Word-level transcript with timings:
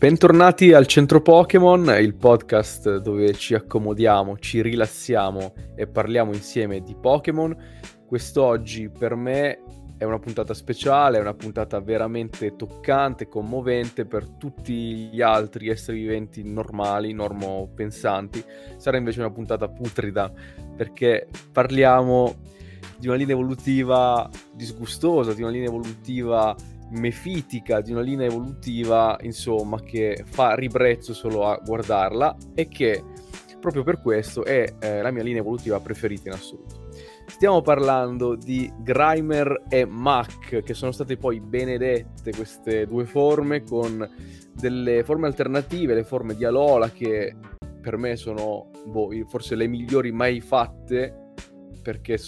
Bentornati 0.00 0.72
al 0.72 0.86
Centro 0.86 1.20
Pokémon, 1.20 1.94
il 2.00 2.14
podcast 2.14 3.02
dove 3.02 3.34
ci 3.34 3.52
accomodiamo, 3.52 4.38
ci 4.38 4.62
rilassiamo 4.62 5.52
e 5.76 5.86
parliamo 5.86 6.32
insieme 6.32 6.80
di 6.80 6.96
Pokémon. 6.98 7.54
Quest'oggi 8.06 8.88
per 8.88 9.14
me 9.14 9.62
è 9.98 10.04
una 10.04 10.18
puntata 10.18 10.54
speciale, 10.54 11.18
è 11.18 11.20
una 11.20 11.34
puntata 11.34 11.80
veramente 11.80 12.56
toccante, 12.56 13.28
commovente 13.28 14.06
per 14.06 14.26
tutti 14.26 15.10
gli 15.12 15.20
altri 15.20 15.68
esseri 15.68 16.00
viventi 16.00 16.50
normali, 16.50 17.12
normopensanti. 17.12 18.42
Sarà 18.78 18.96
invece 18.96 19.20
una 19.20 19.30
puntata 19.30 19.68
putrida 19.68 20.32
perché 20.78 21.28
parliamo 21.52 22.36
di 22.98 23.06
una 23.06 23.16
linea 23.16 23.34
evolutiva 23.34 24.30
disgustosa, 24.54 25.34
di 25.34 25.42
una 25.42 25.50
linea 25.50 25.68
evolutiva 25.68 26.56
mefitica 26.90 27.80
di 27.80 27.92
una 27.92 28.00
linea 28.00 28.26
evolutiva, 28.26 29.16
insomma, 29.22 29.80
che 29.80 30.24
fa 30.24 30.54
ribrezzo 30.54 31.14
solo 31.14 31.46
a 31.46 31.60
guardarla 31.64 32.36
e 32.54 32.68
che 32.68 33.02
proprio 33.60 33.82
per 33.82 34.00
questo 34.00 34.44
è 34.44 34.74
eh, 34.78 35.02
la 35.02 35.10
mia 35.10 35.22
linea 35.22 35.40
evolutiva 35.40 35.78
preferita 35.80 36.28
in 36.28 36.34
assoluto. 36.34 36.88
Stiamo 37.26 37.62
parlando 37.62 38.34
di 38.34 38.70
Grimer 38.78 39.64
e 39.68 39.84
Mac, 39.86 40.62
che 40.62 40.74
sono 40.74 40.90
state 40.90 41.16
poi 41.16 41.40
benedette 41.40 42.32
queste 42.32 42.86
due 42.86 43.04
forme 43.04 43.62
con 43.62 44.06
delle 44.52 45.04
forme 45.04 45.28
alternative, 45.28 45.94
le 45.94 46.04
forme 46.04 46.34
di 46.34 46.44
Alola 46.44 46.90
che 46.90 47.34
per 47.80 47.96
me 47.96 48.16
sono 48.16 48.68
boh, 48.84 49.10
forse 49.28 49.54
le 49.54 49.68
migliori 49.68 50.10
mai 50.10 50.40
fatte 50.40 51.32
perché 51.82 52.18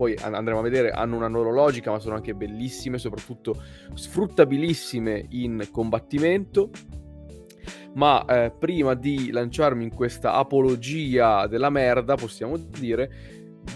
poi 0.00 0.16
andremo 0.18 0.60
a 0.60 0.62
vedere, 0.62 0.92
hanno 0.92 1.16
una 1.16 1.26
loro 1.26 1.52
logica, 1.52 1.90
ma 1.90 1.98
sono 1.98 2.14
anche 2.14 2.32
bellissime, 2.32 2.96
soprattutto 2.96 3.62
sfruttabilissime 3.92 5.26
in 5.28 5.68
combattimento. 5.70 6.70
Ma 7.96 8.24
eh, 8.24 8.50
prima 8.50 8.94
di 8.94 9.30
lanciarmi 9.30 9.84
in 9.84 9.94
questa 9.94 10.32
apologia 10.32 11.46
della 11.48 11.68
merda, 11.68 12.14
possiamo 12.14 12.56
dire, 12.56 13.10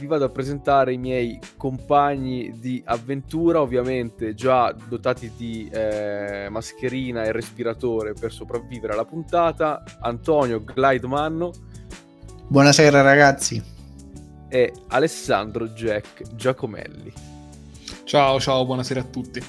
vi 0.01 0.07
vado 0.07 0.25
a 0.25 0.31
presentare 0.31 0.95
i 0.95 0.99
miei 0.99 1.39
compagni 1.59 2.59
di 2.59 2.83
avventura, 2.87 3.61
ovviamente 3.61 4.33
già 4.33 4.75
dotati 4.89 5.31
di 5.37 5.69
eh, 5.71 6.47
mascherina 6.49 7.25
e 7.25 7.33
respiratore 7.33 8.15
per 8.15 8.33
sopravvivere 8.33 8.95
alla 8.95 9.05
puntata. 9.05 9.83
Antonio 10.01 10.65
Glidemanno. 10.75 11.51
Buonasera 12.49 13.03
ragazzi 13.03 13.74
e 14.55 14.73
Alessandro 14.91 15.67
Jack 15.71 16.33
Giacomelli. 16.37 17.13
Ciao, 18.05 18.39
ciao, 18.39 18.65
buonasera 18.65 19.01
a 19.01 19.05
tutti. 19.05 19.43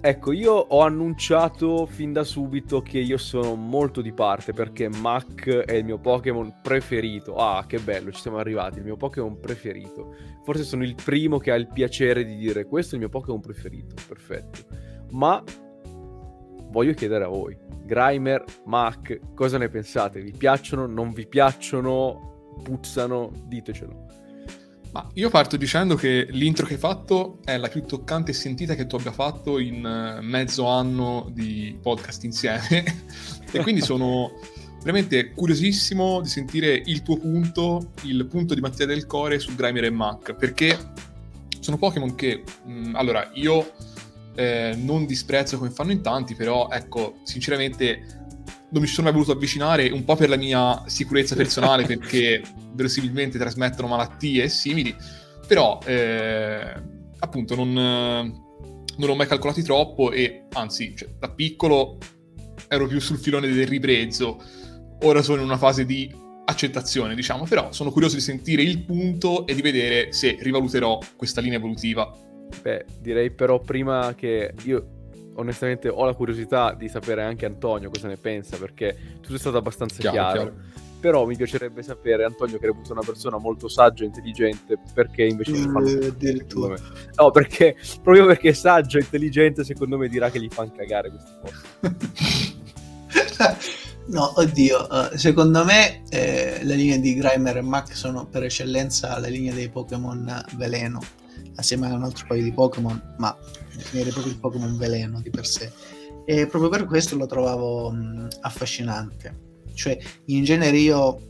Ecco, 0.00 0.30
io 0.30 0.52
ho 0.52 0.82
annunciato 0.82 1.86
fin 1.86 2.12
da 2.12 2.22
subito 2.22 2.82
che 2.82 3.00
io 3.00 3.16
sono 3.16 3.56
molto 3.56 4.02
di 4.02 4.12
parte 4.12 4.52
perché 4.52 4.88
Mac 4.88 5.48
è 5.48 5.72
il 5.72 5.84
mio 5.84 5.98
Pokémon 5.98 6.60
preferito. 6.62 7.34
Ah, 7.34 7.64
che 7.66 7.80
bello, 7.80 8.12
ci 8.12 8.20
siamo 8.20 8.36
arrivati, 8.36 8.78
il 8.78 8.84
mio 8.84 8.96
Pokémon 8.96 9.40
preferito. 9.40 10.14
Forse 10.44 10.62
sono 10.62 10.84
il 10.84 10.94
primo 10.94 11.38
che 11.38 11.50
ha 11.50 11.56
il 11.56 11.66
piacere 11.66 12.24
di 12.24 12.36
dire 12.36 12.64
questo 12.66 12.92
è 12.92 12.98
il 12.98 13.00
mio 13.00 13.10
Pokémon 13.10 13.40
preferito, 13.40 13.96
perfetto. 14.06 14.60
Ma 15.10 15.42
voglio 16.70 16.92
chiedere 16.92 17.24
a 17.24 17.28
voi, 17.28 17.58
Grimer, 17.82 18.44
Mac, 18.66 19.34
cosa 19.34 19.58
ne 19.58 19.68
pensate? 19.68 20.20
Vi 20.20 20.30
piacciono, 20.30 20.86
non 20.86 21.12
vi 21.12 21.26
piacciono? 21.26 22.34
Puzzano, 22.62 23.30
ditecelo. 23.46 24.06
Ma 24.92 25.06
io 25.14 25.28
parto 25.28 25.56
dicendo 25.56 25.94
che 25.94 26.26
l'intro 26.30 26.64
che 26.64 26.74
hai 26.74 26.78
fatto 26.78 27.40
è 27.44 27.58
la 27.58 27.68
più 27.68 27.84
toccante 27.84 28.30
e 28.30 28.34
sentita 28.34 28.74
che 28.74 28.86
tu 28.86 28.96
abbia 28.96 29.12
fatto 29.12 29.58
in 29.58 29.84
eh, 29.84 30.22
mezzo 30.22 30.66
anno 30.66 31.28
di 31.32 31.76
podcast 31.82 32.24
insieme 32.24 32.84
e 33.52 33.60
quindi 33.60 33.82
sono 33.82 34.32
veramente 34.78 35.32
curiosissimo 35.32 36.20
di 36.22 36.28
sentire 36.28 36.80
il 36.86 37.02
tuo 37.02 37.18
punto, 37.18 37.90
il 38.02 38.24
punto 38.26 38.54
di 38.54 38.60
Mattia 38.60 38.86
del 38.86 39.06
Core 39.06 39.38
su 39.38 39.54
Grimer 39.54 39.84
e 39.84 39.90
Mac, 39.90 40.34
perché 40.34 40.78
sono 41.60 41.76
Pokémon 41.76 42.14
che, 42.14 42.44
mh, 42.64 42.70
mm, 42.70 42.94
allora, 42.94 43.28
io 43.34 43.72
eh, 44.36 44.74
non 44.78 45.04
disprezzo 45.04 45.58
come 45.58 45.70
fanno 45.70 45.90
in 45.90 46.02
tanti, 46.02 46.34
però 46.34 46.68
ecco, 46.70 47.16
sinceramente 47.24 48.25
non 48.68 48.82
mi 48.82 48.88
ci 48.88 48.94
sono 48.94 49.06
mai 49.06 49.14
voluto 49.14 49.32
avvicinare, 49.32 49.88
un 49.90 50.04
po' 50.04 50.16
per 50.16 50.28
la 50.28 50.36
mia 50.36 50.82
sicurezza 50.86 51.36
personale, 51.36 51.84
perché 51.84 52.42
verosimilmente 52.72 53.38
trasmettono 53.38 53.88
malattie 53.88 54.44
e 54.44 54.48
simili, 54.48 54.94
però 55.46 55.78
eh, 55.84 56.74
appunto 57.18 57.54
non, 57.54 57.72
non, 57.72 59.08
ho 59.08 59.14
mai 59.14 59.26
calcolati 59.26 59.62
troppo 59.62 60.10
e 60.10 60.46
anzi, 60.52 60.94
cioè, 60.96 61.08
da 61.18 61.30
piccolo 61.30 61.98
ero 62.68 62.86
più 62.86 63.00
sul 63.00 63.18
filone 63.18 63.48
del 63.48 63.66
ribrezzo, 63.66 64.42
ora 65.02 65.22
sono 65.22 65.38
in 65.38 65.46
una 65.46 65.58
fase 65.58 65.84
di 65.84 66.12
accettazione, 66.46 67.14
diciamo, 67.14 67.44
però 67.44 67.72
sono 67.72 67.90
curioso 67.90 68.16
di 68.16 68.20
sentire 68.20 68.62
il 68.62 68.84
punto 68.84 69.46
e 69.46 69.54
di 69.54 69.62
vedere 69.62 70.12
se 70.12 70.36
rivaluterò 70.40 70.98
questa 71.16 71.40
linea 71.40 71.58
evolutiva. 71.58 72.10
Beh, 72.62 72.84
direi 73.00 73.30
però 73.30 73.58
prima 73.60 74.14
che 74.16 74.52
io 74.64 74.95
onestamente 75.36 75.88
ho 75.88 76.04
la 76.04 76.14
curiosità 76.14 76.74
di 76.74 76.88
sapere 76.88 77.22
anche 77.22 77.46
Antonio 77.46 77.90
cosa 77.90 78.08
ne 78.08 78.16
pensa, 78.16 78.56
perché 78.56 78.96
tutto 79.20 79.34
è 79.34 79.38
stato 79.38 79.56
abbastanza 79.56 79.98
chiaro. 79.98 80.14
chiaro. 80.14 80.32
chiaro. 80.32 80.84
Però 80.98 81.26
mi 81.26 81.36
piacerebbe 81.36 81.82
sapere, 81.82 82.24
Antonio, 82.24 82.58
che 82.58 82.66
reputa 82.66 82.92
una 82.92 83.02
persona 83.04 83.36
molto 83.38 83.68
saggia 83.68 84.02
e 84.02 84.06
intelligente, 84.06 84.78
perché 84.94 85.24
invece 85.24 85.52
gli 85.52 85.62
fanno... 85.62 85.86
Eh, 85.86 86.06
addirittura. 86.06 86.74
No, 87.14 87.30
perché 87.30 87.76
proprio 88.02 88.26
perché 88.26 88.48
è 88.48 88.52
saggio 88.52 88.98
e 88.98 89.02
intelligente, 89.02 89.62
secondo 89.62 89.98
me 89.98 90.08
dirà 90.08 90.30
che 90.30 90.40
gli 90.40 90.48
fanno 90.48 90.72
cagare 90.74 91.10
queste 91.10 91.32
cose. 91.40 92.54
No, 94.06 94.32
oddio, 94.36 94.86
uh, 94.88 95.16
secondo 95.16 95.64
me 95.64 96.02
eh, 96.10 96.60
le 96.62 96.74
linee 96.76 97.00
di 97.00 97.14
Grimer 97.14 97.56
e 97.56 97.60
Mac 97.60 97.96
sono 97.96 98.24
per 98.24 98.44
eccellenza 98.44 99.18
le 99.18 99.30
linee 99.30 99.52
dei 99.52 99.68
Pokémon 99.68 100.44
veleno, 100.54 101.00
assieme 101.56 101.90
a 101.90 101.94
un 101.94 102.04
altro 102.04 102.24
paio 102.28 102.44
di 102.44 102.52
Pokémon, 102.52 103.14
ma 103.16 103.36
definire 103.76 104.10
proprio 104.10 104.32
il 104.32 104.38
Pokémon 104.38 104.76
veleno 104.76 105.20
di 105.20 105.30
per 105.30 105.46
sé. 105.46 105.70
E 106.24 106.46
proprio 106.46 106.70
per 106.70 106.86
questo 106.86 107.16
lo 107.16 107.26
trovavo 107.26 107.90
mh, 107.90 108.28
affascinante. 108.40 109.44
Cioè, 109.74 109.98
in 110.26 110.44
genere 110.44 110.76
io, 110.76 111.20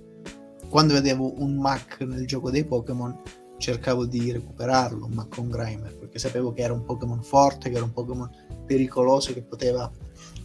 quando 0.68 0.94
vedevo 0.94 1.40
un 1.42 1.56
Mac 1.56 2.00
nel 2.00 2.26
gioco 2.26 2.50
dei 2.50 2.64
Pokémon, 2.64 3.20
cercavo 3.58 4.06
di 4.06 4.32
recuperarlo, 4.32 5.06
un 5.06 5.12
Mac 5.12 5.34
con 5.34 5.48
Grimer, 5.48 5.96
perché 5.98 6.18
sapevo 6.18 6.52
che 6.52 6.62
era 6.62 6.72
un 6.72 6.84
Pokémon 6.84 7.22
forte, 7.22 7.70
che 7.70 7.76
era 7.76 7.84
un 7.84 7.92
Pokémon 7.92 8.30
pericoloso, 8.66 9.32
che 9.32 9.42
poteva 9.42 9.90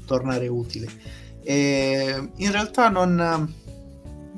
tornare 0.06 0.48
utile. 0.48 0.88
E 1.44 2.32
in 2.36 2.52
realtà 2.52 2.90
non, 2.90 3.16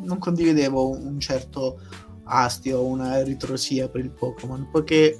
non 0.02 0.18
condividevo 0.20 0.90
un 0.90 1.20
certo 1.20 1.80
astio 2.26 2.86
una 2.86 3.22
ritrosia 3.24 3.90
per 3.90 4.02
il 4.02 4.12
Pokémon, 4.12 4.70
poiché 4.72 5.20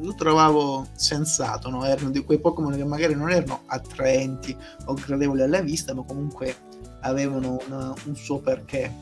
lo 0.00 0.14
trovavo 0.14 0.86
sensato, 0.94 1.68
no? 1.70 1.84
erano 1.84 2.10
di 2.10 2.24
quei 2.24 2.38
Pokémon 2.38 2.74
che 2.74 2.84
magari 2.84 3.14
non 3.14 3.30
erano 3.30 3.62
attraenti 3.66 4.56
o 4.86 4.94
gradevoli 4.94 5.42
alla 5.42 5.60
vista, 5.60 5.94
ma 5.94 6.02
comunque 6.02 6.54
avevano 7.00 7.58
una, 7.66 7.94
un 8.04 8.16
suo 8.16 8.38
perché, 8.38 8.92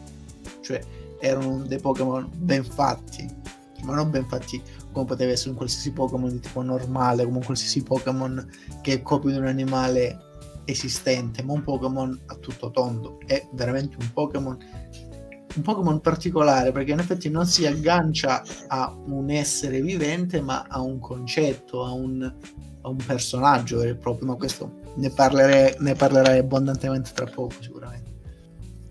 cioè 0.60 0.80
erano 1.18 1.62
dei 1.66 1.78
Pokémon 1.78 2.28
ben 2.34 2.64
fatti, 2.64 3.28
ma 3.82 3.94
non 3.94 4.10
ben 4.10 4.26
fatti 4.26 4.60
come 4.92 5.06
poteva 5.06 5.32
essere 5.32 5.50
un 5.50 5.56
qualsiasi 5.56 5.92
Pokémon 5.92 6.30
di 6.30 6.40
tipo 6.40 6.62
normale, 6.62 7.24
come 7.24 7.38
un 7.38 7.44
qualsiasi 7.44 7.82
Pokémon 7.82 8.48
che 8.80 8.94
è 8.94 9.02
copia 9.02 9.30
di 9.30 9.38
un 9.38 9.46
animale 9.46 10.24
esistente, 10.64 11.42
ma 11.42 11.52
un 11.52 11.62
Pokémon 11.62 12.18
a 12.26 12.34
tutto 12.36 12.70
tondo, 12.70 13.20
è 13.26 13.46
veramente 13.52 13.96
un 14.00 14.10
Pokémon 14.12 14.58
un 15.54 15.62
Pokémon 15.62 16.00
particolare 16.00 16.72
perché 16.72 16.92
in 16.92 16.98
effetti 16.98 17.30
non 17.30 17.46
si 17.46 17.66
aggancia 17.66 18.42
a 18.68 18.94
un 19.06 19.30
essere 19.30 19.80
vivente 19.80 20.40
ma 20.40 20.66
a 20.68 20.80
un 20.80 20.98
concetto, 20.98 21.84
a 21.84 21.92
un, 21.92 22.22
a 22.82 22.88
un 22.88 22.96
personaggio 22.96 23.78
vero 23.78 23.90
e 23.90 23.96
proprio, 23.96 24.28
ma 24.28 24.34
questo 24.34 24.80
ne 24.96 25.10
parlerei, 25.10 25.76
ne 25.78 25.94
parlerai 25.94 26.38
abbondantemente 26.38 27.10
tra 27.14 27.26
poco 27.26 27.54
sicuramente. 27.60 28.14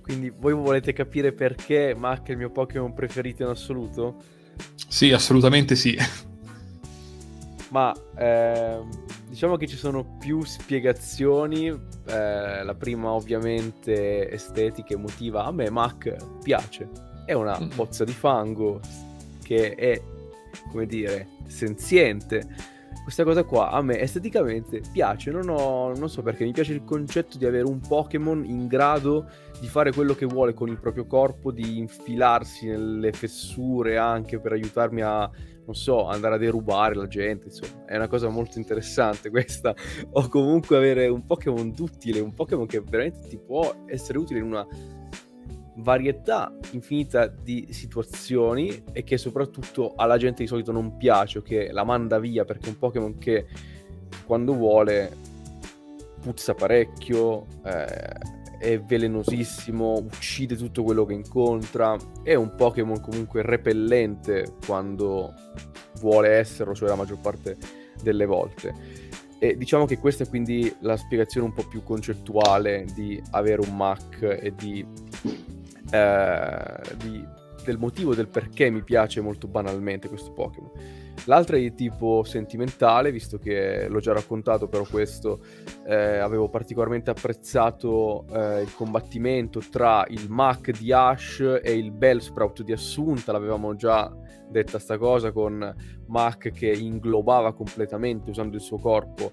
Quindi 0.02 0.31
voi 0.36 0.54
volete 0.54 0.94
capire 0.94 1.34
perché 1.34 1.96
Mac 1.96 2.28
è 2.28 2.31
il 2.31 2.38
mio 2.38 2.52
Pokémon 2.52 2.94
preferito 2.94 3.44
in 3.44 3.50
assoluto? 3.50 4.18
Sì, 4.88 5.12
assolutamente 5.12 5.75
sì. 5.75 5.98
Ma 7.69 7.94
eh, 8.17 8.79
diciamo 9.27 9.57
che 9.57 9.67
ci 9.67 9.75
sono 9.75 10.17
più 10.19 10.44
spiegazioni. 10.44 11.67
Eh, 11.67 12.63
la 12.63 12.75
prima, 12.75 13.12
ovviamente, 13.12 14.29
estetica, 14.29 14.94
emotiva. 14.94 15.45
A 15.45 15.51
me 15.51 15.69
Mac 15.69 16.15
piace. 16.44 16.89
È 17.25 17.33
una 17.33 17.59
mm. 17.59 17.69
pozza 17.69 18.03
di 18.03 18.13
fango 18.13 18.79
che 19.44 19.75
è, 19.75 20.01
come 20.71 20.85
dire, 20.85 21.27
senziente. 21.47 22.73
Questa 23.03 23.23
cosa 23.23 23.44
qua 23.44 23.69
a 23.69 23.81
me 23.81 24.00
esteticamente 24.00 24.81
piace. 24.91 25.31
Non, 25.31 25.50
ho, 25.50 25.94
non 25.95 26.09
so 26.09 26.21
perché 26.21 26.44
mi 26.44 26.51
piace 26.51 26.73
il 26.73 26.83
concetto 26.83 27.38
di 27.38 27.45
avere 27.45 27.65
un 27.65 27.79
Pokémon 27.79 28.44
in 28.45 28.67
grado 28.67 29.29
di 29.59 29.67
fare 29.67 29.91
quello 29.91 30.15
che 30.15 30.25
vuole 30.25 30.53
con 30.53 30.69
il 30.69 30.79
proprio 30.79 31.06
corpo, 31.06 31.51
di 31.51 31.77
infilarsi 31.77 32.67
nelle 32.67 33.12
fessure 33.12 33.97
anche 33.97 34.39
per 34.39 34.53
aiutarmi 34.53 35.01
a 35.01 35.29
non 35.65 35.75
so, 35.75 36.07
andare 36.07 36.35
a 36.35 36.38
derubare 36.38 36.95
la 36.95 37.07
gente, 37.07 37.47
insomma, 37.47 37.85
è 37.85 37.95
una 37.95 38.07
cosa 38.07 38.29
molto 38.29 38.57
interessante 38.57 39.29
questa, 39.29 39.75
o 40.12 40.27
comunque 40.27 40.77
avere 40.77 41.07
un 41.07 41.25
Pokémon 41.25 41.71
duttile, 41.71 42.19
un 42.19 42.33
Pokémon 42.33 42.65
che 42.65 42.81
veramente 42.81 43.27
ti 43.27 43.38
può 43.38 43.85
essere 43.88 44.17
utile 44.17 44.39
in 44.39 44.45
una 44.45 44.65
varietà 45.77 46.56
infinita 46.71 47.27
di 47.27 47.67
situazioni 47.71 48.83
e 48.94 49.03
che 49.03 49.17
soprattutto 49.17 49.94
alla 49.95 50.17
gente 50.17 50.41
di 50.44 50.47
solito 50.47 50.71
non 50.71 50.95
piace 50.95 51.39
o 51.39 51.41
che 51.41 51.71
la 51.71 51.83
manda 51.83 52.17
via 52.17 52.45
perché 52.45 52.67
è 52.67 52.69
un 52.69 52.77
Pokémon 52.77 53.17
che 53.17 53.47
quando 54.25 54.53
vuole 54.53 55.12
puzza 56.21 56.53
parecchio, 56.53 57.45
eh, 57.65 58.44
è 58.65 58.81
velenosissimo, 58.81 59.94
uccide 59.94 60.56
tutto 60.56 60.81
quello 60.81 61.06
che 61.06 61.13
incontra, 61.13 61.95
è 62.23 62.33
un 62.33 62.56
Pokémon 62.56 63.00
comunque 63.00 63.44
repellente 63.44 64.56
quando 64.65 65.33
vuole 66.00 66.29
esserlo, 66.29 66.73
cioè 66.73 66.89
la 66.89 66.95
maggior 66.95 67.19
parte 67.19 67.57
delle 68.01 68.25
volte. 68.25 68.73
E 69.38 69.56
diciamo 69.56 69.85
che 69.85 70.00
questa 70.00 70.23
è 70.23 70.27
quindi 70.27 70.73
la 70.79 70.97
spiegazione 70.97 71.45
un 71.45 71.53
po' 71.53 71.67
più 71.67 71.83
concettuale 71.83 72.88
di 72.95 73.21
avere 73.31 73.62
un 73.62 73.75
Mac 73.75 74.21
e 74.21 74.51
di, 74.56 74.83
eh, 75.91 76.81
di, 77.03 77.23
del 77.63 77.77
motivo 77.77 78.15
del 78.15 78.27
perché 78.27 78.71
mi 78.71 78.81
piace 78.81 79.21
molto 79.21 79.47
banalmente 79.47 80.09
questo 80.09 80.31
Pokémon. 80.31 80.94
L'altra 81.25 81.57
è 81.57 81.59
di 81.59 81.73
tipo 81.73 82.23
sentimentale, 82.23 83.12
visto 83.12 83.38
che 83.38 83.88
l'ho 83.89 84.00
già 84.00 84.13
raccontato, 84.13 84.67
però 84.67 84.85
questo 84.89 85.39
eh, 85.88 86.17
avevo 86.17 86.50
particolarmente 86.50 87.09
apprezzato 87.09 88.25
eh, 88.31 88.62
il 88.62 88.73
combattimento 88.75 89.62
tra 89.71 90.06
il 90.09 90.29
Mac 90.29 90.71
di 90.71 90.91
Ash 90.91 91.59
e 91.63 91.73
il 91.73 91.91
Bellsprout 91.91 92.62
di 92.62 92.73
Assunta, 92.73 93.31
l'avevamo 93.31 93.75
già 93.75 94.13
detta 94.47 94.79
sta 94.79 94.97
cosa 94.97 95.31
con 95.31 95.75
Mac 96.07 96.51
che 96.51 96.71
inglobava 96.71 97.53
completamente 97.53 98.29
usando 98.29 98.56
il 98.56 98.62
suo 98.62 98.77
corpo 98.77 99.31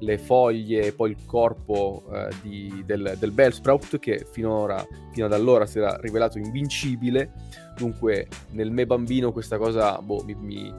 le 0.00 0.18
foglie 0.18 0.86
e 0.86 0.92
poi 0.92 1.10
il 1.10 1.16
corpo 1.24 2.02
eh, 2.12 2.28
di, 2.42 2.82
del, 2.84 3.16
del 3.18 3.30
Bellsprout 3.32 3.98
che 3.98 4.26
finora, 4.30 4.84
fino 5.12 5.26
ad 5.26 5.32
allora 5.32 5.66
si 5.66 5.78
era 5.78 5.96
rivelato 6.00 6.38
invincibile. 6.38 7.32
Dunque 7.76 8.28
nel 8.50 8.70
me 8.70 8.86
bambino 8.86 9.32
questa 9.32 9.56
cosa 9.56 10.00
boh, 10.02 10.22
mi, 10.24 10.34
mi, 10.34 10.74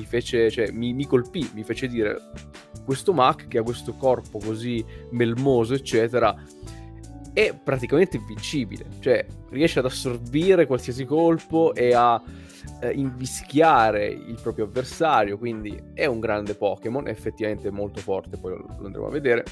mi 0.00 0.06
fece, 0.06 0.50
cioè, 0.50 0.70
mi, 0.70 0.94
mi 0.94 1.06
colpì, 1.06 1.48
mi 1.54 1.62
fece 1.62 1.86
dire 1.86 2.18
questo 2.84 3.12
Mac 3.12 3.46
che 3.46 3.58
ha 3.58 3.62
questo 3.62 3.94
corpo 3.94 4.38
così 4.38 4.84
melmoso, 5.10 5.74
eccetera, 5.74 6.34
è 7.32 7.54
praticamente 7.54 8.16
invincibile, 8.16 8.86
cioè 9.00 9.24
riesce 9.50 9.78
ad 9.78 9.84
assorbire 9.84 10.66
qualsiasi 10.66 11.04
colpo 11.04 11.74
e 11.74 11.92
a 11.94 12.20
eh, 12.80 12.92
invischiare 12.92 14.06
il 14.06 14.38
proprio 14.42 14.64
avversario, 14.64 15.36
quindi 15.38 15.78
è 15.94 16.06
un 16.06 16.18
grande 16.18 16.54
Pokémon, 16.54 17.06
effettivamente 17.06 17.70
molto 17.70 18.00
forte, 18.00 18.38
poi 18.38 18.52
lo, 18.52 18.66
lo 18.78 18.86
andremo 18.86 19.06
a 19.06 19.10
vedere. 19.10 19.44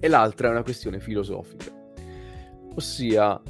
E 0.00 0.08
l'altra 0.08 0.48
è 0.48 0.50
una 0.50 0.62
questione 0.62 1.00
filosofica, 1.00 1.72
ossia 2.74 3.40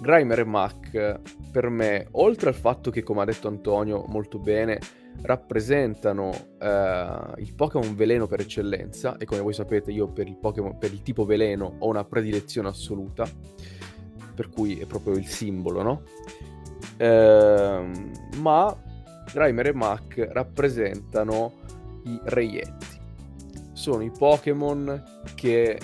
Grimer 0.00 0.40
e 0.40 0.44
Mac 0.44 1.20
per 1.50 1.68
me, 1.68 2.06
oltre 2.12 2.50
al 2.50 2.54
fatto 2.54 2.90
che, 2.90 3.02
come 3.02 3.22
ha 3.22 3.24
detto 3.24 3.48
Antonio 3.48 4.04
molto 4.08 4.38
bene, 4.38 4.78
rappresentano 5.22 6.32
eh, 6.58 7.32
il 7.38 7.54
Pokémon 7.54 7.94
veleno 7.94 8.26
per 8.26 8.40
eccellenza, 8.40 9.16
e 9.16 9.24
come 9.24 9.40
voi 9.40 9.54
sapete 9.54 9.90
io 9.90 10.08
per 10.08 10.26
il, 10.28 10.36
Pokémon, 10.36 10.76
per 10.78 10.92
il 10.92 11.02
tipo 11.02 11.24
veleno 11.24 11.76
ho 11.78 11.88
una 11.88 12.04
predilezione 12.04 12.68
assoluta, 12.68 13.26
per 14.34 14.50
cui 14.50 14.78
è 14.78 14.84
proprio 14.84 15.14
il 15.14 15.26
simbolo, 15.26 15.82
no? 15.82 16.02
Eh, 16.98 17.90
ma 18.38 18.76
Grimer 19.32 19.66
e 19.66 19.72
Mac 19.72 20.28
rappresentano 20.30 21.52
i 22.04 22.20
reietti. 22.24 23.00
Sono 23.72 24.02
i 24.02 24.10
Pokémon 24.10 25.22
che 25.34 25.78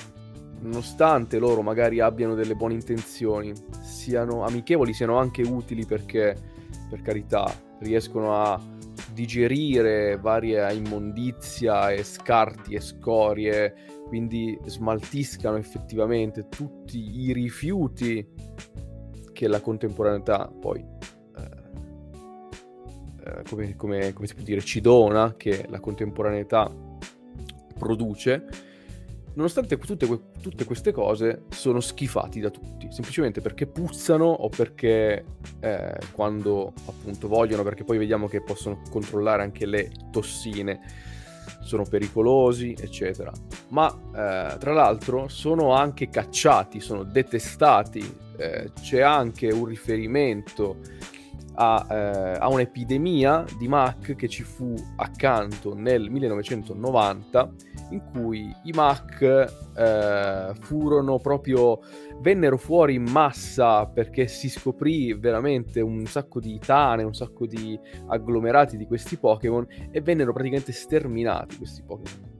nonostante 0.60 1.38
loro 1.38 1.62
magari 1.62 2.00
abbiano 2.00 2.34
delle 2.34 2.54
buone 2.54 2.74
intenzioni, 2.74 3.52
siano 4.02 4.44
amichevoli, 4.44 4.92
siano 4.92 5.16
anche 5.16 5.42
utili 5.42 5.86
perché, 5.86 6.36
per 6.90 7.02
carità, 7.02 7.48
riescono 7.78 8.34
a 8.34 8.60
digerire 9.12 10.16
varia 10.18 10.72
immondizia 10.72 11.92
e 11.92 12.02
scarti 12.02 12.74
e 12.74 12.80
scorie, 12.80 13.74
quindi 14.08 14.58
smaltiscano 14.64 15.56
effettivamente 15.56 16.48
tutti 16.48 17.20
i 17.20 17.32
rifiuti 17.32 18.26
che 19.32 19.46
la 19.46 19.60
contemporaneità 19.60 20.50
poi, 20.60 20.84
eh, 21.36 21.48
eh, 23.24 23.42
come, 23.48 23.76
come, 23.76 24.12
come 24.12 24.26
si 24.26 24.34
può 24.34 24.42
dire, 24.42 24.62
ci 24.62 24.80
dona, 24.80 25.34
che 25.36 25.66
la 25.68 25.78
contemporaneità 25.78 26.68
produce 27.78 28.46
nonostante 29.34 29.78
tutte, 29.78 30.06
tutte, 30.40 30.64
queste 30.64 30.92
cose 30.92 31.44
sono 31.50 31.80
schifati 31.80 32.40
da 32.40 32.50
tutti, 32.50 32.88
semplicemente 32.90 33.40
perché 33.40 33.66
puzzano 33.66 34.24
o 34.24 34.48
perché 34.48 35.24
eh, 35.60 35.98
quando 36.12 36.72
appunto 36.86 37.28
vogliono, 37.28 37.62
perché 37.62 37.84
poi 37.84 37.98
vediamo 37.98 38.28
che 38.28 38.42
possono 38.42 38.82
controllare 38.90 39.42
anche 39.42 39.66
le 39.66 39.90
tossine, 40.10 40.80
sono 41.60 41.84
pericolosi, 41.84 42.74
eccetera. 42.78 43.32
Ma 43.68 43.88
eh, 43.90 44.58
tra 44.58 44.72
l'altro 44.72 45.28
sono 45.28 45.72
anche 45.72 46.08
cacciati, 46.08 46.80
sono 46.80 47.02
detestati, 47.02 48.18
eh, 48.36 48.72
c'è 48.80 49.00
anche 49.00 49.50
un 49.50 49.64
riferimento 49.64 50.78
a, 51.54 51.86
eh, 51.90 52.36
a, 52.38 52.48
un'epidemia 52.48 53.44
di 53.58 53.68
Mac 53.68 54.14
che 54.14 54.28
ci 54.28 54.42
fu 54.42 54.74
accanto 54.96 55.74
nel 55.74 56.10
1990 56.10 57.52
in 57.92 58.02
cui 58.12 58.54
i 58.64 58.72
Mac 58.72 59.22
eh, 59.22 60.52
furono 60.60 61.18
proprio 61.18 61.80
vennero 62.20 62.56
fuori 62.56 62.94
in 62.94 63.04
massa 63.04 63.86
perché 63.86 64.26
si 64.26 64.48
scoprì 64.48 65.14
veramente 65.14 65.80
un 65.80 66.06
sacco 66.06 66.40
di 66.40 66.58
tane, 66.58 67.02
un 67.02 67.14
sacco 67.14 67.46
di 67.46 67.78
agglomerati 68.06 68.76
di 68.76 68.86
questi 68.86 69.16
Pokémon 69.16 69.66
e 69.90 70.00
vennero 70.00 70.32
praticamente 70.32 70.72
sterminati 70.72 71.56
questi 71.56 71.82
Pokémon. 71.82 72.30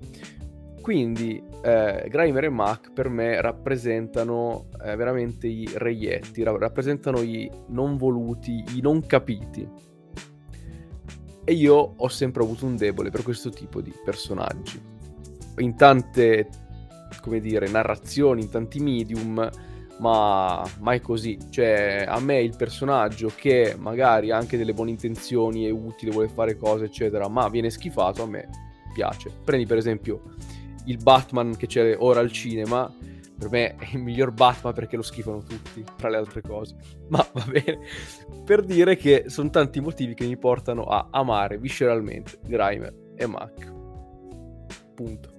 Quindi 0.83 1.41
eh, 1.63 2.07
Grimer 2.09 2.45
e 2.45 2.49
Mac 2.49 2.93
per 2.93 3.09
me 3.09 3.41
rappresentano 3.41 4.67
eh, 4.85 4.97
veramente 4.97 5.47
i 5.47 5.69
reietti, 5.73 6.43
ra- 6.43 6.59
rappresentano 6.59 7.21
i 7.21 7.49
non 7.69 7.97
voluti, 7.97 8.65
i 8.75 8.81
non 8.81 9.07
capiti. 9.07 9.67
E 11.45 11.53
io 11.53 11.95
ho 11.97 12.09
sempre 12.09 12.43
avuto 12.43 12.67
un 12.67 12.77
debole 12.77 13.11
per 13.11 13.23
questo 13.23 13.51
tipo 13.51 13.81
di 13.81 13.93
personaggi. 14.05 14.81
In 15.59 15.77
tante, 15.77 16.49
come 17.21 17.41
dire, 17.41 17.69
narrazioni, 17.69 18.43
in 18.43 18.51
tanti 18.51 18.81
medium, 18.81 19.51
ma, 19.99 20.67
ma 20.81 20.93
è 20.93 21.01
così. 21.01 21.39
Cioè, 21.51 22.05
a 22.09 22.21
me 22.21 22.41
il 22.41 22.57
personaggio 22.57 23.31
che 23.35 23.75
magari 23.79 24.31
ha 24.31 24.37
anche 24.37 24.57
delle 24.57 24.75
buone 24.75 24.91
intenzioni, 24.91 25.67
è 25.67 25.71
utile, 25.71 26.11
vuole 26.11 26.29
fare 26.29 26.57
cose, 26.57 26.87
eccetera, 26.87 27.29
ma 27.29 27.49
viene 27.49 27.71
schifato, 27.71 28.23
a 28.23 28.27
me 28.27 28.49
piace. 28.93 29.31
Prendi 29.45 29.67
per 29.67 29.79
esempio 29.79 30.23
il 30.87 30.99
Batman 31.01 31.57
che 31.57 31.67
c'è 31.67 31.97
ora 31.99 32.21
al 32.21 32.33
cinema, 32.33 32.93
per 33.39 33.51
me 33.51 33.77
è 33.77 33.89
il 33.93 33.99
miglior 33.99 34.33
Batman 34.33 34.73
perché 34.73 34.97
lo 34.97 35.03
schifano 35.03 35.43
tutti, 35.43 35.85
tra 35.97 36.09
le 36.09 36.17
altre 36.17 36.43
cose. 36.43 36.77
Ma 37.09 37.27
va 37.33 37.45
bene, 37.49 37.79
per 38.45 38.65
dire 38.65 38.97
che 38.97 39.25
sono 39.27 39.51
tanti 39.51 39.81
motivi 39.81 40.15
che 40.15 40.27
mi 40.27 40.37
portano 40.37 40.85
a 40.85 41.09
amare 41.11 41.59
visceralmente 41.59 42.39
Grimer 42.45 42.95
e 43.17 43.27
Mac. 43.27 43.82
Punto. 44.95 45.31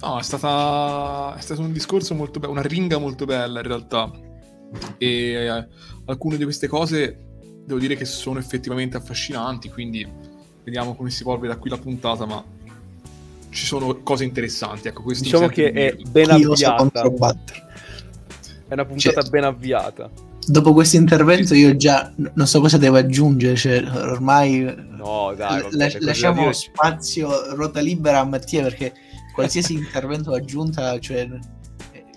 No, 0.00 0.18
è, 0.18 0.22
stata... 0.22 1.36
è 1.36 1.40
stato 1.40 1.60
un 1.60 1.72
discorso 1.72 2.14
molto 2.14 2.40
bello, 2.40 2.52
una 2.52 2.62
ringa 2.62 2.98
molto 2.98 3.24
bella 3.24 3.60
in 3.60 3.66
realtà. 3.66 4.10
E 4.98 5.06
eh, 5.06 5.68
alcune 6.06 6.36
di 6.36 6.44
queste 6.44 6.66
cose 6.66 7.30
devo 7.64 7.78
dire 7.78 7.94
che 7.94 8.04
sono 8.04 8.38
effettivamente 8.38 8.96
affascinanti, 8.96 9.70
quindi 9.70 10.06
vediamo 10.64 10.94
come 10.94 11.10
si 11.10 11.22
evolve 11.22 11.48
da 11.48 11.56
qui 11.56 11.70
la 11.70 11.78
puntata, 11.78 12.24
ma 12.26 12.44
ci 13.50 13.66
sono 13.66 14.02
cose 14.02 14.24
interessanti. 14.24 14.88
Ecco, 14.88 15.02
diciamo 15.12 15.46
che 15.48 15.70
è 15.70 15.94
ben 16.08 16.30
avviata. 16.30 16.90
È 18.66 18.74
una 18.74 18.84
puntata 18.86 19.22
cioè, 19.22 19.30
ben 19.30 19.44
avviata. 19.44 20.10
Dopo 20.44 20.72
questo 20.72 20.96
intervento 20.96 21.54
io 21.54 21.76
già 21.76 22.12
non 22.16 22.46
so 22.46 22.60
cosa 22.60 22.76
devo 22.76 22.96
aggiungere, 22.96 23.54
cioè, 23.54 23.84
ormai 23.84 24.74
no, 24.88 25.32
dai, 25.36 25.64
la, 25.70 25.90
lasciamo 26.00 26.40
dire... 26.40 26.52
spazio, 26.54 27.54
ruota 27.54 27.80
libera 27.80 28.18
a 28.18 28.24
Mattia 28.24 28.62
perché 28.62 28.92
qualsiasi 29.32 29.74
intervento 29.74 30.32
aggiunta 30.32 30.98
cioè, 30.98 31.28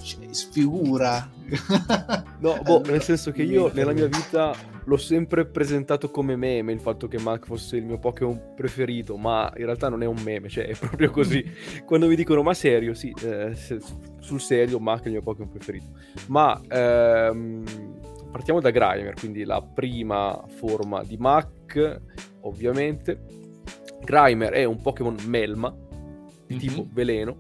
cioè, 0.02 0.28
sfigura. 0.32 1.30
no, 2.40 2.60
boh, 2.64 2.82
nel 2.88 3.04
senso 3.04 3.32
che 3.32 3.44
io 3.44 3.72
nella 3.74 3.94
mia 3.94 4.08
vita 4.08 4.56
l'ho 4.86 4.98
sempre 4.98 5.46
presentato 5.46 6.10
come 6.10 6.36
meme 6.36 6.72
il 6.72 6.80
fatto 6.80 7.08
che 7.08 7.20
Mac 7.20 7.46
fosse 7.46 7.78
il 7.78 7.86
mio 7.86 7.98
Pokémon 8.00 8.54
preferito, 8.56 9.18
ma 9.18 9.52
in 9.58 9.66
realtà 9.66 9.90
non 9.90 10.04
è 10.04 10.06
un 10.06 10.22
meme, 10.24 10.50
cioè 10.50 10.66
è 10.66 10.76
proprio 10.76 11.12
così. 11.12 11.44
Quando 11.86 12.08
mi 12.08 12.16
dicono 12.16 12.44
ma 12.44 12.54
serio, 12.54 12.94
sì, 12.94 13.14
eh, 13.22 13.56
sul 14.20 14.42
serio 14.42 14.80
Mac 14.80 15.04
è 15.04 15.06
il 15.06 15.14
mio 15.14 15.22
Pokémon 15.22 15.52
preferito. 15.52 15.88
Ma 16.28 16.60
ehm, 16.68 17.64
partiamo 18.36 18.60
da 18.60 18.70
Grimer, 18.70 19.14
quindi 19.14 19.46
la 19.46 19.62
prima 19.62 20.44
forma 20.58 21.02
di 21.06 21.16
Mac, 21.16 22.02
ovviamente. 22.42 23.24
Grimer 24.04 24.52
è 24.52 24.66
un 24.66 24.82
Pokémon 24.82 25.16
Melma, 25.28 25.74
di 26.46 26.56
mm-hmm. 26.56 26.60
tipo 26.60 26.86
veleno. 26.92 27.38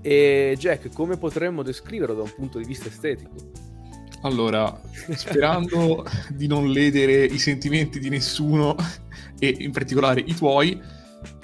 E 0.00 0.54
Jack, 0.56 0.92
come 0.92 1.16
potremmo 1.16 1.64
descriverlo 1.64 2.14
da 2.14 2.22
un 2.22 2.32
punto 2.32 2.58
di 2.58 2.64
vista 2.64 2.86
estetico? 2.86 3.34
Allora, 4.22 4.80
sperando 4.92 6.06
di 6.30 6.46
non 6.46 6.70
ledere 6.70 7.24
i 7.24 7.38
sentimenti 7.40 7.98
di 7.98 8.08
nessuno, 8.08 8.76
e 9.40 9.52
in 9.58 9.72
particolare 9.72 10.20
i 10.20 10.34
tuoi, 10.36 10.80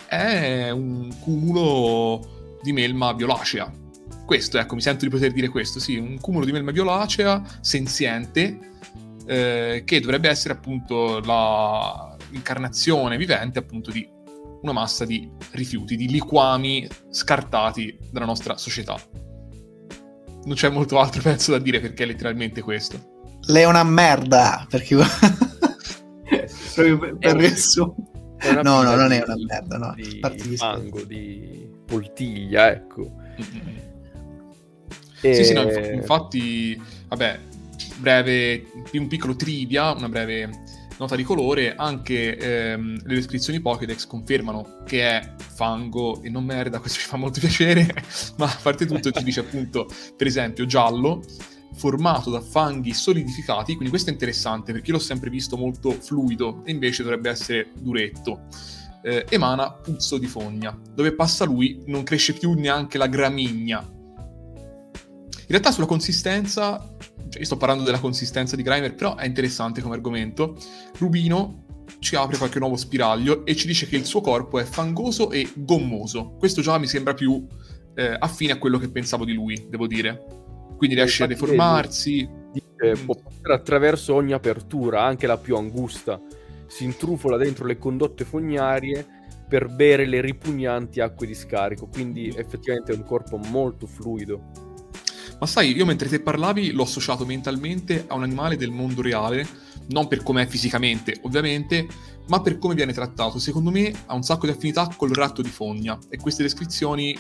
è 0.07 0.71
un 0.71 1.13
cumulo 1.19 2.59
di 2.63 2.73
melma 2.73 3.15
violacea. 3.15 3.83
Questo, 4.25 4.59
ecco, 4.59 4.75
mi 4.75 4.81
sento 4.81 5.05
di 5.05 5.11
poter 5.11 5.33
dire 5.33 5.49
questo, 5.49 5.79
sì, 5.79 5.97
un 5.97 6.19
cumulo 6.19 6.45
di 6.45 6.53
melma 6.53 6.71
violacea, 6.71 7.43
senziente, 7.61 8.59
eh, 9.27 9.83
che 9.85 10.01
dovrebbe 10.01 10.29
essere 10.29 10.55
appunto 10.55 11.19
l'incarnazione 11.21 13.17
vivente 13.17 13.59
appunto 13.59 13.91
di 13.91 14.09
una 14.63 14.73
massa 14.73 15.05
di 15.05 15.31
rifiuti, 15.53 15.97
di 15.97 16.09
liquami 16.09 16.89
scartati 17.11 17.99
dalla 18.11 18.25
nostra 18.25 18.57
società. 18.57 18.97
Non 20.45 20.55
c'è 20.55 20.71
molto 20.71 20.99
altro 20.99 21.23
penso 21.23 21.53
da 21.53 21.59
dire 21.59 21.81
perché 21.81 22.05
è 22.05 22.07
letteralmente 22.07 22.63
questo. 22.63 23.13
Lei 23.47 23.63
è 23.63 23.67
una 23.67 23.85
merda, 23.85 24.67
perché... 24.69 24.97
Proprio 26.75 26.99
per, 26.99 27.17
per 27.19 27.37
riassumere. 27.37 28.63
No, 28.63 28.83
no, 28.83 28.95
non 28.95 29.13
è 29.13 29.23
una 29.25 29.37
merda, 29.47 29.79
no. 29.79 29.95
Di 29.95 30.57
fango, 30.57 31.05
di 31.05 31.69
poltiglia, 31.87 32.71
ecco. 32.71 33.13
E... 35.25 35.35
Sì, 35.35 35.45
sì, 35.45 35.53
no, 35.55 35.63
infatti, 35.63 36.79
vabbè, 37.09 37.41
breve, 37.97 38.67
un 38.93 39.07
piccolo 39.07 39.35
trivia, 39.35 39.93
una 39.93 40.11
breve 40.11 40.51
nota 40.99 41.17
di 41.17 41.23
colore, 41.23 41.75
anche 41.75 42.37
ehm, 42.37 43.01
le 43.05 43.15
descrizioni 43.15 43.61
Pokédex 43.61 44.07
confermano 44.07 44.83
che 44.85 45.09
è 45.09 45.33
fango 45.39 46.23
e 46.23 46.29
non 46.29 46.45
merda, 46.45 46.79
questo 46.81 46.99
ci 46.99 47.07
fa 47.07 47.17
molto 47.17 47.41
piacere, 47.41 47.87
ma 48.37 48.45
a 48.45 48.59
parte 48.63 48.85
tutto 48.85 49.11
ci 49.11 49.25
dice 49.25 49.41
appunto, 49.41 49.89
per 50.15 50.27
esempio, 50.27 50.67
giallo, 50.67 51.23
formato 51.73 52.31
da 52.31 52.43
fanghi 52.43 52.93
solidificati, 52.93 53.73
quindi 53.73 53.89
questo 53.89 54.11
è 54.11 54.13
interessante 54.13 54.73
perché 54.73 54.91
io 54.91 54.99
l'ho 54.99 55.03
sempre 55.03 55.31
visto 55.31 55.57
molto 55.57 55.91
fluido 55.91 56.61
e 56.67 56.71
invece 56.71 57.03
dovrebbe 57.03 57.31
essere 57.31 57.71
duretto. 57.73 58.43
Eh, 59.03 59.25
emana 59.29 59.71
puzzo 59.71 60.17
di 60.19 60.27
fogna. 60.27 60.79
Dove 60.95 61.15
passa 61.15 61.45
lui 61.45 61.83
non 61.87 62.05
cresce 62.05 62.33
più 62.35 62.53
neanche 62.53 62.97
la 62.97 63.07
gramigna. 63.07 63.94
In 65.45 65.51
realtà 65.51 65.71
sulla 65.71 65.87
consistenza 65.87 66.95
cioè 67.35 67.41
io 67.43 67.49
sto 67.49 67.57
parlando 67.57 67.83
della 67.83 67.99
consistenza 67.99 68.55
di 68.55 68.63
Grimer, 68.63 68.95
però 68.95 69.17
è 69.17 69.27
interessante 69.27 69.83
come 69.83 69.95
argomento. 69.95 70.57
Rubino 70.99 71.65
ci 71.99 72.15
apre 72.15 72.37
qualche 72.37 72.61
nuovo 72.61 72.77
spiraglio 72.77 73.45
e 73.45 73.57
ci 73.57 73.67
dice 73.67 73.89
che 73.89 73.97
il 73.97 74.05
suo 74.05 74.21
corpo 74.21 74.61
è 74.61 74.65
fangoso 74.65 75.33
e 75.33 75.51
gommoso. 75.55 76.37
Questo 76.39 76.61
già 76.61 76.79
mi 76.79 76.87
sembra 76.87 77.13
più 77.13 77.45
eh, 77.97 78.17
affine 78.17 78.53
a 78.53 78.59
quello 78.59 78.79
che 78.79 78.89
pensavo 78.89 79.25
di 79.25 79.33
lui, 79.33 79.67
devo 79.69 79.89
dire. 79.89 80.25
Quindi 80.77 80.95
riesce 80.95 81.25
a 81.25 81.27
deformarsi. 81.27 82.29
Dice, 82.53 83.03
mm. 83.03 83.05
può 83.05 83.17
passare 83.17 83.55
attraverso 83.55 84.15
ogni 84.15 84.33
apertura, 84.33 85.03
anche 85.03 85.27
la 85.27 85.37
più 85.37 85.57
angusta. 85.57 86.21
Si 86.69 86.85
intrufola 86.85 87.37
dentro 87.37 87.67
le 87.67 87.79
condotte 87.79 88.25
fognarie 88.25 89.05
per 89.49 89.69
bere 89.69 90.07
le 90.07 90.21
ripugnanti 90.21 91.01
acque 91.01 91.27
di 91.27 91.35
scarico. 91.35 91.89
Quindi 91.89 92.29
effettivamente 92.29 92.93
è 92.93 92.97
un 92.97 93.05
corpo 93.05 93.39
molto 93.39 93.89
fluido. 93.89 94.64
Ma 95.45 95.51
sai, 95.51 95.77
io 95.77 95.85
mentre 95.85 96.09
te 96.09 96.21
parlavi 96.21 96.71
l'ho 96.71 96.85
associato 96.85 97.27
mentalmente 97.27 98.07
a 98.09 98.15
un 98.15 98.23
animale 98.23 98.57
del 98.57 98.71
mondo 98.71 99.03
reale, 99.03 99.47
non 99.89 100.09
per 100.09 100.23
com'è 100.23 100.47
fisicamente, 100.47 101.19
ovviamente, 101.21 101.87
ma 102.29 102.41
per 102.41 102.57
come 102.57 102.75
viene 102.75 102.95
trattato. 102.95 103.39
Secondo 103.39 103.71
me 103.71 103.93
ha 104.07 104.15
un 104.15 104.23
sacco 104.23 104.47
di 104.47 104.53
affinità 104.53 104.89
col 104.97 105.11
ratto 105.11 105.43
di 105.43 105.51
fogna 105.51 105.99
e 106.09 106.17
queste 106.17 106.43
descrizioni 106.43 107.15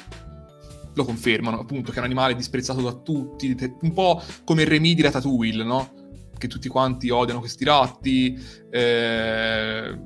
lo 0.95 1.04
confermano, 1.04 1.61
appunto, 1.61 1.90
che 1.90 1.97
è 1.97 1.99
un 1.99 2.07
animale 2.07 2.35
disprezzato 2.35 2.81
da 2.81 2.95
tutti, 2.95 3.54
un 3.83 3.93
po' 3.93 4.23
come 4.43 4.62
il 4.62 4.69
Remy 4.69 4.95
di 4.95 5.02
Ratatouille, 5.02 5.62
no? 5.62 5.93
Che 6.38 6.49
tutti 6.49 6.69
quanti 6.71 7.11
odiano 7.11 7.40
questi 7.40 7.64
ratti, 7.64 8.43
eh, 8.71 9.99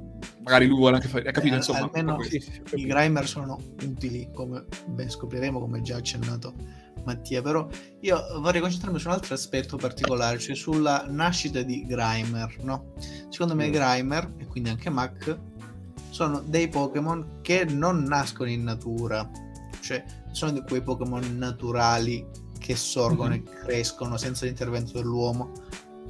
magari 0.43 0.67
lui 0.67 0.77
vuole 0.77 0.97
anche 0.97 1.07
fare... 1.07 1.25
Hai 1.25 1.33
capito, 1.33 1.55
eh, 1.55 1.59
insomma? 1.59 1.89
Almeno 1.93 2.19
i 2.75 2.85
Grimer 2.85 3.29
sono 3.29 3.61
utili, 3.85 4.29
come 4.35 4.65
ben 4.89 5.09
scopriremo, 5.09 5.61
come 5.61 5.83
già 5.83 5.95
accennato 5.95 6.87
Mattia, 7.09 7.41
però 7.41 7.67
io 8.00 8.41
vorrei 8.41 8.61
concentrarmi 8.61 8.99
su 8.99 9.09
un 9.09 9.15
altro 9.15 9.35
aspetto 9.35 9.77
particolare, 9.77 10.38
cioè 10.38 10.55
sulla 10.55 11.07
nascita 11.09 11.62
di 11.62 11.87
Grimer, 11.87 12.62
no? 12.62 12.93
Secondo 13.31 13.55
me 13.55 13.69
mm. 13.69 13.73
Grimer, 13.73 14.35
e 14.37 14.47
quindi 14.47 14.69
anche 14.69 14.91
Mac, 14.91 15.38
sono 16.11 16.41
dei 16.41 16.69
Pokémon 16.69 17.41
che 17.43 17.65
non 17.65 18.03
nascono 18.03 18.50
in 18.50 18.62
natura, 18.62 19.29
cioè 19.81 20.05
sono 20.33 20.53
di 20.53 20.62
quei 20.62 20.83
Pokémon 20.83 21.37
naturali 21.37 22.27
che 22.59 22.77
sorgono 22.77 23.31
mm-hmm. 23.31 23.47
e 23.47 23.50
crescono 23.65 24.17
senza 24.17 24.45
l'intervento 24.45 24.93
dell'uomo, 24.93 25.53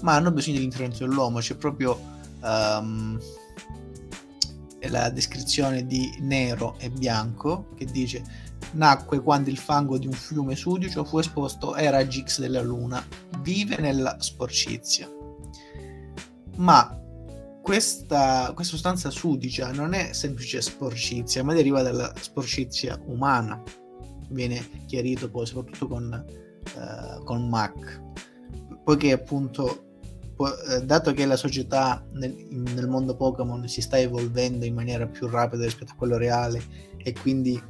ma 0.03 0.15
hanno 0.15 0.33
bisogno 0.33 0.57
dell'intervento 0.57 1.07
dell'uomo, 1.07 1.39
c'è 1.39 1.57
proprio 1.57 1.99
um, 2.43 3.19
la 4.83 5.11
descrizione 5.11 5.87
di 5.87 6.17
nero 6.21 6.77
e 6.79 6.91
bianco 6.91 7.69
che 7.77 7.85
dice 7.85 8.48
nacque 8.73 9.21
quando 9.21 9.51
il 9.51 9.59
fango 9.59 9.99
di 9.99 10.07
un 10.07 10.13
fiume 10.13 10.55
sudicio 10.55 11.05
fu 11.05 11.19
esposto 11.19 11.73
ai 11.73 11.91
raggi 11.91 12.23
X 12.25 12.41
della 12.41 12.63
luna, 12.63 13.05
vive 13.41 13.77
nella 13.79 14.17
sporcizia. 14.19 15.09
Ma 16.57 16.99
questa, 17.63 18.53
questa 18.55 18.75
sostanza 18.75 19.11
sudicia 19.11 19.71
non 19.73 19.93
è 19.93 20.13
semplice 20.13 20.61
sporcizia, 20.61 21.45
ma 21.45 21.55
deriva 21.55 21.83
dalla 21.83 22.13
sporcizia 22.19 23.01
umana. 23.07 23.63
Viene 24.31 24.85
chiarito 24.87 25.31
poi 25.31 25.47
soprattutto 25.47 25.87
con, 25.87 26.25
uh, 26.75 27.25
con 27.25 27.49
Mac, 27.49 28.03
poiché 28.85 29.13
appunto 29.13 29.87
eh, 30.39 30.83
dato 30.85 31.13
che 31.13 31.27
la 31.27 31.37
società 31.37 32.05
nel, 32.13 32.33
nel, 32.51 32.87
mondo 32.87 33.17
Pokémon 33.17 33.67
si 33.67 33.81
sta 33.81 33.99
evolvendo 33.99 34.65
in 34.65 34.75
maniera 34.75 35.07
più 35.07 35.27
rapida 35.27 35.65
rispetto 35.65 35.93
a 35.93 35.97
quello 35.97 36.17
reale 36.17 36.63
e 36.97 37.13
quindi 37.13 37.61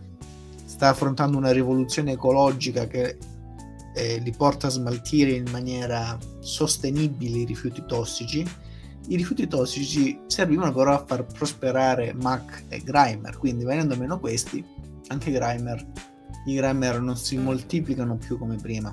sta 0.79 0.91
affrontando 0.91 1.37
una 1.37 1.51
rivoluzione 1.51 2.13
ecologica 2.13 2.87
che 2.87 3.19
eh, 3.97 4.21
li 4.21 4.31
porta 4.31 4.69
a 4.69 4.71
smaltire 4.71 5.33
in 5.33 5.47
maniera 5.51 6.17
sostenibile 6.39 7.39
i 7.39 7.45
rifiuti 7.45 7.83
tossici, 7.85 8.47
i 9.09 9.17
rifiuti 9.17 9.49
tossici 9.49 10.21
servivano 10.29 10.73
però 10.73 10.95
a 10.95 11.05
far 11.05 11.25
prosperare 11.25 12.15
Mac 12.15 12.63
e 12.69 12.81
Grimer, 12.85 13.39
quindi 13.39 13.65
venendo 13.65 13.97
meno 13.97 14.21
questi, 14.21 14.65
anche 15.09 15.33
Grimer, 15.33 15.85
i 16.47 16.55
Grimer 16.55 17.01
non 17.01 17.17
si 17.17 17.37
moltiplicano 17.39 18.15
più 18.15 18.39
come 18.39 18.55
prima. 18.55 18.93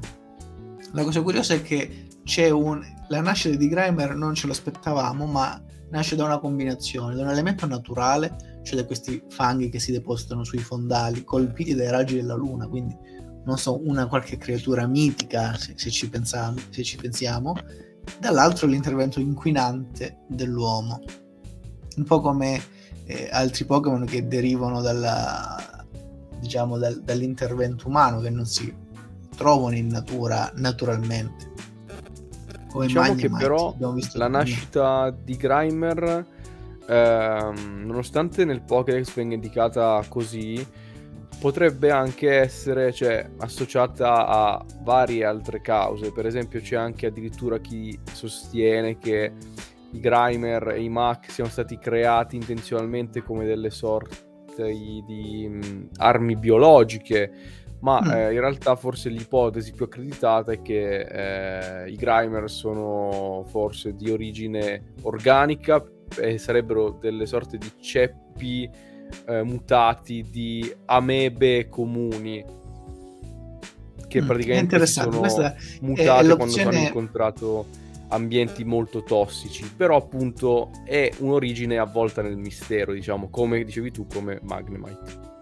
La 0.93 1.03
cosa 1.03 1.21
curiosa 1.21 1.53
è 1.53 1.61
che 1.61 2.07
c'è 2.23 2.49
un... 2.49 2.83
la 3.09 3.21
nascita 3.21 3.55
di 3.55 3.67
Grimer 3.67 4.15
non 4.15 4.33
ce 4.33 4.47
l'aspettavamo, 4.47 5.27
ma 5.27 5.61
nasce 5.91 6.15
da 6.15 6.25
una 6.25 6.39
combinazione, 6.39 7.13
da 7.13 7.21
un 7.21 7.29
elemento 7.29 7.67
naturale, 7.67 8.54
cioè 8.65 8.75
da 8.75 8.85
questi 8.85 9.23
fanghi 9.29 9.69
che 9.69 9.79
si 9.79 9.91
depositano 9.91 10.43
sui 10.43 10.57
fondali, 10.57 11.23
colpiti 11.23 11.75
dai 11.75 11.91
raggi 11.91 12.15
della 12.15 12.33
luna, 12.33 12.67
quindi 12.67 12.97
non 13.45 13.57
so, 13.59 13.79
una 13.87 14.07
qualche 14.07 14.37
creatura 14.37 14.87
mitica, 14.87 15.55
se, 15.55 15.73
se, 15.75 15.91
ci, 15.91 16.09
pensiamo, 16.09 16.57
se 16.69 16.83
ci 16.83 16.97
pensiamo, 16.97 17.55
dall'altro 18.19 18.65
l'intervento 18.65 19.19
inquinante 19.19 20.17
dell'uomo, 20.27 20.99
un 21.97 22.03
po' 22.03 22.21
come 22.21 22.59
eh, 23.05 23.29
altri 23.31 23.65
Pokémon 23.65 24.03
che 24.05 24.27
derivano 24.27 24.81
dalla, 24.81 25.85
diciamo, 26.39 26.79
dal, 26.79 27.01
dall'intervento 27.03 27.87
umano, 27.87 28.19
che 28.19 28.31
non 28.31 28.47
si 28.47 28.73
trovano 29.37 29.75
in 29.75 29.87
natura 29.87 30.51
naturalmente. 30.55 31.53
Come 32.71 32.87
diciamo 32.87 33.07
Magni 33.07 33.21
che 33.21 33.29
però 33.29 33.75
la 34.13 34.27
nascita 34.27 35.15
di 35.23 35.37
Grimer, 35.37 36.33
ehm, 36.87 37.83
nonostante 37.85 38.45
nel 38.45 38.61
Pokédex 38.61 39.13
venga 39.13 39.35
indicata 39.35 40.03
così, 40.07 40.65
potrebbe 41.39 41.91
anche 41.91 42.31
essere 42.31 42.91
cioè, 42.93 43.29
associata 43.37 44.27
a 44.27 44.65
varie 44.81 45.25
altre 45.25 45.61
cause. 45.61 46.11
Per 46.11 46.25
esempio, 46.25 46.61
c'è 46.61 46.75
anche 46.75 47.07
addirittura 47.07 47.59
chi 47.59 47.97
sostiene 48.11 48.97
che 48.97 49.33
i 49.91 49.99
Grimer 49.99 50.69
e 50.69 50.81
i 50.81 50.89
Mac 50.89 51.31
siano 51.31 51.49
stati 51.49 51.77
creati 51.77 52.35
intenzionalmente 52.35 53.21
come 53.21 53.45
delle 53.45 53.69
sorte 53.69 54.23
di, 54.55 55.47
mh, 55.49 55.89
armi 55.97 56.35
biologiche 56.37 57.63
ma 57.79 58.01
mm. 58.01 58.09
eh, 58.09 58.33
in 58.33 58.39
realtà 58.39 58.75
forse 58.75 59.09
l'ipotesi 59.09 59.71
più 59.73 59.85
accreditata 59.85 60.51
è 60.51 60.61
che 60.61 61.83
eh, 61.83 61.89
i 61.89 61.95
Grimer 61.95 62.49
sono 62.49 63.43
forse 63.47 63.95
di 63.95 64.09
origine 64.09 64.93
organica 65.03 65.83
e 66.19 66.37
sarebbero 66.37 66.97
delle 66.99 67.25
sorte 67.25 67.57
di 67.57 67.71
ceppi 67.79 68.69
eh, 69.27 69.43
mutati 69.43 70.25
di 70.29 70.73
amebe 70.85 71.67
comuni 71.69 72.43
che 74.07 74.21
mm, 74.21 74.25
praticamente 74.25 74.85
sono 74.85 75.21
mutate 75.81 76.35
quando 76.35 76.61
hanno 76.61 76.77
incontrato 76.77 77.65
ambienti 78.09 78.63
molto 78.63 79.03
tossici, 79.03 79.69
però 79.75 79.97
appunto 79.97 80.69
è 80.85 81.11
un'origine 81.17 81.77
avvolta 81.77 82.21
nel 82.21 82.37
mistero, 82.37 82.93
diciamo, 82.93 83.29
come 83.29 83.63
dicevi 83.63 83.91
tu, 83.91 84.05
come 84.07 84.39
Magnemite. 84.43 85.33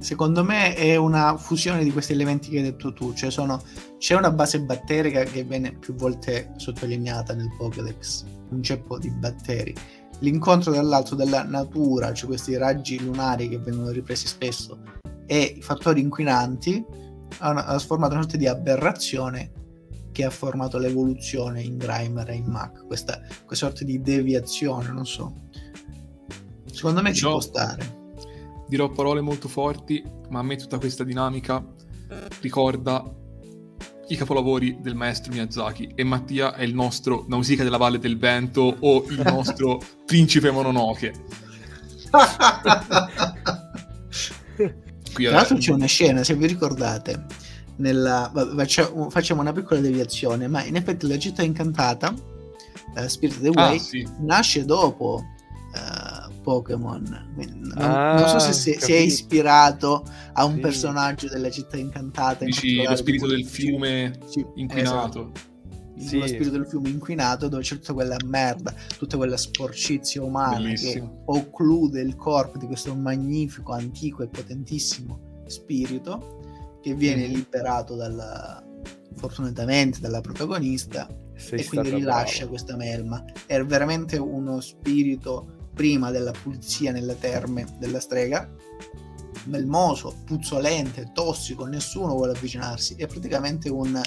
Secondo 0.00 0.42
me 0.42 0.74
è 0.74 0.96
una 0.96 1.36
fusione 1.36 1.84
di 1.84 1.92
questi 1.92 2.12
elementi 2.12 2.48
che 2.48 2.56
hai 2.56 2.62
detto 2.62 2.94
tu, 2.94 3.12
cioè 3.12 3.30
sono, 3.30 3.62
c'è 3.98 4.16
una 4.16 4.30
base 4.30 4.58
batterica 4.62 5.24
che 5.24 5.44
viene 5.44 5.74
più 5.74 5.94
volte 5.94 6.54
sottolineata 6.56 7.34
nel 7.34 7.50
Pokédex, 7.58 8.24
un 8.48 8.62
ceppo 8.62 8.98
di 8.98 9.10
batteri. 9.10 9.74
L'incontro 10.20 10.72
dall'alto 10.72 11.14
della 11.14 11.42
natura, 11.42 12.14
cioè 12.14 12.28
questi 12.28 12.56
raggi 12.56 12.98
lunari 12.98 13.50
che 13.50 13.58
vengono 13.58 13.90
ripresi 13.90 14.26
spesso, 14.26 14.80
e 15.26 15.54
i 15.58 15.60
fattori 15.60 16.00
inquinanti, 16.00 16.82
ha 17.38 17.78
formato 17.78 18.14
una 18.14 18.22
sorta 18.22 18.38
di 18.38 18.46
aberrazione 18.46 19.52
che 20.12 20.24
ha 20.24 20.30
formato 20.30 20.78
l'evoluzione 20.78 21.60
in 21.60 21.76
Grimer 21.76 22.30
e 22.30 22.36
in 22.36 22.46
Mac, 22.46 22.86
questa, 22.86 23.20
questa 23.44 23.66
sorta 23.66 23.84
di 23.84 24.00
deviazione, 24.00 24.90
non 24.90 25.04
so. 25.04 25.34
Secondo 26.72 27.02
me 27.02 27.12
ci 27.12 27.24
può 27.24 27.38
stare. 27.38 27.99
Dirò 28.70 28.88
parole 28.88 29.20
molto 29.20 29.48
forti, 29.48 30.00
ma 30.28 30.38
a 30.38 30.42
me 30.44 30.54
tutta 30.54 30.78
questa 30.78 31.02
dinamica 31.02 31.60
ricorda 32.40 33.02
i 34.06 34.14
capolavori 34.16 34.78
del 34.80 34.94
maestro 34.94 35.32
Miyazaki 35.32 35.90
e 35.96 36.04
Mattia 36.04 36.54
è 36.54 36.62
il 36.62 36.72
nostro 36.72 37.24
Nausicaa 37.26 37.64
della 37.64 37.78
Valle 37.78 37.98
del 37.98 38.16
Vento 38.16 38.76
o 38.78 39.04
il 39.08 39.22
nostro 39.24 39.82
Principe 40.06 40.52
Mononoke. 40.52 41.12
Qui 45.14 45.24
Tra 45.24 45.34
l'altro 45.34 45.56
c'è 45.56 45.72
una 45.72 45.86
scena, 45.86 46.22
se 46.22 46.36
vi 46.36 46.46
ricordate, 46.46 47.26
nella... 47.78 48.30
facciamo 49.08 49.40
una 49.40 49.52
piccola 49.52 49.80
deviazione, 49.80 50.46
ma 50.46 50.62
in 50.62 50.76
effetti 50.76 51.08
la 51.08 51.18
città 51.18 51.42
incantata, 51.42 52.14
uh, 52.94 53.06
Spirit 53.08 53.34
of 53.34 53.42
the 53.42 53.48
Way, 53.48 53.76
ah, 53.76 53.80
sì. 53.80 54.08
nasce 54.20 54.64
dopo 54.64 55.24
uh, 55.74 56.19
Pokémon. 56.50 57.32
Non, 57.36 57.72
ah, 57.76 58.18
non, 58.18 58.28
so 58.28 58.38
se 58.40 58.52
si, 58.52 58.76
si, 58.76 58.92
è 58.92 58.96
ispirato 58.96 60.04
a 60.32 60.44
un 60.44 60.54
sì. 60.56 60.60
personaggio 60.60 61.28
della 61.28 61.48
città 61.48 61.76
incantata. 61.76 62.44
Dici 62.44 62.82
lo 62.82 62.96
spirito 62.96 63.28
del 63.28 63.46
fiume 63.46 64.18
sì, 64.26 64.44
inquinato. 64.56 65.30
Esatto. 65.32 65.48
Sì. 65.96 66.18
lo 66.18 66.26
spirito 66.26 66.50
del 66.50 66.66
fiume 66.66 66.88
inquinato 66.88 67.46
dove 67.46 67.62
c'è 67.62 67.76
tutta 67.76 67.92
quella 67.92 68.16
merda, 68.24 68.74
tutta 68.98 69.16
quella 69.16 69.36
sporcizia 69.36 70.22
umana 70.22 70.56
Bellissimo. 70.56 71.06
che 71.06 71.22
occlude 71.26 72.00
il 72.00 72.16
corpo 72.16 72.58
di 72.58 72.66
questo 72.66 72.94
magnifico, 72.96 73.72
antico 73.72 74.24
e 74.24 74.28
potentissimo 74.28 75.42
spirito 75.46 76.78
che 76.82 76.94
viene 76.94 77.28
mm. 77.28 77.32
liberato 77.32 77.94
dalla, 77.94 78.64
fortunatamente 79.14 80.00
dalla 80.00 80.20
protagonista 80.20 81.06
Sei 81.36 81.60
e 81.60 81.64
quindi 81.66 81.90
rilascia 81.90 82.38
bravo. 82.38 82.50
questa 82.50 82.76
melma. 82.76 83.24
È 83.46 83.62
veramente 83.62 84.16
uno 84.16 84.60
spirito 84.60 85.58
prima 85.80 86.10
della 86.10 86.32
pulizia 86.32 86.92
nelle 86.92 87.18
terme 87.18 87.64
della 87.78 88.00
strega, 88.00 88.46
melmoso, 89.44 90.14
puzzolente, 90.26 91.10
tossico, 91.14 91.64
nessuno 91.64 92.12
vuole 92.12 92.32
avvicinarsi. 92.32 92.96
È 92.96 93.06
praticamente 93.06 93.70
un, 93.70 93.98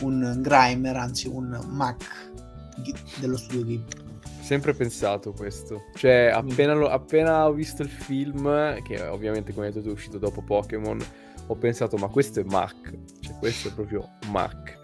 un 0.00 0.38
Grimer, 0.40 0.96
anzi 0.96 1.28
un 1.28 1.60
Mac 1.68 2.02
dello 3.20 3.36
studio 3.36 3.64
Ghibli 3.64 4.04
sempre 4.40 4.72
pensato 4.72 5.32
questo. 5.32 5.82
Cioè, 5.96 6.32
mm. 6.32 6.48
appena, 6.48 6.72
lo, 6.72 6.88
appena, 6.88 7.46
ho 7.46 7.52
visto 7.52 7.82
il 7.82 7.90
film, 7.90 8.80
che 8.82 9.02
ovviamente 9.02 9.52
come 9.52 9.66
hai 9.66 9.72
detto 9.72 9.90
è 9.90 9.92
uscito 9.92 10.16
dopo 10.16 10.40
Pokémon, 10.40 10.98
ho 11.48 11.56
pensato 11.56 11.98
ma 11.98 12.08
questo 12.08 12.40
è 12.40 12.44
Mac, 12.44 12.96
cioè 13.20 13.34
questo 13.38 13.68
è 13.68 13.72
proprio 13.72 14.12
Mac. 14.30 14.78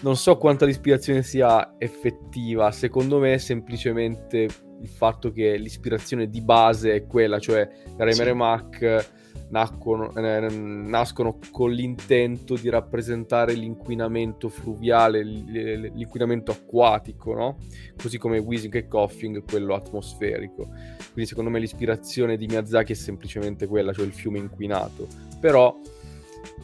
Non 0.00 0.16
so 0.16 0.36
quanta 0.36 0.66
l'ispirazione 0.66 1.22
sia 1.22 1.76
effettiva, 1.78 2.70
secondo 2.72 3.20
me 3.20 3.34
è 3.34 3.38
semplicemente 3.38 4.48
il 4.80 4.88
fatto 4.88 5.32
che 5.32 5.56
l'ispirazione 5.56 6.28
di 6.28 6.40
base 6.40 6.94
è 6.94 7.06
quella, 7.06 7.38
cioè 7.38 7.68
Reimer 7.96 8.24
sì. 8.24 8.28
e 8.28 8.34
Mac 8.34 9.08
nascono, 9.50 10.14
eh, 10.14 10.48
nascono, 10.48 11.38
con 11.50 11.70
l'intento 11.72 12.54
di 12.54 12.68
rappresentare 12.68 13.52
l'inquinamento 13.54 14.48
fluviale, 14.48 15.22
l'inquinamento 15.22 16.50
acquatico, 16.52 17.34
no? 17.34 17.56
Così 18.00 18.18
come 18.18 18.38
Weezing 18.38 18.74
e 18.74 18.88
Coughing, 18.88 19.44
quello 19.48 19.74
atmosferico. 19.74 20.68
Quindi 21.12 21.26
secondo 21.26 21.50
me 21.50 21.58
l'ispirazione 21.58 22.36
di 22.36 22.46
Miyazaki 22.46 22.92
è 22.92 22.96
semplicemente 22.96 23.66
quella, 23.66 23.92
cioè 23.92 24.06
il 24.06 24.12
fiume 24.12 24.38
inquinato. 24.38 25.06
Però 25.40 25.78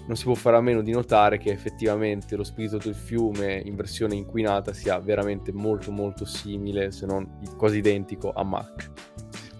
non 0.07 0.17
si 0.17 0.25
può 0.25 0.35
fare 0.35 0.57
a 0.57 0.61
meno 0.61 0.83
di 0.83 0.93
notare 0.93 1.39
che 1.39 1.51
effettivamente 1.51 2.37
lo 2.37 2.45
spirito 2.45 2.79
del 2.79 2.95
fiume 2.95 3.61
in 3.65 3.75
versione 3.75 4.15
inquinata 4.15 4.73
sia 4.73 4.99
veramente 4.99 5.53
molto 5.53 5.91
molto 5.91 6.25
simile, 6.25 6.93
se 6.93 7.07
non 7.07 7.41
quasi 7.57 7.79
identico 7.79 8.33
a 8.33 8.45
Mac 8.45 8.91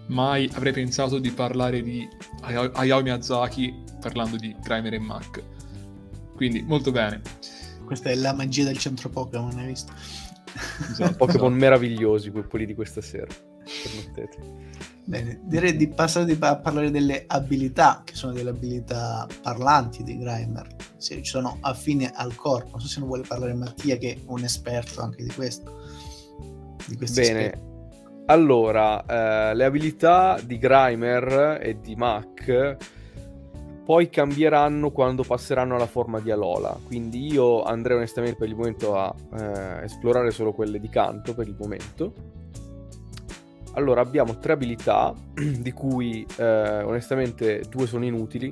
mai 0.07 0.49
avrei 0.53 0.73
pensato 0.73 1.19
di 1.19 1.31
parlare 1.31 1.81
di 1.81 2.07
Hayao 2.41 3.01
Miyazaki 3.01 3.83
parlando 3.99 4.37
di 4.37 4.55
Grimer 4.61 4.93
e 4.93 4.99
Mac. 4.99 5.43
Quindi 6.35 6.61
molto 6.61 6.91
bene. 6.91 7.21
Questa 7.85 8.09
è 8.09 8.15
la 8.15 8.33
magia 8.33 8.63
del 8.63 8.77
centro 8.77 9.09
Pokémon, 9.09 9.57
hai 9.57 9.67
visto? 9.67 9.91
Esatto, 10.91 11.15
Pokémon 11.15 11.47
esatto. 11.47 11.49
meravigliosi, 11.49 12.31
quelli 12.31 12.65
di 12.65 12.75
questa 12.75 13.01
sera. 13.01 13.27
Permettete. 13.83 14.66
Bene, 15.07 15.39
direi 15.43 15.77
di 15.77 15.87
passare 15.87 16.35
a 16.37 16.57
parlare 16.57 16.91
delle 16.91 17.23
abilità, 17.27 18.01
che 18.03 18.13
sono 18.13 18.33
delle 18.33 18.49
abilità 18.49 19.25
parlanti 19.41 20.03
di 20.03 20.17
Grimer, 20.17 20.67
se 20.97 21.15
ci 21.23 21.31
sono 21.31 21.59
affine 21.61 22.11
al 22.13 22.35
corpo. 22.35 22.71
Non 22.71 22.81
so 22.81 22.87
se 22.87 22.99
non 22.99 23.07
vuole 23.07 23.23
parlare 23.25 23.53
Mattia, 23.53 23.95
che 23.95 24.15
è 24.15 24.17
un 24.25 24.43
esperto 24.43 25.01
anche 25.01 25.23
di 25.23 25.29
questo. 25.29 25.79
Di 26.87 26.97
Bene, 26.97 27.45
aspetti. 27.45 27.59
Allora, 28.25 29.05
eh, 29.05 29.55
le 29.55 29.63
abilità 29.63 30.41
di 30.43 30.57
Grimer 30.57 31.59
e 31.61 31.79
di 31.79 31.95
Mac 31.95 32.77
poi 33.85 34.09
cambieranno 34.09 34.91
quando 34.91 35.23
passeranno 35.23 35.75
alla 35.75 35.87
forma 35.87 36.19
di 36.19 36.31
Alola. 36.31 36.77
Quindi 36.85 37.31
io 37.31 37.63
andrei 37.63 37.95
onestamente 37.95 38.37
per 38.37 38.49
il 38.49 38.55
momento 38.57 38.97
a 38.97 39.15
eh, 39.39 39.85
esplorare 39.85 40.31
solo 40.31 40.51
quelle 40.51 40.81
di 40.81 40.89
canto 40.89 41.33
per 41.33 41.47
il 41.47 41.55
momento. 41.57 42.36
Allora, 43.77 44.01
abbiamo 44.01 44.39
tre 44.39 44.53
abilità, 44.53 45.13
di 45.33 45.71
cui 45.71 46.25
eh, 46.37 46.81
onestamente 46.83 47.63
due 47.69 47.85
sono 47.85 48.05
inutili 48.05 48.51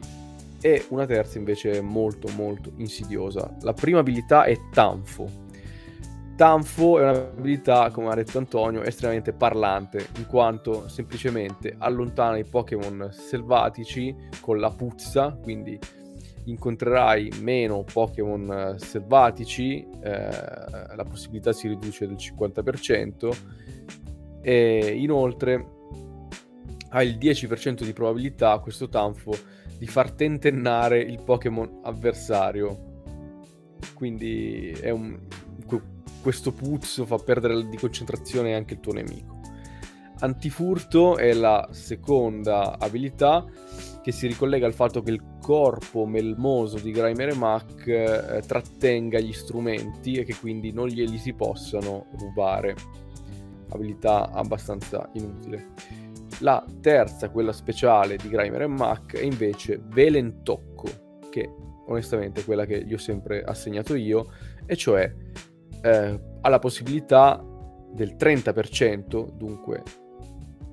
e 0.61 0.85
una 0.89 1.05
terza 1.05 1.37
invece 1.37 1.81
molto 1.81 2.29
molto 2.35 2.71
insidiosa. 2.77 3.51
La 3.61 3.73
prima 3.73 3.99
abilità 3.99 4.43
è 4.45 4.55
Tanfo 4.71 5.43
Tanfo 6.35 6.99
è 6.99 7.03
un'abilità, 7.03 7.89
come 7.91 8.09
ha 8.09 8.15
detto 8.15 8.37
Antonio, 8.37 8.83
estremamente 8.83 9.31
parlante, 9.31 10.05
in 10.17 10.25
quanto 10.25 10.89
semplicemente 10.89 11.75
allontana 11.77 12.37
i 12.37 12.43
Pokémon 12.43 13.07
selvatici 13.11 14.13
con 14.41 14.59
la 14.59 14.69
puzza, 14.69 15.37
quindi 15.41 15.79
incontrerai 16.43 17.31
meno 17.39 17.85
Pokémon 17.91 18.75
selvatici, 18.77 19.87
eh, 20.03 20.29
la 20.93 21.05
possibilità 21.09 21.53
si 21.53 21.69
riduce 21.69 22.05
del 22.05 22.17
50% 22.17 23.37
e 24.45 24.93
inoltre 24.95 25.71
hai 26.89 27.07
il 27.07 27.17
10% 27.17 27.81
di 27.81 27.93
probabilità, 27.93 28.59
questo 28.59 28.87
Tanfo, 28.87 29.35
di 29.79 29.87
far 29.87 30.11
tentennare 30.11 30.99
il 30.99 31.19
Pokémon 31.23 31.79
avversario. 31.81 32.93
Quindi 33.95 34.69
è 34.69 34.91
un, 34.91 35.19
questo 36.21 36.51
puzzo 36.51 37.07
fa 37.07 37.17
perdere 37.17 37.67
di 37.67 37.75
concentrazione 37.75 38.53
anche 38.53 38.75
il 38.75 38.81
tuo 38.81 38.93
nemico. 38.93 39.39
Antifurto 40.19 41.17
è 41.17 41.33
la 41.33 41.67
seconda 41.71 42.77
abilità 42.77 43.43
che 44.03 44.11
si 44.11 44.27
ricollega 44.27 44.67
al 44.67 44.75
fatto 44.75 45.01
che 45.01 45.09
il 45.09 45.23
corpo 45.41 46.05
melmoso 46.05 46.77
di 46.77 46.91
Grimer 46.91 47.29
e 47.29 47.35
Mac 47.35 47.87
eh, 47.87 48.43
trattenga 48.45 49.19
gli 49.19 49.33
strumenti 49.33 50.17
e 50.17 50.23
che 50.23 50.35
quindi 50.35 50.71
non 50.71 50.87
glieli 50.87 51.17
si 51.17 51.33
possano 51.33 52.05
rubare. 52.19 53.04
Abilità 53.69 54.31
abbastanza 54.31 55.09
inutile. 55.13 55.73
La 56.39 56.63
terza, 56.81 57.29
quella 57.29 57.53
speciale 57.53 58.17
di 58.17 58.29
Grimer 58.29 58.63
e 58.63 58.67
Mac, 58.67 59.15
è 59.15 59.23
invece 59.23 59.81
Velentocco, 59.83 60.87
che 61.29 61.49
onestamente 61.87 62.41
è 62.41 62.43
quella 62.45 62.65
che 62.65 62.83
gli 62.85 62.93
ho 62.93 62.97
sempre 62.97 63.43
assegnato 63.43 63.95
io, 63.95 64.31
e 64.65 64.75
cioè 64.75 65.13
eh, 65.81 66.19
ha 66.41 66.49
la 66.49 66.59
possibilità 66.59 67.43
del 67.93 68.15
30%, 68.15 69.31
dunque 69.31 69.83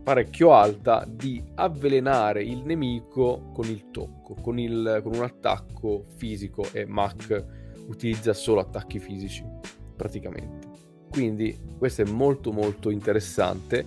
parecchio 0.03 0.53
alta, 0.53 1.07
di 1.09 1.43
avvelenare 1.55 2.43
il 2.43 2.65
nemico 2.65 3.51
con 3.53 3.67
il 3.67 3.91
tocco, 3.91 4.35
con, 4.35 4.59
il, 4.59 5.01
con 5.03 5.15
un 5.15 5.23
attacco 5.23 6.07
fisico 6.17 6.65
e 6.73 6.85
Mac 6.87 7.45
utilizza 7.87 8.33
solo 8.33 8.61
attacchi 8.61 8.99
fisici 8.99 9.45
praticamente. 9.97 10.62
Quindi 11.13 11.57
questo 11.77 12.03
è 12.03 12.07
molto 12.07 12.53
molto 12.53 12.89
interessante 12.89 13.85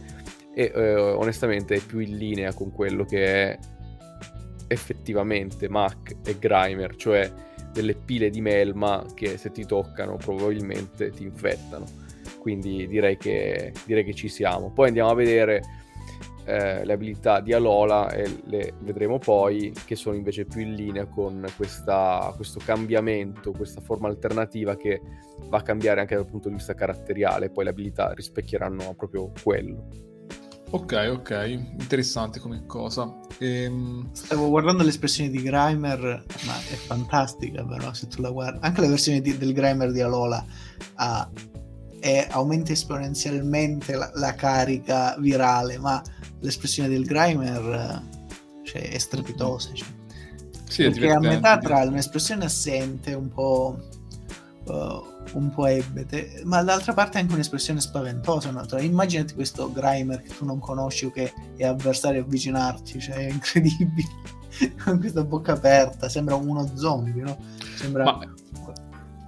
e 0.53 0.71
eh, 0.73 0.93
onestamente 0.93 1.75
è 1.75 1.79
più 1.79 1.99
in 1.99 2.17
linea 2.17 2.53
con 2.53 2.71
quello 2.71 3.03
che 3.03 3.25
è 3.25 3.59
effettivamente 4.67 5.67
Mac 5.67 6.15
e 6.23 6.37
Grimer, 6.37 6.95
cioè 6.95 7.31
delle 7.73 7.95
pile 7.95 8.29
di 8.29 8.41
melma 8.41 9.03
che 9.13 9.37
se 9.37 9.51
ti 9.51 9.65
toccano 9.65 10.17
probabilmente 10.17 11.09
ti 11.09 11.23
infettano. 11.23 11.85
Quindi 12.39 12.87
direi 12.87 13.17
che, 13.17 13.73
direi 13.85 14.03
che 14.03 14.13
ci 14.13 14.29
siamo. 14.29 14.71
Poi 14.71 14.87
andiamo 14.87 15.09
a 15.09 15.15
vedere 15.15 15.61
eh, 16.45 16.85
le 16.85 16.93
abilità 16.93 17.39
di 17.39 17.53
Alola 17.53 18.09
e 18.11 18.41
le 18.45 18.73
vedremo 18.79 19.17
poi 19.17 19.73
che 19.85 19.95
sono 19.95 20.15
invece 20.15 20.45
più 20.45 20.61
in 20.61 20.73
linea 20.73 21.05
con 21.05 21.45
questa, 21.57 22.31
questo 22.35 22.59
cambiamento, 22.63 23.51
questa 23.51 23.81
forma 23.81 24.07
alternativa 24.07 24.75
che 24.75 25.01
va 25.49 25.57
a 25.57 25.61
cambiare 25.61 26.01
anche 26.01 26.15
dal 26.15 26.27
punto 26.27 26.49
di 26.49 26.55
vista 26.55 26.73
caratteriale, 26.73 27.49
poi 27.49 27.65
le 27.65 27.69
abilità 27.71 28.13
rispecchieranno 28.13 28.93
proprio 28.95 29.31
quello. 29.43 29.87
Ok, 30.71 31.09
ok, 31.09 31.45
interessante 31.79 32.39
come 32.39 32.65
cosa. 32.65 33.19
Ehm... 33.37 34.09
Stavo 34.11 34.49
guardando 34.49 34.83
l'espressione 34.83 35.29
di 35.29 35.41
Grimer, 35.41 35.99
ma 36.45 36.57
è 36.57 36.75
fantastica 36.75 37.63
però 37.63 37.93
se 37.93 38.07
tu 38.07 38.21
la 38.21 38.31
guardi. 38.31 38.59
Anche 38.61 38.81
la 38.81 38.87
versione 38.87 39.21
di, 39.21 39.37
del 39.37 39.53
Grimer 39.53 39.91
di 39.91 40.01
Alola 40.01 40.43
ha, 40.95 41.29
è, 41.99 42.27
aumenta 42.29 42.71
esponenzialmente 42.71 43.95
la, 43.95 44.11
la, 44.15 44.33
carica 44.33 45.15
virale, 45.19 45.77
ma 45.77 46.01
l'espressione 46.45 46.87
del 46.87 47.05
Grimer 47.05 48.01
cioè, 48.63 48.89
è 48.89 48.97
strepitosa. 48.97 49.73
Cioè. 49.73 49.87
Sì, 50.67 50.83
è 50.83 50.91
Perché 50.91 51.11
a 51.11 51.19
metà 51.19 51.57
tra 51.57 51.83
un'espressione 51.83 52.45
assente, 52.45 53.13
un 53.13 53.29
po', 53.29 53.77
uh, 54.65 55.03
un 55.33 55.51
po' 55.53 55.65
ebete, 55.65 56.41
ma 56.45 56.57
dall'altra 56.57 56.93
parte 56.93 57.17
anche 57.17 57.33
un'espressione 57.33 57.81
spaventosa. 57.81 58.65
Cioè, 58.65 58.81
immaginati 58.81 59.33
questo 59.33 59.71
Grimer 59.71 60.21
che 60.21 60.33
tu 60.35 60.45
non 60.45 60.59
conosci 60.59 61.05
o 61.05 61.11
che 61.11 61.33
è 61.57 61.65
avversario 61.65 62.21
avvicinarti, 62.21 62.99
cioè 62.99 63.15
è 63.15 63.31
incredibile. 63.31 64.33
Con 64.83 64.99
questa 64.99 65.23
bocca 65.23 65.53
aperta, 65.53 66.07
sembra 66.07 66.35
uno 66.35 66.69
zombie, 66.75 67.21
no? 67.21 67.37
Sembra 67.75 68.03
ma... 68.03 68.19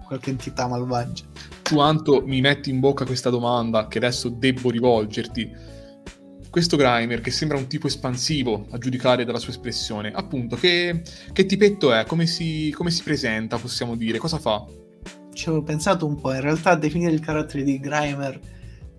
qualche 0.06 0.30
entità 0.30 0.68
malvagia. 0.68 1.26
Tu, 1.64 1.80
Anto, 1.80 2.24
mi 2.26 2.40
metti 2.40 2.70
in 2.70 2.80
bocca 2.80 3.06
questa 3.06 3.30
domanda 3.30 3.88
che 3.88 3.98
adesso 3.98 4.30
devo 4.30 4.70
rivolgerti 4.70 5.76
questo 6.58 6.76
Grimer 6.76 7.22
che 7.22 7.30
sembra 7.30 7.56
un 7.56 7.68
tipo 7.68 7.86
espansivo 7.86 8.66
a 8.72 8.80
giudicare 8.80 9.24
dalla 9.24 9.38
sua 9.38 9.52
espressione, 9.52 10.12
appunto, 10.12 10.56
che, 10.56 11.04
che 11.32 11.46
tipetto 11.46 11.94
è? 11.94 12.04
Come 12.08 12.26
si, 12.26 12.74
come 12.76 12.90
si, 12.90 13.04
presenta, 13.04 13.60
possiamo 13.60 13.96
dire? 13.96 14.18
Cosa 14.18 14.40
fa? 14.40 14.66
Ci 15.32 15.50
avevo 15.50 15.62
pensato 15.62 16.08
un 16.08 16.20
po', 16.20 16.34
in 16.34 16.42
realtà 16.42 16.74
definire 16.74 17.12
il 17.12 17.20
carattere 17.20 17.62
di 17.62 17.80
Grimer 17.80 18.40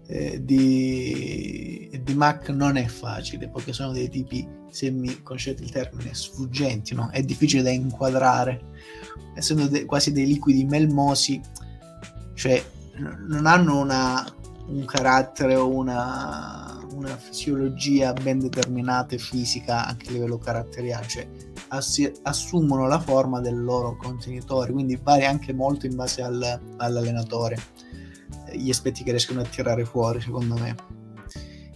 eh, 0.07 0.39
di, 0.41 2.01
di 2.01 2.15
Mac 2.15 2.51
non 2.51 2.77
è 2.77 2.87
facile, 2.87 3.49
perché 3.49 3.73
sono 3.73 3.91
dei 3.91 4.09
tipi, 4.09 4.47
se 4.71 4.93
mi 4.93 5.21
concedete 5.25 5.65
il 5.65 5.73
termine, 5.73 6.15
sfuggenti, 6.15 6.95
no? 6.95 7.11
È 7.11 7.21
difficile 7.25 7.65
da 7.65 7.71
inquadrare, 7.71 8.61
essendo 9.35 9.67
de- 9.67 9.85
quasi 9.85 10.13
dei 10.13 10.29
liquidi 10.29 10.63
melmosi, 10.63 11.41
cioè 12.35 12.63
n- 12.99 13.27
non 13.27 13.47
hanno 13.47 13.81
una, 13.81 14.25
un 14.69 14.85
carattere 14.85 15.57
o 15.57 15.69
una 15.69 16.68
una 16.93 17.17
fisiologia 17.17 18.13
ben 18.13 18.39
determinata 18.39 19.15
e 19.15 19.19
fisica 19.19 19.87
anche 19.87 20.09
a 20.09 20.13
livello 20.13 20.39
caratteriale, 20.39 21.07
cioè 21.07 21.29
assi- 21.69 22.13
assumono 22.23 22.87
la 22.87 22.99
forma 22.99 23.41
del 23.41 23.63
loro 23.63 23.97
contenitore, 23.97 24.73
quindi 24.73 24.99
varia 25.03 25.29
anche 25.29 25.53
molto 25.53 25.87
in 25.87 25.95
base 25.95 26.23
al, 26.23 26.61
all'allenatore 26.77 27.57
eh, 28.47 28.57
gli 28.57 28.71
aspetti 28.71 29.03
che 29.03 29.11
riescono 29.11 29.41
a 29.41 29.45
tirare 29.45 29.85
fuori, 29.85 30.21
secondo 30.21 30.57
me. 30.57 30.75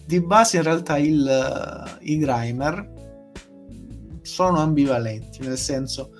Di 0.04 0.20
base 0.20 0.58
in 0.58 0.62
realtà 0.64 0.98
il, 0.98 1.98
i 2.00 2.18
Grimer 2.18 3.00
sono 4.22 4.58
ambivalenti, 4.58 5.40
nel 5.40 5.58
senso 5.58 6.10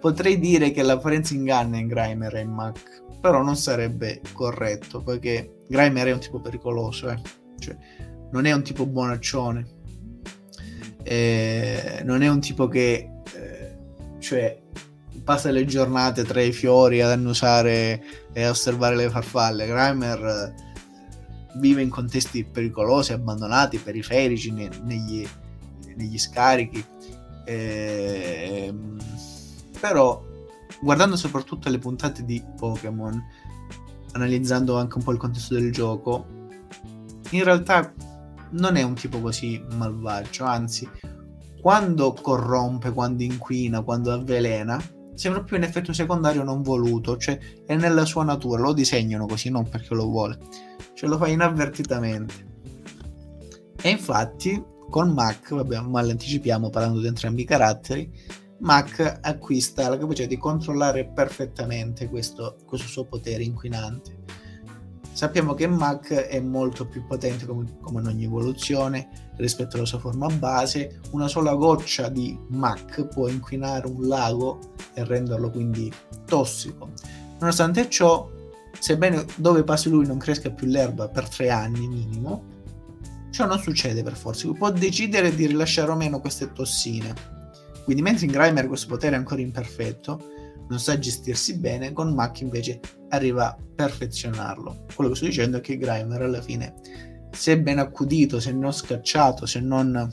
potrei 0.00 0.38
dire 0.38 0.70
che 0.72 0.82
l'apparenza 0.82 1.34
inganna 1.34 1.76
in 1.76 1.86
Grimer 1.86 2.34
e 2.34 2.40
in 2.40 2.50
Mac, 2.50 3.04
però 3.20 3.42
non 3.42 3.56
sarebbe 3.56 4.20
corretto 4.32 5.00
perché 5.00 5.58
Grimer 5.68 6.08
è 6.08 6.12
un 6.12 6.18
tipo 6.18 6.40
pericoloso, 6.40 7.08
eh. 7.08 7.20
cioè, 7.58 7.76
non 8.32 8.44
è 8.44 8.52
un 8.52 8.62
tipo 8.62 8.86
buonaccione, 8.86 9.66
eh, 11.02 12.02
non 12.04 12.22
è 12.22 12.28
un 12.28 12.40
tipo 12.40 12.68
che 12.68 13.10
eh, 13.34 13.78
cioè, 14.18 14.60
passa 15.24 15.50
le 15.50 15.64
giornate 15.64 16.24
tra 16.24 16.40
i 16.40 16.52
fiori 16.52 17.00
ad 17.00 17.10
annusare 17.10 18.02
e 18.32 18.42
a 18.42 18.50
osservare 18.50 18.96
le 18.96 19.10
farfalle. 19.10 19.66
Grimer 19.66 20.24
eh, 20.24 20.54
vive 21.56 21.82
in 21.82 21.90
contesti 21.90 22.44
pericolosi, 22.44 23.12
abbandonati, 23.12 23.78
periferici, 23.78 24.50
ne, 24.50 24.70
negli, 24.82 25.26
negli, 25.96 26.18
scarichi. 26.18 26.84
Eh, 27.44 28.72
però, 29.80 30.24
guardando 30.80 31.16
soprattutto 31.16 31.68
le 31.68 31.78
puntate 31.78 32.24
di 32.24 32.42
Pokémon, 32.56 33.20
analizzando 34.12 34.78
anche 34.78 34.96
un 34.96 35.04
po' 35.04 35.12
il 35.12 35.18
contesto 35.18 35.54
del 35.54 35.72
gioco, 35.72 36.26
in 37.30 37.44
realtà 37.44 37.92
non 38.52 38.76
è 38.76 38.82
un 38.82 38.94
tipo 38.94 39.20
così 39.20 39.62
malvagio, 39.74 40.44
anzi, 40.44 40.88
quando 41.60 42.12
corrompe, 42.12 42.92
quando 42.92 43.22
inquina, 43.22 43.82
quando 43.82 44.12
avvelena, 44.12 44.82
sembra 45.14 45.42
più 45.42 45.56
un 45.56 45.62
effetto 45.62 45.92
secondario 45.92 46.42
non 46.42 46.62
voluto, 46.62 47.16
cioè 47.16 47.38
è 47.66 47.76
nella 47.76 48.04
sua 48.04 48.24
natura, 48.24 48.60
lo 48.60 48.72
disegnano 48.72 49.26
così, 49.26 49.50
non 49.50 49.68
perché 49.68 49.94
lo 49.94 50.06
vuole, 50.06 50.38
cioè 50.94 51.08
lo 51.08 51.16
fa 51.18 51.28
inavvertitamente. 51.28 52.50
E 53.80 53.90
infatti 53.90 54.62
con 54.90 55.10
Mac, 55.10 55.54
vabbè, 55.54 55.80
ma 55.80 56.02
l'anticipiamo 56.02 56.68
parlando 56.70 57.00
di 57.00 57.06
entrambi 57.06 57.42
i 57.42 57.46
caratteri, 57.46 58.10
Mac 58.58 59.18
acquista 59.22 59.88
la 59.88 59.98
capacità 59.98 60.28
di 60.28 60.36
controllare 60.36 61.06
perfettamente 61.06 62.08
questo, 62.08 62.58
questo 62.64 62.86
suo 62.86 63.06
potere 63.06 63.42
inquinante 63.42 64.20
Sappiamo 65.12 65.52
che 65.52 65.66
Mach 65.66 66.10
è 66.10 66.40
molto 66.40 66.86
più 66.86 67.06
potente 67.06 67.44
come, 67.44 67.66
come, 67.80 68.00
in 68.00 68.06
ogni 68.06 68.24
evoluzione 68.24 69.30
rispetto 69.36 69.76
alla 69.76 69.84
sua 69.84 69.98
forma 69.98 70.26
base. 70.28 71.00
Una 71.10 71.28
sola 71.28 71.54
goccia 71.54 72.08
di 72.08 72.38
Mach 72.48 73.06
può 73.08 73.28
inquinare 73.28 73.86
un 73.86 74.08
lago 74.08 74.58
e 74.94 75.04
renderlo 75.04 75.50
quindi 75.50 75.92
tossico. 76.24 76.90
Nonostante 77.38 77.90
ciò, 77.90 78.28
sebbene 78.78 79.26
dove 79.36 79.64
passi 79.64 79.90
lui 79.90 80.06
non 80.06 80.16
cresca 80.16 80.50
più 80.50 80.66
l'erba 80.66 81.08
per 81.08 81.28
tre 81.28 81.50
anni 81.50 81.86
minimo, 81.88 82.44
ciò 83.30 83.46
non 83.46 83.58
succede 83.58 84.02
per 84.02 84.16
forza. 84.16 84.50
Può 84.50 84.70
decidere 84.70 85.34
di 85.34 85.46
rilasciare 85.46 85.90
o 85.90 85.94
meno 85.94 86.20
queste 86.20 86.52
tossine. 86.52 87.12
Quindi 87.84 88.02
mentre 88.02 88.26
in 88.26 88.32
Grimer 88.32 88.66
questo 88.66 88.86
potere 88.86 89.16
è 89.16 89.18
ancora 89.18 89.40
imperfetto, 89.40 90.31
non 90.72 90.80
sa 90.80 90.98
gestirsi 90.98 91.58
bene, 91.58 91.92
con 91.92 92.14
Mac 92.14 92.40
invece 92.40 92.80
arriva 93.10 93.48
a 93.48 93.58
perfezionarlo. 93.74 94.86
Quello 94.94 95.10
che 95.10 95.16
sto 95.16 95.26
dicendo 95.26 95.58
è 95.58 95.60
che 95.60 95.76
Grimer 95.76 96.22
alla 96.22 96.40
fine, 96.40 96.76
se 97.30 97.60
ben 97.60 97.78
accudito, 97.78 98.40
se 98.40 98.52
non 98.52 98.72
scacciato, 98.72 99.44
se 99.44 99.60
non 99.60 100.10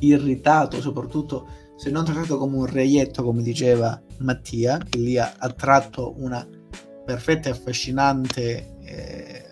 irritato, 0.00 0.80
soprattutto 0.80 1.46
se 1.76 1.90
non 1.90 2.04
trattato 2.04 2.38
come 2.38 2.56
un 2.56 2.66
reietto, 2.66 3.22
come 3.22 3.40
diceva 3.40 4.02
Mattia, 4.18 4.78
che 4.78 4.98
lì 4.98 5.16
ha, 5.16 5.32
ha 5.38 5.50
tratto 5.50 6.14
una 6.16 6.44
perfetta 7.04 7.48
e 7.48 7.52
affascinante 7.52 8.80
eh, 8.80 9.44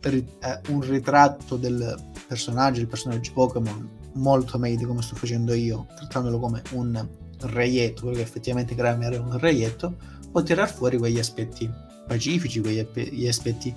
eh, 0.00 0.60
un 0.68 0.80
ritratto 0.80 1.56
del 1.56 1.94
personaggio, 2.26 2.80
il 2.80 2.88
personaggio 2.88 3.32
Pokémon 3.34 4.02
molto 4.14 4.56
meglio 4.56 4.86
come 4.86 5.02
sto 5.02 5.14
facendo 5.14 5.52
io, 5.52 5.88
trattandolo 5.94 6.38
come 6.38 6.62
un 6.72 7.06
reietto, 7.40 8.06
perché 8.06 8.22
effettivamente 8.22 8.74
Grimer 8.74 9.14
è 9.14 9.18
un 9.18 9.38
reietto, 9.38 9.96
può 10.30 10.42
tirar 10.42 10.72
fuori 10.72 10.98
quegli 10.98 11.18
aspetti 11.18 11.70
pacifici, 12.06 12.60
quegli 12.60 13.26
aspetti 13.26 13.72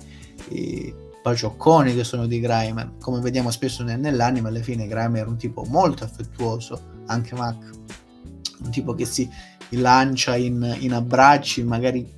eh, 0.50 0.94
paciocconi 1.22 1.94
che 1.94 2.04
sono 2.04 2.26
di 2.26 2.40
Grimer. 2.40 2.92
Come 3.00 3.20
vediamo 3.20 3.50
spesso 3.50 3.82
nell'anime, 3.82 4.48
alla 4.48 4.60
fine 4.60 4.86
Grimer 4.86 5.24
è 5.24 5.28
un 5.28 5.36
tipo 5.36 5.64
molto 5.64 6.04
affettuoso, 6.04 6.80
anche 7.06 7.34
Mac, 7.34 7.56
un 8.62 8.70
tipo 8.70 8.94
che 8.94 9.04
si 9.04 9.28
lancia 9.70 10.36
in, 10.36 10.76
in 10.80 10.94
abbracci, 10.94 11.62
magari 11.62 12.10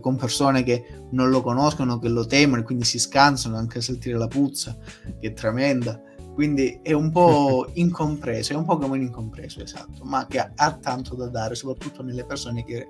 con 0.00 0.16
persone 0.16 0.62
che 0.62 0.84
non 1.10 1.30
lo 1.30 1.40
conoscono, 1.40 1.98
che 1.98 2.08
lo 2.08 2.26
temono 2.26 2.60
e 2.60 2.64
quindi 2.64 2.84
si 2.84 2.98
scansano 2.98 3.56
anche 3.56 3.78
a 3.78 3.82
sentire 3.82 4.18
la 4.18 4.26
puzza, 4.28 4.76
che 5.20 5.28
è 5.28 5.32
tremenda 5.32 6.00
quindi 6.36 6.80
è 6.82 6.92
un 6.92 7.10
po' 7.10 7.70
incompreso, 7.72 8.52
è 8.52 8.56
un 8.56 8.66
po' 8.66 8.76
come 8.76 8.98
un 8.98 9.04
incompreso, 9.04 9.62
esatto, 9.62 10.04
ma 10.04 10.26
che 10.26 10.38
ha, 10.38 10.52
ha, 10.54 10.72
tanto 10.72 11.14
da 11.14 11.28
dare, 11.28 11.54
soprattutto 11.54 12.02
nelle 12.02 12.26
persone 12.26 12.62
che 12.62 12.86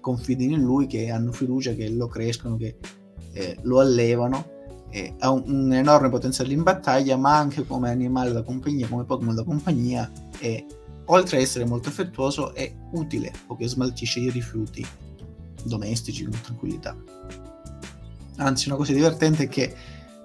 confidano 0.00 0.54
in 0.54 0.62
lui, 0.62 0.86
che 0.86 1.10
hanno 1.10 1.30
fiducia, 1.30 1.74
che 1.74 1.90
lo 1.90 2.06
crescono, 2.06 2.56
che 2.56 2.78
eh, 3.32 3.58
lo 3.64 3.80
allevano. 3.80 4.56
Eh, 4.88 5.14
ha 5.18 5.30
un, 5.30 5.42
un, 5.44 5.72
enorme 5.74 6.08
potenziale 6.08 6.54
in 6.54 6.62
battaglia, 6.62 7.18
ma 7.18 7.36
anche 7.36 7.66
come 7.66 7.90
animale 7.90 8.32
da 8.32 8.42
compagnia, 8.42 8.88
come 8.88 9.04
Pokémon 9.04 9.34
da 9.34 9.44
compagnia, 9.44 10.10
e 10.38 10.64
oltre 11.04 11.36
a 11.36 11.40
essere 11.40 11.66
molto 11.66 11.90
affettuoso, 11.90 12.54
è 12.54 12.72
utile 12.92 13.30
perché 13.46 13.68
smaltisce 13.68 14.20
i 14.20 14.30
rifiuti 14.30 14.82
domestici 15.64 16.24
con 16.24 16.40
tranquillità. 16.40 16.96
Anzi, 18.36 18.68
una 18.68 18.78
cosa 18.78 18.94
divertente 18.94 19.42
è 19.42 19.48
che 19.48 19.74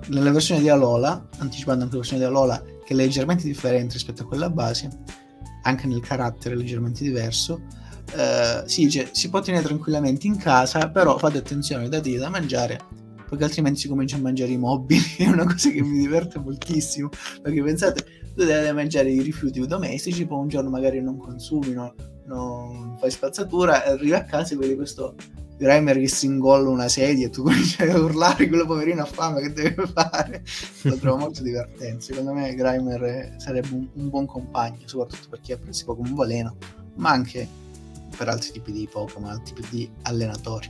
nella 0.08 0.32
versione 0.32 0.62
di 0.62 0.70
Alola, 0.70 1.30
anticipando 1.38 1.84
anche 1.84 1.96
la 1.96 2.02
versione 2.02 2.24
di 2.24 2.30
Alola, 2.30 2.62
che 2.62 2.94
è 2.94 2.96
leggermente 2.96 3.44
differente 3.46 3.94
rispetto 3.94 4.24
a 4.24 4.26
quella 4.26 4.50
base, 4.50 4.90
anche 5.64 5.88
nel 5.88 6.02
carattere 6.02 6.56
leggermente 6.56 7.04
diverso, 7.04 7.62
eh, 8.16 8.64
si 8.66 8.84
dice 8.84 9.10
si 9.12 9.30
può 9.30 9.40
tenere 9.40 9.64
tranquillamente 9.64 10.28
in 10.28 10.38
casa, 10.38 10.90
però 10.90 11.18
fate 11.18 11.38
attenzione, 11.38 11.90
dategli 11.90 12.18
da 12.18 12.30
mangiare, 12.30 12.80
perché 13.28 13.44
altrimenti 13.46 13.80
si 13.80 13.88
comincia 13.88 14.18
a 14.18 14.20
mangiare 14.20 14.52
i 14.52 14.58
mobili. 14.58 15.02
È 15.18 15.28
una 15.28 15.46
cosa 15.46 15.70
che 15.70 15.82
mi 15.82 15.98
diverte 16.00 16.40
moltissimo, 16.40 17.10
perché 17.42 17.64
pensate, 17.64 18.06
tu 18.36 18.44
devi 18.44 18.72
mangiare 18.74 19.10
i 19.10 19.22
rifiuti 19.22 19.66
domestici, 19.66 20.26
poi 20.26 20.40
un 20.40 20.48
giorno 20.48 20.70
magari 20.70 21.02
non 21.02 21.18
consumi, 21.18 21.72
no, 21.72 21.94
non 22.26 22.98
fai 23.00 23.12
spazzatura, 23.12 23.86
arrivi 23.86 24.14
a 24.14 24.24
casa 24.26 24.54
e 24.54 24.58
vedi 24.58 24.76
questo 24.76 25.16
Grimer 25.64 25.98
che 25.98 26.10
si 26.10 26.26
ingolla 26.26 26.68
una 26.68 26.90
sedia 26.90 27.28
e 27.28 27.30
tu 27.30 27.44
cominci 27.48 27.82
a 27.84 27.98
urlare 27.98 28.50
quello 28.50 28.66
poverino 28.66 29.02
a 29.02 29.06
fame 29.06 29.42
che 29.42 29.54
deve 29.54 29.88
fare? 29.88 30.44
Lo 30.82 30.98
trovo 30.98 31.18
molto 31.18 31.42
divertente. 31.42 32.02
Secondo 32.02 32.34
me 32.34 32.54
Grimer 32.54 33.36
sarebbe 33.38 33.70
un, 33.72 33.88
un 33.94 34.10
buon 34.10 34.26
compagno 34.26 34.82
soprattutto 34.86 35.30
per 35.30 35.40
chi 35.40 35.54
apprezza 35.54 35.86
Pokémon 35.86 36.16
Valeno 36.16 36.56
ma 36.96 37.12
anche 37.12 37.48
per 38.16 38.28
altri 38.28 38.52
tipi 38.52 38.72
di 38.74 38.90
Pokémon 38.92 39.30
altri 39.30 39.56
tipi 39.56 39.68
di 39.70 39.90
allenatori. 40.04 40.70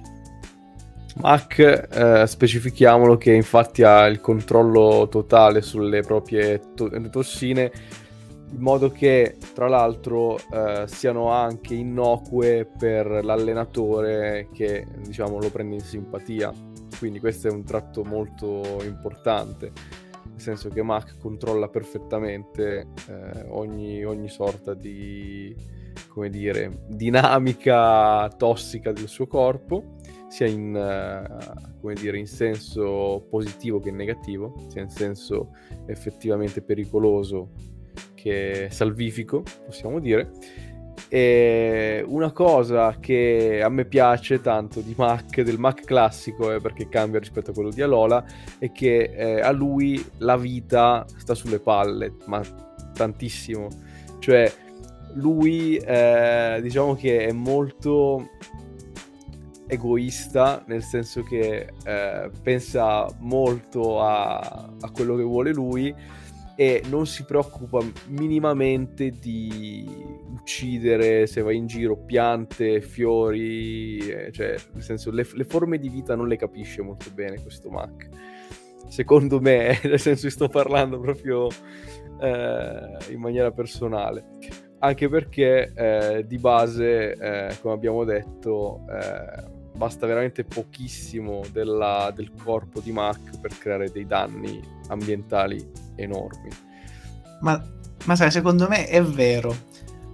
Mac, 1.15 1.59
eh, 1.59 2.25
specifichiamolo 2.25 3.17
che 3.17 3.33
infatti 3.33 3.83
ha 3.83 4.05
il 4.05 4.19
controllo 4.19 5.07
totale 5.09 5.61
sulle 5.61 6.01
proprie 6.01 6.73
to- 6.75 6.89
tossine 7.09 7.71
in 8.53 8.59
modo 8.59 8.89
che 8.91 9.37
tra 9.53 9.67
l'altro 9.67 10.37
eh, 10.37 10.83
siano 10.87 11.29
anche 11.29 11.73
innocue 11.73 12.65
per 12.77 13.25
l'allenatore 13.25 14.49
che 14.53 14.85
diciamo 14.99 15.39
lo 15.39 15.49
prende 15.49 15.75
in 15.75 15.81
simpatia. 15.81 16.51
Quindi 16.99 17.19
questo 17.19 17.47
è 17.47 17.51
un 17.51 17.63
tratto 17.63 18.03
molto 18.03 18.79
importante 18.83 19.71
nel 20.33 20.41
senso 20.41 20.69
che 20.69 20.81
Mac 20.81 21.17
controlla 21.19 21.67
perfettamente 21.67 22.87
eh, 23.07 23.45
ogni, 23.49 24.03
ogni 24.03 24.29
sorta 24.29 24.73
di 24.73 25.55
come 26.07 26.29
dire 26.29 26.85
dinamica 26.87 28.27
tossica 28.35 28.91
del 28.91 29.07
suo 29.07 29.27
corpo 29.27 29.95
sia 30.27 30.47
in, 30.47 30.73
uh, 30.73 31.93
dire, 31.93 32.17
in 32.17 32.25
senso 32.25 33.27
positivo 33.29 33.79
che 33.79 33.91
negativo 33.91 34.55
sia 34.67 34.81
in 34.81 34.89
senso 34.89 35.51
effettivamente 35.85 36.63
pericoloso 36.63 37.51
che 38.23 38.69
salvifico, 38.71 39.43
possiamo 39.65 39.99
dire. 39.99 40.31
E 41.09 42.03
una 42.07 42.31
cosa 42.31 42.97
che 42.99 43.61
a 43.61 43.67
me 43.67 43.83
piace 43.83 44.39
tanto 44.39 44.79
di 44.79 44.93
Mac, 44.97 45.41
del 45.41 45.59
Mac 45.59 45.83
classico, 45.83 46.53
eh, 46.53 46.61
perché 46.61 46.87
cambia 46.87 47.19
rispetto 47.19 47.51
a 47.51 47.53
quello 47.53 47.69
di 47.69 47.81
Alola, 47.81 48.23
è 48.57 48.71
che 48.71 49.11
eh, 49.13 49.41
a 49.41 49.51
lui 49.51 50.03
la 50.19 50.37
vita 50.37 51.05
sta 51.17 51.35
sulle 51.35 51.59
palle, 51.59 52.13
ma 52.27 52.41
tantissimo. 52.93 53.67
Cioè, 54.19 54.51
lui 55.15 55.75
eh, 55.75 56.59
diciamo 56.61 56.95
che 56.95 57.25
è 57.27 57.31
molto 57.33 58.29
egoista, 59.67 60.63
nel 60.67 60.83
senso 60.83 61.23
che 61.23 61.67
eh, 61.83 62.29
pensa 62.41 63.07
molto 63.19 64.01
a, 64.01 64.37
a 64.37 64.91
quello 64.91 65.15
che 65.15 65.23
vuole 65.23 65.51
lui 65.51 65.93
e 66.55 66.83
non 66.89 67.07
si 67.07 67.23
preoccupa 67.25 67.83
minimamente 68.07 69.09
di 69.09 69.85
uccidere 70.31 71.25
se 71.25 71.41
va 71.41 71.51
in 71.51 71.65
giro 71.65 71.97
piante, 71.97 72.81
fiori, 72.81 73.97
eh, 73.97 74.31
cioè 74.31 74.55
nel 74.73 74.83
senso 74.83 75.09
le, 75.09 75.25
le, 75.33 75.43
forme 75.45 75.79
di 75.79 75.89
vita 75.89 76.15
non 76.15 76.27
le 76.27 76.35
capisce 76.35 76.81
molto 76.81 77.09
bene 77.13 77.41
questo 77.41 77.69
Mac. 77.69 78.09
Secondo 78.87 79.39
me, 79.39 79.79
nel 79.83 79.99
senso 79.99 80.29
sto 80.29 80.47
parlando 80.47 80.99
proprio 80.99 81.47
eh, 82.19 82.97
in 83.09 83.19
maniera 83.19 83.51
personale, 83.51 84.23
anche 84.79 85.09
perché 85.09 85.71
eh, 85.73 86.25
di 86.27 86.37
base, 86.37 87.13
eh, 87.13 87.57
come 87.61 87.73
abbiamo 87.73 88.03
detto, 88.03 88.85
eh, 88.89 89.52
basta 89.75 90.05
veramente 90.05 90.43
pochissimo 90.43 91.41
della, 91.51 92.11
del 92.15 92.31
corpo 92.43 92.79
di 92.79 92.91
Mac 92.91 93.39
per 93.39 93.57
creare 93.57 93.91
dei 93.91 94.05
danni 94.05 94.61
ambientali 94.87 95.65
enormi. 95.95 96.49
Ma, 97.41 97.61
ma 98.05 98.15
sai, 98.15 98.31
secondo 98.31 98.67
me 98.67 98.87
è 98.87 99.01
vero, 99.03 99.55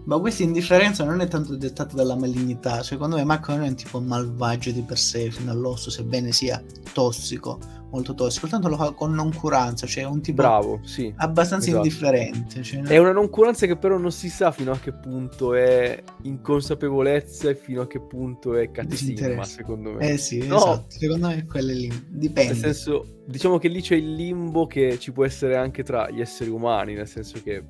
ma 0.06 0.17
questa 0.19 0.43
indifferenza 0.43 1.04
non 1.04 1.22
è 1.22 1.28
tanto 1.28 1.56
dettata 1.56 1.95
dalla 1.95 2.15
malignità. 2.15 2.82
Secondo 2.84 3.17
me 3.17 3.24
Mac 3.24 3.48
non 3.50 3.63
è 3.63 3.67
un 3.67 3.76
tipo 3.76 4.02
malvagio 4.02 4.72
di 4.72 4.82
per 4.82 4.98
sé 4.98 5.30
fino 5.30 5.52
all'osso, 5.52 5.89
sebbene 5.89 6.32
sia 6.32 6.63
tossico 6.93 7.60
molto 7.91 8.13
tossico, 8.13 8.47
tanto 8.47 8.67
lo 8.67 8.75
fa 8.75 8.91
con 8.91 9.13
noncuranza, 9.13 9.88
cioè 9.88 10.04
un 10.04 10.21
tipo 10.21 10.41
Bravo, 10.41 10.80
sì, 10.84 11.13
abbastanza 11.17 11.67
esatto. 11.67 11.86
indifferente. 11.86 12.63
Cioè, 12.63 12.82
è 12.84 12.97
una 12.97 13.12
noncuranza 13.12 13.65
che 13.65 13.78
però 13.78 13.97
non 13.97 14.12
si 14.12 14.30
sa 14.30 14.52
fino 14.52 14.71
a 14.71 14.80
che 14.80 14.93
punto 14.93 15.54
è 15.54 16.02
inconsapevolezza 16.23 17.49
e 17.49 17.56
fino 17.56 17.82
a 17.82 17.88
che 17.88 17.99
punto 17.99 18.56
è 18.56 18.71
cazzimma, 18.71 19.43
secondo 19.43 19.93
me. 19.93 20.12
Eh 20.12 20.17
sì, 20.17 20.45
no. 20.45 20.58
esatto, 20.58 20.86
secondo 20.88 21.28
me 21.28 21.45
quelle 21.45 21.73
lì, 21.73 22.08
dipende. 22.08 22.54
Nel 22.54 22.62
senso, 22.62 23.21
diciamo 23.25 23.58
che 23.58 23.67
lì 23.67 23.82
c'è 23.82 23.95
il 23.95 24.13
limbo 24.13 24.67
che 24.67 24.97
ci 24.99 25.12
può 25.12 25.25
essere 25.25 25.56
anche 25.56 25.84
tra 25.84 26.10
gli 26.10 26.21
esseri 26.21 26.49
umani, 26.49 26.93
nel 26.93 27.08
senso 27.08 27.41
che 27.43 27.63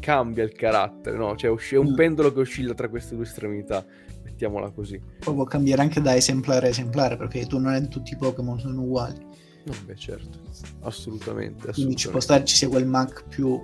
cambia 0.00 0.42
il 0.42 0.52
carattere, 0.52 1.16
no? 1.16 1.36
Cioè 1.36 1.50
è 1.50 1.76
un 1.76 1.90
mm. 1.92 1.94
pendolo 1.94 2.32
che 2.32 2.40
oscilla 2.40 2.74
tra 2.74 2.88
queste 2.88 3.14
due 3.14 3.24
estremità 3.24 3.84
mettiamola 4.40 4.70
così. 4.70 5.00
Poi 5.18 5.34
può 5.34 5.44
cambiare 5.44 5.82
anche 5.82 6.00
da 6.00 6.16
esemplare 6.16 6.66
a 6.66 6.70
esemplare, 6.70 7.16
perché 7.16 7.46
tu 7.46 7.58
non 7.58 7.74
è 7.74 7.88
tutti 7.88 8.14
i 8.14 8.16
Pokémon 8.16 8.58
sono 8.58 8.80
uguali. 8.80 9.18
No, 9.64 9.74
beh, 9.84 9.96
certo, 9.96 10.38
assolutamente. 10.80 11.68
assolutamente. 11.68 11.72
Quindi 11.72 11.96
ci 11.96 12.08
può 12.08 12.20
stare 12.20 12.44
ci 12.44 12.56
sia 12.56 12.68
quel 12.68 12.86
Mac 12.86 13.24
più 13.28 13.62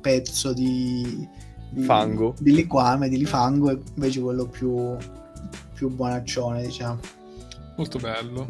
pezzo 0.00 0.52
di, 0.52 1.26
di 1.70 1.82
fango, 1.82 2.34
di 2.38 2.52
liquame, 2.54 3.08
di 3.08 3.16
lifango, 3.16 3.70
e 3.70 3.78
invece 3.94 4.20
quello 4.20 4.46
più, 4.46 4.94
più 5.74 5.88
buonaccione, 5.88 6.62
diciamo. 6.62 7.00
Molto 7.76 7.98
bello. 7.98 8.46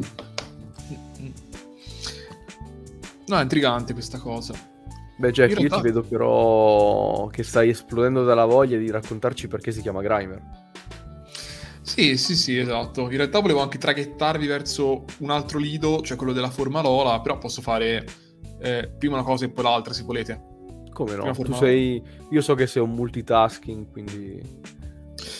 No, 3.25 3.39
è 3.39 3.43
intrigante 3.43 3.93
questa 3.93 4.19
cosa. 4.19 4.53
Beh, 5.17 5.31
Jack, 5.31 5.55
realtà... 5.55 5.77
io 5.77 5.81
ti 5.81 5.87
vedo 5.87 6.03
però 6.03 7.29
che 7.29 7.45
stai 7.45 7.69
esplodendo 7.69 8.25
dalla 8.25 8.45
voglia 8.45 8.77
di 8.77 8.91
raccontarci 8.91 9.47
perché 9.47 9.71
si 9.71 9.81
chiama 9.81 10.03
Grimer. 10.03 10.62
Sì, 11.83 12.16
sì, 12.16 12.37
sì, 12.37 12.57
esatto. 12.57 13.03
In 13.11 13.16
realtà 13.16 13.40
volevo 13.40 13.61
anche 13.61 13.79
traghettarvi 13.79 14.47
verso 14.47 15.05
un 15.18 15.31
altro 15.31 15.59
lido, 15.59 16.01
cioè 16.01 16.16
quello 16.16 16.33
della 16.33 16.51
forma 16.51 16.81
Lola, 16.81 17.21
però 17.21 17.38
posso 17.38 17.61
fare 17.61 18.07
eh, 18.61 18.88
prima 18.97 19.14
una 19.14 19.25
cosa 19.25 19.45
e 19.45 19.51
poi 19.51 19.64
l'altra 19.64 19.92
se 19.92 20.05
volete. 20.05 20.40
Come 20.92 21.16
no? 21.16 21.33
Tu 21.33 21.53
sei... 21.55 22.03
Io 22.31 22.40
so 22.40 22.55
che 22.55 22.66
sei 22.66 22.83
un 22.83 22.90
multitasking, 22.90 23.90
quindi... 23.90 24.71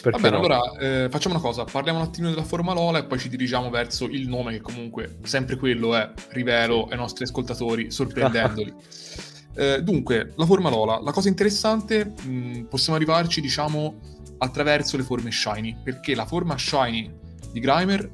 Perché 0.03 0.19
Va 0.21 0.31
bene, 0.31 0.31
no? 0.31 0.39
allora 0.39 0.79
eh, 0.79 1.09
facciamo 1.11 1.35
una 1.35 1.43
cosa, 1.43 1.65
parliamo 1.65 1.99
un 1.99 2.05
attimo 2.05 2.29
della 2.29 2.45
forma 2.45 2.73
Lola 2.73 2.99
e 2.99 3.05
poi 3.05 3.19
ci 3.19 3.29
dirigiamo 3.29 3.69
verso 3.69 4.05
il 4.05 4.29
nome 4.29 4.53
che 4.53 4.61
comunque 4.61 5.19
sempre 5.23 5.57
quello 5.57 5.97
è, 5.97 6.13
rivelo 6.31 6.87
ai 6.87 6.97
nostri 6.97 7.25
ascoltatori, 7.25 7.91
sorprendendoli. 7.91 8.73
eh, 9.55 9.83
dunque, 9.83 10.33
la 10.37 10.47
forma 10.47 10.71
Lola, 10.71 11.01
la 11.01 11.11
cosa 11.13 11.29
interessante, 11.29 12.05
mh, 12.05 12.67
possiamo 12.69 12.97
arrivarci 12.97 13.41
diciamo 13.41 13.99
attraverso 14.43 14.97
le 14.97 15.05
forme 15.05 15.31
shiny, 15.31 15.77
perché 15.83 16.15
la 16.15 16.27
forma 16.27 16.59
shiny 16.59 17.11
di 17.53 17.61
Grimer 17.61 18.11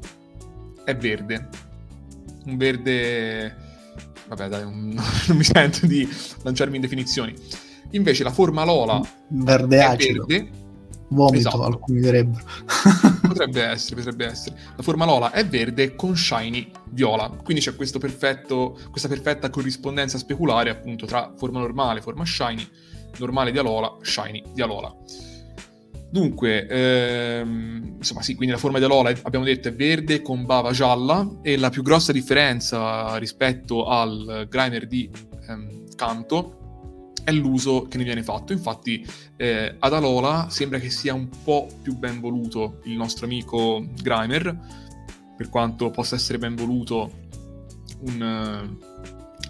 è 0.84 0.94
verde. 0.94 1.48
Un 2.44 2.56
verde... 2.56 3.66
Vabbè 4.28 4.48
dai, 4.48 4.62
non, 4.62 4.92
non 5.26 5.36
mi 5.36 5.44
sento 5.44 5.86
di 5.86 6.06
lanciarmi 6.42 6.76
in 6.76 6.82
definizioni. 6.82 7.34
Invece 7.92 8.22
la 8.22 8.30
forma 8.30 8.64
Lola 8.64 9.00
verde 9.28 9.82
acido. 9.82 10.26
Verde. 10.26 10.66
Vomito, 11.10 11.48
esatto. 11.48 11.64
alcuni 11.64 12.00
direbbero. 12.00 12.44
potrebbe 13.26 13.62
essere, 13.62 13.96
potrebbe 13.96 14.26
essere. 14.26 14.58
La 14.76 14.82
forma 14.82 15.06
Lola 15.06 15.30
è 15.30 15.46
verde 15.46 15.94
con 15.94 16.14
shiny 16.14 16.70
viola. 16.90 17.30
Quindi 17.42 17.62
c'è 17.62 17.72
perfetto, 17.72 18.78
questa 18.90 19.08
perfetta 19.08 19.48
corrispondenza 19.48 20.18
speculare 20.18 20.68
appunto 20.68 21.06
tra 21.06 21.32
forma 21.34 21.60
normale, 21.60 22.02
forma 22.02 22.26
shiny, 22.26 22.66
normale 23.16 23.50
di 23.50 23.56
Alola, 23.56 23.96
shiny 24.02 24.42
di 24.52 24.60
Alola. 24.60 24.94
Dunque, 26.10 26.66
ehm, 26.66 27.96
insomma, 27.98 28.22
sì, 28.22 28.34
quindi 28.34 28.54
la 28.54 28.60
forma 28.60 28.78
di 28.78 28.84
Alola 28.84 29.12
abbiamo 29.22 29.44
detto 29.44 29.68
è 29.68 29.74
verde 29.74 30.22
con 30.22 30.46
bava 30.46 30.72
gialla 30.72 31.40
e 31.42 31.58
la 31.58 31.68
più 31.68 31.82
grossa 31.82 32.12
differenza 32.12 33.16
rispetto 33.16 33.86
al 33.86 34.46
grimer 34.48 34.86
di 34.86 35.10
ehm, 35.48 35.94
Canto 35.94 36.58
è 37.24 37.32
l'uso 37.32 37.82
che 37.82 37.98
ne 37.98 38.04
viene 38.04 38.22
fatto. 38.22 38.54
Infatti, 38.54 39.06
eh, 39.36 39.76
ad 39.78 39.92
Alola 39.92 40.46
sembra 40.48 40.78
che 40.78 40.88
sia 40.88 41.12
un 41.12 41.28
po' 41.44 41.66
più 41.82 41.94
ben 41.94 42.20
voluto 42.20 42.80
il 42.84 42.96
nostro 42.96 43.26
amico 43.26 43.86
Grimer, 44.00 44.56
per 45.36 45.50
quanto 45.50 45.90
possa 45.90 46.14
essere 46.14 46.38
ben 46.38 46.54
voluto 46.56 47.10
un. 48.00 48.78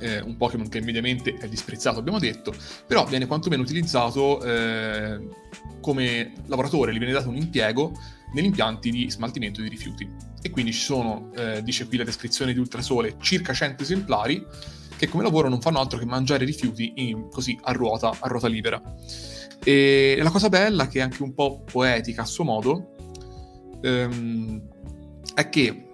Eh, 0.00 0.20
un 0.20 0.36
Pokémon 0.36 0.68
che 0.68 0.80
mediamente 0.80 1.34
è 1.34 1.48
disprezzato, 1.48 1.98
abbiamo 1.98 2.18
detto, 2.18 2.54
però 2.86 3.04
viene 3.04 3.26
quantomeno 3.26 3.62
utilizzato 3.62 4.40
eh, 4.42 5.28
come 5.80 6.32
lavoratore 6.46 6.92
gli 6.92 6.98
viene 6.98 7.12
dato 7.12 7.28
un 7.28 7.36
impiego 7.36 7.92
negli 8.32 8.44
impianti 8.44 8.90
di 8.90 9.10
smaltimento 9.10 9.60
di 9.60 9.68
rifiuti. 9.68 10.08
E 10.40 10.50
quindi 10.50 10.72
ci 10.72 10.80
sono, 10.80 11.30
eh, 11.34 11.62
dice 11.62 11.86
qui 11.86 11.96
la 11.96 12.04
descrizione 12.04 12.52
di 12.52 12.58
Ultrasole, 12.58 13.16
circa 13.20 13.52
100 13.52 13.82
esemplari 13.82 14.44
che 14.96 15.08
come 15.08 15.22
lavoro 15.22 15.48
non 15.48 15.60
fanno 15.60 15.78
altro 15.78 15.98
che 15.98 16.04
mangiare 16.04 16.44
rifiuti 16.44 16.92
in, 16.96 17.28
così 17.30 17.58
a 17.62 17.72
ruota, 17.72 18.12
a 18.18 18.28
ruota 18.28 18.48
libera. 18.48 18.82
E 19.62 20.18
la 20.20 20.30
cosa 20.30 20.48
bella, 20.48 20.88
che 20.88 20.98
è 20.98 21.02
anche 21.02 21.22
un 21.22 21.34
po' 21.34 21.62
poetica 21.70 22.22
a 22.22 22.26
suo 22.26 22.44
modo, 22.44 22.94
ehm, 23.80 24.60
è 25.34 25.48
che, 25.48 25.87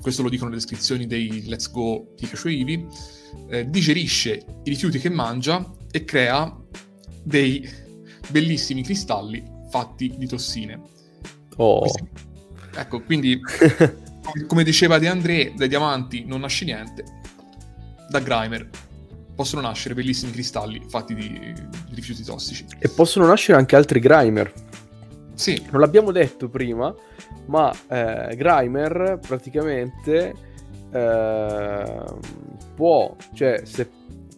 questo 0.00 0.22
lo 0.22 0.28
dicono 0.28 0.50
le 0.50 0.56
descrizioni 0.56 1.06
dei 1.06 1.46
Let's 1.46 1.70
Go 1.70 2.12
Pikachu 2.16 2.48
Eevee, 2.48 2.86
eh, 3.48 3.68
digerisce 3.68 4.44
i 4.64 4.70
rifiuti 4.70 4.98
che 4.98 5.10
mangia 5.10 5.64
e 5.90 6.04
crea 6.04 6.56
dei 7.22 7.68
bellissimi 8.28 8.82
cristalli 8.82 9.42
fatti 9.70 10.14
di 10.16 10.26
tossine. 10.26 10.80
Oh. 11.56 11.80
Questi- 11.80 12.08
ecco, 12.76 13.02
quindi, 13.02 13.40
come 14.46 14.64
diceva 14.64 14.98
De 14.98 15.08
André, 15.08 15.52
dai 15.56 15.68
diamanti 15.68 16.24
non 16.24 16.40
nasce 16.40 16.64
niente, 16.64 17.04
da 18.08 18.20
Grimer 18.20 18.68
possono 19.34 19.62
nascere 19.62 19.94
bellissimi 19.94 20.32
cristalli 20.32 20.82
fatti 20.88 21.14
di, 21.14 21.28
di 21.28 21.94
rifiuti 21.94 22.22
tossici. 22.22 22.66
E 22.78 22.88
possono 22.90 23.26
nascere 23.26 23.56
anche 23.56 23.74
altri 23.74 23.98
Grimer. 24.00 24.52
Sì, 25.40 25.66
Non 25.70 25.80
l'abbiamo 25.80 26.12
detto 26.12 26.50
prima, 26.50 26.94
ma 27.46 27.72
eh, 27.88 28.36
Grimer 28.36 29.18
praticamente 29.26 30.34
ehm, 30.92 32.18
può, 32.74 33.16
cioè 33.32 33.62
se 33.64 33.88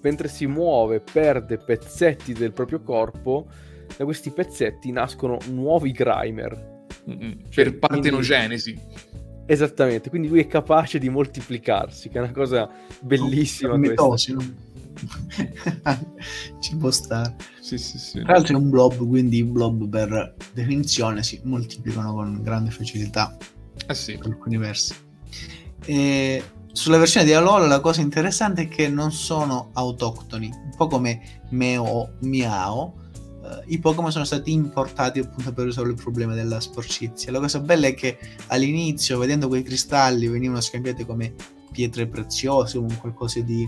mentre 0.00 0.28
si 0.28 0.46
muove 0.46 1.00
perde 1.00 1.58
pezzetti 1.58 2.32
del 2.32 2.52
proprio 2.52 2.82
corpo, 2.82 3.48
da 3.96 4.04
questi 4.04 4.30
pezzetti 4.30 4.92
nascono 4.92 5.38
nuovi 5.48 5.90
Grimer. 5.90 6.84
Mm-mm. 7.10 7.38
Cioè, 7.48 7.64
per 7.64 7.78
partenogenesi. 7.80 8.80
Esattamente, 9.46 10.08
quindi 10.08 10.28
lui 10.28 10.38
è 10.38 10.46
capace 10.46 11.00
di 11.00 11.08
moltiplicarsi, 11.08 12.10
che 12.10 12.18
è 12.18 12.22
una 12.22 12.30
cosa 12.30 12.70
bellissima 13.00 13.76
questa. 13.76 13.90
Mitosi, 13.90 14.32
no? 14.34 14.70
Ci 16.60 16.76
può 16.76 16.90
stare. 16.90 17.36
Sì, 17.60 17.78
sì, 17.78 17.98
sì. 17.98 18.20
Tra 18.22 18.32
l'altro 18.34 18.56
è 18.56 18.60
un 18.60 18.70
blob, 18.70 19.06
quindi 19.06 19.38
i 19.38 19.44
blob 19.44 19.88
per 19.88 20.34
definizione 20.52 21.22
si 21.22 21.40
moltiplicano 21.44 22.12
con 22.12 22.40
grande 22.42 22.70
facilità 22.70 23.36
Eh 23.86 23.94
sì. 23.94 24.16
per 24.16 24.26
alcuni 24.28 24.56
versi. 24.58 24.94
E 25.84 26.42
sulla 26.72 26.98
versione 26.98 27.26
di 27.26 27.32
Alola 27.32 27.66
la 27.66 27.80
cosa 27.80 28.00
interessante 28.00 28.62
è 28.62 28.68
che 28.68 28.88
non 28.88 29.12
sono 29.12 29.70
autoctoni, 29.72 30.46
un 30.46 30.74
po' 30.76 30.86
come 30.86 31.40
Meo 31.50 31.82
o 31.82 32.12
Miao. 32.20 32.94
eh, 33.44 33.62
I 33.66 33.78
Pokémon 33.78 34.12
sono 34.12 34.24
stati 34.24 34.52
importati 34.52 35.18
appunto 35.18 35.52
per 35.52 35.66
risolvere 35.66 35.96
il 35.96 36.02
problema 36.02 36.34
della 36.34 36.60
sporcizia. 36.60 37.32
La 37.32 37.40
cosa 37.40 37.60
bella 37.60 37.88
è 37.88 37.94
che 37.94 38.18
all'inizio, 38.48 39.18
vedendo 39.18 39.48
quei 39.48 39.62
cristalli, 39.62 40.28
venivano 40.28 40.60
scambiati 40.60 41.04
come 41.04 41.34
pietre 41.72 42.06
preziose, 42.06 42.78
come 42.78 42.96
qualcosa 42.98 43.40
di, 43.40 43.66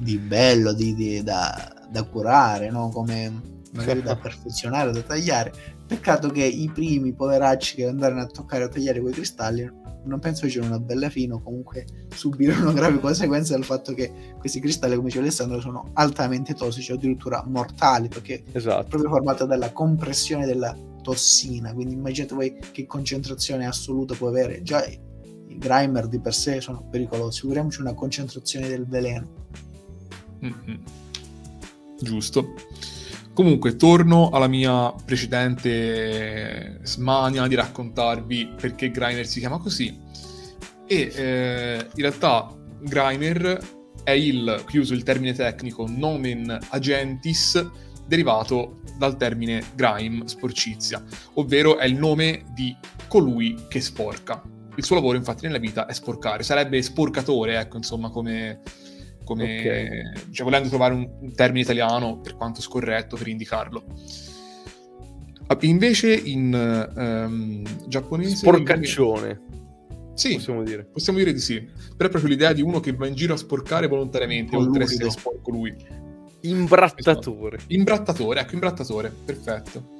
di 0.00 0.16
bello, 0.18 0.72
di, 0.72 0.94
di- 0.94 1.22
da, 1.22 1.86
da 1.90 2.02
curare, 2.04 2.70
no? 2.70 2.88
come 2.88 3.58
magari 3.72 4.02
da 4.02 4.16
perfezionare, 4.16 4.92
da 4.92 5.02
tagliare. 5.02 5.52
Peccato 5.86 6.30
che 6.30 6.44
i 6.44 6.70
primi 6.72 7.12
poveracci 7.12 7.74
che 7.76 7.86
andarono 7.86 8.22
a 8.22 8.26
toccare 8.26 8.64
a 8.64 8.68
tagliare 8.68 9.00
quei 9.00 9.12
cristalli 9.12 9.78
non 10.02 10.18
penso 10.18 10.46
facciano 10.46 10.66
una 10.66 10.78
bella 10.78 11.10
fine 11.10 11.34
o 11.34 11.42
comunque 11.42 11.84
subirono 12.08 12.72
gravi 12.72 13.00
conseguenze 13.00 13.52
dal 13.52 13.64
fatto 13.64 13.92
che 13.92 14.10
questi 14.38 14.58
cristalli, 14.60 14.94
come 14.94 15.08
dice 15.08 15.18
Alessandro, 15.18 15.60
sono 15.60 15.90
altamente 15.94 16.54
tossici 16.54 16.92
o 16.92 16.94
addirittura 16.94 17.44
mortali 17.46 18.08
perché 18.08 18.44
è 18.50 18.56
Esatto. 18.56 18.88
proprio 18.88 19.10
formato 19.10 19.44
dalla 19.44 19.72
compressione 19.72 20.46
della 20.46 20.74
tossina. 21.02 21.74
Quindi 21.74 21.94
immaginate 21.94 22.34
voi 22.34 22.58
che 22.72 22.86
concentrazione 22.86 23.66
assoluta 23.66 24.14
può 24.14 24.28
avere. 24.28 24.62
Già 24.62 24.84
i 24.86 24.98
i 25.50 25.58
Grimer 25.58 26.06
di 26.06 26.20
per 26.20 26.32
sé 26.32 26.60
sono 26.60 26.86
pericolosi, 26.88 27.40
figuriamoci 27.40 27.80
una 27.80 27.94
concentrazione 27.94 28.68
del 28.68 28.86
veleno. 28.86 29.48
Giusto. 32.00 32.54
Comunque, 33.32 33.76
torno 33.76 34.30
alla 34.30 34.48
mia 34.48 34.92
precedente 34.92 36.80
smania 36.82 37.46
di 37.46 37.54
raccontarvi 37.54 38.54
perché 38.60 38.90
Grimer 38.90 39.26
si 39.26 39.38
chiama 39.40 39.58
così. 39.58 39.96
E 40.86 41.12
eh, 41.14 41.86
in 41.94 42.02
realtà 42.02 42.54
Grimer 42.80 43.58
è 44.02 44.10
il, 44.10 44.64
qui 44.66 44.78
uso 44.78 44.94
il 44.94 45.02
termine 45.02 45.32
tecnico, 45.32 45.86
nomen 45.88 46.58
agentis, 46.70 47.70
derivato 48.06 48.80
dal 48.98 49.16
termine 49.16 49.62
grime, 49.74 50.26
sporcizia, 50.26 51.02
ovvero 51.34 51.78
è 51.78 51.86
il 51.86 51.94
nome 51.94 52.44
di 52.54 52.76
colui 53.08 53.54
che 53.68 53.80
sporca. 53.80 54.42
Il 54.74 54.84
suo 54.84 54.96
lavoro, 54.96 55.16
infatti, 55.16 55.46
nella 55.46 55.58
vita 55.58 55.86
è 55.86 55.92
sporcare. 55.92 56.42
Sarebbe 56.42 56.80
sporcatore, 56.82 57.58
ecco, 57.58 57.76
insomma, 57.76 58.10
come, 58.10 58.60
come 59.34 60.12
cioè, 60.32 60.44
volendo 60.44 60.68
trovare 60.68 60.94
un, 60.94 61.08
un 61.20 61.32
termine 61.34 61.60
italiano 61.60 62.18
per 62.18 62.36
quanto 62.36 62.60
scorretto 62.60 63.16
per 63.16 63.28
indicarlo. 63.28 63.84
Ah, 65.46 65.56
Invece 65.62 66.12
in 66.14 66.52
ehm, 66.52 67.86
giapponese... 67.88 68.36
Sporcaccione, 68.36 69.40
Sì, 70.14 70.34
possiamo 70.34 70.62
dire. 70.64 70.84
possiamo 70.84 71.18
dire 71.18 71.32
di 71.32 71.38
sì. 71.38 71.60
Però 71.60 72.08
è 72.08 72.10
proprio 72.10 72.30
l'idea 72.30 72.52
di 72.52 72.62
uno 72.62 72.80
che 72.80 72.92
va 72.92 73.06
in 73.06 73.14
giro 73.14 73.34
a 73.34 73.36
sporcare 73.36 73.86
volontariamente, 73.86 74.56
po' 74.56 74.62
oltre 74.62 74.82
a 74.82 74.86
essere 74.86 75.10
sporco 75.10 75.50
lui. 75.50 75.74
Imbrattatore. 76.42 77.58
Imbrattatore, 77.68 78.40
ecco, 78.40 78.54
imbrattatore, 78.54 79.12
perfetto. 79.24 79.90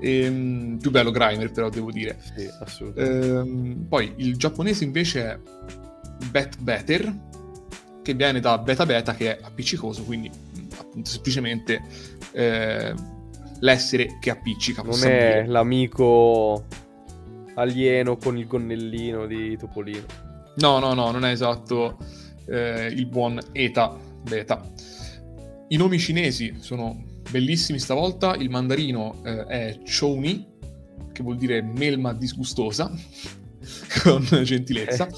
Ehm, 0.00 0.78
più 0.78 0.90
bello 0.90 1.10
Grimer, 1.10 1.50
però, 1.52 1.70
devo 1.70 1.90
dire. 1.90 2.18
Sì, 2.36 2.46
assolutamente. 2.60 3.26
Ehm, 3.26 3.86
poi 3.88 4.12
il 4.16 4.36
giapponese 4.36 4.84
invece 4.84 5.22
è 5.24 5.38
Bet 6.30 6.58
Better, 6.58 7.14
che 8.06 8.14
viene 8.14 8.38
da 8.38 8.56
beta 8.58 8.86
beta, 8.86 9.16
che 9.16 9.36
è 9.36 9.40
appiccicoso, 9.42 10.04
quindi 10.04 10.28
mh, 10.30 10.74
appunto 10.78 11.10
semplicemente 11.10 11.82
eh, 12.30 12.94
l'essere 13.58 14.18
che 14.20 14.30
appiccica. 14.30 14.82
non 14.82 14.94
è 14.94 14.98
dire. 14.98 15.46
l'amico 15.48 16.64
alieno 17.54 18.16
con 18.16 18.38
il 18.38 18.46
gonnellino 18.46 19.26
di 19.26 19.56
Topolino. 19.56 20.04
No, 20.58 20.78
no, 20.78 20.94
no, 20.94 21.10
non 21.10 21.24
è 21.24 21.32
esatto 21.32 21.98
eh, 22.46 22.86
il 22.86 23.06
buon 23.06 23.40
Eta 23.50 23.98
Beta. 24.22 24.62
I 25.68 25.76
nomi 25.76 25.98
cinesi 25.98 26.58
sono 26.60 27.02
bellissimi 27.28 27.80
stavolta. 27.80 28.36
Il 28.36 28.50
mandarino 28.50 29.20
eh, 29.24 29.46
è 29.46 29.78
Chouni, 29.82 30.46
che 31.10 31.24
vuol 31.24 31.38
dire 31.38 31.60
melma 31.60 32.12
disgustosa, 32.12 32.88
con 34.04 34.24
gentilezza. 34.44 35.08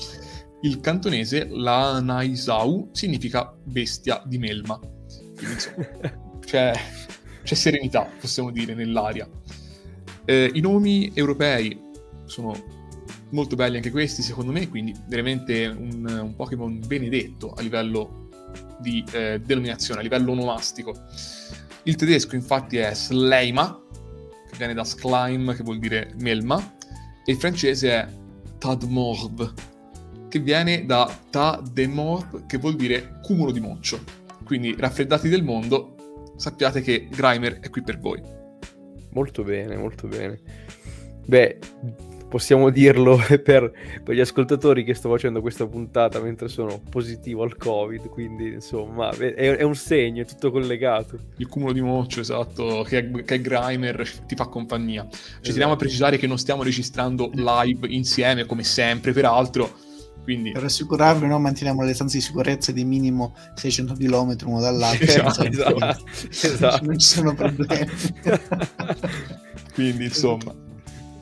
Il 0.62 0.80
cantonese, 0.80 1.46
la 1.48 2.00
Naisau, 2.00 2.88
significa 2.92 3.54
bestia 3.62 4.22
di 4.26 4.38
melma. 4.38 4.78
Quindi, 4.78 5.52
insomma, 5.52 5.86
c'è, 6.44 6.72
c'è 7.42 7.54
serenità, 7.54 8.08
possiamo 8.20 8.50
dire, 8.50 8.74
nell'aria. 8.74 9.28
Eh, 10.24 10.50
I 10.52 10.60
nomi 10.60 11.12
europei 11.14 11.80
sono 12.24 12.76
molto 13.30 13.56
belli 13.56 13.76
anche 13.76 13.90
questi, 13.90 14.22
secondo 14.22 14.52
me, 14.52 14.68
quindi 14.68 14.94
veramente 15.06 15.66
un, 15.66 16.04
un 16.06 16.34
Pokémon 16.34 16.80
benedetto 16.86 17.52
a 17.52 17.62
livello 17.62 18.28
di 18.80 19.04
eh, 19.12 19.40
denominazione, 19.44 20.00
a 20.00 20.02
livello 20.02 20.32
onomastico. 20.32 20.94
Il 21.84 21.96
tedesco, 21.96 22.34
infatti, 22.34 22.78
è 22.78 22.94
Sleima, 22.94 23.80
che 24.50 24.56
viene 24.56 24.74
da 24.74 24.84
Skleim, 24.84 25.54
che 25.54 25.62
vuol 25.62 25.78
dire 25.78 26.14
melma, 26.20 26.76
e 27.24 27.32
il 27.32 27.38
francese 27.38 27.90
è 27.90 28.08
Tadmorb, 28.58 29.54
che 30.28 30.38
viene 30.38 30.84
da 30.86 31.10
Tademorb, 31.30 32.46
che 32.46 32.58
vuol 32.58 32.76
dire 32.76 33.18
cumulo 33.22 33.50
di 33.50 33.60
moccio. 33.60 34.00
Quindi, 34.44 34.74
raffreddati 34.78 35.28
del 35.28 35.42
mondo, 35.42 36.32
sappiate 36.36 36.80
che 36.80 37.08
Grimer 37.10 37.60
è 37.60 37.70
qui 37.70 37.82
per 37.82 37.98
voi. 37.98 38.20
Molto 39.10 39.42
bene, 39.42 39.76
molto 39.76 40.06
bene. 40.06 40.38
Beh, 41.26 41.58
possiamo 42.28 42.70
dirlo 42.70 43.16
per, 43.42 43.72
per 44.04 44.14
gli 44.14 44.20
ascoltatori 44.20 44.84
che 44.84 44.94
sto 44.94 45.08
facendo 45.08 45.40
questa 45.40 45.66
puntata 45.66 46.20
mentre 46.20 46.48
sono 46.48 46.80
positivo 46.88 47.42
al 47.42 47.56
Covid, 47.56 48.08
quindi 48.08 48.52
insomma 48.52 49.10
è, 49.10 49.34
è 49.34 49.62
un 49.62 49.74
segno, 49.74 50.22
è 50.22 50.26
tutto 50.26 50.50
collegato. 50.50 51.18
Il 51.38 51.48
cumulo 51.48 51.72
di 51.72 51.80
moccio, 51.80 52.20
esatto, 52.20 52.84
che 52.86 53.10
che 53.24 53.40
Grimer 53.40 54.08
ti 54.26 54.36
fa 54.36 54.46
compagnia. 54.46 55.06
Ci 55.40 55.50
teniamo 55.50 55.72
a 55.72 55.76
precisare 55.76 56.18
che 56.18 56.26
non 56.26 56.38
stiamo 56.38 56.62
registrando 56.62 57.30
live 57.34 57.88
insieme, 57.88 58.46
come 58.46 58.62
sempre, 58.62 59.12
peraltro. 59.12 59.86
Quindi, 60.28 60.52
Per 60.52 60.62
assicurarvi, 60.62 61.26
no, 61.26 61.38
manteniamo 61.38 61.82
le 61.84 61.94
stanze 61.94 62.18
di 62.18 62.22
sicurezza 62.22 62.70
di 62.70 62.84
minimo 62.84 63.34
600 63.54 63.94
km 63.94 64.36
uno 64.44 64.60
dall'altro. 64.60 65.06
Esatto, 65.06 65.42
esatto, 65.42 66.04
esatto. 66.28 66.84
Non 66.84 66.98
ci 66.98 67.06
sono 67.06 67.32
problemi. 67.34 67.86
quindi 69.72 70.04
insomma, 70.04 70.54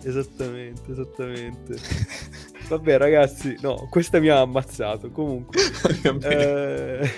Esattamente, 0.02 0.90
esattamente. 0.90 1.76
Vabbè 2.68 2.96
ragazzi, 2.96 3.57
no, 3.61 3.86
questa 3.88 4.18
mi 4.18 4.26
ha 4.28 4.40
ammazzato. 4.40 5.12
Comunque, 5.12 5.61
eh, 6.22 7.09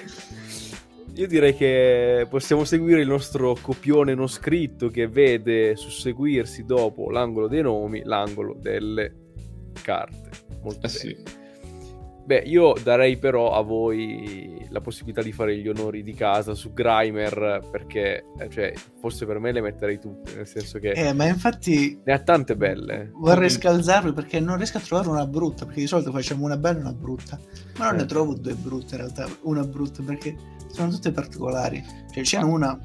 io 1.15 1.27
direi 1.27 1.55
che 1.55 2.27
possiamo 2.29 2.65
seguire 2.65 3.01
il 3.01 3.09
nostro 3.09 3.57
copione 3.59 4.13
non 4.13 4.29
scritto 4.29 4.89
che 4.89 5.09
vede 5.09 5.75
susseguirsi 5.75 6.67
dopo 6.67 7.11
l'angolo 7.11 7.49
dei 7.49 7.63
nomi, 7.63 8.03
l'angolo 8.05 8.55
delle 8.61 9.31
carte. 9.81 10.29
Molto 10.61 10.87
Eh 10.87 10.91
bene. 10.91 10.99
sì. 10.99 11.47
Beh, 12.29 12.43
io 12.45 12.75
darei 12.83 13.17
però 13.17 13.55
a 13.55 13.63
voi 13.63 14.67
la 14.69 14.83
possibilità 14.83 15.23
di 15.23 15.33
fare 15.33 15.57
gli 15.57 15.67
onori 15.67 16.03
di 16.03 16.13
casa 16.13 16.53
su 16.53 16.75
Grimer 16.75 17.67
perché, 17.71 18.27
eh, 18.39 18.51
cioè, 18.51 18.75
forse 19.01 19.25
per 19.25 19.39
me 19.39 19.51
le 19.51 19.63
metterei 19.63 19.99
tutte, 19.99 20.35
nel 20.35 20.47
senso 20.47 20.79
che 20.79 20.91
Eh, 20.91 21.15
ma 21.15 21.25
infatti 21.25 21.99
ne 22.05 22.13
ha 22.13 22.19
tante 22.19 22.55
belle. 22.55 23.13
vorrei 23.15 23.49
scalzarvi 23.49 24.13
perché 24.13 24.41
non 24.41 24.59
riesco 24.59 24.77
a 24.77 24.81
trovare 24.83 25.09
una 25.09 25.27
brutta, 25.27 25.65
perché 25.65 25.81
di 25.81 25.87
solito 25.87 26.11
facciamo 26.13 26.45
una 26.45 26.59
bella 26.59 26.77
e 26.77 26.81
una 26.83 26.93
brutta, 26.93 27.41
ma 27.79 27.87
non 27.87 27.95
Eh. 27.95 27.99
ne 28.01 28.05
trovo 28.05 28.35
due 28.35 28.53
brutte 28.53 28.97
in 28.97 29.01
realtà, 29.01 29.27
una 29.45 29.65
brutta 29.65 30.03
perché 30.03 30.37
sono 30.71 30.91
tutte 30.91 31.11
particolari. 31.13 31.83
Cioè 32.13 32.23
c'è 32.25 32.43
una, 32.43 32.79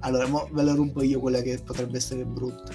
allora 0.00 0.26
mo 0.26 0.50
ve 0.52 0.62
la 0.62 0.74
rubo 0.74 1.02
io 1.02 1.18
quella 1.18 1.40
che 1.40 1.58
potrebbe 1.64 1.96
essere 1.96 2.26
brutta, 2.26 2.72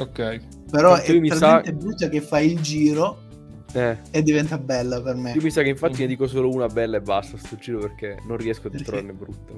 Ok. 0.00 0.40
però 0.72 0.96
Tanto 0.96 1.12
è 1.12 1.18
mi 1.20 1.28
sa- 1.28 1.38
talmente 1.38 1.72
brutta 1.72 2.08
che 2.08 2.20
fa 2.20 2.40
il 2.40 2.58
giro 2.60 3.20
Eh, 3.76 3.98
e 4.10 4.22
diventa 4.22 4.56
bella 4.56 5.02
per 5.02 5.16
me. 5.16 5.32
io 5.32 5.42
mi 5.42 5.50
sa 5.50 5.62
che 5.62 5.68
infatti 5.68 5.94
Mhm. 5.94 6.00
ne 6.00 6.06
dico 6.06 6.26
solo 6.26 6.48
una 6.50 6.66
bella 6.66 6.96
e 6.96 7.00
basta 7.02 7.36
sto 7.36 7.56
giro 7.56 7.78
perché 7.80 8.16
non 8.26 8.38
riesco 8.38 8.68
a 8.68 8.70
Perché? 8.70 8.84
trovarne 8.86 9.12
brutta. 9.12 9.52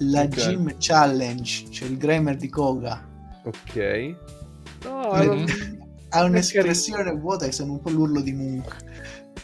La 0.00 0.22
Ok. 0.22 0.28
Gym 0.28 0.74
Challenge, 0.78 1.70
cioè 1.70 1.88
il 1.88 1.96
Grimer 1.96 2.36
di 2.36 2.48
Koga, 2.50 3.08
Ok. 3.44 4.14
No, 4.84 5.12
non- 5.22 5.44
ha 6.10 6.22
un'espressione 6.24 7.12
vuota 7.12 7.46
che 7.46 7.52
sembra 7.52 7.76
un 7.76 7.80
po' 7.82 7.90
l'urlo 7.90 8.20
di 8.20 8.32
Munch. 8.32 8.76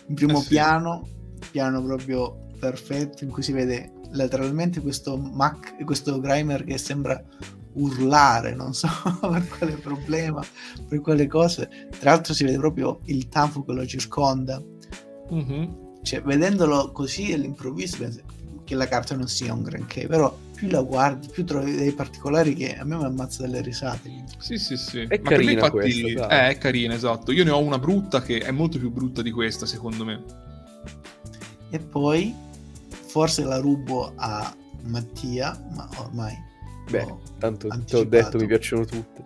In 0.06 0.14
primo 0.14 0.38
Eh 0.38 0.42
sì. 0.42 0.48
piano, 0.48 1.08
piano 1.50 1.82
proprio 1.82 2.46
perfetto, 2.58 3.24
in 3.24 3.30
cui 3.30 3.42
si 3.42 3.52
vede 3.52 3.92
lateralmente 4.12 4.80
questo 4.80 5.16
Mac, 5.16 5.82
questo 5.84 6.20
Grimer 6.20 6.64
che 6.64 6.76
sembra 6.78 7.22
urlare, 7.74 8.54
non 8.54 8.74
so 8.74 8.88
per 9.20 9.46
quale 9.48 9.72
problema, 9.74 10.44
per 10.88 11.00
quale 11.00 11.26
cose. 11.26 11.88
Tra 11.98 12.12
l'altro 12.12 12.34
si 12.34 12.44
vede 12.44 12.58
proprio 12.58 13.00
il 13.06 13.28
tanfo 13.28 13.64
che 13.64 13.72
lo 13.72 13.86
circonda. 13.86 14.62
Mhm. 15.30 15.88
Cioè, 16.02 16.22
vedendolo 16.22 16.92
così 16.92 17.32
all'improvviso 17.32 17.98
pensi 17.98 18.22
che 18.64 18.74
la 18.74 18.88
carta 18.88 19.16
non 19.16 19.28
sia 19.28 19.52
un 19.52 19.62
granché, 19.62 20.06
però 20.06 20.34
più 20.54 20.68
la 20.68 20.82
guardi, 20.82 21.28
più 21.28 21.44
trovi 21.44 21.74
dei 21.74 21.92
particolari 21.92 22.54
che 22.54 22.76
a 22.76 22.84
me 22.84 22.96
mi 22.96 23.04
ammazza 23.04 23.42
delle 23.42 23.60
risate. 23.60 24.24
Sì, 24.38 24.58
sì, 24.58 24.76
sì. 24.76 25.00
È 25.00 25.20
Ma 25.22 25.30
carina 25.30 25.52
infatti, 25.52 25.70
questa, 25.70 26.28
eh, 26.28 26.50
è 26.50 26.58
carina, 26.58 26.94
esatto. 26.94 27.32
Io 27.32 27.44
ne 27.44 27.50
ho 27.50 27.58
una 27.58 27.78
brutta 27.78 28.22
che 28.22 28.38
è 28.38 28.50
molto 28.50 28.78
più 28.78 28.90
brutta 28.90 29.22
di 29.22 29.30
questa, 29.30 29.66
secondo 29.66 30.04
me. 30.04 30.22
E 31.70 31.78
poi 31.78 32.34
forse 32.88 33.42
la 33.44 33.58
rubo 33.58 34.12
a 34.16 34.54
Mattia, 34.82 35.60
ma 35.74 35.88
ormai 35.96 36.48
Beh, 36.91 37.14
tanto 37.38 37.68
ti 37.84 37.97
ho 37.97 38.05
detto 38.05 38.38
mi 38.38 38.47
piacciono 38.47 38.84
tutte. 38.84 39.24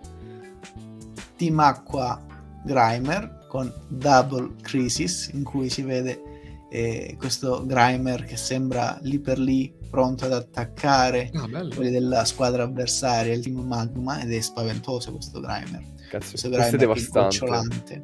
Team 1.35 1.59
Aqua 1.59 2.21
Grimer 2.63 3.45
con 3.49 3.71
Double 3.87 4.55
Crisis 4.61 5.29
in 5.33 5.43
cui 5.43 5.69
si 5.69 5.81
vede 5.81 6.21
eh, 6.69 7.15
questo 7.17 7.65
Grimer 7.65 8.23
che 8.23 8.37
sembra 8.37 8.97
lì 9.01 9.19
per 9.19 9.39
lì 9.39 9.73
pronto 9.89 10.25
ad 10.25 10.33
attaccare 10.33 11.29
Ah, 11.33 11.47
quelli 11.73 11.89
della 11.91 12.25
squadra 12.25 12.63
avversaria, 12.63 13.33
il 13.33 13.41
team 13.41 13.59
Magma, 13.59 14.21
ed 14.21 14.33
è 14.33 14.41
spaventoso 14.41 15.11
questo 15.13 15.39
Grimer. 15.39 15.83
Cazzo, 16.09 16.31
Questo 16.31 16.49
questo 16.49 16.49
è 16.49 16.49
Grimer 16.49 16.77
devastante. 16.79 18.03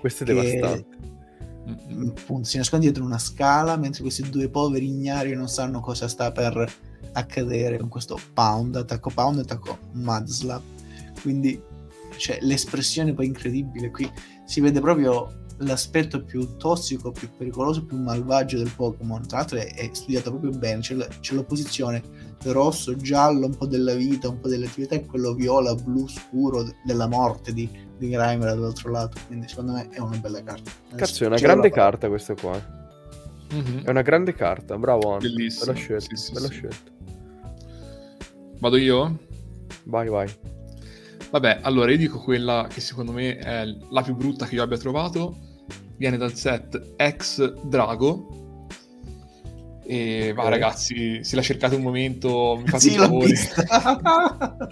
Questo 0.00 0.24
è 0.24 0.26
devastante. 0.26 0.98
Appunto, 2.08 2.48
si 2.48 2.56
nasconde 2.56 2.86
dietro 2.86 3.04
una 3.04 3.18
scala 3.18 3.76
mentre 3.76 4.02
questi 4.02 4.28
due 4.28 4.48
poveri 4.48 4.86
ignari 4.86 5.34
non 5.34 5.48
sanno 5.48 5.80
cosa 5.80 6.08
sta 6.08 6.32
per 6.32 6.70
accadere 7.12 7.78
con 7.78 7.88
questo 7.88 8.18
pound, 8.32 8.76
attacco 8.76 9.10
pound 9.10 9.38
e 9.38 9.40
attacco 9.42 9.78
mudslap. 9.92 10.62
Quindi 11.22 11.60
cioè, 12.16 12.38
l'espressione 12.42 13.14
poi 13.14 13.26
incredibile 13.26 13.90
qui 13.90 14.10
si 14.44 14.60
vede 14.60 14.80
proprio 14.80 15.38
l'aspetto 15.62 16.24
più 16.24 16.56
tossico, 16.56 17.12
più 17.12 17.28
pericoloso, 17.36 17.84
più 17.84 17.98
malvagio 17.98 18.56
del 18.56 18.72
Pokémon. 18.74 19.26
Tra 19.26 19.38
l'altro 19.38 19.58
è, 19.58 19.74
è 19.74 19.90
studiato 19.92 20.30
proprio 20.30 20.50
bene, 20.58 20.80
c'è, 20.80 20.94
la- 20.94 21.06
c'è 21.06 21.34
l'opposizione 21.34 22.02
rosso, 22.44 22.96
giallo, 22.96 23.44
un 23.46 23.56
po' 23.56 23.66
della 23.66 23.94
vita, 23.94 24.28
un 24.28 24.40
po' 24.40 24.48
dell'attività 24.48 24.94
e 24.94 25.04
quello 25.04 25.34
viola, 25.34 25.74
blu 25.74 26.08
scuro 26.08 26.62
de- 26.62 26.74
della 26.84 27.06
morte 27.06 27.52
di, 27.52 27.68
di 27.98 28.08
Grimer 28.08 28.54
dall'altro 28.54 28.90
lato. 28.90 29.18
Quindi 29.26 29.48
secondo 29.48 29.72
me 29.72 29.88
è 29.90 29.98
una 30.00 30.16
bella 30.16 30.42
carta. 30.42 30.70
Cazzo, 30.94 31.24
è 31.24 31.26
una 31.26 31.36
Ce 31.36 31.44
grande 31.44 31.70
carta 31.70 32.08
questa 32.08 32.34
qua. 32.34 32.78
Mhm. 33.52 33.82
È 33.84 33.90
una 33.90 34.02
grande 34.02 34.32
carta, 34.32 34.78
bravo 34.78 35.12
Anto. 35.12 35.26
Bellissimo. 35.28 35.66
Bella 35.66 35.76
scelta, 35.78 36.16
Sì, 36.16 36.16
sì, 36.16 36.32
bella 36.32 36.46
sì. 36.46 36.52
scelta. 36.54 36.90
Vado 38.60 38.76
io? 38.76 39.18
Vai, 39.84 40.08
vai. 40.08 40.28
Vabbè, 41.30 41.60
allora 41.62 41.90
io 41.90 41.96
dico 41.96 42.18
quella 42.20 42.66
che 42.68 42.80
secondo 42.80 43.12
me 43.12 43.36
è 43.38 43.64
la 43.90 44.02
più 44.02 44.14
brutta 44.14 44.46
che 44.46 44.54
io 44.56 44.62
abbia 44.62 44.78
trovato. 44.78 45.36
Viene 45.96 46.16
dal 46.16 46.34
set 46.34 46.92
ex 46.96 47.52
Drago. 47.62 48.38
E 49.84 50.32
va, 50.34 50.44
Ok. 50.44 50.48
ragazzi, 50.50 51.24
se 51.24 51.36
la 51.36 51.42
cercate 51.42 51.74
un 51.74 51.82
momento, 51.82 52.56
mi 52.60 52.68
fate 52.68 52.82
Sì, 52.82 52.92
il 52.92 52.98
l'ho 52.98 53.04
favore. 53.04 53.32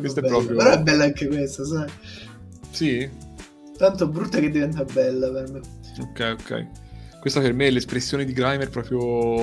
Questa 0.00 0.20
è 0.20 0.22
Bella, 0.22 0.34
proprio- 0.36 0.56
Però 0.56 0.70
è 0.70 0.80
bella 0.82 1.04
anche 1.04 1.26
questa, 1.26 1.64
sai? 1.64 1.88
Sì? 2.70 3.08
Tanto 3.76 4.08
brutta 4.08 4.38
che 4.40 4.50
diventa 4.50 4.84
bella 4.84 5.30
per 5.30 5.50
me. 5.52 5.60
Ok, 6.00 6.36
ok. 6.40 6.66
Questa 7.20 7.40
per 7.40 7.52
me 7.52 7.66
è 7.66 7.70
l'espressione 7.70 8.24
di 8.24 8.32
Grimer 8.32 8.70
proprio... 8.70 9.42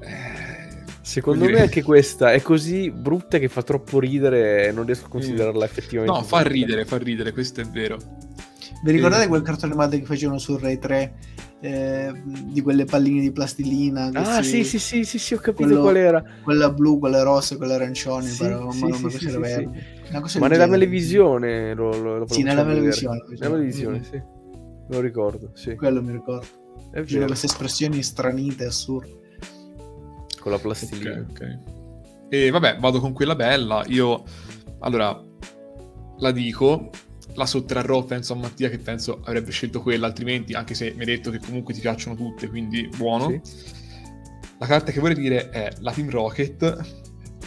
eh, 0.00 0.37
Secondo 1.08 1.44
Come 1.46 1.56
me 1.56 1.60
anche 1.62 1.82
questa 1.82 2.32
è 2.32 2.42
così 2.42 2.90
brutta 2.90 3.38
che 3.38 3.48
fa 3.48 3.62
troppo 3.62 3.98
ridere 3.98 4.66
e 4.66 4.72
non 4.72 4.84
riesco 4.84 5.06
a 5.06 5.08
considerarla 5.08 5.64
effettivamente. 5.64 6.18
No, 6.18 6.22
fa 6.22 6.42
ridere, 6.42 6.84
fa 6.84 6.98
ridere, 6.98 7.32
questo 7.32 7.62
è 7.62 7.64
vero. 7.64 7.96
Vi 8.84 8.90
ricordate 8.92 9.22
Sì. 9.22 9.28
quel 9.28 9.40
cartone 9.40 9.72
animato 9.72 9.96
che 9.98 10.04
facevano 10.04 10.36
su 10.38 10.58
Rai 10.58 10.78
3 10.78 11.14
eh, 11.60 12.12
di 12.52 12.60
quelle 12.60 12.84
palline 12.84 13.22
di 13.22 13.32
plastilina? 13.32 14.10
Ah, 14.12 14.42
si- 14.42 14.62
sì, 14.62 14.64
sì, 14.64 14.78
sì, 14.78 15.04
sì, 15.04 15.18
sì, 15.18 15.32
ho 15.32 15.38
capito 15.38 15.64
quello- 15.64 15.80
qual 15.80 15.96
era. 15.96 16.22
Quella 16.42 16.70
blu, 16.70 16.98
quella 16.98 17.22
rossa, 17.22 17.56
quella 17.56 17.76
arancione, 17.76 18.28
Sì, 18.28 18.42
ma 18.42 18.70
sì, 18.70 18.80
non 18.82 18.92
sì, 18.92 19.10
sì, 19.10 19.18
sì, 19.30 19.38
verde. 19.38 19.70
Una 20.10 20.20
cosa 20.20 20.38
Ma 20.40 20.48
nella 20.48 20.68
televisione 20.68 21.72
lo, 21.74 21.90
lo, 22.02 22.18
lo 22.18 22.26
Sì, 22.28 22.42
nella 22.42 22.64
televisione. 22.66 23.24
Nella 23.30 23.54
televisione, 23.54 23.98
Mm. 24.00 24.02
sì. 24.02 24.22
Lo 24.90 25.00
ricordo, 25.00 25.52
sì. 25.54 25.74
Quello 25.74 26.02
mi 26.02 26.12
ricordo. 26.12 26.46
È 26.90 26.96
C'erano 27.00 27.06
vero, 27.06 27.26
queste 27.28 27.46
espressioni 27.46 28.02
stranite, 28.02 28.66
assurde. 28.66 29.17
Con 30.48 30.50
la 30.50 30.56
Ok, 30.56 30.62
plastilina. 30.62 31.26
ok. 31.30 31.58
E 32.30 32.50
vabbè, 32.50 32.76
vado 32.78 33.00
con 33.00 33.12
quella 33.12 33.34
bella. 33.34 33.84
Io, 33.88 34.22
allora, 34.80 35.18
la 36.18 36.30
dico, 36.32 36.90
la 37.34 37.46
sottrarrò, 37.46 38.04
penso 38.04 38.32
a 38.34 38.36
Mattia 38.36 38.68
che 38.68 38.78
penso 38.78 39.20
avrebbe 39.24 39.50
scelto 39.50 39.80
quella, 39.82 40.06
altrimenti, 40.06 40.52
anche 40.54 40.74
se 40.74 40.92
mi 40.92 41.00
hai 41.00 41.06
detto 41.06 41.30
che 41.30 41.38
comunque 41.38 41.72
ti 41.74 41.80
piacciono 41.80 42.16
tutte, 42.16 42.48
quindi 42.48 42.88
buono. 42.96 43.40
Sì. 43.42 43.76
La 44.58 44.66
carta 44.66 44.90
che 44.90 45.00
vorrei 45.00 45.14
dire 45.16 45.50
è 45.50 45.70
la 45.80 45.92
Team 45.92 46.10
Rocket, 46.10 46.78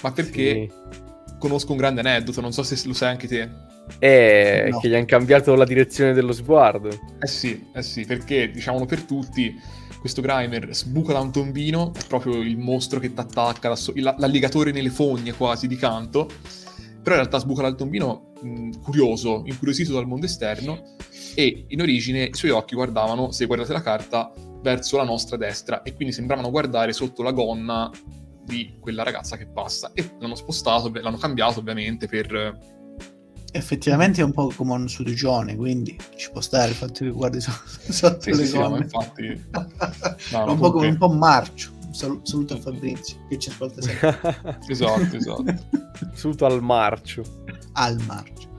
ma 0.02 0.12
perché 0.14 0.68
Sì. 0.70 0.72
conosco 1.40 1.72
un 1.74 1.78
grande 1.78 2.00
aneddoto, 2.00 2.40
non 2.42 2.54
so 2.54 2.64
se 2.64 2.80
lo 2.88 2.94
sai 2.94 3.10
anche 3.10 3.28
te. 3.28 3.50
È 4.00 4.68
No. 4.70 4.80
che 4.80 4.88
gli 4.88 4.96
hanno 4.96 5.06
cambiato 5.06 5.54
la 5.56 5.66
direzione 5.66 6.14
dello 6.14 6.32
sguardo. 6.32 6.88
Eh 7.20 7.28
sì, 7.28 7.68
eh 7.74 7.82
sì, 7.84 8.06
perché 8.06 8.50
diciamolo 8.50 8.86
per 8.86 9.02
tutti, 9.04 9.54
questo 10.02 10.22
Grimer 10.24 10.74
sbuca 10.76 11.14
da 11.14 11.20
un 11.20 11.32
tombino, 11.32 11.92
proprio 12.08 12.42
il 12.42 12.58
mostro 12.58 13.00
che 13.00 13.14
ti 13.14 13.20
attacca, 13.20 13.72
l'alligatore 14.18 14.72
nelle 14.72 14.90
fogne 14.90 15.32
quasi 15.32 15.68
di 15.68 15.76
canto, 15.76 16.26
però 16.26 17.16
in 17.16 17.22
realtà 17.22 17.38
sbuca 17.38 17.62
dal 17.62 17.76
tombino 17.76 18.34
mh, 18.42 18.82
curioso, 18.82 19.44
incuriosito 19.46 19.94
dal 19.94 20.08
mondo 20.08 20.26
esterno 20.26 20.96
e 21.36 21.66
in 21.68 21.82
origine 21.82 22.24
i 22.24 22.34
suoi 22.34 22.50
occhi 22.50 22.74
guardavano, 22.74 23.32
se 23.32 23.46
guardate 23.46 23.74
la 23.74 23.84
carta, 23.84 24.34
verso 24.64 24.98
la 24.98 25.04
nostra 25.04 25.38
destra 25.38 25.84
e 25.84 25.94
quindi 25.94 26.16
sembravano 26.16 26.50
guardare 26.50 26.94
sotto 26.94 27.22
la 27.22 27.32
gonna 27.32 27.90
di 28.44 28.78
quella 28.80 29.04
ragazza 29.04 29.38
che 29.38 29.46
passa. 29.46 29.92
E 29.94 30.16
l'hanno 30.20 30.36
spostato, 30.36 30.92
l'hanno 30.92 31.18
cambiato 31.18 31.60
ovviamente 31.60 32.08
per... 32.08 32.80
Effettivamente 33.54 34.22
è 34.22 34.24
un 34.24 34.32
po' 34.32 34.52
come 34.56 34.74
un 34.74 34.88
sudugione, 34.88 35.56
quindi 35.56 35.98
ci 36.16 36.32
può 36.32 36.40
stare 36.42 36.70
il 36.70 36.76
fatto 36.76 37.04
che 37.04 37.10
guardi 37.10 37.42
so- 37.42 37.52
sotto 37.68 38.22
Sì, 38.22 38.36
le 38.36 38.46
sì, 38.46 38.58
gonne. 38.58 38.78
infatti... 38.84 39.50
No, 40.32 40.52
un 40.52 40.58
po' 40.58 40.72
come 40.72 40.88
un 40.88 40.98
po' 40.98 41.10
marcio. 41.10 41.72
Sal- 41.92 42.22
saluto 42.24 42.54
a 42.54 42.58
Fabrizio 42.58 43.18
che 43.28 43.38
ci 43.38 43.50
ascolta 43.50 43.82
sempre. 43.82 44.60
Esatto, 44.70 45.16
esatto. 45.16 45.44
Saluto 46.14 46.46
al 46.46 46.62
marcio. 46.62 47.24
Al 47.74 47.98
marcio. 48.08 48.50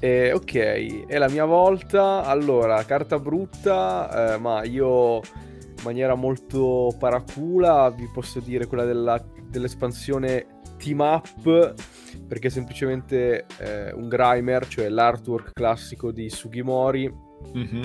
Eh, 0.00 0.32
ok, 0.32 1.06
è 1.06 1.16
la 1.18 1.28
mia 1.30 1.44
volta. 1.46 2.24
Allora, 2.24 2.84
carta 2.84 3.18
brutta, 3.18 4.34
eh, 4.34 4.38
ma 4.38 4.62
io 4.64 5.16
in 5.16 5.82
maniera 5.84 6.14
molto 6.14 6.94
paracula 6.98 7.88
vi 7.90 8.08
posso 8.12 8.40
dire 8.40 8.66
quella 8.66 8.84
della- 8.84 9.22
dell'espansione 9.48 10.60
Team 10.76 11.00
Up, 11.00 11.74
perché 12.30 12.46
è 12.46 12.50
semplicemente 12.50 13.44
eh, 13.58 13.92
un 13.92 14.06
Grimer, 14.08 14.68
cioè 14.68 14.88
l'artwork 14.88 15.50
classico 15.52 16.12
di 16.12 16.30
Sugimori, 16.30 17.12
Mhm. 17.54 17.82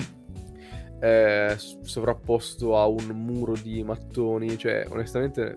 eh, 1.00 1.56
sovrapposto 1.82 2.78
a 2.78 2.86
un 2.86 3.06
muro 3.08 3.54
di 3.60 3.82
mattoni, 3.82 4.56
cioè 4.56 4.86
onestamente 4.88 5.56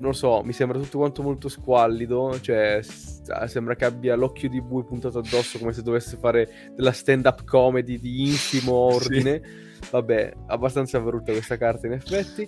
non 0.00 0.14
so, 0.14 0.42
mi 0.42 0.52
sembra 0.52 0.78
tutto 0.78 0.98
quanto 0.98 1.22
molto 1.22 1.48
squallido, 1.48 2.38
cioè 2.40 2.80
cioè, 2.82 3.46
sembra 3.48 3.74
che 3.76 3.84
abbia 3.86 4.14
l'occhio 4.14 4.48
di 4.50 4.60
bue 4.60 4.84
puntato 4.84 5.18
addosso 5.18 5.58
come 5.58 5.72
se 5.72 5.82
dovesse 5.82 6.16
fare 6.18 6.72
della 6.74 6.92
stand-up 6.92 7.44
comedy 7.44 7.98
di 7.98 8.28
infimo 8.28 8.72
ordine. 8.92 9.40
Sì. 9.42 9.88
Vabbè, 9.90 10.32
abbastanza 10.48 11.00
brutta 11.00 11.32
questa 11.32 11.56
carta 11.56 11.86
in 11.86 11.94
effetti, 11.94 12.46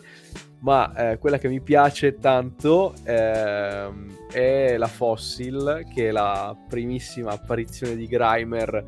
ma 0.62 1.12
eh, 1.12 1.18
quella 1.18 1.38
che 1.38 1.48
mi 1.48 1.60
piace 1.60 2.18
tanto 2.18 2.94
eh, 3.04 3.90
è 4.32 4.76
la 4.76 4.86
Fossil, 4.86 5.86
che 5.92 6.08
è 6.08 6.10
la 6.10 6.56
primissima 6.68 7.32
apparizione 7.32 7.94
di 7.94 8.06
Grimer 8.06 8.84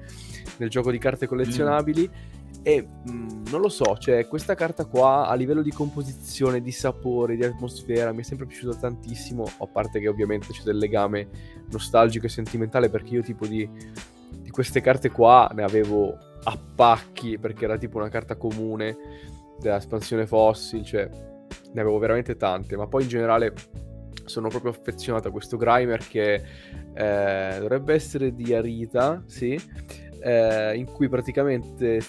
nel 0.56 0.68
gioco 0.68 0.90
di 0.90 0.98
carte 0.98 1.26
collezionabili. 1.26 2.08
Mm 2.08 2.32
e 2.66 2.80
mh, 2.82 3.50
non 3.50 3.60
lo 3.60 3.68
so, 3.68 3.98
cioè 3.98 4.26
questa 4.26 4.54
carta 4.54 4.86
qua 4.86 5.28
a 5.28 5.34
livello 5.34 5.60
di 5.60 5.70
composizione, 5.70 6.62
di 6.62 6.72
sapore, 6.72 7.36
di 7.36 7.44
atmosfera 7.44 8.10
mi 8.10 8.20
è 8.20 8.24
sempre 8.24 8.46
piaciuta 8.46 8.76
tantissimo, 8.76 9.44
a 9.58 9.66
parte 9.66 10.00
che 10.00 10.08
ovviamente 10.08 10.46
c'è 10.50 10.62
del 10.62 10.78
legame 10.78 11.28
nostalgico 11.70 12.24
e 12.24 12.30
sentimentale 12.30 12.88
perché 12.88 13.16
io 13.16 13.22
tipo 13.22 13.46
di, 13.46 13.68
di 14.40 14.48
queste 14.48 14.80
carte 14.80 15.10
qua 15.10 15.50
ne 15.54 15.62
avevo 15.62 16.16
a 16.42 16.58
pacchi 16.74 17.38
perché 17.38 17.66
era 17.66 17.76
tipo 17.76 17.98
una 17.98 18.08
carta 18.08 18.36
comune 18.36 18.96
dell'espansione 19.60 20.26
Fossil, 20.26 20.82
cioè 20.86 21.10
ne 21.74 21.80
avevo 21.80 21.98
veramente 21.98 22.36
tante, 22.36 22.76
ma 22.76 22.86
poi 22.86 23.02
in 23.02 23.08
generale 23.08 23.52
sono 24.24 24.48
proprio 24.48 24.70
affezionato 24.70 25.28
a 25.28 25.30
questo 25.30 25.56
Grimer 25.56 26.06
che 26.06 26.42
eh, 26.94 27.56
dovrebbe 27.58 27.92
essere 27.92 28.34
di 28.34 28.54
Arita, 28.54 29.22
sì, 29.26 29.60
eh, 30.20 30.76
in 30.76 30.86
cui 30.86 31.08
praticamente 31.08 32.00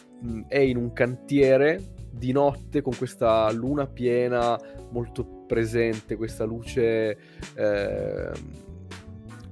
è 0.48 0.60
in 0.60 0.78
un 0.78 0.94
cantiere 0.94 1.94
di 2.12 2.32
notte 2.32 2.82
con 2.82 2.96
questa 2.96 3.52
luna 3.52 3.88
piena 3.88 4.58
molto 4.92 5.44
presente, 5.46 6.16
questa 6.16 6.46
luce 6.46 7.18
eh, 7.56 8.32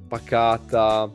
pacata, 0.07 1.11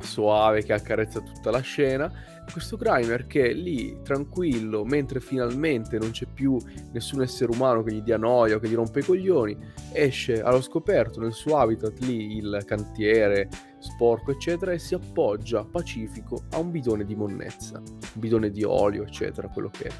soave 0.00 0.64
che 0.64 0.72
accarezza 0.72 1.20
tutta 1.20 1.50
la 1.50 1.60
scena 1.60 2.10
questo 2.50 2.76
Grimer 2.76 3.26
che 3.26 3.52
lì 3.52 3.98
tranquillo 4.02 4.84
mentre 4.84 5.20
finalmente 5.20 5.98
non 5.98 6.10
c'è 6.10 6.26
più 6.26 6.58
nessun 6.92 7.22
essere 7.22 7.52
umano 7.52 7.82
che 7.82 7.92
gli 7.92 8.02
dia 8.02 8.16
noia 8.16 8.56
o 8.56 8.58
che 8.58 8.68
gli 8.68 8.74
rompe 8.74 9.00
i 9.00 9.04
coglioni 9.04 9.56
esce 9.92 10.42
allo 10.42 10.60
scoperto 10.60 11.20
nel 11.20 11.32
suo 11.32 11.58
habitat 11.58 11.98
lì 12.00 12.36
il 12.36 12.62
cantiere 12.66 13.48
sporco 13.78 14.30
eccetera 14.30 14.72
e 14.72 14.78
si 14.78 14.94
appoggia 14.94 15.64
pacifico 15.64 16.44
a 16.50 16.58
un 16.58 16.70
bidone 16.70 17.04
di 17.04 17.14
monnezza 17.14 17.78
un 17.78 18.10
bidone 18.14 18.50
di 18.50 18.64
olio 18.64 19.02
eccetera 19.02 19.48
quello 19.48 19.70
che 19.70 19.84
è. 19.84 19.92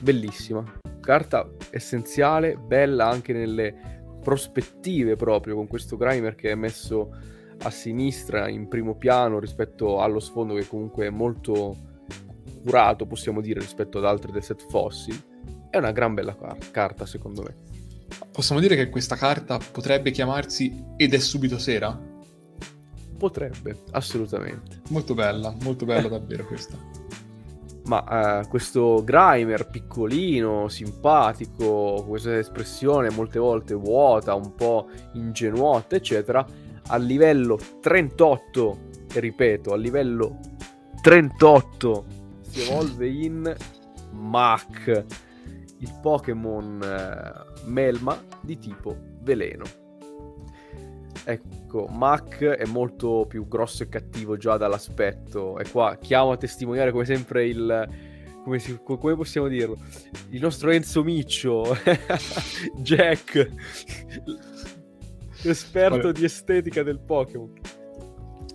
Bellissima. 0.00 0.64
Carta 0.98 1.50
essenziale 1.70 2.56
bella 2.56 3.06
anche 3.06 3.34
nelle 3.34 4.08
prospettive 4.22 5.16
proprio 5.16 5.54
con 5.54 5.66
questo 5.66 5.96
Grimer 5.96 6.34
che 6.34 6.50
è 6.50 6.54
messo 6.54 7.14
a 7.62 7.70
sinistra 7.70 8.48
in 8.48 8.68
primo 8.68 8.94
piano 8.94 9.38
rispetto 9.38 10.00
allo 10.00 10.20
sfondo 10.20 10.54
che 10.54 10.66
comunque 10.66 11.06
è 11.06 11.10
molto 11.10 11.76
curato, 12.62 13.06
possiamo 13.06 13.40
dire, 13.40 13.60
rispetto 13.60 13.98
ad 13.98 14.04
altri 14.04 14.32
del 14.32 14.42
set 14.42 14.64
fossil, 14.68 15.20
è 15.70 15.76
una 15.76 15.92
gran 15.92 16.14
bella 16.14 16.36
car- 16.36 16.70
carta 16.70 17.06
secondo 17.06 17.42
me. 17.42 17.68
Possiamo 18.30 18.60
dire 18.60 18.76
che 18.76 18.90
questa 18.90 19.16
carta 19.16 19.58
potrebbe 19.58 20.10
chiamarsi 20.10 20.84
Ed 20.96 21.14
è 21.14 21.18
subito 21.18 21.58
sera? 21.58 21.98
Potrebbe, 23.18 23.82
assolutamente. 23.90 24.80
Molto 24.88 25.14
bella, 25.14 25.54
molto 25.62 25.84
bella 25.84 26.08
davvero 26.08 26.46
questa. 26.46 26.78
Ma 27.84 28.40
uh, 28.40 28.48
questo 28.48 29.02
Grimer 29.04 29.68
piccolino, 29.68 30.68
simpatico, 30.68 32.04
questa 32.06 32.38
espressione 32.38 33.10
molte 33.10 33.38
volte 33.38 33.74
vuota, 33.74 34.34
un 34.34 34.54
po' 34.54 34.88
ingenuota, 35.14 35.96
eccetera, 35.96 36.46
a 36.90 36.96
livello 36.96 37.58
38, 37.80 38.78
e 39.14 39.20
ripeto, 39.20 39.72
a 39.72 39.76
livello 39.76 40.38
38 41.00 42.04
si 42.42 42.62
evolve 42.62 43.08
in 43.08 43.56
Mach, 44.12 45.04
il 45.78 45.98
Pokémon 46.02 46.82
eh, 46.82 47.62
Melma 47.66 48.20
di 48.40 48.58
tipo 48.58 48.96
veleno. 49.22 49.64
Ecco, 51.24 51.86
Mach 51.86 52.42
è 52.42 52.64
molto 52.66 53.24
più 53.28 53.46
grosso 53.46 53.84
e 53.84 53.88
cattivo 53.88 54.36
già 54.36 54.56
dall'aspetto. 54.56 55.58
E 55.58 55.70
qua 55.70 55.96
chiamo 55.96 56.32
a 56.32 56.36
testimoniare 56.36 56.90
come 56.90 57.04
sempre 57.04 57.46
il, 57.46 57.88
come, 58.42 58.58
si, 58.58 58.80
come, 58.82 59.14
possiamo 59.14 59.46
dirlo? 59.46 59.76
Il 60.30 60.40
nostro 60.40 60.70
Enzo 60.70 61.04
Miccio, 61.04 61.76
Jack, 62.78 63.48
esperto 65.48 65.98
Quale... 65.98 66.12
di 66.12 66.24
estetica 66.24 66.82
del 66.82 66.98
Pokémon. 66.98 67.52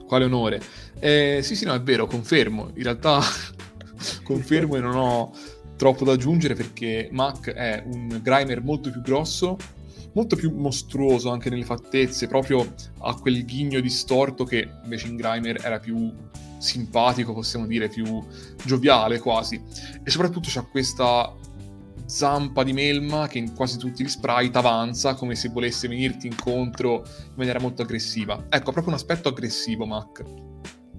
Quale 0.06 0.26
onore. 0.26 0.62
Eh, 1.00 1.40
sì, 1.42 1.56
sì, 1.56 1.66
no, 1.66 1.74
è 1.74 1.82
vero, 1.82 2.06
confermo. 2.06 2.72
In 2.76 2.84
realtà 2.84 3.22
confermo 4.24 4.76
e 4.76 4.80
non 4.80 4.96
ho 4.96 5.34
troppo 5.76 6.06
da 6.06 6.14
aggiungere 6.14 6.54
perché 6.54 7.10
Mac 7.12 7.50
è 7.52 7.84
un 7.86 8.20
Grimer 8.22 8.62
molto 8.62 8.92
più 8.92 9.02
grosso, 9.02 9.58
molto 10.14 10.36
più 10.36 10.52
mostruoso 10.56 11.30
anche 11.32 11.50
nelle 11.50 11.66
fattezze, 11.66 12.28
proprio 12.28 12.74
ha 13.00 13.16
quel 13.16 13.44
ghigno 13.46 13.80
distorto 13.80 14.44
che 14.46 14.70
invece 14.84 15.08
in 15.08 15.16
Grimer 15.18 15.60
era 15.64 15.80
più 15.80 16.14
simpatico, 16.58 17.34
possiamo 17.34 17.68
dire, 17.68 17.90
più 17.90 18.24
gioviale 18.64 19.20
quasi. 19.20 19.62
E 20.04 20.10
soprattutto 20.10 20.50
c'ha 20.52 20.64
questa 20.64 21.34
zampa 22.06 22.64
di 22.64 22.74
melma 22.74 23.28
che 23.28 23.38
in 23.38 23.54
quasi 23.54 23.78
tutti 23.78 24.04
gli 24.04 24.08
sprite 24.08 24.58
avanza 24.58 25.16
come 25.16 25.36
se 25.36 25.50
volesse 25.50 25.88
venirti 25.88 26.28
incontro 26.28 27.04
in 27.06 27.34
maniera 27.36 27.60
molto 27.60 27.82
aggressiva. 27.82 28.46
Ecco, 28.50 28.72
proprio 28.72 28.88
un 28.88 28.94
aspetto 28.94 29.30
aggressivo, 29.30 29.86
Mac. 29.86 30.24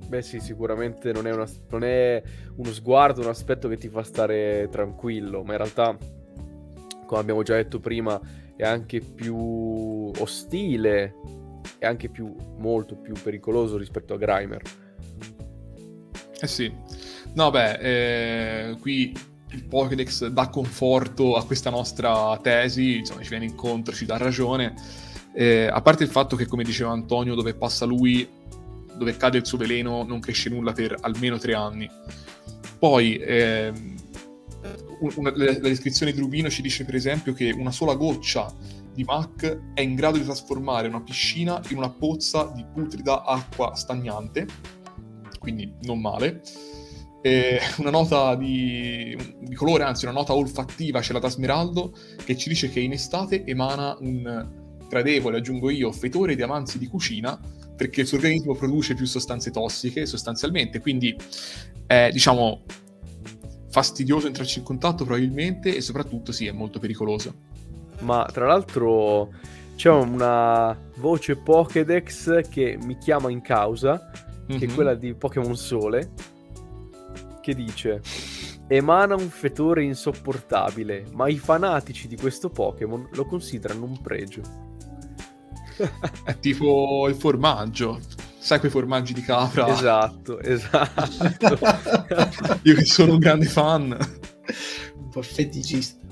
Beh 0.07 0.23
sì, 0.23 0.39
sicuramente 0.39 1.13
non 1.13 1.27
è, 1.27 1.33
una, 1.33 1.47
non 1.71 1.83
è, 1.83 2.23
uno 2.57 2.73
sguardo, 2.73 3.23
un 3.23 3.29
aspetto 3.29 3.69
che 3.69 3.77
ti 3.77 3.89
fa 3.89 4.05
stare 4.05 4.69
tranquillo, 4.71 5.43
ma 5.43 5.53
in 5.53 5.59
realtà, 5.59 5.97
come 7.07 7.21
abbiamo 7.21 7.43
già 7.43 7.57
detto 7.57 7.81
prima, 7.81 8.21
è 8.55 8.65
anche 8.65 9.01
più 9.01 10.11
ostile, 10.19 11.15
è 11.79 11.87
anche 11.87 12.09
più, 12.09 12.35
molto 12.59 12.97
più 12.97 13.15
pericoloso 13.21 13.77
rispetto 13.77 14.15
a 14.15 14.17
Grimer. 14.17 14.63
Eh 16.41 16.47
sì. 16.47 16.73
No, 17.35 17.51
beh, 17.51 18.69
eh, 18.71 18.77
qui 18.79 19.13
il 19.51 19.65
Pokédex 19.65 20.27
dà 20.27 20.49
conforto 20.49 21.37
a 21.37 21.45
questa 21.45 21.71
nostra 21.71 22.39
tesi, 22.43 22.99
insomma 22.99 23.23
ci 23.23 23.29
viene 23.29 23.45
incontro, 23.45 23.95
ci 23.95 24.05
dà 24.05 24.17
ragione, 24.17 24.75
eh, 25.35 25.67
a 25.67 25.81
parte 25.83 26.03
il 26.03 26.11
fatto 26.11 26.35
che 26.35 26.47
come 26.47 26.65
diceva 26.65 26.91
Antonio 26.91 27.35
dove 27.35 27.55
passa 27.55 27.85
lui, 27.85 28.29
dove 28.97 29.17
cade 29.17 29.39
il 29.39 29.47
suo 29.47 29.59
veleno 29.59 30.03
non 30.03 30.21
cresce 30.21 30.49
nulla 30.49 30.73
per 30.73 30.97
almeno 31.01 31.39
tre 31.39 31.55
anni. 31.55 31.89
Poi 32.79 33.17
eh, 33.17 33.73
una, 35.17 35.31
la, 35.35 35.45
la, 35.45 35.69
descrizione 35.69 36.13
di 36.13 36.21
Rubino 36.21 36.49
ci 36.49 36.63
dice 36.63 36.85
per 36.85 36.95
esempio 36.95 37.33
che 37.33 37.51
una 37.51 37.71
sola 37.71 37.95
goccia 37.95 38.53
di 38.93 39.05
Mac 39.05 39.73
è 39.75 39.81
in 39.81 39.95
grado 39.95 40.17
di 40.17 40.25
trasformare 40.25 40.89
una 40.89 41.03
piscina 41.03 41.61
in 41.69 41.77
una 41.77 41.91
pozza 41.91 42.51
di 42.55 42.65
putrida 42.73 43.23
acqua 43.25 43.75
stagnante, 43.75 44.47
quindi 45.39 45.71
non 45.83 46.01
male 46.01 46.43
eh, 47.23 47.59
una 47.79 47.91
nota 47.91 48.35
di, 48.35 49.17
di, 49.41 49.55
colore, 49.55 49.85
anzi 49.85 50.05
una 50.05 50.15
nota 50.15 50.35
olfattiva 50.35 51.01
ce 51.01 51.13
l'ha 51.13 51.19
da 51.19 51.29
Smeraldo 51.29 51.93
che 52.25 52.37
ci 52.37 52.49
dice 52.49 52.69
che 52.69 52.81
in 52.81 52.93
estate 52.93 53.45
emana 53.45 53.97
un 54.01 54.65
gradevole, 54.89 55.39
aggiungo 55.39 55.71
io, 55.71 55.91
fetore 55.93 56.37
di 56.37 56.43
avanzi 56.43 56.79
di 56.79 56.87
cucina 56.87 57.39
perché 57.77 58.03
il 58.03 58.07
suo 58.07 58.17
organismo 58.17 58.55
produce 58.55 58.95
più 58.95 59.05
sostanze 59.05 59.51
tossiche 59.51 60.07
sostanzialmente, 60.07 60.81
quindi 60.81 61.15
è 61.87 62.09
diciamo 62.11 62.63
fastidioso 63.69 64.27
entrarci 64.27 64.61
in 64.61 64.65
contatto 64.65 65.05
probabilmente 65.05 65.77
e 65.77 65.83
soprattutto 65.83 66.33
sì, 66.33 66.47
è 66.47 66.53
molto 66.53 66.79
pericoloso. 66.79 67.35
Ma 68.01 68.27
tra 68.33 68.47
l'altro 68.47 69.31
c'è 69.77 69.91
una 69.91 70.77
voce 70.97 71.37
Pokédex 71.37 72.49
che 72.49 72.79
mi 72.83 72.97
chiama 72.97 73.31
in 73.31 73.43
causa, 73.43 74.11
che 74.47 74.55
mm-hmm. 74.55 74.63
è 74.63 74.67
mhm. 74.67 74.75
quella 74.75 74.95
di 74.95 75.13
Pokémon 75.13 75.57
Sole, 75.57 76.11
che 77.47 77.55
dice 77.55 78.01
emana 78.67 79.15
un 79.15 79.29
fetore 79.29 79.85
insopportabile, 79.85 81.05
ma 81.13 81.29
i 81.29 81.39
fanatici 81.39 82.09
di 82.09 82.17
questo 82.17 82.51
Pokémon 82.51 83.09
lo 83.13 83.25
considerano 83.25 83.85
un 83.85 84.01
pregio. 84.01 84.43
È 86.25 86.37
tipo 86.41 87.07
il 87.07 87.15
formaggio. 87.15 88.01
Sai 88.39 88.59
quei 88.59 88.71
formaggi 88.71 89.13
di 89.13 89.23
capra? 89.23 89.69
Esatto, 89.69 90.41
esatto. 90.43 91.59
Io 92.63 92.75
che 92.75 92.85
sono 92.85 93.13
un 93.13 93.19
grande 93.19 93.47
fan. 93.47 93.97
Un 94.97 95.09
po' 95.09 95.23
feticista. 95.23 96.05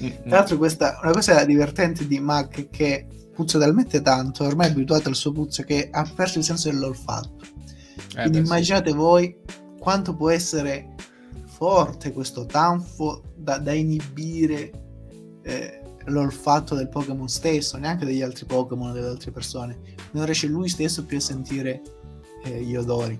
Mm-hmm. 0.00 0.22
Tra 0.22 0.36
l'altro 0.38 0.56
questa 0.56 0.98
una 1.02 1.12
cosa 1.12 1.44
divertente 1.44 2.06
di 2.06 2.18
Mac 2.18 2.70
che 2.70 3.06
puzza 3.34 3.58
talmente 3.58 4.00
tanto, 4.00 4.44
ormai 4.44 4.68
è 4.68 4.70
abituato 4.70 5.10
al 5.10 5.16
suo 5.16 5.32
puzzo 5.32 5.64
che 5.64 5.90
ha 5.92 6.10
perso 6.14 6.38
il 6.38 6.44
senso 6.44 6.70
dell'olfatto. 6.70 7.44
Eh, 8.14 8.22
Quindi 8.22 8.40
beh, 8.40 8.46
immaginate 8.46 8.90
sì. 8.90 8.96
voi 8.96 9.36
quanto 9.82 10.14
può 10.14 10.30
essere 10.30 10.94
forte 11.44 12.12
questo 12.12 12.46
tanfo 12.46 13.34
da, 13.34 13.58
da 13.58 13.72
inibire 13.72 14.70
eh, 15.42 15.82
l'olfatto 16.04 16.76
del 16.76 16.88
Pokémon 16.88 17.26
stesso, 17.26 17.76
neanche 17.78 18.04
degli 18.04 18.22
altri 18.22 18.46
Pokémon 18.46 18.92
delle 18.92 19.08
altre 19.08 19.32
persone. 19.32 19.80
Non 20.12 20.24
riesce 20.24 20.46
lui 20.46 20.68
stesso 20.68 21.04
più 21.04 21.16
a 21.16 21.20
sentire 21.20 21.82
eh, 22.44 22.62
gli 22.62 22.76
odori, 22.76 23.18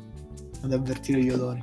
ad 0.63 0.73
avvertire 0.73 1.21
gli 1.21 1.31
odori. 1.31 1.61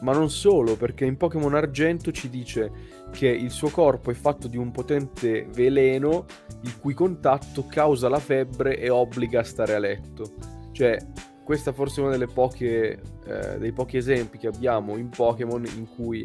Ma 0.00 0.12
non 0.12 0.30
solo, 0.30 0.74
perché 0.76 1.04
in 1.04 1.16
Pokémon 1.16 1.54
Argento 1.54 2.10
ci 2.10 2.28
dice 2.28 2.72
che 3.12 3.28
il 3.28 3.50
suo 3.50 3.68
corpo 3.68 4.10
è 4.10 4.14
fatto 4.14 4.48
di 4.48 4.56
un 4.56 4.72
potente 4.72 5.46
veleno 5.52 6.24
il 6.62 6.76
cui 6.80 6.92
contatto 6.92 7.66
causa 7.66 8.08
la 8.08 8.18
febbre 8.18 8.80
e 8.80 8.90
obbliga 8.90 9.40
a 9.40 9.44
stare 9.44 9.74
a 9.74 9.78
letto. 9.78 10.32
Cioè, 10.72 10.96
questa 11.50 11.72
forse 11.72 12.00
è 12.00 12.04
una 12.04 12.12
delle 12.12 12.28
poche 12.28 13.00
eh, 13.26 13.58
dei 13.58 13.72
pochi 13.72 13.96
esempi 13.96 14.38
che 14.38 14.46
abbiamo 14.46 14.96
in 14.96 15.08
Pokémon 15.08 15.64
in 15.74 15.88
cui 15.96 16.24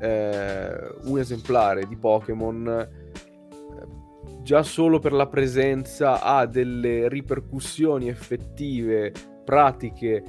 eh, 0.00 0.94
un 1.04 1.18
esemplare 1.18 1.86
di 1.86 1.96
Pokémon 1.96 2.68
eh, 2.68 4.42
già 4.42 4.62
solo 4.62 4.98
per 4.98 5.14
la 5.14 5.28
presenza 5.28 6.20
ha 6.20 6.44
delle 6.44 7.08
ripercussioni 7.08 8.10
effettive, 8.10 9.12
pratiche, 9.46 10.22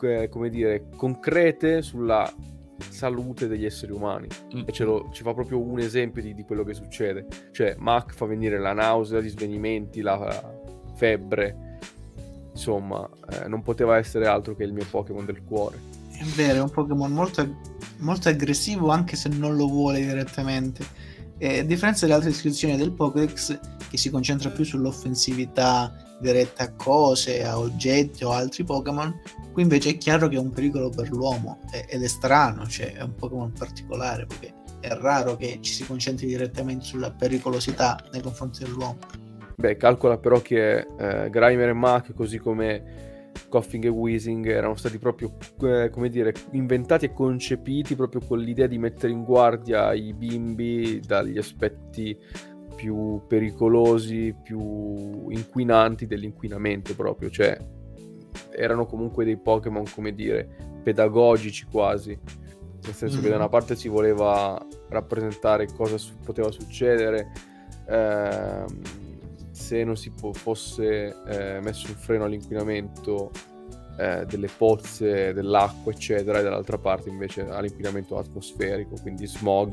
eh, 0.00 0.28
come 0.30 0.48
dire, 0.48 0.86
concrete 0.96 1.82
sulla 1.82 2.32
salute 2.78 3.46
degli 3.46 3.66
esseri 3.66 3.92
umani 3.92 4.26
mm. 4.56 4.62
e 4.64 4.84
lo, 4.84 5.10
ci 5.12 5.22
fa 5.22 5.34
proprio 5.34 5.60
un 5.60 5.80
esempio 5.80 6.22
di, 6.22 6.32
di, 6.32 6.44
quello 6.44 6.64
che 6.64 6.72
succede 6.72 7.26
cioè 7.50 7.74
Mac 7.76 8.14
fa 8.14 8.24
venire 8.24 8.58
la 8.58 8.72
nausea, 8.72 9.20
gli 9.20 9.28
svenimenti, 9.28 10.00
la 10.00 10.58
febbre 10.94 11.68
insomma 12.52 13.08
eh, 13.30 13.48
non 13.48 13.62
poteva 13.62 13.96
essere 13.96 14.26
altro 14.26 14.54
che 14.54 14.64
il 14.64 14.72
mio 14.72 14.86
Pokémon 14.88 15.24
del 15.24 15.42
cuore 15.44 15.78
è 16.10 16.24
vero, 16.34 16.58
è 16.58 16.62
un 16.62 16.70
Pokémon 16.70 17.10
molto, 17.10 17.56
molto 17.98 18.28
aggressivo 18.28 18.90
anche 18.90 19.16
se 19.16 19.28
non 19.28 19.56
lo 19.56 19.66
vuole 19.68 20.00
direttamente 20.00 20.84
e, 21.42 21.60
a 21.60 21.64
differenza 21.64 22.02
delle 22.02 22.16
altre 22.16 22.30
iscrizioni 22.30 22.76
del 22.76 22.92
Pokédex 22.92 23.58
che 23.88 23.96
si 23.96 24.10
concentra 24.10 24.50
più 24.50 24.62
sull'offensività 24.62 26.18
diretta 26.20 26.64
a 26.64 26.72
cose, 26.74 27.42
a 27.42 27.58
oggetti 27.58 28.24
o 28.24 28.30
altri 28.30 28.62
Pokémon, 28.62 29.18
qui 29.52 29.62
invece 29.62 29.90
è 29.90 29.96
chiaro 29.96 30.28
che 30.28 30.36
è 30.36 30.38
un 30.38 30.50
pericolo 30.50 30.90
per 30.90 31.08
l'uomo 31.08 31.60
ed 31.88 32.02
è 32.02 32.06
strano, 32.06 32.66
cioè 32.66 32.92
è 32.92 33.02
un 33.02 33.14
Pokémon 33.14 33.52
particolare 33.52 34.26
perché 34.26 34.52
è 34.80 34.88
raro 34.92 35.36
che 35.36 35.58
ci 35.62 35.72
si 35.72 35.86
concentri 35.86 36.26
direttamente 36.26 36.84
sulla 36.84 37.10
pericolosità 37.10 37.98
nei 38.12 38.20
confronti 38.20 38.62
dell'uomo. 38.62 38.98
Beh, 39.60 39.76
calcola 39.76 40.16
però 40.16 40.40
che 40.40 40.78
eh, 40.78 41.28
Grimer 41.28 41.68
e 41.68 41.72
Mac, 41.74 42.14
così 42.14 42.38
come 42.38 43.28
Coughing 43.50 43.84
e 43.84 43.88
Wheezing, 43.88 44.46
erano 44.46 44.74
stati 44.74 44.96
proprio, 44.96 45.36
eh, 45.64 45.90
come 45.90 46.08
dire, 46.08 46.32
inventati 46.52 47.04
e 47.04 47.12
concepiti 47.12 47.94
proprio 47.94 48.22
con 48.26 48.38
l'idea 48.38 48.66
di 48.66 48.78
mettere 48.78 49.12
in 49.12 49.22
guardia 49.22 49.92
i 49.92 50.14
bimbi 50.14 51.02
dagli 51.06 51.36
aspetti 51.36 52.18
più 52.74 53.20
pericolosi, 53.28 54.34
più 54.42 55.28
inquinanti 55.28 56.06
dell'inquinamento 56.06 56.94
proprio, 56.94 57.28
cioè 57.28 57.58
erano 58.52 58.86
comunque 58.86 59.26
dei 59.26 59.36
Pokémon, 59.36 59.84
come 59.94 60.14
dire, 60.14 60.48
pedagogici 60.82 61.66
quasi, 61.70 62.18
nel 62.18 62.94
senso 62.94 63.16
mm-hmm. 63.16 63.24
che 63.24 63.28
da 63.28 63.36
una 63.36 63.50
parte 63.50 63.76
si 63.76 63.88
voleva 63.88 64.58
rappresentare 64.88 65.68
cosa 65.76 65.98
su- 65.98 66.14
poteva 66.24 66.50
succedere 66.50 67.30
ehm, 67.86 69.08
se 69.60 69.84
non 69.84 69.96
si 69.96 70.10
po- 70.10 70.32
fosse 70.32 71.14
eh, 71.26 71.60
messo 71.60 71.88
un 71.88 71.94
freno 71.94 72.24
all'inquinamento 72.24 73.30
eh, 73.98 74.24
delle 74.26 74.48
pozze, 74.48 75.32
dell'acqua, 75.32 75.92
eccetera, 75.92 76.40
e 76.40 76.42
dall'altra 76.42 76.78
parte 76.78 77.10
invece 77.10 77.46
all'inquinamento 77.46 78.16
atmosferico, 78.16 78.96
quindi 79.00 79.26
smog 79.26 79.72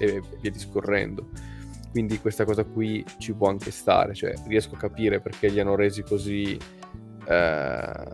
e 0.00 0.22
via 0.40 0.50
discorrendo 0.50 1.28
quindi 1.96 2.20
questa 2.20 2.44
cosa 2.44 2.62
qui 2.64 3.02
ci 3.16 3.32
può 3.32 3.48
anche 3.48 3.70
stare, 3.70 4.12
cioè 4.12 4.34
riesco 4.46 4.74
a 4.74 4.78
capire 4.78 5.18
perché 5.20 5.48
li 5.48 5.60
hanno 5.60 5.76
resi 5.76 6.02
così 6.02 6.58
eh, 7.26 8.04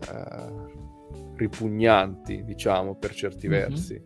ripugnanti, 1.35 2.45
diciamo, 2.45 2.95
per 2.95 3.13
certi 3.13 3.49
mm-hmm. 3.49 3.59
versi. 3.59 4.01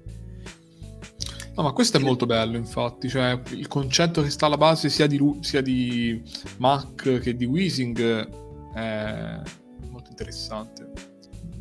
No, 1.57 1.63
ma 1.63 1.71
questo 1.71 1.97
è 1.97 1.99
molto 1.99 2.27
bello, 2.27 2.55
infatti, 2.55 3.09
cioè 3.09 3.41
il 3.49 3.67
concetto 3.67 4.21
che 4.21 4.29
sta 4.29 4.45
alla 4.45 4.57
base 4.57 4.89
sia 4.89 5.07
di, 5.07 5.19
sia 5.41 5.61
di 5.61 6.21
Mac 6.57 7.17
che 7.19 7.35
di 7.35 7.45
Weezing 7.45 8.29
è 8.75 9.41
molto 9.89 10.11
interessante. 10.11 10.91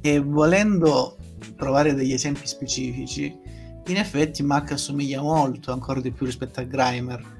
E 0.02 0.20
volendo 0.20 1.16
trovare 1.56 1.94
degli 1.94 2.12
esempi 2.12 2.46
specifici, 2.46 3.34
in 3.86 3.96
effetti 3.96 4.42
Mac 4.42 4.72
assomiglia 4.72 5.22
molto, 5.22 5.72
ancora 5.72 6.02
di 6.02 6.10
più 6.10 6.26
rispetto 6.26 6.60
a 6.60 6.64
Grimer, 6.64 7.34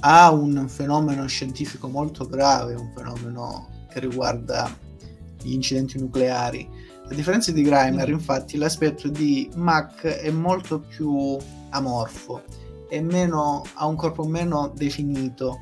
ha 0.00 0.32
un 0.32 0.66
fenomeno 0.70 1.26
scientifico 1.26 1.88
molto 1.88 2.26
grave, 2.26 2.72
un 2.72 2.90
fenomeno 2.96 3.68
che 3.90 4.00
riguarda 4.00 4.74
gli 5.42 5.52
incidenti 5.52 5.98
nucleari. 5.98 6.66
A 7.06 7.12
differenza 7.12 7.52
di 7.52 7.60
Grimer, 7.60 8.08
infatti, 8.08 8.56
l'aspetto 8.56 9.08
di 9.08 9.50
Mac 9.56 10.06
è 10.06 10.30
molto 10.30 10.80
più 10.80 11.36
amorfo, 11.70 12.42
meno, 13.02 13.62
ha 13.74 13.86
un 13.86 13.96
corpo 13.96 14.24
meno 14.24 14.72
definito, 14.74 15.58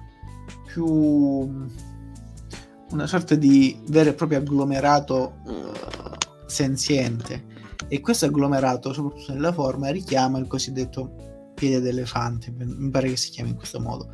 più 0.66 0.86
una 0.86 3.07
sorta 3.07 3.34
di 3.34 3.80
vero 3.88 4.11
e 4.11 4.14
proprio 4.14 4.38
agglomerato 4.38 5.36
uh, 5.44 6.46
senziente. 6.46 7.52
E 7.88 8.00
questo 8.00 8.26
agglomerato, 8.26 8.92
soprattutto 8.92 9.32
nella 9.32 9.52
forma, 9.52 9.90
richiama 9.90 10.38
il 10.38 10.46
cosiddetto 10.46 11.52
piede 11.55 11.80
d'elefante, 11.80 12.50
mi 12.50 12.90
pare 12.90 13.09
che 13.09 13.16
si 13.16 13.30
chiami 13.30 13.50
in 13.50 13.57
questo 13.57 13.80
modo, 13.80 14.11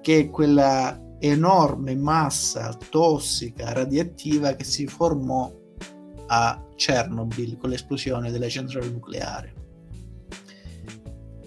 che 0.00 0.18
è 0.18 0.30
quella 0.30 0.98
enorme 1.18 1.96
massa 1.96 2.76
tossica, 2.90 3.72
radioattiva 3.72 4.52
che 4.52 4.64
si 4.64 4.86
formò 4.86 5.52
a 6.26 6.62
Chernobyl 6.76 7.56
con 7.56 7.70
l'esplosione 7.70 8.30
della 8.30 8.48
centrale 8.48 8.88
nucleare. 8.88 9.57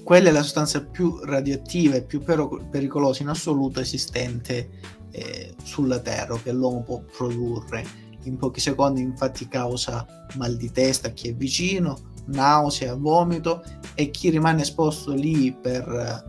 Quella 0.04 0.30
è 0.30 0.32
la 0.32 0.42
sostanza 0.42 0.84
più 0.84 1.20
radioattiva 1.24 1.96
e 1.96 2.04
più 2.04 2.22
pericolosa 2.22 3.22
in 3.22 3.30
assoluto 3.30 3.80
esistente 3.80 4.70
eh, 5.12 5.56
sulla 5.64 6.00
Terra 6.00 6.38
che 6.38 6.52
l'uomo 6.52 6.82
può 6.82 7.02
produrre. 7.02 7.86
In 8.24 8.38
pochi 8.38 8.60
secondi 8.60 9.02
infatti 9.02 9.48
causa 9.48 10.06
mal 10.36 10.58
di 10.58 10.72
testa 10.72 11.10
a 11.10 11.12
chi 11.12 11.30
è 11.30 11.34
vicino, 11.34 12.14
nausea, 12.26 12.96
vomito 12.96 13.64
e 13.96 14.12
chi 14.12 14.30
rimane 14.30 14.62
esposto 14.62 15.14
lì 15.14 15.52
per, 15.54 16.24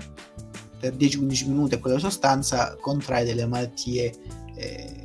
per 0.78 0.94
10-15 0.94 1.48
minuti 1.48 1.74
a 1.74 1.78
quella 1.78 1.98
sostanza 1.98 2.76
contrae 2.80 3.24
delle 3.24 3.46
malattie 3.46 4.14
eh, 4.54 5.02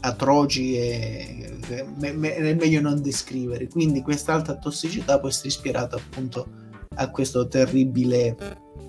atroci 0.00 0.76
e 0.76 1.58
me, 1.96 2.12
me, 2.12 2.34
è 2.34 2.54
meglio 2.54 2.80
non 2.80 3.00
descrivere. 3.02 3.68
Quindi 3.68 4.02
questa 4.02 4.34
alta 4.34 4.56
tossicità 4.56 5.18
può 5.18 5.28
essere 5.28 5.48
ispirata 5.48 5.96
appunto 5.96 6.68
a 6.96 7.10
questo 7.10 7.46
terribile 7.48 8.36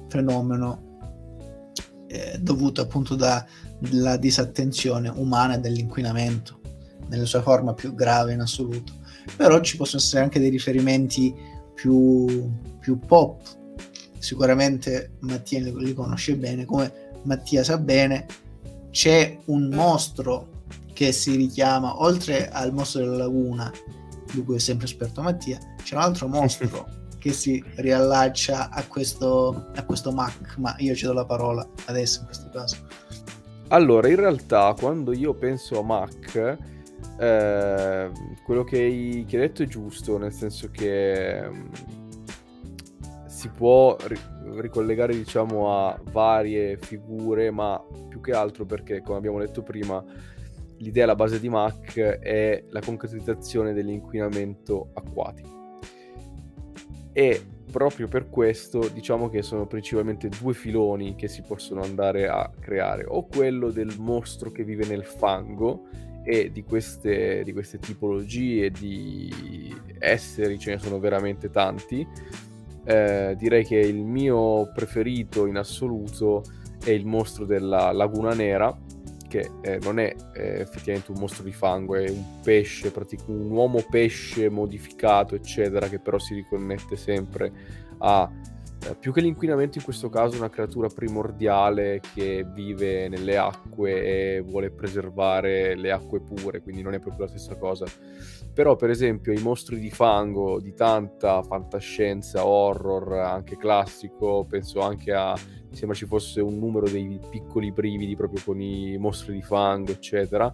fenomeno 0.10 0.98
eh, 2.08 2.38
dovuto 2.40 2.82
appunto 2.82 3.16
dalla 3.16 4.18
disattenzione 4.18 5.10
umana 5.10 5.56
e 5.56 5.60
dell'inquinamento 5.60 6.60
nella 7.08 7.26
sua 7.26 7.42
forma 7.42 7.74
più 7.74 7.94
grave 7.94 8.34
in 8.34 8.42
assoluto 8.42 9.00
però 9.36 9.60
ci 9.62 9.78
possono 9.78 10.02
essere 10.02 10.24
anche 10.24 10.40
dei 10.40 10.50
riferimenti 10.50 11.34
più, 11.74 12.50
più 12.80 13.00
pop. 13.00 13.42
Sicuramente 14.18 15.14
Mattia 15.20 15.60
li, 15.60 15.94
conosce 15.94 16.36
bene, 16.36 16.66
come 16.66 16.92
Mattia 17.24 17.64
sa 17.64 17.78
bene, 17.78 18.26
c'è 18.92 19.38
un 19.46 19.70
mostro 19.74 20.64
che 20.94 21.12
si 21.12 21.36
richiama, 21.36 22.02
oltre 22.02 22.50
al 22.50 22.74
mostro 22.74 23.02
della 23.02 23.18
laguna, 23.18 23.72
di 24.32 24.44
cui 24.44 24.56
è 24.56 24.60
sempre 24.60 24.86
esperto 24.86 25.22
Mattia, 25.22 25.58
c'è 25.82 25.96
un 25.96 26.02
altro 26.02 26.28
mostro 26.28 26.88
che 27.22 27.32
si 27.34 27.64
riallaccia 27.76 28.72
a 28.72 28.84
questo, 28.88 29.68
a 29.76 29.86
questo 29.86 30.12
Mac, 30.12 30.56
ma 30.58 30.74
io 30.80 30.96
ci 30.96 31.06
do 31.06 31.14
la 31.14 31.24
parola 31.24 31.66
adesso 31.86 32.22
in 32.22 32.26
questo 32.26 32.50
caso. 32.50 32.78
Allora, 33.68 34.08
in 34.08 34.16
realtà 34.16 34.74
quando 34.78 35.14
io 35.14 35.36
penso 35.36 35.80
a 35.80 35.84
Mac, 35.84 36.58
eh, 37.20 38.12
quello 38.44 38.64
che 38.64 38.80
hai, 38.80 39.26
che 39.28 39.36
hai, 39.36 39.42
detto 39.44 39.62
è 39.62 39.68
giusto, 39.68 40.18
nel 40.18 40.34
senso 40.34 40.72
che 40.72 41.48
mm, 41.48 41.68
si 43.28 43.50
può 43.50 43.96
ri- 44.08 44.20
ricollegare 44.56 45.14
diciamo 45.14 45.78
a 45.78 46.02
varie 46.12 46.80
figure, 46.80 47.52
ma 47.52 47.80
più 48.10 48.20
che 48.20 48.32
altro 48.32 48.66
perché, 48.66 49.04
come 49.04 49.20
abbiamo 49.20 49.38
detto 49.38 49.62
prima, 49.62 50.04
l'idea 50.78 51.04
alla 51.04 51.16
base 51.16 51.40
di 51.40 51.50
Mac 51.50 52.00
è 52.00 52.64
la 52.70 52.82
concretizzazione 52.82 53.74
dell'inquinamento 53.74 54.90
acquatico. 54.96 55.61
E 57.14 57.42
proprio 57.72 58.08
per 58.08 58.30
questo 58.30 58.90
diciamo 58.94 59.30
che 59.30 59.42
sono 59.42 59.66
principalmente 59.66 60.30
due 60.30 60.54
filoni 60.54 61.16
che 61.16 61.28
si 61.28 61.42
possono 61.42 61.82
andare 61.82 62.28
a 62.28 62.52
creare, 62.60 63.06
o 63.08 63.26
quello 63.28 63.72
del 63.72 63.96
mostro 63.98 64.52
che 64.52 64.64
vive 64.64 64.86
nel 64.86 65.06
fango 65.06 65.88
e 66.24 66.52
di 66.52 66.64
queste, 66.64 67.44
di 67.44 67.52
queste 67.54 67.80
tipologie 67.80 68.70
di 68.70 69.74
esseri 69.98 70.60
ce 70.60 70.72
ne 70.72 70.80
sono 70.80 71.00
veramente 71.00 71.50
tanti. 71.50 72.06
Eh, 72.84 73.36
direi 73.38 73.64
che 73.64 73.78
il 73.78 74.04
mio 74.04 74.72
preferito 74.74 75.46
in 75.46 75.58
assoluto 75.58 76.44
è 76.84 76.90
il 76.92 77.06
mostro 77.06 77.46
della 77.46 77.92
Laguna 77.92 78.34
Nera, 78.34 78.76
che 79.32 79.50
eh, 79.62 79.80
non 79.82 79.98
è 79.98 80.14
eh, 80.34 80.60
effettivamente 80.60 81.12
un 81.12 81.20
mostro 81.20 81.44
di 81.44 81.54
fango, 81.54 81.96
è 81.96 82.10
un 82.10 82.42
pesce, 82.44 82.92
un 83.28 83.50
uomo 83.50 83.82
pesce 83.90 84.50
modificato, 84.50 85.36
eccetera, 85.36 85.88
che 85.88 86.00
però 86.00 86.20
si 86.20 86.34
riconnette 86.34 86.98
sempre 86.98 87.50
a 88.00 88.30
eh, 88.30 88.96
più 89.00 89.14
che 89.14 89.22
l'inquinamento 89.22 89.78
in 89.78 89.86
questo 89.86 90.10
caso 90.10 90.36
una 90.36 90.50
creatura 90.50 90.90
primordiale 90.90 92.02
che 92.14 92.46
vive 92.46 93.08
nelle 93.08 93.38
acque 93.38 94.36
e 94.36 94.42
vuole 94.42 94.70
preservare 94.70 95.76
le 95.78 95.92
acque 95.92 96.20
pure, 96.20 96.62
quindi 96.62 96.82
non 96.82 96.94
è 96.94 97.00
proprio 97.00 97.24
la 97.24 97.32
stessa 97.32 97.56
cosa. 97.56 97.86
Però 98.54 98.76
per 98.76 98.90
esempio 98.90 99.32
i 99.32 99.42
mostri 99.42 99.80
di 99.80 99.90
fango 99.90 100.60
di 100.60 100.74
tanta 100.74 101.42
fantascienza, 101.42 102.46
horror, 102.46 103.14
anche 103.14 103.56
classico, 103.58 104.46
penso 104.48 104.82
anche 104.82 105.14
a 105.14 105.34
mi 105.72 105.78
sembra 105.78 105.96
ci 105.96 106.06
fosse 106.06 106.42
un 106.42 106.60
numero 106.60 106.90
dei 106.90 107.18
piccoli 107.30 107.72
brividi 107.72 108.14
proprio 108.14 108.44
con 108.44 108.60
i 108.60 108.98
mostri 108.98 109.36
di 109.36 109.42
fango, 109.42 109.92
eccetera. 109.92 110.54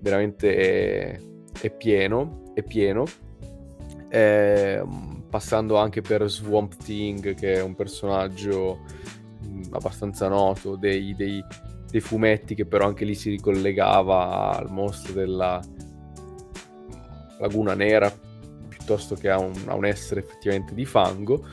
Veramente 0.00 0.56
è, 0.56 1.20
è 1.60 1.70
pieno, 1.70 2.44
è 2.54 2.62
pieno. 2.62 3.04
Eh, 4.08 4.82
passando 5.28 5.76
anche 5.76 6.00
per 6.00 6.26
Swamp 6.30 6.74
Thing, 6.82 7.34
che 7.34 7.54
è 7.54 7.62
un 7.62 7.74
personaggio 7.74 8.80
abbastanza 9.72 10.26
noto 10.28 10.76
dei, 10.76 11.14
dei, 11.14 11.44
dei, 11.90 12.00
fumetti, 12.00 12.54
che 12.54 12.64
però 12.64 12.86
anche 12.86 13.04
lì 13.04 13.14
si 13.14 13.28
ricollegava 13.28 14.56
al 14.56 14.70
mostro 14.70 15.12
della 15.12 15.60
Laguna 17.40 17.74
Nera, 17.74 18.12
piuttosto 18.68 19.16
che 19.16 19.30
a 19.30 19.38
un, 19.38 19.52
a 19.66 19.74
un 19.74 19.84
essere 19.84 20.20
effettivamente 20.20 20.74
di 20.74 20.84
fango, 20.84 21.44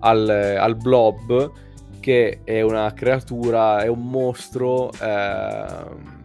al, 0.00 0.28
al 0.28 0.76
blob 0.76 1.52
che 2.00 2.40
è 2.44 2.62
una 2.62 2.92
creatura, 2.94 3.82
è 3.82 3.88
un 3.88 4.08
mostro 4.08 4.90
eh, 4.92 6.16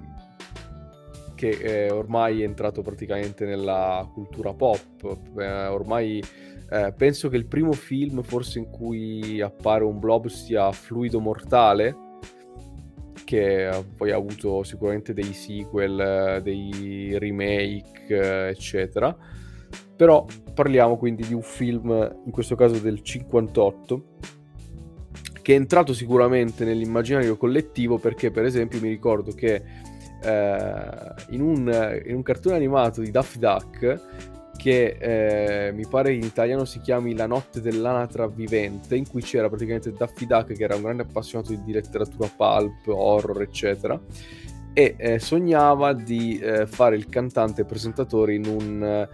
che 1.35 1.57
è 1.59 1.91
ormai 1.91 2.41
è 2.41 2.45
entrato 2.45 2.81
praticamente 2.81 3.45
nella 3.45 4.09
cultura 4.13 4.53
pop. 4.53 5.17
Eh, 5.37 5.65
ormai 5.67 6.23
eh, 6.69 6.93
penso 6.95 7.27
che 7.27 7.35
il 7.35 7.47
primo 7.47 7.73
film 7.73 8.21
forse 8.21 8.59
in 8.59 8.69
cui 8.69 9.41
appare 9.41 9.83
un 9.83 9.99
blob 9.99 10.27
sia 10.27 10.71
Fluido 10.71 11.19
Mortale, 11.19 11.95
che 13.33 13.83
poi 13.97 14.11
ha 14.11 14.15
avuto 14.15 14.61
sicuramente 14.61 15.11
dei 15.11 15.33
sequel, 15.33 16.39
dei 16.43 17.17
remake, 17.17 18.49
eccetera. 18.49 19.15
Però 19.95 20.27
parliamo 20.53 20.97
quindi 20.97 21.25
di 21.25 21.33
un 21.33 21.41
film, 21.41 21.89
in 22.25 22.31
questo 22.31 22.55
caso 22.55 22.77
del 22.77 23.01
58, 23.01 24.05
che 25.41 25.53
è 25.53 25.55
entrato 25.55 25.95
sicuramente 25.95 26.63
nell'immaginario 26.63 27.35
collettivo 27.35 27.97
perché 27.97 28.29
per 28.29 28.45
esempio 28.45 28.79
mi 28.79 28.89
ricordo 28.89 29.31
che 29.33 29.55
eh, 30.21 31.13
in, 31.29 31.41
un, 31.41 32.01
in, 32.05 32.15
un, 32.15 32.21
cartone 32.21 32.55
animato 32.55 33.01
di 33.01 33.09
Daffy 33.09 33.39
Duck 33.39 34.01
che 34.63 34.95
eh, 34.97 35.73
mi 35.73 35.85
pare 35.85 36.13
in 36.13 36.23
italiano 36.23 36.63
si 36.63 36.79
chiami 36.79 37.15
La 37.15 37.25
notte 37.25 37.59
dell'anatra 37.59 38.27
vivente, 38.27 38.95
in 38.95 39.05
cui 39.05 39.21
c'era 39.21 39.49
praticamente 39.49 39.91
Daffy 39.91 40.25
Duck 40.25 40.53
che 40.53 40.63
era 40.63 40.75
un 40.75 40.83
grande 40.83 41.01
appassionato 41.01 41.53
di 41.53 41.71
letteratura 41.73 42.29
pulp, 42.33 42.87
horror, 42.87 43.41
eccetera, 43.41 43.99
e 44.71 44.95
eh, 44.97 45.19
sognava 45.19 45.91
di 45.91 46.39
eh, 46.39 46.65
fare 46.65 46.95
il 46.95 47.09
cantante 47.09 47.65
presentatore 47.65 48.35
in 48.35 48.45
un 48.45 49.07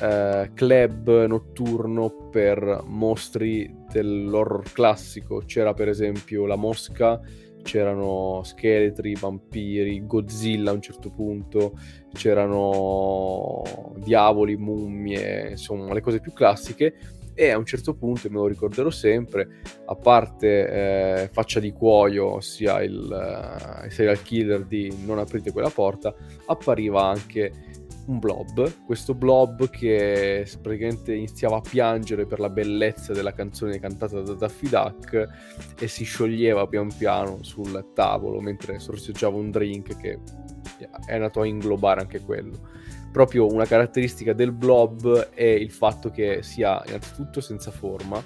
eh, 0.00 0.50
club 0.54 1.24
notturno 1.26 2.28
per 2.30 2.84
mostri 2.86 3.74
dell'horror 3.90 4.70
classico. 4.70 5.42
C'era 5.44 5.74
per 5.74 5.88
esempio 5.88 6.46
La 6.46 6.54
Mosca, 6.54 7.20
c'erano 7.62 8.42
scheletri, 8.44 9.14
vampiri, 9.18 10.06
Godzilla 10.06 10.70
a 10.70 10.74
un 10.74 10.82
certo 10.82 11.10
punto, 11.10 11.78
c'erano 12.12 13.62
diavoli, 13.96 14.56
mummie, 14.56 15.50
insomma 15.50 15.92
le 15.92 16.00
cose 16.00 16.20
più 16.20 16.32
classiche. 16.32 16.94
E 17.34 17.48
a 17.48 17.56
un 17.56 17.64
certo 17.64 17.94
punto, 17.94 18.28
me 18.28 18.36
lo 18.36 18.46
ricorderò 18.46 18.90
sempre, 18.90 19.62
a 19.86 19.94
parte 19.94 21.22
eh, 21.22 21.28
Faccia 21.32 21.60
di 21.60 21.72
Cuoio, 21.72 22.34
ossia 22.34 22.82
il, 22.82 22.92
il 23.84 23.90
serial 23.90 24.20
killer 24.20 24.66
di 24.66 24.94
Non 25.06 25.18
aprite 25.18 25.50
quella 25.50 25.70
porta, 25.70 26.14
appariva 26.44 27.06
anche 27.06 27.50
un 28.06 28.18
blob, 28.18 28.84
questo 28.84 29.14
blob 29.14 29.70
che 29.70 30.46
praticamente 30.60 31.14
iniziava 31.14 31.56
a 31.56 31.60
piangere 31.60 32.26
per 32.26 32.40
la 32.40 32.50
bellezza 32.50 33.12
della 33.12 33.32
canzone 33.32 33.78
cantata 33.78 34.20
da 34.20 34.34
Daffy 34.34 34.68
Duck 34.68 35.28
e 35.78 35.88
si 35.88 36.04
scioglieva 36.04 36.66
pian 36.66 36.92
piano 36.96 37.42
sul 37.42 37.92
tavolo 37.94 38.40
mentre 38.40 38.78
sorseggiava 38.78 39.36
un 39.36 39.50
drink 39.50 39.96
che 39.96 40.18
è 41.06 41.14
andato 41.14 41.40
a 41.40 41.46
inglobare 41.46 42.00
anche 42.00 42.20
quello. 42.20 42.70
Proprio 43.12 43.46
una 43.46 43.66
caratteristica 43.66 44.32
del 44.32 44.52
blob 44.52 45.30
è 45.30 45.44
il 45.44 45.70
fatto 45.70 46.10
che 46.10 46.42
sia 46.42 46.82
innanzitutto 46.86 47.40
senza 47.40 47.70
forma 47.70 48.22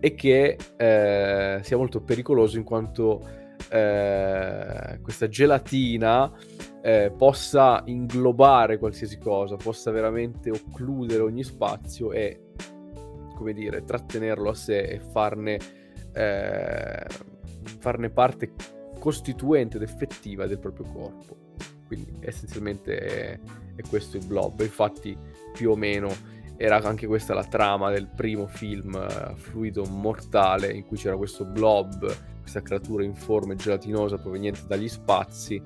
e 0.00 0.14
che 0.14 0.56
eh, 0.76 1.60
sia 1.62 1.76
molto 1.76 2.02
pericoloso 2.02 2.56
in 2.56 2.64
quanto 2.64 3.24
eh, 3.70 4.98
questa 5.00 5.28
gelatina 5.28 6.30
eh, 6.82 7.12
possa 7.16 7.82
inglobare 7.86 8.78
qualsiasi 8.78 9.18
cosa, 9.18 9.56
possa 9.56 9.92
veramente 9.92 10.50
occludere 10.50 11.22
ogni 11.22 11.44
spazio 11.44 12.12
e, 12.12 12.52
come 13.36 13.52
dire, 13.52 13.84
trattenerlo 13.84 14.50
a 14.50 14.54
sé 14.54 14.80
e 14.80 14.98
farne, 14.98 15.58
eh, 16.12 17.06
farne 17.78 18.10
parte 18.10 18.52
costituente 18.98 19.76
ed 19.76 19.84
effettiva 19.84 20.46
del 20.46 20.58
proprio 20.58 20.86
corpo. 20.92 21.36
Quindi 21.86 22.18
essenzialmente 22.20 22.98
è, 22.98 23.40
è 23.76 23.82
questo 23.88 24.16
il 24.16 24.26
blob. 24.26 24.60
Infatti, 24.60 25.16
più 25.52 25.70
o 25.70 25.76
meno 25.76 26.10
era 26.56 26.76
anche 26.78 27.06
questa 27.06 27.34
la 27.34 27.44
trama 27.44 27.90
del 27.90 28.08
primo 28.08 28.46
film 28.46 28.94
uh, 28.94 29.36
Fluido 29.36 29.84
Mortale, 29.84 30.72
in 30.72 30.84
cui 30.84 30.96
c'era 30.96 31.16
questo 31.16 31.44
blob, 31.44 32.12
questa 32.40 32.62
creatura 32.62 33.04
informe 33.04 33.54
gelatinosa 33.54 34.18
proveniente 34.18 34.62
dagli 34.66 34.88
spazi 34.88 35.62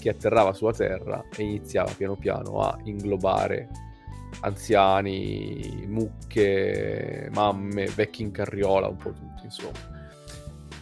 che 0.00 0.08
atterrava 0.08 0.52
sulla 0.52 0.72
Terra 0.72 1.24
e 1.36 1.42
iniziava 1.42 1.92
piano 1.96 2.16
piano 2.16 2.60
a 2.60 2.76
inglobare 2.84 3.68
anziani, 4.40 5.84
mucche, 5.86 7.28
mamme, 7.32 7.86
vecchi 7.86 8.22
in 8.22 8.30
carriola, 8.30 8.88
un 8.88 8.96
po' 8.96 9.12
tutti, 9.12 9.44
insomma. 9.44 9.98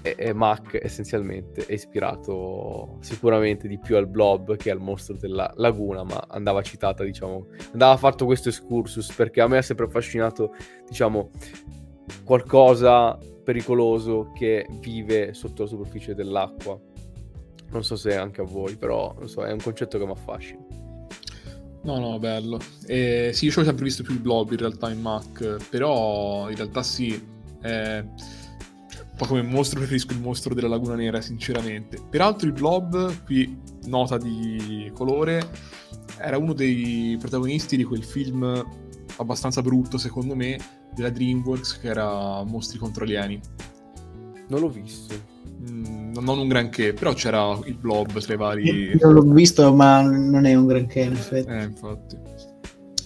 E, 0.03 0.14
e 0.16 0.33
Mac 0.33 0.79
essenzialmente 0.81 1.66
è 1.66 1.73
ispirato 1.73 2.99
sicuramente 3.01 3.66
di 3.66 3.79
più 3.79 3.97
al 3.97 4.07
blob 4.07 4.57
che 4.57 4.71
al 4.71 4.81
mostro 4.81 5.16
della 5.16 5.53
laguna, 5.57 6.05
ma 6.05 6.25
andava 6.29 6.62
citata, 6.62 7.03
diciamo, 7.03 7.49
andava 7.73 7.97
fatto 7.97 8.25
questo 8.25 8.49
excursus 8.49 9.12
perché 9.12 9.41
a 9.41 9.49
me 9.49 9.59
ha 9.59 9.62
sempre 9.62 9.87
affascinato, 9.87 10.55
diciamo, 10.87 11.31
qualcosa 12.23 13.19
pericoloso 13.43 14.31
che 14.35 14.66
vive 14.81 15.33
sotto 15.33 15.62
la 15.62 15.69
superficie 15.69 16.14
dell'acqua 16.14 16.79
non 17.71 17.85
so 17.85 17.97
se 17.97 18.16
anche 18.16 18.41
a 18.41 18.45
voi, 18.45 18.77
però 18.77 19.16
so, 19.27 19.45
è 19.45 19.53
un 19.53 19.61
concetto 19.61 19.99
che 19.99 20.05
mi 20.05 20.12
affascina. 20.12 20.64
No, 21.83 21.99
no, 21.99 22.19
bello. 22.19 22.59
Eh, 22.87 23.31
sì, 23.33 23.47
io 23.47 23.51
ci 23.51 23.61
ho 23.61 23.64
sempre 23.64 23.85
visto 23.85 24.03
più 24.03 24.14
il 24.14 24.21
blob 24.21 24.51
in 24.51 24.59
realtà 24.59 24.91
in 24.91 25.01
Mac, 25.01 25.69
però 25.69 26.49
in 26.51 26.57
realtà 26.57 26.83
sì. 26.83 27.37
Eh, 27.62 27.99
un 28.01 29.27
po' 29.27 29.27
come 29.27 29.43
mostro 29.43 29.81
preferisco 29.81 30.12
il 30.12 30.21
mostro 30.21 30.55
della 30.55 30.69
Laguna 30.69 30.95
Nera, 30.95 31.21
sinceramente. 31.21 31.99
Peraltro 32.09 32.47
il 32.47 32.53
blob, 32.53 33.25
qui 33.25 33.61
nota 33.87 34.16
di 34.16 34.91
colore, 34.95 35.51
era 36.19 36.37
uno 36.37 36.53
dei 36.53 37.16
protagonisti 37.19 37.77
di 37.77 37.85
quel 37.85 38.05
film 38.05 38.64
abbastanza 39.16 39.62
brutto, 39.62 39.99
secondo 39.99 40.37
me, 40.37 40.59
della 40.95 41.11
DreamWorks, 41.11 41.81
che 41.81 41.89
era 41.89 42.43
Mostri 42.45 42.79
contro 42.79 43.05
alieni. 43.05 43.41
Non 44.49 44.61
l'ho 44.61 44.69
visto. 44.69 45.14
Mm, 45.69 45.97
non 46.15 46.39
un 46.39 46.49
granché, 46.49 46.93
però 46.93 47.13
c'era 47.13 47.59
il 47.65 47.75
blob 47.75 48.19
tra 48.19 48.35
i 48.35 48.37
vari. 48.37 48.97
Io 48.99 49.11
l'ho 49.11 49.23
visto, 49.23 49.73
ma 49.75 50.01
non 50.03 50.45
è 50.45 50.55
un 50.55 50.67
granché 50.67 51.01
in 51.01 51.13
effetti. 51.13 51.51
Eh, 51.51 51.63
infatti. 51.63 52.17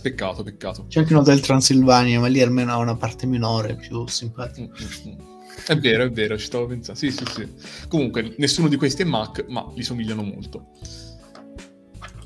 Peccato, 0.00 0.42
peccato. 0.42 0.86
C'è 0.88 1.00
anche 1.00 1.12
uno 1.12 1.22
del 1.22 1.40
Transilvania, 1.40 2.18
ma 2.18 2.26
lì 2.26 2.40
almeno 2.40 2.72
ha 2.72 2.78
una 2.78 2.96
parte 2.96 3.26
minore, 3.26 3.76
più 3.76 4.06
simpatica. 4.08 4.72
Mm-hmm. 5.06 5.18
È 5.66 5.76
vero, 5.76 6.04
è 6.04 6.10
vero, 6.10 6.36
ci 6.36 6.46
stavo 6.46 6.66
pensando. 6.66 6.98
Sì, 6.98 7.12
sì, 7.12 7.24
sì. 7.26 7.48
Comunque, 7.86 8.34
nessuno 8.38 8.68
di 8.68 8.76
questi 8.76 9.02
è 9.02 9.04
Mac, 9.04 9.44
ma 9.48 9.70
li 9.74 9.82
somigliano 9.82 10.22
molto. 10.22 10.70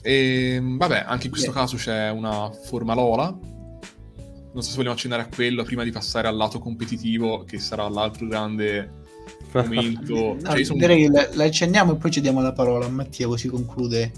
E 0.01 0.59
vabbè, 0.63 1.05
anche 1.07 1.27
in 1.27 1.33
questo 1.33 1.51
yeah. 1.51 1.61
caso 1.61 1.77
c'è 1.77 2.11
una 2.11 2.51
forma 2.51 2.95
Lola. 2.95 3.27
Non 3.27 4.63
so 4.63 4.71
se 4.71 4.77
vogliamo 4.77 4.95
accennare 4.95 5.23
a 5.23 5.29
quello 5.29 5.65
prima 5.65 5.85
di 5.85 5.91
passare 5.91 6.29
al 6.29 6.37
lato 6.37 6.59
competitivo, 6.59 7.45
che 7.45 7.59
sarà 7.59 7.87
l'altro 7.89 8.27
grande 8.27 9.05
momento. 9.53 10.15
no, 10.15 10.39
cioè, 10.41 10.65
sono... 10.65 10.79
Direi 10.79 11.03
che 11.03 11.09
la, 11.09 11.29
la, 11.33 11.45
accenniamo 11.45 11.93
e 11.93 11.97
poi 11.97 12.11
ci 12.11 12.21
diamo 12.21 12.41
la 12.41 12.53
parola 12.53 12.87
a 12.87 12.89
Mattia, 12.89 13.27
così 13.27 13.49
conclude 13.49 14.13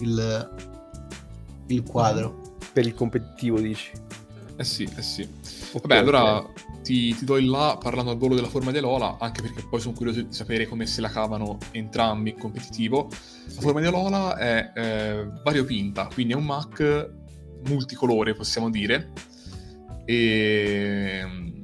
il, 0.00 0.50
il 1.66 1.82
quadro. 1.82 2.54
Per 2.72 2.86
il 2.86 2.94
competitivo, 2.94 3.60
dici? 3.60 3.90
Eh 4.56 4.64
sì, 4.64 4.88
eh 4.96 5.02
sì. 5.02 5.22
Ok, 5.72 5.86
Vabbè, 5.86 5.96
allora 5.96 6.38
ok. 6.38 6.82
ti, 6.82 7.14
ti 7.14 7.24
do 7.24 7.36
il 7.36 7.48
là 7.48 7.78
parlando 7.80 8.10
al 8.10 8.16
volo 8.16 8.34
della 8.34 8.48
forma 8.48 8.70
di 8.70 8.78
Alola, 8.78 9.16
anche 9.18 9.42
perché 9.42 9.62
poi 9.68 9.80
sono 9.80 9.94
curioso 9.94 10.22
di 10.22 10.32
sapere 10.32 10.66
come 10.66 10.86
se 10.86 11.00
la 11.00 11.08
cavano 11.08 11.58
entrambi 11.72 12.30
in 12.30 12.38
competitivo. 12.38 13.08
La 13.54 13.60
forma 13.60 13.80
di 13.80 13.86
Alola 13.86 14.36
è 14.36 14.72
eh, 14.74 15.28
variopinta, 15.42 16.08
quindi 16.12 16.32
è 16.32 16.36
un 16.36 16.44
Mac 16.44 17.10
multicolore, 17.66 18.34
possiamo 18.34 18.70
dire. 18.70 19.12
E 20.04 21.54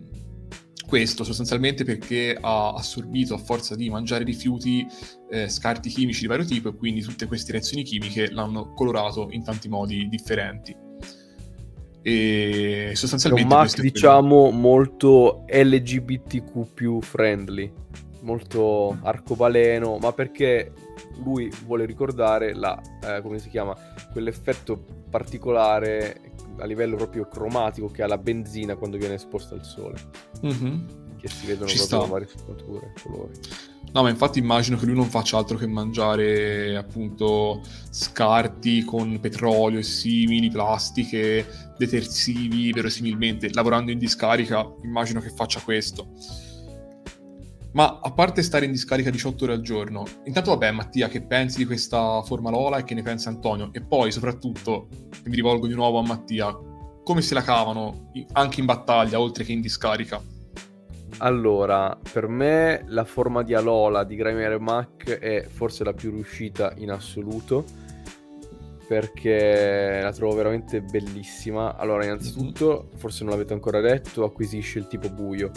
questo 0.93 1.25
sostanzialmente 1.25 1.85
perché 1.85 2.37
ha 2.39 2.75
assorbito 2.75 3.33
a 3.33 3.39
forza 3.39 3.75
di 3.75 3.89
mangiare 3.89 4.25
rifiuti 4.25 4.87
eh, 5.31 5.49
scarti 5.49 5.89
chimici 5.89 6.21
di 6.21 6.27
vario 6.27 6.45
tipo 6.45 6.69
e 6.69 6.77
quindi 6.77 7.01
tutte 7.01 7.25
queste 7.25 7.53
reazioni 7.53 7.83
chimiche 7.83 8.31
l'hanno 8.31 8.75
colorato 8.75 9.29
in 9.31 9.43
tanti 9.43 9.71
modi 9.71 10.07
differenti. 10.11 10.77
E 12.03 12.85
È 12.85 12.89
un 12.91 12.95
sostanzialmente 12.95 13.55
Mac, 13.55 13.69
è 13.69 13.71
quello- 13.71 13.91
diciamo, 13.91 14.51
molto 14.51 15.45
LGBTQ 15.49 17.03
friendly, 17.03 17.73
molto 18.21 18.99
arcobaleno, 19.01 19.97
ma 19.97 20.13
perché 20.13 20.75
lui 21.25 21.51
vuole 21.65 21.87
ricordare 21.87 22.55
la, 22.55 22.79
eh, 23.03 23.23
come 23.23 23.39
si 23.39 23.49
chiama, 23.49 23.75
quell'effetto 24.13 25.02
particolare 25.13 26.33
a 26.59 26.65
livello 26.65 26.97
proprio 26.97 27.29
cromatico 27.29 27.89
che 27.89 28.03
ha 28.03 28.07
la 28.07 28.17
benzina 28.17 28.77
quando 28.77 28.97
viene 28.97 29.15
esposta 29.15 29.55
al 29.55 29.63
sole, 29.65 29.99
Mhm. 30.41 31.17
che 31.19 31.29
si 31.29 31.47
vedono 31.47 31.69
Ci 31.69 31.77
proprio 31.87 32.07
varie 32.11 32.27
sfumature, 32.29 32.93
colori. 33.03 33.33
No, 33.93 34.03
ma 34.03 34.09
infatti 34.09 34.39
immagino 34.39 34.79
che 34.79 34.87
lui 34.87 34.95
non 34.95 35.05
faccia 35.11 35.37
altro 35.37 35.59
che 35.59 35.67
mangiare 35.67 36.75
appunto 36.79 37.61
scarti 37.91 38.85
con 38.85 39.21
petrolio 39.21 39.79
e 39.79 39.83
simili, 39.83 40.49
plastiche, 40.51 41.47
detersivi, 41.77 42.73
verosimilmente, 42.73 43.53
lavorando 43.53 43.91
in 43.91 43.99
discarica, 43.99 44.67
immagino 44.83 45.21
che 45.21 45.29
faccia 45.29 45.61
questo. 45.61 46.09
Ma 47.73 48.01
a 48.03 48.13
parte 48.13 48.43
stare 48.43 48.67
in 48.67 48.71
discarica 48.73 49.09
18 49.11 49.45
ore 49.45 49.53
al 49.55 49.63
giorno, 49.63 50.05
intanto 50.25 50.51
vabbè 50.51 50.71
Mattia, 50.73 51.09
che 51.09 51.23
pensi 51.23 51.57
di 51.59 51.65
questa 51.65 52.21
formalola 52.23 52.77
e 52.77 52.85
che 52.85 52.95
ne 52.95 53.03
pensa 53.03 53.31
Antonio? 53.31 53.71
E 53.73 53.81
poi 53.81 54.13
soprattutto, 54.13 54.89
mi 55.25 55.35
rivolgo 55.35 55.67
di 55.67 55.75
nuovo 55.75 55.99
a 55.99 56.03
Mattia, 56.03 56.55
come 57.03 57.23
se 57.23 57.33
la 57.35 57.41
cavano 57.43 58.11
anche 58.33 58.61
in 58.61 58.67
battaglia, 58.67 59.19
oltre 59.19 59.45
che 59.45 59.53
in 59.53 59.63
discarica? 59.63 60.21
Allora, 61.19 61.97
per 62.13 62.27
me 62.29 62.85
la 62.89 63.05
forma 63.05 63.43
di 63.43 63.55
Alola 63.55 64.05
di 64.05 64.17
Grimer 64.17 64.59
Mac 64.59 65.09
è 65.11 65.47
forse 65.49 65.85
la 65.85 65.93
più 65.95 66.11
riuscita 66.11 66.73
in 66.77 66.91
assoluto 66.91 67.65
perché 68.87 70.01
la 70.03 70.13
trovo 70.13 70.35
veramente 70.35 70.83
bellissima. 70.83 71.77
Allora, 71.77 72.05
innanzitutto, 72.05 72.89
forse 72.97 73.25
non 73.25 73.33
l'avete 73.33 73.53
ancora 73.55 73.81
detto, 73.81 74.25
acquisisce 74.25 74.79
il 74.79 74.87
tipo 74.89 75.09
buio 75.09 75.51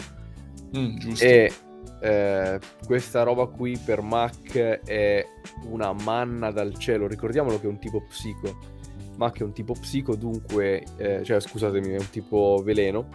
Mm, 0.76 0.96
giusto. 0.98 1.24
e 1.24 1.52
eh, 2.00 2.58
questa 2.84 3.22
roba 3.22 3.46
qui 3.46 3.78
per 3.82 4.00
Mac 4.00 4.56
è 4.56 5.26
una 5.68 5.92
manna 5.92 6.50
dal 6.50 6.76
cielo. 6.76 7.06
Ricordiamolo 7.06 7.58
che 7.58 7.66
è 7.66 7.70
un 7.70 7.78
tipo 7.78 8.02
psico. 8.02 8.74
Mac 9.16 9.40
è 9.40 9.42
un 9.42 9.52
tipo 9.52 9.72
psico, 9.72 10.14
dunque, 10.14 10.84
eh, 10.96 11.22
cioè 11.24 11.40
scusatemi, 11.40 11.88
è 11.94 11.98
un 11.98 12.10
tipo 12.10 12.60
veleno. 12.62 13.08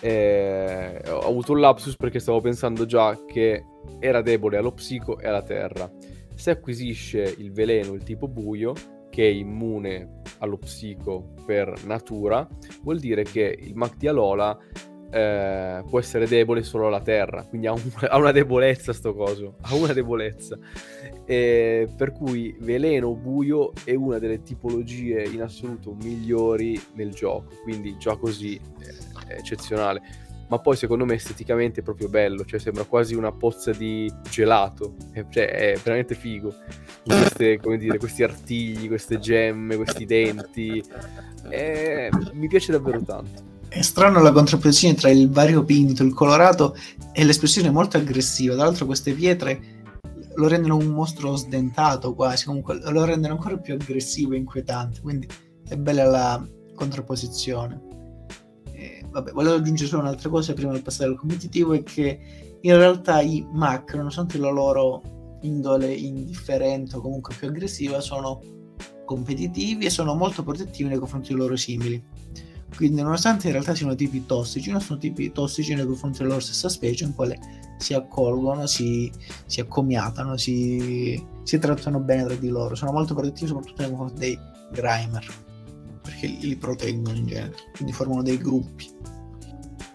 Eh, 0.00 1.00
ho 1.08 1.26
avuto 1.26 1.52
un 1.52 1.60
lapsus 1.60 1.96
perché 1.96 2.18
stavo 2.18 2.40
pensando 2.40 2.86
già 2.86 3.18
che 3.26 3.64
era 3.98 4.22
debole 4.22 4.56
allo 4.56 4.72
psico 4.72 5.18
e 5.18 5.26
alla 5.26 5.42
terra. 5.42 5.90
Se 6.34 6.50
acquisisce 6.50 7.34
il 7.38 7.52
veleno, 7.52 7.94
il 7.94 8.02
tipo 8.02 8.28
buio, 8.28 8.72
che 9.10 9.24
è 9.24 9.30
immune 9.30 10.22
allo 10.38 10.58
psico 10.58 11.34
per 11.44 11.72
natura, 11.84 12.46
vuol 12.82 12.98
dire 12.98 13.22
che 13.24 13.56
il 13.58 13.74
Mac 13.74 13.96
di 13.96 14.06
Alola 14.06 14.56
eh, 15.10 15.82
può 15.88 15.98
essere 15.98 16.26
debole 16.26 16.62
solo 16.62 16.86
alla 16.86 17.00
terra, 17.00 17.44
quindi 17.44 17.66
ha, 17.66 17.72
un- 17.72 17.90
ha 18.08 18.16
una 18.18 18.32
debolezza 18.32 18.92
sto 18.92 19.14
coso, 19.14 19.56
ha 19.62 19.74
una 19.74 19.92
debolezza. 19.92 20.58
E 21.24 21.88
per 21.96 22.12
cui 22.12 22.56
veleno 22.60 23.14
buio 23.14 23.72
è 23.84 23.94
una 23.94 24.18
delle 24.18 24.42
tipologie 24.42 25.24
in 25.24 25.42
assoluto 25.42 25.94
migliori 25.94 26.80
nel 26.94 27.12
gioco, 27.12 27.52
quindi 27.62 27.96
già 27.98 28.16
così 28.16 28.58
è 29.26 29.34
eccezionale. 29.34 30.26
Ma 30.48 30.58
poi 30.60 30.76
secondo 30.76 31.04
me 31.04 31.12
esteticamente 31.12 31.80
è 31.80 31.82
proprio 31.82 32.08
bello, 32.08 32.42
cioè 32.46 32.58
sembra 32.58 32.84
quasi 32.84 33.14
una 33.14 33.32
pozza 33.32 33.70
di 33.72 34.10
gelato, 34.30 34.94
cioè 35.28 35.50
è 35.50 35.78
veramente 35.84 36.14
figo. 36.14 36.54
Queste, 37.04 37.58
come 37.58 37.76
dire, 37.76 37.98
questi 37.98 38.22
artigli, 38.22 38.88
queste 38.88 39.18
gemme, 39.18 39.76
questi 39.76 40.06
denti. 40.06 40.82
Eh, 41.50 42.08
mi 42.32 42.48
piace 42.48 42.72
davvero 42.72 43.02
tanto. 43.02 43.56
È 43.68 43.82
strano 43.82 44.22
la 44.22 44.32
contrapposizione 44.32 44.94
tra 44.94 45.10
il 45.10 45.30
variopinto, 45.30 46.02
il 46.02 46.14
colorato 46.14 46.74
e 47.12 47.24
l'espressione 47.24 47.70
molto 47.70 47.98
aggressiva. 47.98 48.54
Tra 48.54 48.64
l'altro 48.64 48.86
queste 48.86 49.12
pietre 49.12 49.76
lo 50.36 50.48
rendono 50.48 50.76
un 50.76 50.86
mostro 50.86 51.36
sdentato 51.36 52.14
quasi, 52.14 52.46
comunque 52.46 52.80
lo 52.90 53.04
rendono 53.04 53.34
ancora 53.34 53.58
più 53.58 53.74
aggressivo 53.74 54.32
e 54.32 54.38
inquietante, 54.38 55.00
quindi 55.00 55.28
è 55.68 55.76
bella 55.76 56.04
la 56.04 56.48
contrapposizione. 56.74 57.82
Eh, 58.72 59.04
vabbè, 59.10 59.32
volevo 59.32 59.56
aggiungere 59.56 59.88
solo 59.88 60.02
un'altra 60.02 60.30
cosa 60.30 60.54
prima 60.54 60.72
di 60.72 60.80
passare 60.80 61.10
al 61.10 61.18
competitivo, 61.18 61.74
è 61.74 61.82
che 61.82 62.20
in 62.60 62.76
realtà 62.76 63.20
i 63.20 63.46
Mac, 63.52 63.94
nonostante 63.94 64.38
la 64.38 64.50
loro 64.50 65.02
indole 65.42 65.92
indifferente 65.92 66.96
o 66.96 67.00
comunque 67.00 67.34
più 67.36 67.48
aggressiva, 67.48 68.00
sono 68.00 68.40
competitivi 69.04 69.86
e 69.86 69.90
sono 69.90 70.14
molto 70.14 70.42
protettivi 70.42 70.88
nei 70.88 70.98
confronti 70.98 71.28
dei 71.28 71.36
loro 71.36 71.56
simili. 71.56 72.02
Quindi, 72.76 73.02
nonostante 73.02 73.46
in 73.46 73.52
realtà 73.52 73.74
siano 73.74 73.94
tipi 73.94 74.26
tossici, 74.26 74.70
non 74.70 74.80
sono 74.80 74.98
tipi 74.98 75.32
tossici 75.32 75.74
nei 75.74 75.86
confronti 75.86 76.18
della 76.18 76.30
loro 76.30 76.40
stessa 76.40 76.68
specie, 76.68 77.04
in 77.04 77.14
quale 77.14 77.38
si 77.78 77.94
accolgono, 77.94 78.66
si, 78.66 79.10
si 79.46 79.60
accomiatano, 79.60 80.36
si, 80.36 81.22
si 81.42 81.58
trattano 81.58 82.00
bene 82.00 82.24
tra 82.24 82.34
di 82.34 82.48
loro. 82.48 82.74
Sono 82.74 82.92
molto 82.92 83.14
protettivi, 83.14 83.48
soprattutto 83.48 83.82
nei 83.82 83.90
confronti 83.90 84.20
dei 84.20 84.38
Grimer, 84.72 85.26
perché 86.02 86.26
li 86.26 86.56
proteggono 86.56 87.16
in 87.16 87.26
genere, 87.26 87.54
quindi 87.74 87.92
formano 87.92 88.22
dei 88.22 88.38
gruppi. 88.38 88.90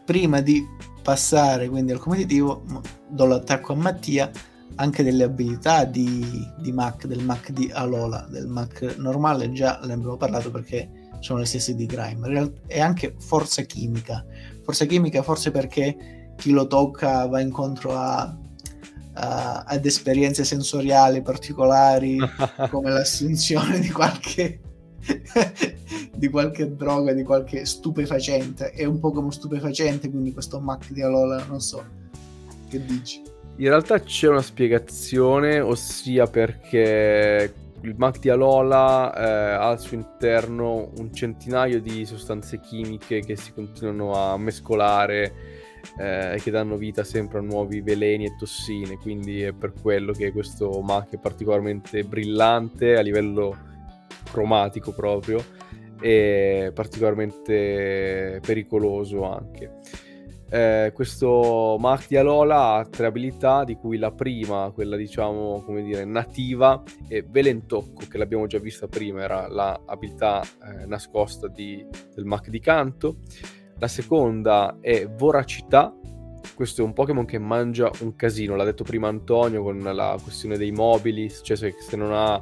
Prima 0.05 0.41
di 0.41 0.65
passare 1.01 1.69
quindi 1.69 1.91
al 1.91 1.99
competitivo, 1.99 2.63
do 3.09 3.25
l'attacco 3.25 3.73
a 3.73 3.75
Mattia 3.75 4.31
anche 4.75 5.03
delle 5.03 5.23
abilità 5.23 5.85
di, 5.85 6.47
di 6.57 6.71
Mac, 6.71 7.05
del 7.05 7.23
Mac 7.23 7.51
di 7.51 7.69
Alola, 7.71 8.25
del 8.29 8.47
Mac 8.47 8.95
normale, 8.97 9.51
già 9.51 9.79
ne 9.83 9.93
abbiamo 9.93 10.17
parlato 10.17 10.49
perché 10.49 11.02
sono 11.23 11.39
le 11.39 11.45
stesse 11.45 11.73
di 11.73 11.85
Grimer. 11.85 12.29
In 12.29 12.35
real- 12.35 12.53
E 12.67 12.81
anche 12.81 13.15
forza 13.17 13.61
chimica. 13.61 14.25
Forza 14.63 14.83
chimica 14.85 15.23
forse 15.23 15.51
perché 15.51 16.33
chi 16.35 16.51
lo 16.51 16.67
tocca 16.67 17.25
va 17.27 17.39
incontro 17.39 17.95
a, 17.95 18.37
a- 19.13 19.63
ad 19.65 19.85
esperienze 19.85 20.43
sensoriali 20.43 21.21
particolari, 21.21 22.17
come 22.69 22.89
l'assunzione 22.91 23.79
di 23.79 23.89
qualche 23.89 24.59
di 26.13 26.29
qualche 26.29 26.75
droga, 26.75 27.13
di 27.13 27.23
qualche 27.23 27.65
stupefacente. 27.65 28.71
È 28.71 28.83
un 28.83 28.99
po' 28.99 29.11
come 29.11 29.25
un 29.27 29.33
stupefacente, 29.33 30.09
quindi 30.09 30.33
questo 30.33 30.59
Mac 30.59 30.91
di 30.91 31.01
Alola, 31.01 31.45
non 31.45 31.61
so. 31.61 31.83
Che 32.69 32.85
dici? 32.85 33.21
In 33.57 33.67
realtà 33.67 33.99
c'è 34.01 34.27
una 34.27 34.41
spiegazione, 34.41 35.59
ossia 35.61 36.25
perché 36.25 37.53
il 37.83 37.95
Mac 37.97 38.19
di 38.19 38.29
Alola 38.29 39.13
eh, 39.13 39.53
ha 39.53 39.67
al 39.67 39.79
suo 39.79 39.97
interno 39.97 40.91
un 40.97 41.13
centinaio 41.13 41.81
di 41.81 42.05
sostanze 42.05 42.59
chimiche 42.59 43.19
che 43.19 43.35
si 43.35 43.51
continuano 43.51 44.13
a 44.13 44.37
mescolare 44.37 45.33
eh, 45.99 46.35
e 46.35 46.39
che 46.41 46.49
danno 46.49 46.77
vita 46.77 47.03
sempre 47.03 47.39
a 47.39 47.41
nuovi 47.41 47.81
veleni 47.81 48.25
e 48.25 48.35
tossine, 48.37 48.97
quindi 48.97 49.41
è 49.41 49.51
per 49.51 49.73
quello 49.73 50.13
che 50.13 50.31
questo 50.31 50.81
Mac 50.81 51.11
è 51.11 51.19
particolarmente 51.19 52.03
brillante 52.03 52.95
a 52.95 53.01
livello 53.01 53.71
cromatico 54.31 54.93
proprio 54.93 55.43
e 55.99 56.71
particolarmente 56.73 58.39
pericoloso 58.45 59.23
anche. 59.25 59.79
Eh, 60.53 60.91
questo 60.93 61.77
Mac 61.79 62.07
di 62.07 62.15
Alola 62.15 62.75
ha 62.75 62.85
tre 62.85 63.07
abilità, 63.07 63.63
di 63.63 63.73
cui 63.73 63.97
la 63.97 64.11
prima, 64.11 64.69
quella 64.71 64.95
diciamo 64.95 65.63
come 65.65 65.81
dire 65.81 66.05
nativa, 66.05 66.83
è 67.07 67.23
Velentocco, 67.23 68.05
che 68.07 68.19
l'abbiamo 68.19 68.45
già 68.45 68.59
vista 68.59 68.87
prima, 68.87 69.23
era 69.23 69.47
l'abilità 69.47 70.43
eh, 70.43 70.85
nascosta 70.85 71.47
di- 71.47 71.83
del 72.13 72.25
Mac 72.25 72.49
di 72.49 72.59
canto. 72.59 73.15
La 73.79 73.87
seconda 73.87 74.77
è 74.79 75.09
Voracità, 75.09 75.91
questo 76.53 76.83
è 76.83 76.85
un 76.85 76.93
Pokémon 76.93 77.25
che 77.25 77.39
mangia 77.39 77.89
un 78.01 78.15
casino, 78.15 78.55
l'ha 78.55 78.63
detto 78.63 78.83
prima 78.83 79.07
Antonio 79.07 79.63
con 79.63 79.79
la 79.79 80.15
questione 80.21 80.55
dei 80.55 80.71
mobili, 80.71 81.31
cioè 81.41 81.57
se, 81.57 81.73
se 81.79 81.95
non 81.95 82.13
ha 82.13 82.39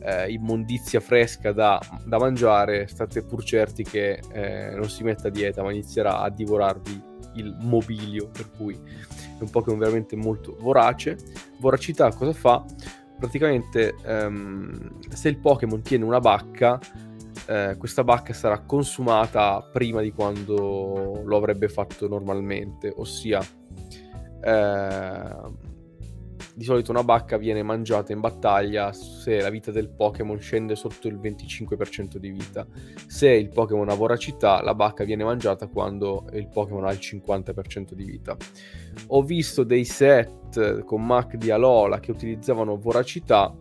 eh, 0.00 0.32
immondizia 0.32 0.98
fresca 0.98 1.52
da, 1.52 1.80
da 2.04 2.18
mangiare, 2.18 2.88
state 2.88 3.22
pur 3.22 3.44
certi 3.44 3.84
che 3.84 4.20
eh, 4.32 4.74
non 4.74 4.90
si 4.90 5.04
metta 5.04 5.28
a 5.28 5.30
dieta, 5.30 5.62
ma 5.62 5.70
inizierà 5.70 6.18
a 6.18 6.28
divorarvi 6.28 7.14
il 7.36 7.56
mobilio, 7.60 8.28
per 8.28 8.50
cui 8.50 8.74
è 8.74 9.40
un 9.42 9.50
Pokémon 9.50 9.78
veramente 9.78 10.16
molto 10.16 10.56
vorace. 10.60 11.16
Voracità 11.58 12.12
cosa 12.12 12.32
fa? 12.32 12.64
Praticamente 13.18 13.94
ehm, 14.04 15.08
se 15.08 15.28
il 15.28 15.38
Pokémon 15.38 15.80
tiene 15.82 16.04
una 16.04 16.20
bacca, 16.20 16.78
eh, 17.46 17.76
questa 17.78 18.04
bacca 18.04 18.32
sarà 18.32 18.60
consumata 18.60 19.62
prima 19.72 20.00
di 20.02 20.12
quando 20.12 21.22
lo 21.24 21.36
avrebbe 21.36 21.68
fatto 21.68 22.08
normalmente, 22.08 22.92
ossia 22.96 23.40
eh, 24.42 25.65
di 26.56 26.64
solito 26.64 26.90
una 26.90 27.04
bacca 27.04 27.36
viene 27.36 27.62
mangiata 27.62 28.14
in 28.14 28.20
battaglia 28.20 28.90
se 28.90 29.42
la 29.42 29.50
vita 29.50 29.70
del 29.70 29.90
Pokémon 29.90 30.40
scende 30.40 30.74
sotto 30.74 31.06
il 31.06 31.18
25% 31.18 32.16
di 32.16 32.30
vita. 32.30 32.66
Se 33.06 33.28
il 33.28 33.50
Pokémon 33.50 33.90
ha 33.90 33.94
voracità, 33.94 34.62
la 34.62 34.74
bacca 34.74 35.04
viene 35.04 35.22
mangiata 35.22 35.66
quando 35.66 36.24
il 36.32 36.48
Pokémon 36.48 36.86
ha 36.86 36.92
il 36.92 36.98
50% 36.98 37.92
di 37.92 38.04
vita. 38.04 38.34
Ho 39.08 39.22
visto 39.22 39.64
dei 39.64 39.84
set 39.84 40.82
con 40.84 41.04
Mac 41.04 41.36
di 41.36 41.50
Alola 41.50 42.00
che 42.00 42.10
utilizzavano 42.10 42.78
voracità, 42.78 43.54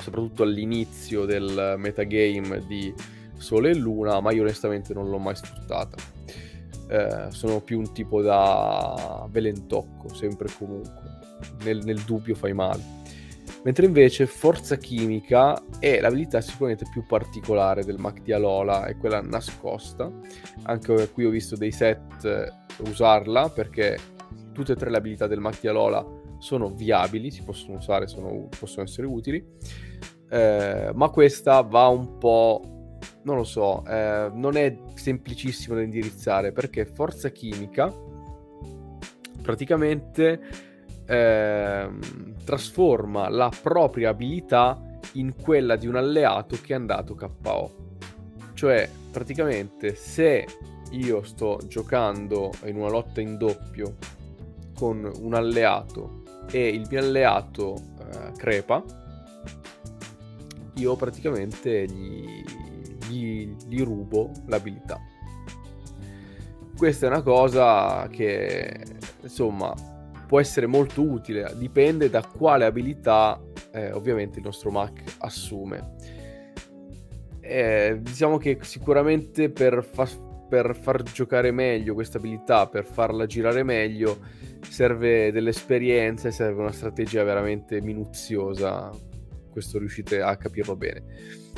soprattutto 0.00 0.44
all'inizio 0.44 1.24
del 1.24 1.74
metagame 1.78 2.64
di 2.64 2.94
Sole 3.36 3.70
e 3.70 3.74
Luna, 3.74 4.20
ma 4.20 4.30
io 4.30 4.42
onestamente 4.42 4.94
non 4.94 5.10
l'ho 5.10 5.18
mai 5.18 5.34
sfruttata. 5.34 5.96
Eh, 6.86 7.26
sono 7.30 7.60
più 7.60 7.80
un 7.80 7.92
tipo 7.92 8.22
da 8.22 9.26
velentocco, 9.28 10.14
sempre 10.14 10.46
e 10.46 10.52
comunque 10.56 11.03
nel, 11.64 11.84
nel 11.84 12.00
dubbio 12.00 12.34
fai 12.34 12.52
male. 12.52 13.02
Mentre 13.64 13.86
invece 13.86 14.26
forza 14.26 14.76
chimica 14.76 15.60
è 15.78 15.98
l'abilità 16.00 16.42
sicuramente 16.42 16.84
più 16.90 17.06
particolare 17.06 17.82
del 17.82 17.98
Mac 17.98 18.20
di 18.20 18.32
Alola, 18.32 18.84
è 18.84 18.96
quella 18.98 19.22
nascosta. 19.22 20.10
Anche 20.64 21.10
qui 21.10 21.24
ho 21.24 21.30
visto 21.30 21.56
dei 21.56 21.72
set 21.72 22.24
eh, 22.24 22.52
usarla 22.88 23.48
perché 23.48 23.98
tutte 24.52 24.72
e 24.72 24.76
tre 24.76 24.90
le 24.90 24.98
abilità 24.98 25.26
del 25.26 25.40
Mac 25.40 25.60
di 25.60 25.68
Alola 25.68 26.06
sono 26.38 26.68
viabili, 26.68 27.30
si 27.30 27.42
possono 27.42 27.78
usare, 27.78 28.06
sono, 28.06 28.48
possono 28.58 28.84
essere 28.84 29.06
utili. 29.06 29.42
Eh, 30.28 30.90
ma 30.94 31.08
questa 31.08 31.62
va 31.62 31.86
un 31.86 32.18
po', 32.18 32.98
non 33.22 33.36
lo 33.36 33.44
so, 33.44 33.82
eh, 33.86 34.30
non 34.34 34.56
è 34.56 34.76
semplicissimo 34.94 35.74
da 35.74 35.80
indirizzare 35.80 36.52
perché 36.52 36.84
forza 36.84 37.30
chimica 37.30 37.90
praticamente 39.40 40.40
eh, 41.06 41.88
trasforma 42.44 43.28
la 43.28 43.50
propria 43.62 44.10
abilità 44.10 44.80
in 45.12 45.34
quella 45.36 45.76
di 45.76 45.86
un 45.86 45.96
alleato 45.96 46.56
che 46.60 46.72
è 46.72 46.76
andato 46.76 47.14
KO. 47.14 47.82
Cioè, 48.54 48.88
praticamente, 49.10 49.94
se 49.94 50.46
io 50.90 51.22
sto 51.22 51.60
giocando 51.66 52.52
in 52.64 52.76
una 52.76 52.88
lotta 52.88 53.20
in 53.20 53.36
doppio 53.36 53.96
con 54.74 55.10
un 55.20 55.34
alleato 55.34 56.22
e 56.50 56.68
il 56.68 56.86
mio 56.88 57.00
alleato 57.00 57.74
eh, 57.98 58.32
crepa, 58.36 58.82
io 60.74 60.96
praticamente 60.96 61.86
gli, 61.86 62.44
gli, 63.08 63.54
gli 63.68 63.82
rubo 63.82 64.30
l'abilità. 64.46 65.00
Questa 66.76 67.06
è 67.06 67.08
una 67.08 67.22
cosa 67.22 68.08
che, 68.08 68.84
insomma, 69.22 69.72
può 70.34 70.42
essere 70.42 70.66
molto 70.66 71.00
utile, 71.00 71.52
dipende 71.54 72.10
da 72.10 72.20
quale 72.26 72.64
abilità 72.64 73.40
eh, 73.70 73.92
ovviamente 73.92 74.40
il 74.40 74.44
nostro 74.44 74.72
Mac 74.72 75.00
assume. 75.18 75.94
Eh, 77.38 78.00
diciamo 78.00 78.36
che 78.36 78.58
sicuramente 78.62 79.48
per, 79.50 79.84
fa- 79.84 80.08
per 80.48 80.74
far 80.74 81.04
giocare 81.04 81.52
meglio 81.52 81.94
questa 81.94 82.18
abilità, 82.18 82.66
per 82.66 82.84
farla 82.84 83.26
girare 83.26 83.62
meglio, 83.62 84.18
serve 84.68 85.30
dell'esperienza 85.30 86.26
e 86.26 86.32
serve 86.32 86.62
una 86.62 86.72
strategia 86.72 87.22
veramente 87.22 87.80
minuziosa. 87.80 88.90
Questo 89.52 89.78
riuscite 89.78 90.20
a 90.20 90.36
capirlo 90.36 90.74
bene. 90.74 91.04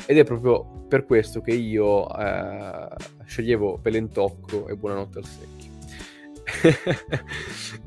Ed 0.05 0.19
è 0.19 0.23
proprio 0.23 0.85
per 0.87 1.03
questo 1.05 1.41
che 1.41 1.53
io 1.55 2.07
eh, 2.15 2.89
sceglievo 3.25 3.79
Pelentocco 3.81 4.67
e 4.67 4.75
Buonanotte 4.75 5.17
al 5.17 5.25
secchio. 5.25 5.71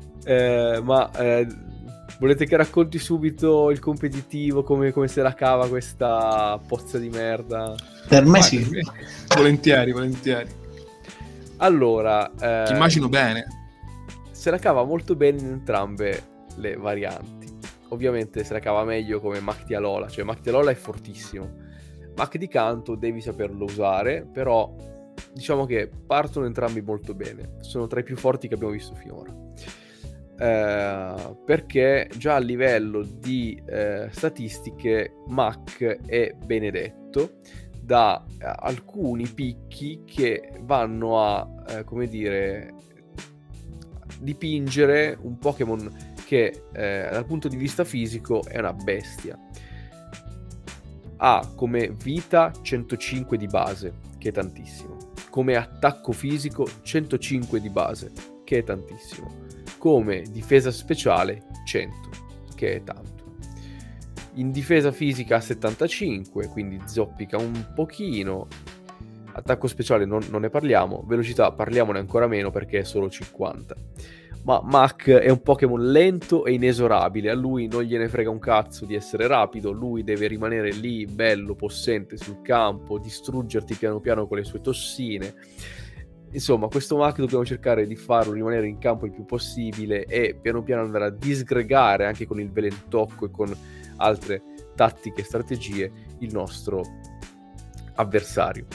Eh, 0.23 0.79
ma 0.83 1.11
eh, 1.17 1.47
volete 2.19 2.45
che 2.45 2.55
racconti 2.55 2.99
subito 2.99 3.71
il 3.71 3.79
competitivo, 3.79 4.63
come, 4.63 4.91
come, 4.91 5.07
se 5.07 5.21
la 5.21 5.33
cava 5.33 5.67
questa 5.67 6.59
pozza 6.65 6.97
di 6.97 7.09
merda? 7.09 7.75
Per 8.07 8.25
me 8.25 8.41
sì. 8.41 8.65
volentieri, 9.35 9.91
volentieri. 9.91 10.49
Allora... 11.57 12.29
Eh, 12.39 12.63
Ti 12.67 12.73
immagino 12.73 13.09
bene. 13.09 13.45
Se 14.31 14.49
la 14.49 14.57
cava 14.57 14.83
molto 14.83 15.15
bene 15.15 15.39
in 15.39 15.47
entrambe 15.47 16.23
le 16.55 16.75
varianti. 16.75 17.49
Ovviamente 17.89 18.43
se 18.43 18.53
la 18.53 18.59
cava 18.59 18.83
meglio 18.83 19.19
come 19.19 19.39
Mac 19.39 19.65
di 19.65 19.75
Alola, 19.75 20.07
cioè 20.07 20.23
Mac 20.23 20.41
di 20.41 20.49
Alola 20.49 20.71
è 20.71 20.75
fortissimo. 20.75 21.69
Mac 22.15 22.37
di 22.37 22.47
canto 22.47 22.95
devi 22.95 23.21
saperlo 23.21 23.65
usare, 23.65 24.27
però 24.31 24.73
diciamo 25.33 25.65
che 25.65 25.89
partono 26.05 26.45
entrambi 26.45 26.81
molto 26.81 27.13
bene. 27.13 27.57
Sono 27.61 27.87
tra 27.87 27.99
i 27.99 28.03
più 28.03 28.15
forti 28.15 28.47
che 28.47 28.55
abbiamo 28.55 28.73
visto 28.73 28.95
finora. 28.95 29.40
Eh, 30.41 31.37
perché 31.45 32.09
già 32.17 32.33
a 32.33 32.39
livello 32.39 33.03
di 33.03 33.61
eh, 33.63 34.07
statistiche 34.09 35.13
Mac 35.27 35.83
è 35.83 36.33
benedetto 36.33 37.33
da 37.79 38.25
eh, 38.27 38.51
alcuni 38.57 39.27
picchi 39.27 40.01
che 40.03 40.53
vanno 40.61 41.21
a, 41.21 41.47
eh, 41.67 41.83
come 41.83 42.07
dire, 42.07 42.73
dipingere 44.19 45.15
un 45.21 45.37
Pokémon 45.37 45.95
che 46.25 46.63
eh, 46.73 47.07
dal 47.11 47.25
punto 47.25 47.47
di 47.47 47.55
vista 47.55 47.83
fisico 47.83 48.43
è 48.43 48.57
una 48.57 48.73
bestia. 48.73 49.37
Ha 51.17 51.51
come 51.55 51.91
vita 51.91 52.51
105 52.59 53.37
di 53.37 53.45
base, 53.45 53.93
che 54.17 54.29
è 54.29 54.31
tantissimo. 54.31 54.97
Come 55.29 55.55
attacco 55.55 56.11
fisico 56.13 56.67
105 56.81 57.61
di 57.61 57.69
base, 57.69 58.11
che 58.43 58.57
è 58.57 58.63
tantissimo 58.63 59.50
come 59.81 60.21
difesa 60.29 60.69
speciale 60.69 61.41
100, 61.65 62.09
che 62.53 62.75
è 62.75 62.83
tanto. 62.83 63.33
In 64.35 64.51
difesa 64.51 64.91
fisica 64.91 65.41
75, 65.41 66.49
quindi 66.49 66.79
zoppica 66.85 67.37
un 67.37 67.71
pochino. 67.73 68.45
Attacco 69.33 69.65
speciale 69.65 70.05
non, 70.05 70.21
non 70.29 70.41
ne 70.41 70.51
parliamo, 70.51 71.03
velocità 71.07 71.51
parliamone 71.51 71.97
ancora 71.97 72.27
meno 72.27 72.51
perché 72.51 72.81
è 72.81 72.83
solo 72.83 73.09
50. 73.09 73.75
Ma 74.43 74.61
Mac 74.63 75.09
è 75.09 75.31
un 75.31 75.41
Pokémon 75.41 75.91
lento 75.91 76.45
e 76.45 76.53
inesorabile, 76.53 77.31
a 77.31 77.35
lui 77.35 77.65
non 77.65 77.81
gliene 77.81 78.07
frega 78.07 78.29
un 78.29 78.39
cazzo 78.39 78.85
di 78.85 78.93
essere 78.93 79.25
rapido, 79.25 79.71
lui 79.71 80.03
deve 80.03 80.27
rimanere 80.27 80.69
lì 80.69 81.07
bello, 81.07 81.55
possente 81.55 82.17
sul 82.17 82.43
campo, 82.43 82.99
distruggerti 82.99 83.73
piano 83.73 83.99
piano 83.99 84.27
con 84.27 84.37
le 84.37 84.43
sue 84.43 84.61
tossine 84.61 85.33
Insomma, 86.33 86.67
questo 86.67 86.97
Mac 86.97 87.17
dobbiamo 87.17 87.43
cercare 87.43 87.85
di 87.85 87.95
farlo 87.95 88.31
rimanere 88.31 88.67
in 88.67 88.77
campo 88.77 89.05
il 89.05 89.11
più 89.11 89.25
possibile 89.25 90.05
e 90.05 90.37
piano 90.41 90.63
piano 90.63 90.83
andare 90.83 91.05
a 91.05 91.09
disgregare 91.09 92.05
anche 92.05 92.25
con 92.25 92.39
il 92.39 92.49
velentocco 92.49 93.25
e 93.25 93.31
con 93.31 93.53
altre 93.97 94.41
tattiche 94.75 95.21
e 95.21 95.23
strategie 95.25 95.91
il 96.19 96.31
nostro 96.31 96.83
avversario. 97.95 98.65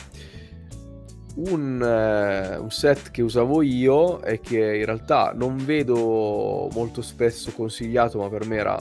Un, 1.37 1.81
uh, 1.81 2.63
un, 2.63 2.71
set 2.71 3.11
che 3.11 3.23
usavo 3.23 3.61
io 3.61 4.23
e 4.23 4.41
che 4.41 4.77
in 4.77 4.85
realtà 4.85 5.33
non 5.35 5.57
vedo 5.57 6.69
molto 6.73 7.03
spesso 7.03 7.53
consigliato, 7.53 8.19
ma 8.19 8.29
per 8.29 8.47
me 8.47 8.57
era 8.57 8.79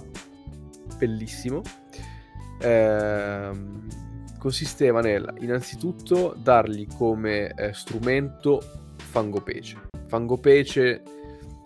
bellissimo. 0.97 1.61
Ehm 2.61 4.04
consisteva 4.45 5.01
nel 5.01 5.37
innanzitutto 5.39 6.35
dargli 6.37 6.85
come 6.95 7.51
eh, 7.55 7.73
strumento 7.73 8.61
fangopece. 8.95 9.87
Fangopece 10.05 11.01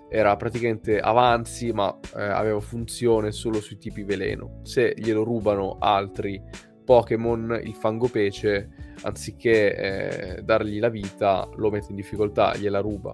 era 0.09 0.38
praticamente 0.38 0.97
avanzi, 0.97 1.73
ma 1.73 1.93
eh, 2.15 2.21
aveva 2.21 2.61
funzione 2.61 3.34
solo 3.34 3.59
sui 3.59 3.77
tipi 3.77 4.03
veleno. 4.03 4.61
Se 4.63 4.93
glielo 4.95 5.23
rubano 5.23 5.75
altri 5.77 6.41
Pokémon, 6.86 7.59
il 7.61 7.75
fangopece, 7.75 8.69
anziché 9.01 10.38
eh, 10.38 10.41
dargli 10.41 10.80
la 10.80 10.88
vita, 10.88 11.49
lo 11.57 11.69
mette 11.69 11.88
in 11.89 11.97
difficoltà, 11.97 12.55
gliela 12.55 12.80
ruba. 12.80 13.13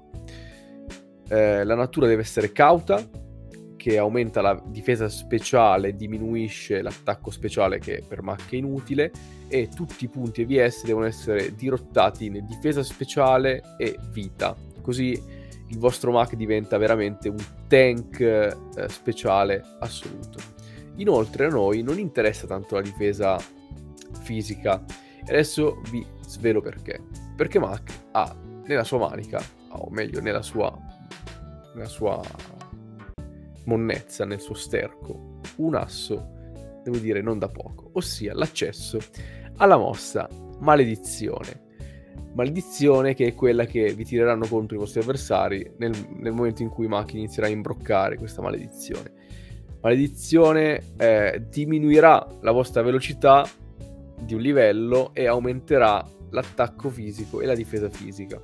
Eh, 1.28 1.63
la 1.63 1.76
natura 1.76 2.05
deve 2.05 2.22
essere 2.22 2.51
cauta, 2.51 3.03
che 3.86 4.00
aumenta 4.00 4.42
la 4.42 4.60
difesa 4.66 5.08
speciale, 5.10 5.96
diminuisce 5.96 6.82
l'attacco 6.82 7.30
speciale 7.30 7.78
che 7.78 8.04
per 8.08 8.24
Mac 8.24 8.50
è 8.50 8.56
inutile 8.56 9.12
e 9.48 9.68
tutti 9.68 10.06
i 10.06 10.08
punti 10.08 10.42
EVS 10.42 10.86
devono 10.86 11.06
essere 11.06 11.54
dirottati 11.54 12.26
in 12.26 12.44
difesa 12.48 12.82
speciale 12.82 13.62
e 13.78 13.96
vita. 14.10 14.56
Così 14.82 15.12
il 15.68 15.78
vostro 15.78 16.12
Mac 16.12 16.34
diventa 16.34 16.80
veramente 16.80 17.30
un 17.30 17.38
tank 17.68 18.20
eh, 18.22 18.56
speciale 18.88 19.64
assoluto. 19.78 20.40
Inoltre 20.96 21.46
a 21.46 21.50
noi 21.50 21.84
non 21.84 22.00
interessa 22.00 22.48
tanto 22.48 22.74
la 22.74 22.82
difesa 22.82 23.38
fisica 24.24 24.84
adesso 25.28 25.80
vi 25.92 26.04
svelo 26.26 26.60
perché. 26.60 27.04
Perché 27.36 27.60
Mac 27.60 27.92
ha 28.14 28.36
nella 28.66 28.84
sua 28.84 28.98
manica, 28.98 29.40
o 29.74 29.90
meglio 29.92 30.22
nella 30.22 30.42
sua, 30.42 30.76
nella 31.76 31.88
sua 31.88 32.20
monnezza 33.66 34.26
nel 34.26 34.39
suo 34.39 34.55
sterco 34.55 35.39
un 35.57 35.76
asso, 35.76 36.34
devo 36.84 36.97
dire 36.97 37.22
non 37.22 37.39
da 37.39 37.47
poco, 37.47 37.89
ossia 37.93 38.34
l'accesso 38.34 38.99
alla 39.57 39.78
mossa 39.78 40.28
maledizione. 40.59 41.63
Maledizione 42.34 43.13
che 43.13 43.28
è 43.28 43.34
quella 43.34 43.66
che 43.66 43.93
vi 43.93 44.03
tireranno 44.03 44.45
contro 44.47 44.76
i 44.76 44.80
vostri 44.80 45.01
avversari 45.01 45.72
nel, 45.78 45.93
nel 46.18 46.34
momento 46.34 46.63
in 46.63 46.70
cui 46.70 46.88
Mach 46.88 47.13
inizierà 47.13 47.47
a 47.47 47.51
imbroccare 47.51 48.18
questa 48.18 48.41
maledizione. 48.41 49.11
Maledizione 49.82 50.82
eh, 50.97 51.45
diminuirà 51.49 52.28
la 52.41 52.51
vostra 52.51 52.82
velocità 52.82 53.47
di 54.20 54.34
un 54.34 54.41
livello 54.41 55.11
e 55.13 55.28
aumenterà 55.28 56.05
l'attacco 56.32 56.89
fisico 56.89 57.39
e 57.39 57.45
la 57.45 57.55
difesa 57.55 57.89
fisica. 57.89 58.41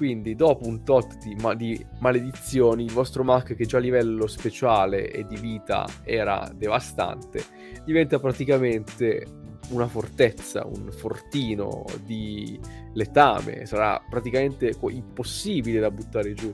Quindi 0.00 0.34
dopo 0.34 0.66
un 0.66 0.82
tot 0.82 1.18
di, 1.18 1.34
ma- 1.42 1.54
di 1.54 1.78
maledizioni, 1.98 2.84
il 2.84 2.90
vostro 2.90 3.22
Mac 3.22 3.54
che 3.54 3.66
già 3.66 3.76
a 3.76 3.80
livello 3.80 4.26
speciale 4.28 5.10
e 5.10 5.26
di 5.26 5.36
vita 5.36 5.86
era 6.04 6.50
devastante, 6.56 7.44
diventa 7.84 8.18
praticamente 8.18 9.26
una 9.72 9.86
fortezza, 9.88 10.64
un 10.64 10.90
fortino 10.90 11.84
di 12.02 12.58
letame, 12.94 13.66
sarà 13.66 14.02
praticamente 14.08 14.72
impossibile 14.88 15.80
da 15.80 15.90
buttare 15.90 16.32
giù. 16.32 16.50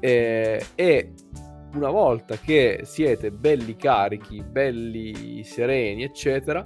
Eh, 0.00 0.64
e 0.74 1.12
una 1.74 1.90
volta 1.90 2.38
che 2.38 2.80
siete 2.84 3.30
belli 3.32 3.76
carichi, 3.76 4.42
belli 4.42 5.44
sereni, 5.44 6.04
eccetera, 6.04 6.62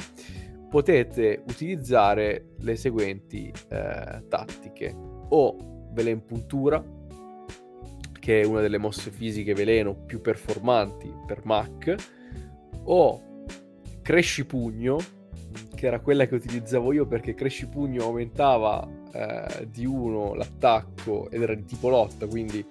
potete 0.71 1.43
utilizzare 1.49 2.51
le 2.61 2.77
seguenti 2.77 3.53
eh, 3.71 4.23
tattiche 4.29 4.95
o 5.31 5.75
Velen 5.97 6.25
Puntura 6.25 6.85
che 8.21 8.43
è 8.43 8.45
una 8.45 8.61
delle 8.61 8.77
mosse 8.77 9.11
fisiche 9.11 9.55
veleno 9.55 9.95
più 9.95 10.21
performanti 10.21 11.11
per 11.27 11.45
Mac 11.45 11.95
o 12.85 13.45
Cresci 14.03 14.45
Pugno 14.45 14.99
che 15.75 15.87
era 15.87 16.01
quella 16.01 16.27
che 16.27 16.35
utilizzavo 16.35 16.93
io 16.93 17.07
perché 17.07 17.35
Cresci 17.35 17.67
Pugno 17.67 18.03
aumentava 18.05 18.87
eh, 19.13 19.69
di 19.71 19.87
uno 19.87 20.35
l'attacco 20.35 21.31
ed 21.31 21.41
era 21.41 21.55
di 21.55 21.65
tipo 21.65 21.89
lotta 21.89 22.27
quindi 22.27 22.65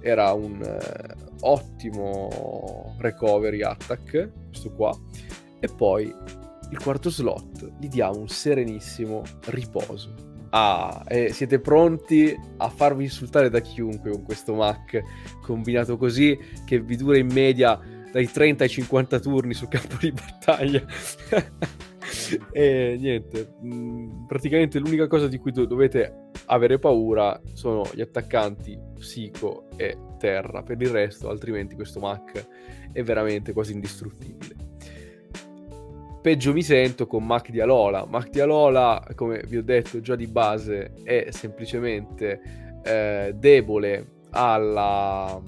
era 0.00 0.32
un 0.32 0.62
eh, 0.62 1.14
ottimo 1.40 2.94
recovery 2.98 3.62
attack 3.62 4.30
questo 4.50 4.70
qua 4.70 4.96
e 5.58 5.68
poi 5.68 6.14
il 6.70 6.78
quarto 6.78 7.10
slot 7.10 7.72
gli 7.78 7.88
diamo 7.88 8.18
un 8.18 8.28
serenissimo 8.28 9.22
riposo. 9.46 10.27
Ah, 10.50 11.04
e 11.06 11.32
siete 11.32 11.60
pronti 11.60 12.34
a 12.56 12.68
farvi 12.70 13.04
insultare 13.04 13.50
da 13.50 13.60
chiunque 13.60 14.10
con 14.10 14.22
questo 14.22 14.54
Mac 14.54 15.02
combinato 15.42 15.98
così 15.98 16.38
che 16.64 16.80
vi 16.80 16.96
dura 16.96 17.18
in 17.18 17.30
media 17.30 17.78
dai 18.10 18.30
30 18.30 18.64
ai 18.64 18.70
50 18.70 19.20
turni 19.20 19.52
sul 19.52 19.68
campo 19.68 19.96
di 20.00 20.10
battaglia. 20.12 20.82
e 22.52 22.96
niente, 22.98 23.56
mm, 23.62 24.26
praticamente 24.26 24.78
l'unica 24.78 25.06
cosa 25.06 25.28
di 25.28 25.36
cui 25.36 25.52
do- 25.52 25.66
dovete 25.66 26.30
avere 26.46 26.78
paura 26.78 27.38
sono 27.52 27.84
gli 27.92 28.00
attaccanti 28.00 28.78
psico 28.94 29.68
e 29.76 29.96
terra. 30.18 30.62
Per 30.62 30.80
il 30.80 30.88
resto, 30.88 31.28
altrimenti 31.28 31.74
questo 31.74 32.00
Mac 32.00 32.46
è 32.92 33.02
veramente 33.02 33.52
quasi 33.52 33.72
indistruttibile 33.72 34.68
peggio 36.20 36.52
mi 36.52 36.62
sento 36.62 37.06
con 37.06 37.24
Mac 37.24 37.50
di 37.50 37.60
Alola. 37.60 38.04
Mac 38.06 38.30
di 38.30 38.40
Alola, 38.40 39.06
come 39.14 39.42
vi 39.46 39.56
ho 39.56 39.62
detto 39.62 40.00
già 40.00 40.16
di 40.16 40.26
base, 40.26 40.92
è 41.02 41.28
semplicemente 41.30 42.40
eh, 42.84 43.34
debole 43.36 44.06
alla, 44.30 45.40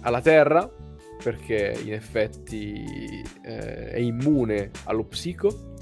alla 0.00 0.20
terra, 0.20 0.70
perché 1.22 1.78
in 1.84 1.92
effetti 1.92 2.84
eh, 3.42 3.90
è 3.90 3.98
immune 3.98 4.70
allo 4.84 5.04
psico 5.04 5.74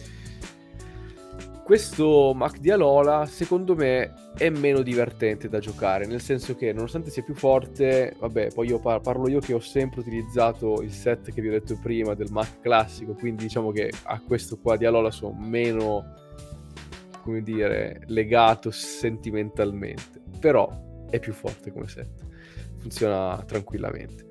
questo 1.66 2.32
Mac 2.32 2.58
di 2.58 2.70
Alola, 2.70 3.26
secondo 3.26 3.74
me, 3.74 4.30
è 4.38 4.48
meno 4.50 4.82
divertente 4.82 5.48
da 5.48 5.58
giocare, 5.58 6.06
nel 6.06 6.20
senso 6.20 6.54
che 6.54 6.72
nonostante 6.72 7.10
sia 7.10 7.24
più 7.24 7.34
forte, 7.34 8.14
vabbè, 8.20 8.52
poi 8.54 8.68
io 8.68 8.78
par- 8.78 9.00
parlo 9.00 9.28
io 9.28 9.40
che 9.40 9.52
ho 9.52 9.58
sempre 9.58 9.98
utilizzato 9.98 10.80
il 10.80 10.92
set 10.92 11.32
che 11.32 11.40
vi 11.40 11.48
ho 11.48 11.50
detto 11.50 11.76
prima 11.82 12.14
del 12.14 12.30
Mac 12.30 12.60
classico, 12.60 13.14
quindi 13.14 13.42
diciamo 13.42 13.72
che 13.72 13.90
a 14.04 14.20
questo 14.24 14.60
qua 14.60 14.76
di 14.76 14.84
Alola 14.84 15.10
sono 15.10 15.36
meno, 15.36 16.04
come 17.24 17.42
dire, 17.42 18.02
legato 18.06 18.70
sentimentalmente, 18.70 20.22
però 20.38 20.70
è 21.10 21.18
più 21.18 21.32
forte 21.32 21.72
come 21.72 21.88
set, 21.88 22.24
funziona 22.76 23.42
tranquillamente. 23.44 24.24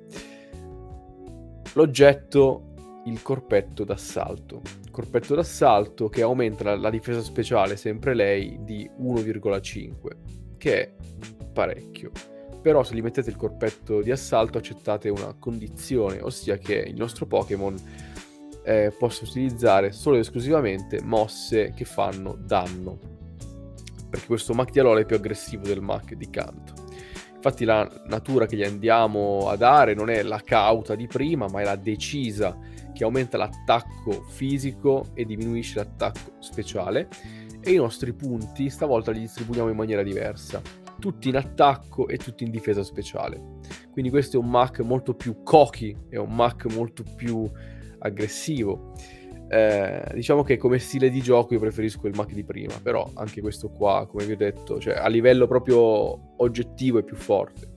L'oggetto 1.73 2.74
il 3.05 3.21
corpetto 3.21 3.83
d'assalto. 3.83 4.61
Corpetto 4.91 5.35
d'assalto 5.35 6.09
che 6.09 6.21
aumenta 6.21 6.75
la, 6.75 6.89
difesa 6.89 7.21
speciale, 7.21 7.77
sempre 7.77 8.13
lei, 8.13 8.57
di 8.61 8.89
1,5, 8.99 9.93
che 10.57 10.81
è 10.81 10.93
parecchio. 11.53 12.11
Però 12.61 12.83
se 12.83 12.95
gli 12.95 13.01
mettete 13.01 13.29
il 13.29 13.35
corpetto 13.35 14.01
di 14.01 14.11
assalto 14.11 14.57
accettate 14.57 15.09
una 15.09 15.35
condizione, 15.37 16.19
ossia 16.21 16.57
che 16.57 16.75
il 16.75 16.95
nostro 16.95 17.27
Pokémon 17.27 17.75
eh, 18.63 18.91
possa 18.97 19.23
utilizzare 19.23 19.91
solo 19.91 20.15
ed 20.15 20.23
esclusivamente 20.23 21.01
mosse 21.03 21.73
che 21.75 21.85
fanno 21.85 22.35
danno. 22.39 22.97
Perché 24.09 24.25
questo 24.25 24.53
Mac 24.53 24.71
di 24.71 24.79
Alola 24.79 25.01
è 25.01 25.05
più 25.05 25.15
aggressivo 25.15 25.63
del 25.63 25.81
Mac 25.81 26.13
di 26.13 26.29
Canto. 26.29 26.73
Infatti 27.35 27.65
la 27.65 27.87
natura 28.07 28.47
che 28.47 28.55
gli 28.55 28.63
andiamo 28.63 29.49
a 29.49 29.55
dare 29.55 29.93
non 29.93 30.09
è 30.09 30.23
la 30.23 30.41
cauta 30.43 30.95
di 30.95 31.05
prima, 31.05 31.47
ma 31.47 31.61
è 31.61 31.63
la 31.63 31.75
decisa 31.75 32.57
che 32.95 33.03
aumenta 33.03 33.37
l'attacco 33.37 34.23
fisico 34.29 35.07
e 35.13 35.25
diminuisce 35.25 35.79
l'attacco 35.79 36.31
speciale 36.39 37.09
e 37.59 37.73
i 37.73 37.75
nostri 37.75 38.13
punti 38.13 38.69
stavolta 38.69 39.11
li 39.11 39.19
distribuiamo 39.19 39.69
in 39.69 39.75
maniera 39.75 40.01
diversa, 40.01 40.61
tutti 40.97 41.27
in 41.27 41.35
attacco 41.35 42.07
e 42.07 42.17
tutti 42.17 42.45
in 42.45 42.51
difesa 42.51 42.83
speciale. 42.83 43.59
Quindi 43.91 44.09
questo 44.09 44.37
è 44.37 44.39
un 44.39 44.49
Mac 44.49 44.79
molto 44.79 45.13
più 45.13 45.43
cocky, 45.43 45.95
è 46.09 46.15
un 46.15 46.33
Mac 46.33 46.71
molto 46.73 47.03
più 47.15 47.49
aggressivo. 47.99 48.93
Eh, 49.49 50.11
diciamo 50.13 50.43
che 50.43 50.57
come 50.57 50.79
stile 50.79 51.09
di 51.09 51.21
gioco 51.21 51.53
io 51.53 51.59
preferisco 51.59 52.07
il 52.07 52.15
Mac 52.15 52.31
di 52.31 52.45
prima, 52.45 52.79
però 52.81 53.11
anche 53.15 53.41
questo 53.41 53.69
qua, 53.69 54.07
come 54.07 54.25
vi 54.25 54.31
ho 54.31 54.37
detto, 54.37 54.79
cioè 54.79 54.95
a 54.95 55.07
livello 55.07 55.47
proprio 55.47 56.41
oggettivo 56.41 56.99
è 56.99 57.03
più 57.03 57.17
forte. 57.17 57.73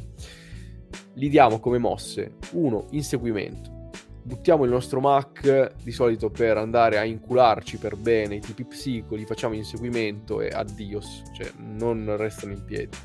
Li 1.15 1.29
diamo 1.29 1.59
come 1.59 1.79
mosse, 1.79 2.37
uno, 2.53 2.87
inseguimento 2.91 3.78
buttiamo 4.23 4.65
il 4.65 4.71
nostro 4.71 5.01
Mac 5.01 5.75
di 5.83 5.93
solito 5.93 6.31
per 6.31 6.57
andare 6.57 6.99
a 6.99 7.05
incularci 7.05 7.79
per 7.79 7.97
bene 7.97 8.37
i 8.37 8.41
tipi 8.41 8.65
psico, 8.65 9.15
li 9.15 9.25
facciamo 9.25 9.55
inseguimento 9.55 10.41
e 10.41 10.49
addios, 10.49 11.23
cioè 11.35 11.51
non 11.57 12.17
restano 12.17 12.53
in 12.53 12.65
piedi. 12.65 12.97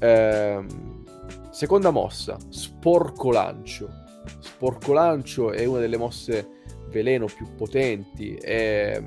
Ehm, 0.00 1.04
seconda 1.50 1.90
mossa, 1.90 2.36
sporco 2.48 3.30
lancio. 3.30 4.06
Sporco 4.40 4.92
lancio 4.92 5.52
è 5.52 5.64
una 5.64 5.80
delle 5.80 5.96
mosse 5.96 6.56
veleno 6.90 7.26
più 7.26 7.54
potenti, 7.54 8.34
è, 8.34 9.02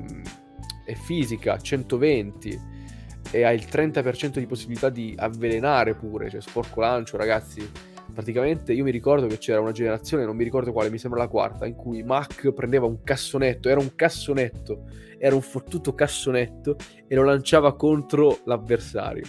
è 0.85 0.93
fisica, 0.93 1.57
120 1.57 2.69
e 3.31 3.43
ha 3.43 3.51
il 3.51 3.65
30% 3.69 4.39
di 4.39 4.45
possibilità 4.45 4.89
di 4.89 5.13
avvelenare 5.17 5.95
pure, 5.95 6.29
cioè 6.29 6.41
sporco 6.41 6.81
lancio 6.81 7.17
ragazzi 7.17 7.69
praticamente 8.13 8.73
io 8.73 8.83
mi 8.83 8.91
ricordo 8.91 9.27
che 9.27 9.37
c'era 9.37 9.59
una 9.59 9.71
generazione, 9.71 10.25
non 10.25 10.35
mi 10.35 10.43
ricordo 10.43 10.71
quale, 10.71 10.89
mi 10.89 10.97
sembra 10.97 11.19
la 11.19 11.27
quarta, 11.27 11.65
in 11.65 11.75
cui 11.75 12.03
Mac 12.03 12.51
prendeva 12.51 12.85
un 12.85 13.03
cassonetto, 13.03 13.69
era 13.69 13.79
un 13.79 13.95
cassonetto, 13.95 14.85
era 15.17 15.35
un 15.35 15.41
fottuto 15.41 15.93
cassonetto 15.93 16.75
e 17.07 17.15
lo 17.15 17.23
lanciava 17.23 17.75
contro 17.75 18.39
l'avversario. 18.45 19.25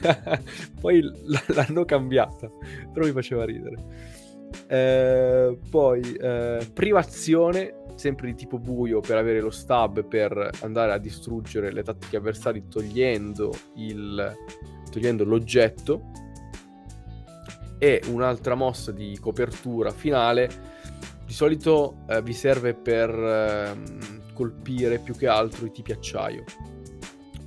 poi 0.80 1.00
l- 1.02 1.14
l'hanno 1.54 1.84
cambiata, 1.84 2.50
però 2.92 3.04
mi 3.04 3.12
faceva 3.12 3.44
ridere. 3.44 3.76
Eh, 4.66 5.58
poi 5.68 6.00
eh, 6.14 6.66
privazione, 6.72 7.82
sempre 7.96 8.26
di 8.26 8.34
tipo 8.34 8.58
buio 8.58 9.00
per 9.00 9.16
avere 9.16 9.40
lo 9.40 9.50
stab 9.50 10.04
per 10.06 10.50
andare 10.62 10.92
a 10.92 10.98
distruggere 10.98 11.72
le 11.72 11.82
tattiche 11.82 12.16
avversari 12.16 12.68
togliendo, 12.68 13.52
il, 13.76 14.36
togliendo 14.90 15.24
l'oggetto 15.24 16.10
e 17.84 18.00
un'altra 18.06 18.54
mossa 18.54 18.92
di 18.92 19.18
copertura 19.20 19.90
finale 19.90 20.48
di 21.26 21.34
solito 21.34 21.98
eh, 22.08 22.22
vi 22.22 22.32
serve 22.32 22.72
per 22.72 23.10
eh, 23.10 24.32
colpire 24.32 24.98
più 25.00 25.14
che 25.14 25.26
altro 25.26 25.66
i 25.66 25.70
tipi 25.70 25.92
acciaio 25.92 26.44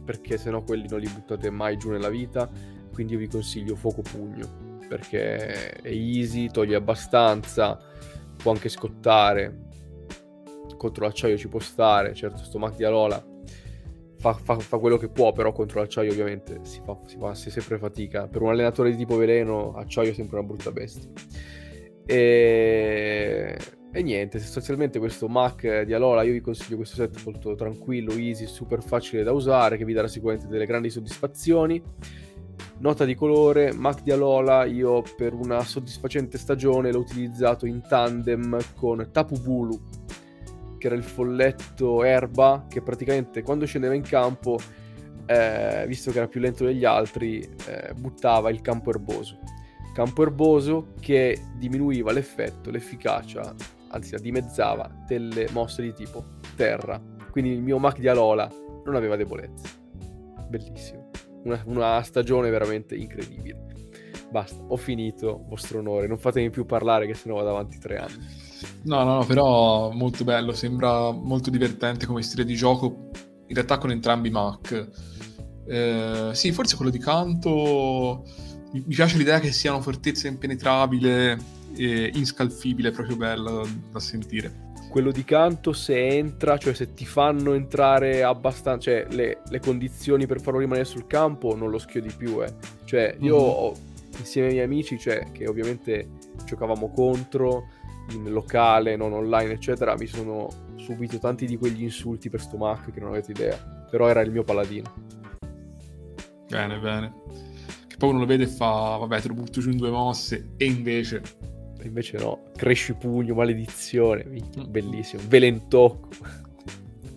perché 0.05 0.37
sennò 0.37 0.61
quelli 0.61 0.87
non 0.87 0.99
li 0.99 1.09
buttate 1.09 1.49
mai 1.49 1.77
giù 1.77 1.89
nella 1.89 2.09
vita 2.09 2.47
quindi 2.93 3.13
io 3.13 3.19
vi 3.19 3.27
consiglio 3.27 3.75
fuoco 3.75 4.03
pugno 4.03 4.75
perché 4.87 5.71
è 5.71 5.89
easy, 5.89 6.51
toglie 6.51 6.75
abbastanza 6.75 7.77
può 8.37 8.51
anche 8.51 8.69
scottare. 8.69 9.65
Contro 10.77 11.05
l'acciaio 11.05 11.37
ci 11.37 11.49
può 11.49 11.59
stare 11.59 12.13
certo 12.13 12.43
sto 12.43 12.59
Mac 12.59 12.75
di 12.75 12.83
Alola 12.83 13.21
fa, 14.17 14.33
fa, 14.33 14.57
fa, 14.59 14.77
quello 14.77 14.97
che 14.97 15.09
può, 15.09 15.31
però 15.31 15.51
contro 15.51 15.79
l'acciaio 15.79 16.11
ovviamente 16.11 16.59
si 16.63 16.81
fa, 16.83 16.97
si 17.05 17.17
fa 17.17 17.33
sempre 17.35 17.77
fatica. 17.77 18.27
Per 18.27 18.41
un 18.41 18.49
allenatore 18.49 18.91
di 18.91 18.97
tipo 18.97 19.15
veleno, 19.15 19.73
acciaio 19.75 20.11
è 20.11 20.13
sempre 20.13 20.37
una 20.39 20.47
brutta 20.47 20.71
bestia. 20.71 21.09
E, 22.05 23.57
E 23.91 24.03
niente, 24.03 24.37
sostanzialmente 24.39 24.99
questo 24.99 25.27
Mac 25.27 25.81
di 25.81 25.93
Alola, 25.93 26.21
io 26.21 26.33
vi 26.33 26.41
consiglio 26.41 26.75
questo 26.75 26.97
set 26.97 27.23
molto 27.23 27.55
tranquillo, 27.55 28.11
easy, 28.13 28.45
super 28.45 28.83
facile 28.83 29.23
da 29.23 29.31
usare, 29.31 29.77
che 29.77 29.85
vi 29.85 29.93
darà 29.93 30.07
sicuramente 30.07 30.47
delle 30.47 30.65
grandi 30.65 30.89
soddisfazioni. 30.89 31.81
Nota 32.79 33.05
di 33.05 33.15
colore, 33.15 33.73
Mac 33.73 34.03
di 34.03 34.11
Alola, 34.11 34.65
io 34.65 35.01
per 35.15 35.33
una 35.33 35.63
soddisfacente 35.63 36.37
stagione 36.37 36.91
l'ho 36.91 36.99
utilizzato 36.99 37.65
in 37.65 37.81
tandem 37.87 38.57
con 38.75 39.09
Tapu 39.11 39.39
Bulu, 39.41 39.79
che 40.77 40.87
era 40.87 40.95
il 40.95 41.03
folletto 41.03 42.03
erba, 42.03 42.65
che 42.69 42.81
praticamente 42.81 43.41
quando 43.41 43.65
scendeva 43.65 43.93
in 43.93 44.03
campo, 44.03 44.57
eh, 45.25 45.85
visto 45.87 46.11
che 46.11 46.17
era 46.17 46.27
più 46.27 46.39
lento 46.39 46.65
degli 46.65 46.85
altri, 46.85 47.39
eh, 47.67 47.93
buttava 47.95 48.49
il 48.49 48.61
campo 48.61 48.89
erboso. 48.89 49.39
Campo 49.93 50.21
erboso 50.21 50.93
che 50.99 51.39
diminuiva 51.57 52.11
l'effetto, 52.11 52.69
l'efficacia 52.69 53.55
anzi 53.89 54.11
la 54.11 54.19
dimezzava, 54.19 54.89
delle 55.07 55.47
mosse 55.51 55.81
di 55.81 55.93
tipo 55.93 56.23
terra. 56.55 57.01
Quindi 57.31 57.51
il 57.51 57.61
mio 57.61 57.77
Mac 57.77 57.99
di 57.99 58.07
Alola 58.07 58.49
non 58.85 58.95
aveva 58.95 59.15
debolezze. 59.15 59.67
Bellissimo. 60.47 61.09
Una, 61.43 61.61
una 61.65 62.01
stagione 62.03 62.49
veramente 62.49 62.95
incredibile. 62.95 63.65
Basta, 64.29 64.61
ho 64.67 64.75
finito, 64.75 65.45
vostro 65.47 65.79
onore. 65.79 66.07
Non 66.07 66.17
fatemi 66.17 66.49
più 66.49 66.65
parlare 66.65 67.05
che 67.05 67.13
sennò 67.13 67.35
vado 67.35 67.49
avanti 67.49 67.77
tre 67.79 67.97
anni. 67.97 68.45
No, 68.83 69.03
no, 69.03 69.15
no, 69.15 69.25
però 69.25 69.91
molto 69.91 70.23
bello, 70.23 70.53
sembra 70.53 71.11
molto 71.11 71.49
divertente 71.49 72.05
come 72.05 72.23
stile 72.23 72.45
di 72.45 72.55
gioco, 72.55 73.09
in 73.47 73.53
realtà 73.53 73.77
con 73.77 73.91
entrambi 73.91 74.29
i 74.29 74.31
Mac. 74.31 74.89
Eh, 75.67 76.29
sì, 76.33 76.51
forse 76.51 76.75
quello 76.75 76.91
di 76.91 76.99
canto 76.99 78.23
mi 78.71 78.81
piace 78.81 79.17
l'idea 79.17 79.39
che 79.39 79.51
sia 79.51 79.73
una 79.73 79.81
fortezza 79.81 80.27
impenetrabile 80.27 81.37
e 81.75 82.11
inscalfibile, 82.13 82.91
proprio 82.91 83.15
bella 83.15 83.61
da 83.91 83.99
sentire. 83.99 84.65
Quello 84.89 85.11
di 85.11 85.23
canto 85.23 85.73
se 85.73 86.07
entra, 86.07 86.57
cioè 86.57 86.73
se 86.73 86.93
ti 86.93 87.05
fanno 87.05 87.53
entrare 87.53 88.23
abbastanza, 88.23 88.91
cioè 88.91 89.07
le, 89.09 89.41
le 89.47 89.59
condizioni 89.59 90.25
per 90.25 90.41
farlo 90.41 90.59
rimanere 90.59 90.85
sul 90.85 91.07
campo, 91.07 91.55
non 91.55 91.69
lo 91.69 91.77
schio 91.77 92.01
di 92.01 92.11
più, 92.15 92.41
eh. 92.43 92.53
Cioè 92.85 93.15
io 93.19 93.35
mm-hmm. 93.35 93.49
ho, 93.49 93.73
insieme 94.17 94.47
ai 94.47 94.53
miei 94.53 94.65
amici, 94.65 94.97
cioè 94.97 95.31
che 95.31 95.47
ovviamente 95.47 96.09
giocavamo 96.45 96.89
contro 96.89 97.67
in 98.11 98.31
locale, 98.31 98.95
non 98.95 99.13
online, 99.13 99.53
eccetera, 99.53 99.95
mi 99.97 100.07
sono 100.07 100.47
subito 100.75 101.17
tanti 101.19 101.45
di 101.45 101.57
quegli 101.57 101.83
insulti 101.83 102.29
per 102.29 102.41
sto 102.41 102.57
Mac 102.57 102.91
che 102.91 102.99
non 102.99 103.09
avete 103.09 103.31
idea. 103.31 103.57
Però 103.89 104.07
era 104.07 104.21
il 104.21 104.31
mio 104.31 104.43
paladino. 104.43 104.93
Bene, 106.49 106.79
bene. 106.79 107.13
Che 107.87 107.97
poi 107.97 108.09
uno 108.09 108.19
lo 108.19 108.25
vede 108.25 108.43
e 108.43 108.47
fa, 108.47 108.97
vabbè, 108.97 109.21
te 109.21 109.27
lo 109.27 109.33
butto 109.33 109.59
giù 109.59 109.69
in 109.69 109.77
due 109.77 109.89
mosse, 109.89 110.53
e 110.57 110.65
invece 110.65 111.21
invece 111.87 112.17
no, 112.17 112.43
cresci 112.55 112.93
pugno, 112.93 113.33
maledizione, 113.33 114.25
bellissimo, 114.67 115.21
velentocco. 115.27 116.09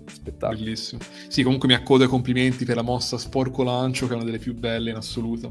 Spettacolo. 0.06 0.58
Bellissimo. 0.58 1.00
Sì, 1.28 1.42
comunque 1.42 1.68
mi 1.68 1.74
accodo 1.74 2.04
ai 2.04 2.08
complimenti 2.08 2.64
per 2.64 2.76
la 2.76 2.82
mossa 2.82 3.18
sporco 3.18 3.62
lancio, 3.62 4.06
che 4.06 4.12
è 4.12 4.16
una 4.16 4.24
delle 4.24 4.38
più 4.38 4.54
belle 4.54 4.90
in 4.90 4.96
assoluto. 4.96 5.48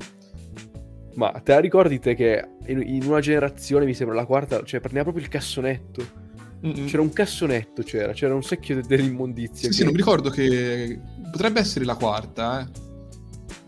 Ma 1.19 1.31
te 1.43 1.51
la 1.51 1.59
ricordi 1.59 1.99
te 1.99 2.15
che 2.15 2.47
in, 2.67 2.81
in 2.81 3.03
una 3.03 3.19
generazione, 3.19 3.83
mi 3.83 3.93
sembra 3.93 4.15
la 4.15 4.25
quarta, 4.25 4.63
cioè 4.63 4.79
prendeva 4.79 5.03
proprio 5.03 5.21
il 5.21 5.29
cassonetto. 5.29 6.27
Mm-mm. 6.65 6.85
C'era 6.85 7.01
un 7.01 7.11
cassonetto, 7.11 7.83
c'era, 7.83 8.13
c'era 8.13 8.33
un 8.33 8.41
secchio 8.41 8.75
de- 8.75 8.83
dell'immondizia. 8.87 9.63
Sì, 9.63 9.67
che... 9.67 9.73
sì, 9.73 9.83
non 9.83 9.91
mi 9.91 9.97
ricordo 9.97 10.29
che 10.29 10.97
potrebbe 11.29 11.59
essere 11.59 11.83
la 11.83 11.95
quarta, 11.95 12.61
eh. 12.61 12.67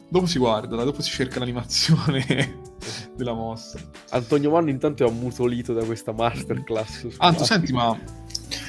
Dopo 0.08 0.28
si 0.28 0.40
guarda, 0.40 0.82
dopo 0.82 1.02
si 1.02 1.10
cerca 1.10 1.40
l'animazione 1.40 2.56
della 3.18 3.34
mossa. 3.34 3.80
Antonio 4.12 4.52
Manno 4.52 4.70
intanto 4.70 5.06
è 5.06 5.10
ammutolito 5.10 5.74
da 5.74 5.84
questa 5.84 6.14
masterclass. 6.14 7.08
Anto, 7.18 7.44
senti, 7.44 7.74
ma 7.74 8.00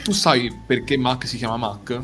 tu 0.02 0.10
sai 0.10 0.52
perché 0.66 0.96
Mac 0.96 1.24
si 1.28 1.36
chiama 1.36 1.56
Mac? 1.56 2.02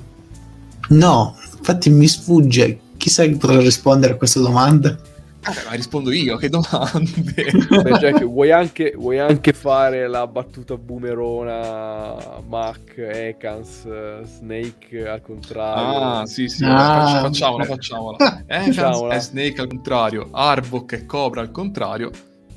No, 0.90 1.36
infatti 1.56 1.90
mi 1.90 2.06
sfugge. 2.06 2.78
Chissà 2.96 3.24
chi 3.24 3.34
potrà 3.34 3.58
rispondere 3.58 4.12
a 4.12 4.16
questa 4.16 4.38
domanda. 4.38 5.07
Vabbè, 5.40 5.64
ma 5.68 5.74
rispondo 5.74 6.10
io, 6.10 6.36
che 6.36 6.48
domande? 6.48 7.10
Beh, 7.82 7.98
Jack, 7.98 8.24
vuoi, 8.24 8.50
anche, 8.50 8.92
vuoi 8.96 9.18
anche 9.18 9.52
fare 9.54 10.06
la 10.08 10.26
battuta 10.26 10.76
boomerona 10.76 12.40
Mac, 12.46 12.94
Ekans, 12.96 14.22
Snake 14.24 15.08
al 15.08 15.22
contrario? 15.22 16.20
Ah, 16.20 16.26
sì, 16.26 16.48
sì, 16.48 16.64
ah. 16.64 17.20
facciamola, 17.22 17.64
facciamola. 17.64 18.44
Ekans 18.46 19.02
è 19.02 19.20
Snake 19.20 19.60
al 19.60 19.68
contrario, 19.68 20.28
Arbok 20.32 20.94
è 20.94 21.06
Cobra 21.06 21.40
al 21.40 21.50
contrario 21.50 22.10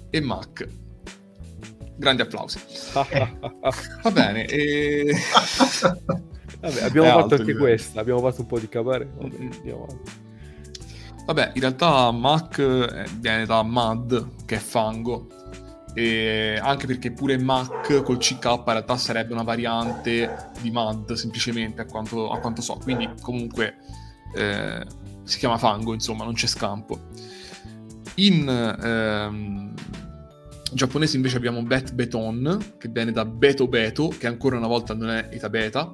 e 0.09 0.21
Mac. 0.21 0.67
Grandi 1.95 2.23
applausi. 2.23 2.59
Va 2.93 4.11
bene, 4.11 4.45
e... 4.45 5.13
Vabbè, 6.59 6.83
abbiamo 6.83 7.07
è 7.07 7.11
fatto 7.11 7.35
anche 7.35 7.55
questa, 7.55 8.01
abbiamo 8.01 8.19
fatto 8.19 8.41
un 8.41 8.47
po' 8.47 8.59
di 8.59 8.67
cabaret. 8.67 9.07
Vabbè, 9.15 9.35
andiamo 9.39 9.83
avanti. 9.83 10.29
Vabbè, 11.33 11.51
in 11.53 11.61
realtà 11.61 12.11
Mac 12.11 12.57
eh, 12.59 13.05
viene 13.19 13.45
da 13.45 13.63
Mud, 13.63 14.43
che 14.45 14.55
è 14.55 14.59
fango, 14.59 15.27
e 15.93 16.59
anche 16.61 16.87
perché 16.87 17.13
pure 17.13 17.37
Mac 17.37 18.03
col 18.03 18.17
CK 18.17 18.43
in 18.43 18.63
realtà 18.65 18.97
sarebbe 18.97 19.31
una 19.31 19.43
variante 19.43 20.49
di 20.59 20.71
Mud, 20.71 21.13
semplicemente, 21.13 21.79
a 21.79 21.85
quanto, 21.85 22.31
a 22.31 22.39
quanto 22.39 22.61
so. 22.61 22.75
Quindi 22.83 23.09
comunque 23.21 23.77
eh, 24.35 24.85
si 25.23 25.37
chiama 25.37 25.57
fango, 25.57 25.93
insomma, 25.93 26.25
non 26.25 26.33
c'è 26.33 26.47
scampo. 26.47 26.99
In 28.15 28.49
ehm, 28.49 29.73
giapponese 30.73 31.15
invece 31.15 31.37
abbiamo 31.37 31.63
Bet 31.63 31.93
Beton, 31.93 32.73
che 32.77 32.89
viene 32.89 33.13
da 33.13 33.23
Beto 33.23 33.69
Beto, 33.69 34.09
che 34.09 34.27
ancora 34.27 34.57
una 34.57 34.67
volta 34.67 34.93
non 34.93 35.09
è 35.09 35.29
Eta 35.31 35.47
Beta, 35.47 35.93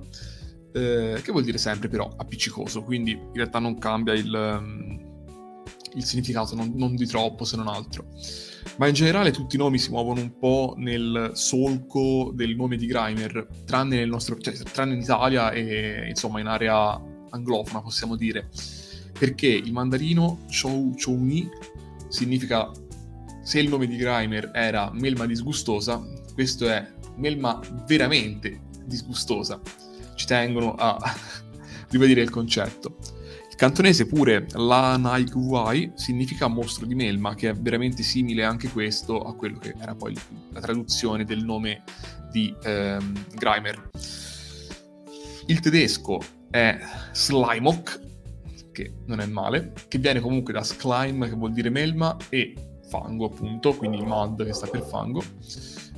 eh, 0.73 1.21
che 1.21 1.31
vuol 1.31 1.43
dire 1.43 1.59
sempre 1.59 1.89
però 1.89 2.11
appiccicoso, 2.17 2.81
quindi 2.81 3.11
in 3.11 3.33
realtà 3.33 3.59
non 3.59 3.77
cambia 3.77 4.13
il... 4.13 5.05
Il 5.95 6.03
significato, 6.03 6.55
non, 6.55 6.73
non, 6.75 6.95
di 6.95 7.05
troppo 7.05 7.43
se 7.43 7.55
non 7.55 7.67
altro. 7.67 8.07
Ma 8.77 8.87
in 8.87 8.93
generale 8.93 9.31
tutti 9.31 9.55
i 9.55 9.59
nomi 9.59 9.77
si 9.77 9.89
muovono 9.89 10.21
un 10.21 10.37
po' 10.37 10.73
nel 10.77 11.31
solco 11.33 12.31
del 12.33 12.55
nome 12.55 12.77
di 12.77 12.85
Grimer, 12.85 13.47
tranne, 13.65 13.97
nel 13.97 14.09
nostro, 14.09 14.37
cioè, 14.37 14.53
tranne 14.53 14.93
in 14.93 15.01
Italia 15.01 15.51
e 15.51 16.07
insomma 16.09 16.39
in 16.39 16.47
area 16.47 17.01
anglofona 17.29 17.81
possiamo 17.81 18.15
dire. 18.15 18.49
Perché 19.17 19.47
il 19.47 19.71
mandarino 19.71 20.45
Chou 20.49 20.93
Chouni 20.95 21.49
significa 22.09 22.71
se 23.41 23.59
il 23.59 23.69
nome 23.69 23.87
di 23.87 23.95
Grimer 23.95 24.51
era 24.53 24.91
Melma 24.93 25.25
disgustosa, 25.25 26.03
questo 26.33 26.67
è 26.67 26.85
Melma 27.15 27.59
veramente 27.87 28.61
disgustosa. 28.85 29.59
Ci 30.15 30.25
tengono 30.25 30.75
a 30.75 30.97
ribadire 31.89 32.21
il 32.21 32.29
concetto 32.29 32.97
cantonese 33.57 34.05
pure 34.05 34.45
La 34.51 34.97
Naiguai 34.97 35.91
significa 35.95 36.47
mostro 36.47 36.85
di 36.85 36.93
melma, 36.93 37.33
che 37.33 37.49
è 37.49 37.53
veramente 37.53 38.03
simile 38.03 38.43
anche 38.43 38.69
questo 38.69 39.19
a 39.19 39.33
quello 39.33 39.57
che 39.57 39.73
era 39.79 39.95
poi 39.95 40.15
la 40.51 40.61
traduzione 40.61 41.25
del 41.25 41.43
nome 41.43 41.83
di 42.31 42.55
ehm, 42.63 43.25
Grimer. 43.33 43.89
Il 45.47 45.59
tedesco 45.59 46.19
è 46.51 46.77
Slimok, 47.11 48.01
che 48.71 48.93
non 49.07 49.21
è 49.21 49.25
male, 49.25 49.73
che 49.87 49.97
viene 49.97 50.19
comunque 50.19 50.53
da 50.53 50.63
Slime, 50.63 51.27
che 51.27 51.35
vuol 51.35 51.51
dire 51.51 51.71
melma, 51.71 52.15
e 52.29 52.53
fango, 52.89 53.25
appunto, 53.25 53.75
quindi 53.75 53.97
Mud 53.97 54.45
che 54.45 54.53
sta 54.53 54.67
per 54.67 54.83
fango, 54.83 55.23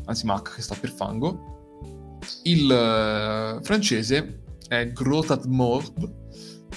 anzi 0.05 0.25
Mac 0.25 0.55
che 0.55 0.61
sta 0.61 0.75
per 0.79 0.91
fango. 0.91 2.19
Il 2.43 2.65
uh, 2.69 3.61
francese 3.61 4.43
è 4.69 4.91
Grotat 4.93 5.45
Mord, 5.45 6.28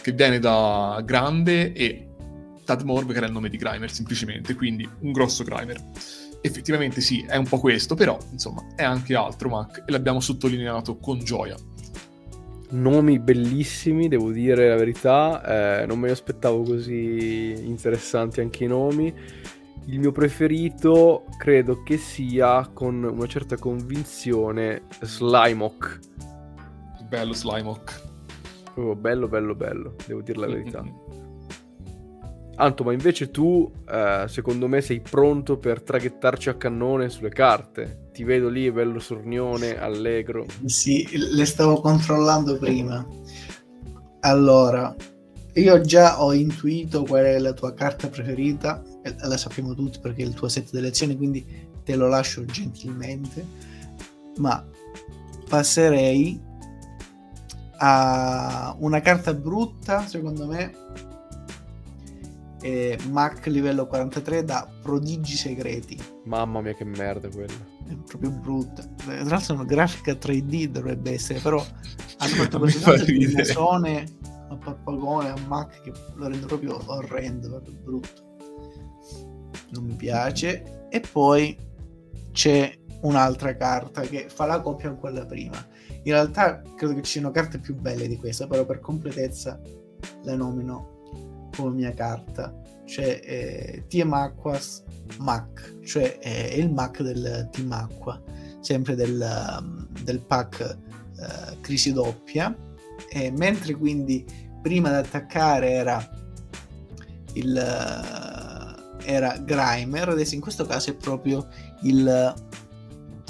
che 0.02 0.12
viene 0.12 0.38
da 0.38 1.00
grande 1.04 1.72
e 1.72 2.08
Tadmorb 2.64 3.10
che 3.10 3.16
era 3.16 3.26
il 3.26 3.32
nome 3.32 3.48
di 3.48 3.56
Grimer 3.56 3.90
semplicemente, 3.90 4.54
quindi 4.54 4.88
un 5.00 5.12
grosso 5.12 5.44
Grimer. 5.44 5.80
Effettivamente 6.40 7.00
sì, 7.00 7.24
è 7.26 7.36
un 7.36 7.46
po' 7.46 7.58
questo, 7.58 7.94
però 7.94 8.18
insomma 8.32 8.66
è 8.74 8.82
anche 8.82 9.14
altro 9.14 9.48
Mac 9.48 9.84
e 9.86 9.92
l'abbiamo 9.92 10.20
sottolineato 10.20 10.98
con 10.98 11.20
gioia. 11.20 11.56
Nomi 12.70 13.18
bellissimi, 13.18 14.08
devo 14.08 14.32
dire 14.32 14.68
la 14.68 14.76
verità, 14.76 15.82
eh, 15.82 15.86
non 15.86 15.98
me 15.98 16.06
ne 16.06 16.12
aspettavo 16.12 16.62
così 16.62 17.52
interessanti 17.64 18.40
anche 18.40 18.64
i 18.64 18.66
nomi. 18.66 19.14
Il 19.86 19.98
mio 19.98 20.12
preferito 20.12 21.24
credo 21.36 21.82
che 21.82 21.96
sia 21.96 22.68
con 22.72 23.04
una 23.04 23.26
certa 23.26 23.56
convinzione 23.56 24.82
Slimok. 25.00 26.00
Bello 27.08 27.34
Slimok. 27.34 28.01
Proprio 28.74 28.94
bello, 28.94 29.28
bello, 29.28 29.54
bello, 29.54 29.94
devo 30.06 30.22
dire 30.22 30.38
la 30.38 30.46
verità. 30.46 30.84
Anto, 32.54 32.84
ma 32.84 32.92
invece 32.92 33.30
tu, 33.30 33.70
eh, 33.88 34.26
secondo 34.28 34.68
me, 34.68 34.80
sei 34.82 35.00
pronto 35.00 35.56
per 35.56 35.82
traghettarci 35.82 36.48
a 36.50 36.54
cannone 36.54 37.08
sulle 37.08 37.30
carte. 37.30 38.10
Ti 38.12 38.24
vedo 38.24 38.48
lì, 38.48 38.70
bello 38.70 38.98
sornione, 38.98 39.80
allegro. 39.80 40.46
Sì, 40.66 41.08
le 41.12 41.44
stavo 41.46 41.80
controllando 41.80 42.58
prima. 42.58 43.04
Allora, 44.20 44.94
io 45.54 45.80
già 45.80 46.22
ho 46.22 46.32
intuito 46.32 47.04
qual 47.04 47.24
è 47.24 47.38
la 47.38 47.52
tua 47.52 47.72
carta 47.72 48.08
preferita, 48.08 48.82
la 49.22 49.36
sappiamo 49.36 49.74
tutti 49.74 49.98
perché 49.98 50.22
è 50.22 50.26
il 50.26 50.34
tuo 50.34 50.48
set 50.48 50.70
di 50.70 50.78
elezioni, 50.78 51.16
quindi 51.16 51.44
te 51.82 51.96
lo 51.96 52.06
lascio 52.06 52.44
gentilmente. 52.44 53.44
Ma 54.36 54.64
passerei 55.48 56.40
a 57.84 58.76
una 58.78 59.00
carta 59.00 59.34
brutta, 59.34 60.06
secondo 60.06 60.46
me, 60.46 60.72
eh, 62.60 62.96
Mac 63.10 63.46
livello 63.46 63.88
43 63.88 64.44
da 64.44 64.68
Prodigi 64.80 65.34
Segreti. 65.34 65.98
Mamma 66.24 66.60
mia, 66.60 66.74
che 66.74 66.84
merda 66.84 67.28
quella. 67.28 67.52
È 67.88 67.94
proprio 68.06 68.30
brutta. 68.30 68.84
Tra 69.04 69.24
l'altro, 69.24 69.54
una 69.54 69.64
grafica 69.64 70.12
3D 70.12 70.66
dovrebbe 70.66 71.14
essere, 71.14 71.40
però 71.40 71.58
hanno 72.18 72.68
fatto 72.68 73.04
di 73.04 73.26
mesone 73.34 74.06
a 74.48 74.56
pappagone 74.56 75.30
a 75.30 75.36
Mac 75.48 75.80
che 75.82 75.92
lo 76.14 76.28
rende 76.28 76.46
proprio 76.46 76.80
orrendo, 76.86 77.48
proprio 77.48 77.74
brutto. 77.82 78.22
Non 79.70 79.84
mi 79.86 79.94
piace. 79.94 80.86
E 80.88 81.00
poi 81.00 81.58
c'è 82.30 82.78
un'altra 83.00 83.56
carta 83.56 84.02
che 84.02 84.28
fa 84.28 84.46
la 84.46 84.60
coppia 84.60 84.90
con 84.90 85.00
quella 85.00 85.26
prima. 85.26 85.70
In 86.04 86.12
realtà 86.12 86.62
credo 86.76 86.94
che 86.94 87.02
ci 87.02 87.12
siano 87.12 87.30
carte 87.30 87.58
più 87.58 87.74
belle 87.76 88.08
di 88.08 88.16
questa, 88.16 88.46
però 88.46 88.64
per 88.64 88.80
completezza 88.80 89.60
le 90.24 90.36
nomino 90.36 91.00
come 91.54 91.74
mia 91.74 91.92
carta, 91.92 92.54
cioè 92.84 93.20
eh, 93.22 93.84
TM 93.88 94.12
Aquas 94.12 94.82
Mac, 95.18 95.78
cioè 95.84 96.18
eh, 96.20 96.56
il 96.56 96.72
Mac 96.72 97.02
del 97.02 97.48
Team 97.52 97.70
Acqua, 97.72 98.20
sempre 98.60 98.94
del, 98.94 99.56
um, 99.58 99.86
del 100.02 100.20
pack 100.20 100.60
eh, 100.60 101.60
crisi 101.60 101.92
doppia, 101.92 102.56
e 103.10 103.30
mentre 103.30 103.74
quindi 103.74 104.24
prima 104.62 104.88
di 104.88 104.94
attaccare 104.96 105.70
era 105.70 106.10
il 107.34 107.54
uh, 107.54 108.62
era 109.04 109.36
Grimer, 109.38 110.08
adesso 110.08 110.34
in 110.34 110.40
questo 110.40 110.64
caso 110.64 110.90
è 110.90 110.94
proprio 110.94 111.48
il 111.82 112.34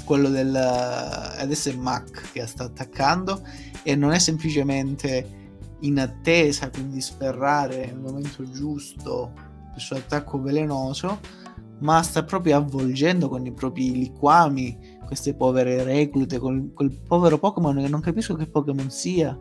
quello 0.03 0.29
del 0.29 0.55
adesso 0.55 1.69
è 1.69 1.75
Mac 1.75 2.31
che 2.31 2.45
sta 2.45 2.65
attaccando 2.65 3.41
e 3.83 3.95
non 3.95 4.11
è 4.11 4.19
semplicemente 4.19 5.41
in 5.79 5.99
attesa, 5.99 6.69
quindi 6.69 7.01
sferrare 7.01 7.85
nel 7.87 7.99
momento 7.99 8.49
giusto 8.49 9.31
il 9.75 9.81
suo 9.81 9.97
attacco 9.97 10.41
velenoso, 10.41 11.19
ma 11.79 12.01
sta 12.01 12.23
proprio 12.23 12.57
avvolgendo 12.57 13.27
con 13.27 13.45
i 13.45 13.51
propri 13.51 13.91
liquami 13.91 14.99
queste 15.05 15.33
povere 15.33 15.83
reclute, 15.83 16.39
con 16.39 16.71
quel 16.73 16.91
povero 16.91 17.37
Pokémon 17.37 17.75
che 17.75 17.89
non 17.89 17.99
capisco 17.99 18.35
che 18.35 18.47
Pokémon 18.47 18.89
sia, 18.89 19.37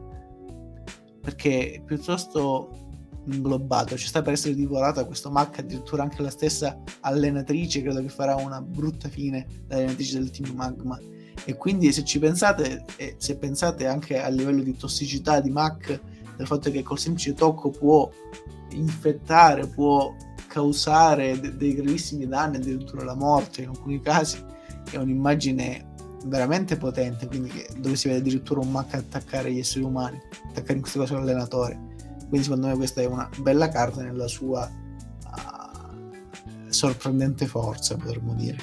perché 1.20 1.82
piuttosto 1.86 2.81
inglobato, 3.26 3.96
ci 3.96 4.06
sta 4.06 4.22
per 4.22 4.32
essere 4.32 4.54
divorata 4.54 5.04
questo 5.04 5.30
Mac, 5.30 5.58
addirittura 5.58 6.02
anche 6.02 6.22
la 6.22 6.30
stessa 6.30 6.80
allenatrice 7.00 7.82
credo 7.82 8.00
che 8.00 8.08
farà 8.08 8.34
una 8.36 8.60
brutta 8.60 9.08
fine, 9.08 9.46
l'allenatrice 9.68 10.18
del 10.18 10.30
team 10.30 10.54
Magma. 10.54 10.98
E 11.44 11.56
quindi 11.56 11.92
se 11.92 12.04
ci 12.04 12.18
pensate, 12.18 12.84
e 12.96 13.14
se 13.18 13.36
pensate 13.36 13.86
anche 13.86 14.20
a 14.20 14.28
livello 14.28 14.62
di 14.62 14.76
tossicità 14.76 15.40
di 15.40 15.50
Mac, 15.50 16.00
del 16.36 16.46
fatto 16.46 16.70
che 16.70 16.82
col 16.82 16.98
semplice 16.98 17.34
tocco 17.34 17.70
può 17.70 18.10
infettare, 18.70 19.66
può 19.66 20.14
causare 20.46 21.38
de- 21.40 21.56
dei 21.56 21.74
gravissimi 21.74 22.26
danni, 22.26 22.56
addirittura 22.56 23.04
la 23.04 23.14
morte 23.14 23.62
in 23.62 23.68
alcuni 23.68 24.00
casi, 24.00 24.38
è 24.90 24.96
un'immagine 24.96 25.90
veramente 26.26 26.76
potente, 26.76 27.26
quindi 27.26 27.50
dove 27.78 27.96
si 27.96 28.08
vede 28.08 28.20
addirittura 28.20 28.60
un 28.60 28.70
Mac 28.70 28.94
attaccare 28.94 29.52
gli 29.52 29.58
esseri 29.58 29.84
umani, 29.84 30.20
attaccare 30.48 30.74
in 30.74 30.80
questo 30.80 31.00
caso 31.00 31.14
l'allenatore. 31.14 31.90
Quindi 32.32 32.48
secondo 32.48 32.68
me 32.68 32.76
questa 32.76 33.02
è 33.02 33.04
una 33.04 33.28
bella 33.40 33.68
carta 33.68 34.00
nella 34.00 34.26
sua 34.26 34.66
uh, 35.26 36.70
sorprendente 36.70 37.44
forza, 37.44 37.98
potremmo 37.98 38.32
dire. 38.32 38.56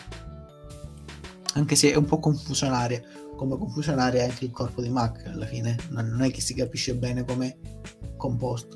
Anche 1.54 1.76
se 1.76 1.92
è 1.92 1.96
un 1.96 2.06
po' 2.06 2.18
confusionaria, 2.18 3.00
come 3.36 3.60
confusionaria 3.60 4.24
anche 4.24 4.46
il 4.46 4.50
corpo 4.50 4.82
di 4.82 4.90
Mac 4.90 5.24
alla 5.28 5.46
fine, 5.46 5.78
non 5.90 6.24
è 6.24 6.32
che 6.32 6.42
si 6.42 6.56
capisce 6.56 6.96
bene 6.96 7.24
come 7.24 7.60
composto. 8.18 8.76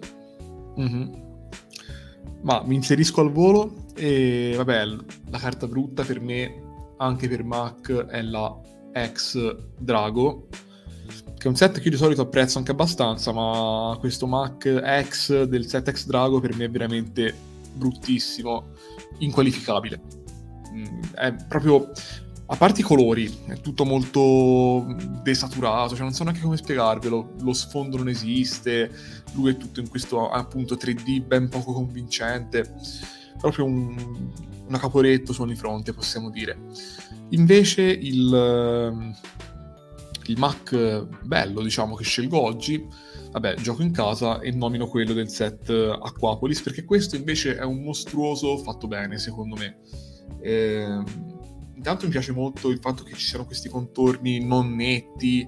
Mm-hmm. 0.80 1.14
Ma 2.44 2.62
mi 2.64 2.76
inserisco 2.76 3.22
al 3.22 3.32
volo 3.32 3.88
e 3.96 4.54
vabbè, 4.56 4.86
la 4.86 5.40
carta 5.40 5.66
brutta 5.66 6.04
per 6.04 6.22
me, 6.22 6.62
anche 6.98 7.28
per 7.28 7.44
Mac, 7.44 7.92
è 7.92 8.22
la 8.22 8.56
X 9.12 9.58
Drago, 9.80 10.50
che 11.38 11.44
è 11.44 11.48
un 11.48 11.56
set 11.56 11.80
che 11.80 11.86
io 11.86 11.92
di 11.92 11.98
solito 11.98 12.22
apprezzo 12.22 12.58
anche 12.58 12.72
abbastanza, 12.72 13.32
ma 13.32 13.96
questo 14.00 14.28
Mac 14.28 14.66
X 15.10 15.44
del 15.44 15.68
set 15.68 15.92
X 15.92 16.06
Drago 16.06 16.40
per 16.40 16.56
me 16.56 16.66
è 16.66 16.70
veramente 16.70 17.34
bruttissimo, 17.74 18.70
inqualificabile. 19.20 20.02
Mm, 20.74 21.02
è 21.16 21.34
proprio 21.48 21.92
a 22.46 22.56
parte 22.56 22.82
i 22.82 22.84
colori, 22.84 23.32
è 23.48 23.60
tutto 23.62 23.86
molto 23.86 24.86
desaturato, 25.24 25.96
cioè 25.96 26.04
non 26.04 26.14
so 26.14 26.24
neanche 26.24 26.42
come 26.42 26.58
spiegarvelo, 26.58 27.34
lo 27.42 27.54
sfondo 27.54 27.98
non 27.98 28.10
esiste, 28.10 28.92
lui 29.34 29.52
è 29.52 29.58
tutto 29.58 29.80
in 29.80 29.90
questo 29.90 30.30
appunto 30.30 30.76
3D 30.76 31.26
ben 31.26 31.50
poco 31.50 31.74
convincente, 31.74 32.76
proprio 33.40 33.66
un, 33.66 34.32
una 34.68 34.78
caporetto 34.78 35.34
su 35.34 35.42
ogni 35.42 35.56
fronte 35.56 35.94
possiamo 35.94 36.30
dire. 36.30 36.58
Invece 37.30 37.82
il, 37.84 39.16
il 40.28 40.38
Mac 40.38 41.06
bello 41.24 41.62
diciamo 41.62 41.96
che 41.96 42.04
scelgo 42.04 42.40
oggi, 42.40 42.86
vabbè 43.32 43.56
gioco 43.56 43.82
in 43.82 43.92
casa 43.92 44.40
e 44.40 44.52
nomino 44.52 44.88
quello 44.88 45.14
del 45.14 45.30
set 45.30 45.70
Aquapolis 45.70 46.62
perché 46.62 46.86
questo 46.86 47.16
invece 47.16 47.58
è 47.58 47.64
un 47.64 47.84
mostruoso 47.84 48.58
fatto 48.58 48.88
bene 48.88 49.18
secondo 49.18 49.56
me. 49.56 49.80
Eh, 50.42 51.04
intanto 51.76 52.06
mi 52.06 52.12
piace 52.12 52.32
molto 52.32 52.70
il 52.70 52.80
fatto 52.80 53.04
che 53.04 53.14
ci 53.16 53.26
siano 53.26 53.46
questi 53.46 53.68
contorni 53.68 54.44
non 54.44 54.74
netti, 54.76 55.46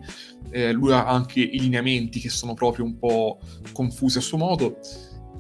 eh, 0.50 0.72
lui 0.74 0.92
ha 0.92 1.06
anche 1.06 1.40
i 1.40 1.60
lineamenti 1.60 2.20
che 2.20 2.30
sono 2.30 2.54
proprio 2.54 2.84
un 2.84 2.98
po' 2.98 3.40
confusi 3.72 4.18
a 4.18 4.22
suo 4.22 4.38
modo. 4.38 4.80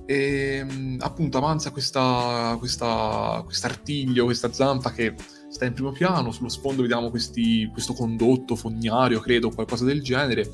E 0.05 0.57
ehm, 0.61 0.97
appunto 0.99 1.37
avanza 1.37 1.71
questa, 1.71 2.55
questa 2.59 3.67
artiglio, 3.67 4.25
questa 4.25 4.53
zampa 4.53 4.91
che 4.91 5.15
sta 5.55 5.63
in 5.63 5.73
primo 5.73 5.93
piano, 5.93 6.31
sullo 6.31 6.49
sfondo 6.49 6.81
vediamo 6.81 7.09
questi, 7.09 7.69
questo 7.71 7.93
condotto 7.93 8.57
fognario, 8.57 9.21
credo, 9.21 9.49
qualcosa 9.51 9.85
del 9.85 10.03
genere. 10.03 10.51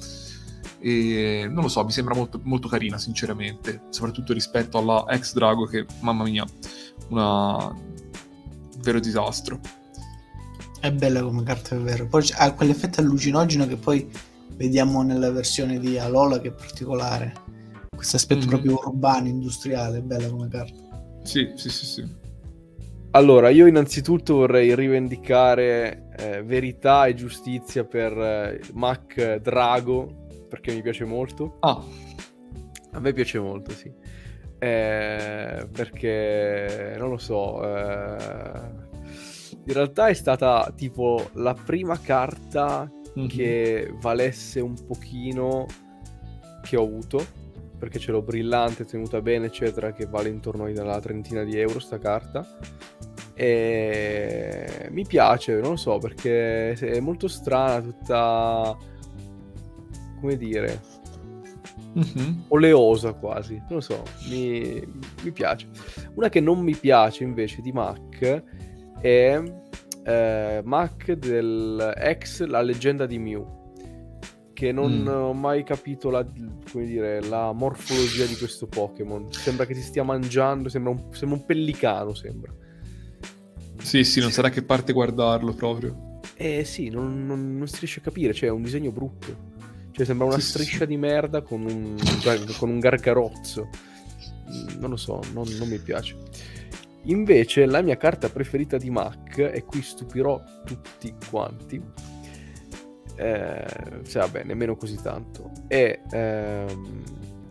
E 0.80 1.48
non 1.50 1.64
lo 1.64 1.68
so, 1.70 1.84
mi 1.84 1.92
sembra 1.92 2.14
molto, 2.14 2.40
molto 2.44 2.68
carina, 2.68 3.00
sinceramente, 3.00 3.82
soprattutto 3.90 4.32
rispetto 4.32 4.78
alla 4.78 5.06
ex 5.08 5.34
Drago, 5.34 5.66
che 5.66 5.88
mamma 6.02 6.24
mia, 6.24 6.46
una... 7.10 7.66
un 7.66 8.82
vero 8.82 9.00
disastro. 9.00 9.60
È 10.80 10.92
bella 10.92 11.24
come 11.24 11.42
carta, 11.42 11.76
è 11.76 11.80
vero. 11.80 12.08
Poi 12.08 12.24
ha 12.38 12.54
quell'effetto 12.54 13.02
allucinogeno 13.02 13.66
che 13.66 13.78
poi 13.78 14.08
vediamo 14.56 15.02
nella 15.02 15.32
versione 15.32 15.80
di 15.80 15.98
Alola 15.98 16.40
che 16.40 16.50
è 16.50 16.54
particolare. 16.54 17.34
Questo 17.90 18.18
aspetto 18.18 18.42
mm-hmm. 18.42 18.50
proprio 18.50 18.80
urbano, 18.86 19.28
industriale, 19.28 19.98
è 19.98 20.02
bella 20.02 20.30
come 20.30 20.48
carta. 20.48 21.20
Sì, 21.24 21.54
sì, 21.56 21.70
sì, 21.70 21.86
sì. 21.86 22.21
Allora, 23.14 23.50
io 23.50 23.66
innanzitutto 23.68 24.36
vorrei 24.36 24.74
rivendicare 24.74 26.08
eh, 26.16 26.44
verità 26.44 27.08
e 27.08 27.14
giustizia 27.14 27.84
per 27.84 28.18
eh, 28.18 28.62
Mac 28.74 29.36
Drago, 29.36 30.28
perché 30.48 30.74
mi 30.74 30.82
piace 30.82 31.04
molto. 31.04 31.58
Ah. 31.60 31.84
A 32.94 33.00
me 33.02 33.12
piace 33.12 33.38
molto, 33.38 33.72
sì. 33.72 33.92
Eh, 34.60 35.68
perché, 35.70 36.96
non 36.98 37.10
lo 37.10 37.18
so, 37.18 37.62
eh, 37.66 38.16
in 39.66 39.74
realtà 39.74 40.08
è 40.08 40.14
stata 40.14 40.72
tipo 40.74 41.32
la 41.34 41.54
prima 41.54 42.00
carta 42.00 42.90
mm-hmm. 43.18 43.28
che 43.28 43.94
valesse 44.00 44.62
un 44.62 44.76
pochino 44.88 45.66
che 46.62 46.78
ho 46.78 46.84
avuto 46.84 47.41
perché 47.82 47.98
ce 47.98 48.12
l'ho 48.12 48.22
brillante, 48.22 48.86
tenuta 48.86 49.24
bene, 49.24 49.48
eccetera, 49.48 49.92
che 49.92 50.06
vale 50.06 50.30
intorno 50.30 50.66
alla 50.66 51.00
trentina 51.00 51.44
di 51.44 51.58
euro 51.58 51.80
sta 51.80 51.98
carta. 51.98 52.48
E 53.34 54.88
mi 54.92 55.04
piace, 55.04 55.60
non 55.60 55.72
lo 55.72 55.76
so, 55.78 55.98
perché 55.98 56.74
è 56.74 57.00
molto 57.00 57.28
strana, 57.28 57.82
tutta 57.82 58.78
come 60.20 60.38
dire, 60.38 60.80
mm-hmm. 61.98 62.42
oleosa 62.50 63.14
quasi, 63.14 63.56
non 63.56 63.70
lo 63.70 63.82
so, 63.82 64.04
mi, 64.30 64.80
mi 65.24 65.32
piace. 65.32 65.68
Una 66.14 66.30
che 66.30 66.40
non 66.40 66.60
mi 66.60 66.76
piace 66.76 67.24
invece 67.24 67.64
di 67.64 67.72
Mac 67.72 68.44
è 69.02 69.42
eh, 70.04 70.62
Mac 70.64 71.12
del 71.14 71.94
ex 71.98 72.46
La 72.46 72.62
leggenda 72.62 73.08
di 73.08 73.18
Mew 73.18 73.61
che 74.62 74.72
non 74.72 75.02
mm. 75.02 75.08
ho 75.08 75.34
mai 75.34 75.64
capito 75.64 76.12
la, 76.12 76.24
dire, 76.72 77.20
la, 77.24 77.52
morfologia 77.52 78.26
di 78.26 78.36
questo 78.36 78.68
Pokémon. 78.68 79.32
Sembra 79.32 79.66
che 79.66 79.74
si 79.74 79.82
stia 79.82 80.04
mangiando, 80.04 80.70
sembra 80.70 80.92
un, 80.92 81.12
sembra 81.16 81.40
un 81.40 81.46
pellicano, 81.48 82.14
sembra. 82.14 82.54
Sì, 83.80 84.04
sì, 84.04 84.20
non 84.20 84.30
sarà 84.30 84.50
che 84.50 84.62
parte 84.62 84.94
guardarlo 84.94 85.54
proprio. 85.54 86.20
Eh 86.36 86.64
sì, 86.64 86.90
non, 86.90 87.26
non, 87.26 87.58
non 87.58 87.68
si 87.68 87.80
riesce 87.80 88.02
a 88.02 88.04
capire, 88.04 88.36
cioè 88.36 88.50
è 88.50 88.52
un 88.52 88.62
disegno 88.62 88.92
brutto. 88.92 89.50
Cioè 89.94 90.06
sembra 90.06 90.28
una 90.28 90.38
sì, 90.38 90.50
striscia 90.50 90.78
sì. 90.78 90.86
di 90.86 90.98
merda 90.98 91.42
con 91.42 91.66
un, 91.66 91.98
con 92.60 92.70
un 92.70 92.78
gargarozzo. 92.78 93.68
Non 94.78 94.92
lo 94.92 94.98
so, 94.98 95.22
non, 95.34 95.48
non 95.58 95.70
mi 95.70 95.80
piace. 95.80 96.16
Invece 97.06 97.66
la 97.66 97.82
mia 97.82 97.98
carta 97.98 98.30
preferita 98.30 98.78
di 98.78 98.92
Mac, 98.92 99.40
e 99.40 99.64
qui 99.66 99.82
stupirò 99.82 100.40
tutti 100.64 101.16
quanti, 101.32 101.82
eh, 103.22 104.04
cioè 104.08 104.24
vabbè, 104.24 104.44
nemmeno 104.44 104.76
così 104.76 105.00
tanto. 105.00 105.52
È 105.68 106.02
ehm, 106.12 107.04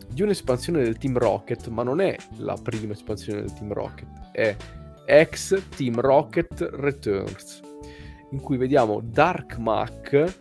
di 0.09 0.21
un'espansione 0.21 0.83
del 0.83 0.97
Team 0.97 1.17
Rocket, 1.17 1.69
ma 1.69 1.83
non 1.83 2.01
è 2.01 2.15
la 2.37 2.57
prima 2.61 2.91
espansione 2.91 3.39
del 3.39 3.53
Team 3.53 3.71
Rocket, 3.71 4.07
è 4.33 4.55
ex 5.05 5.69
Team 5.69 6.01
Rocket 6.01 6.59
Returns, 6.73 7.61
in 8.31 8.41
cui 8.41 8.57
vediamo 8.57 8.99
Dark 9.01 9.57
Mac, 9.57 10.39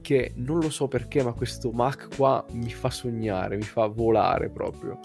che 0.00 0.32
non 0.36 0.60
lo 0.60 0.70
so 0.70 0.88
perché, 0.88 1.22
ma 1.22 1.32
questo 1.32 1.70
Mac 1.72 2.16
qua 2.16 2.42
mi 2.52 2.70
fa 2.70 2.88
sognare, 2.88 3.56
mi 3.56 3.62
fa 3.62 3.86
volare 3.88 4.48
proprio. 4.48 5.00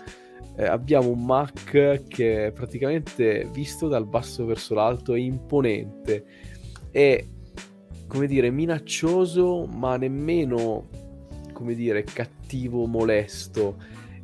Eh, 0.56 0.66
abbiamo 0.66 1.10
un 1.10 1.26
Mac 1.26 2.04
che 2.08 2.52
praticamente 2.54 3.50
visto 3.52 3.90
dal 3.90 4.06
basso 4.06 4.46
verso 4.46 4.76
l'alto 4.76 5.14
è 5.14 5.20
imponente, 5.20 6.24
è 6.90 7.22
come 8.12 8.28
dire 8.28 8.52
minaccioso 8.52 9.66
ma 9.66 9.96
nemmeno 9.96 10.90
come 11.54 11.76
dire 11.76 12.04
cattivo 12.04 12.86
molesto 12.86 13.78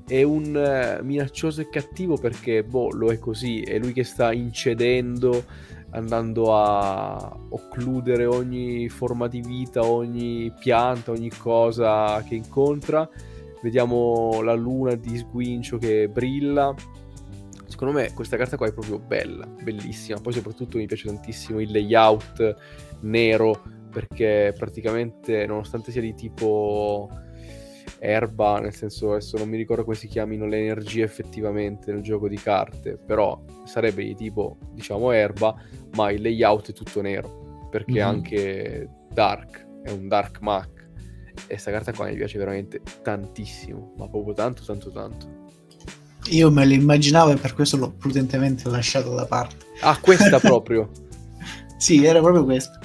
è 0.06 0.24
un 0.24 0.54
uh, 0.54 1.06
minaccioso 1.06 1.62
e 1.62 1.70
cattivo 1.70 2.18
perché, 2.18 2.64
boh, 2.64 2.92
lo 2.92 3.12
è 3.12 3.20
così, 3.20 3.62
è 3.62 3.78
lui 3.78 3.92
che 3.92 4.04
sta 4.06 4.32
incedendo, 4.32 5.44
andando 5.92 6.56
a 6.56 7.38
occludere 7.50 8.26
ogni 8.26 8.88
forma 8.88 9.28
di 9.28 9.42
vita, 9.42 9.82
ogni 9.82 10.52
pianta, 10.58 11.12
ogni 11.12 11.30
cosa 11.30 12.24
che 12.24 12.36
incontra. 12.36 13.08
Vediamo 13.62 14.42
la 14.42 14.54
luna 14.54 14.96
di 14.96 15.18
sguincio 15.18 15.78
che 15.78 16.08
brilla. 16.08 16.74
Secondo 17.66 17.94
me 17.94 18.14
questa 18.14 18.38
carta 18.38 18.56
qua 18.56 18.68
è 18.68 18.74
proprio 18.74 19.00
bella, 19.00 19.46
bellissima. 19.46 20.22
Poi 20.22 20.32
soprattutto 20.32 20.78
mi 20.78 20.86
piace 20.86 21.08
tantissimo 21.08 21.60
il 21.60 21.72
layout 21.72 22.56
nero 23.02 23.76
perché 23.98 24.54
praticamente 24.56 25.48
nonostante 25.48 25.92
sia 25.92 26.02
di 26.02 26.14
tipo 26.14 27.10
erba, 27.98 28.60
nel 28.60 28.76
senso 28.76 29.14
adesso 29.14 29.40
non 29.40 29.50
mi 29.50 29.58
ricordo 29.58 29.84
come 29.84 29.96
si 29.96 30.06
chiamino 30.06 30.46
le 30.46 30.60
energie 30.60 31.02
effettivamente 31.02 31.92
nel 31.92 32.04
gioco 32.04 32.28
di 32.28 32.36
carte, 32.36 33.00
però 33.04 33.44
sarebbe 33.66 34.04
di 34.04 34.14
tipo 34.14 34.58
diciamo 34.72 35.10
erba, 35.10 35.56
ma 35.96 36.12
il 36.12 36.22
layout 36.22 36.70
è 36.70 36.74
tutto 36.74 37.02
nero, 37.02 37.70
perché 37.72 37.94
mm-hmm. 37.94 38.08
anche 38.08 38.90
Dark 39.12 39.68
è 39.82 39.90
un 39.90 40.08
Dark 40.08 40.42
Mac 40.42 40.90
e 41.34 41.48
questa 41.48 41.72
carta 41.72 41.92
qua 41.92 42.06
mi 42.06 42.16
piace 42.16 42.38
veramente 42.38 42.84
tantissimo, 43.02 43.96
ma 43.98 44.08
proprio 44.08 44.36
tanto 44.36 44.64
tanto 44.64 44.92
tanto. 44.92 45.46
Io 46.30 46.52
me 46.52 46.68
l'immaginavo 46.68 47.32
e 47.32 47.38
per 47.38 47.56
questo 47.56 47.78
l'ho 47.78 47.90
prudentemente 47.94 48.70
lasciato 48.70 49.16
da 49.16 49.26
parte. 49.26 49.66
Ah, 49.82 49.98
questa 50.00 50.38
proprio? 50.40 50.92
sì, 51.80 52.06
era 52.06 52.20
proprio 52.20 52.44
questa. 52.44 52.80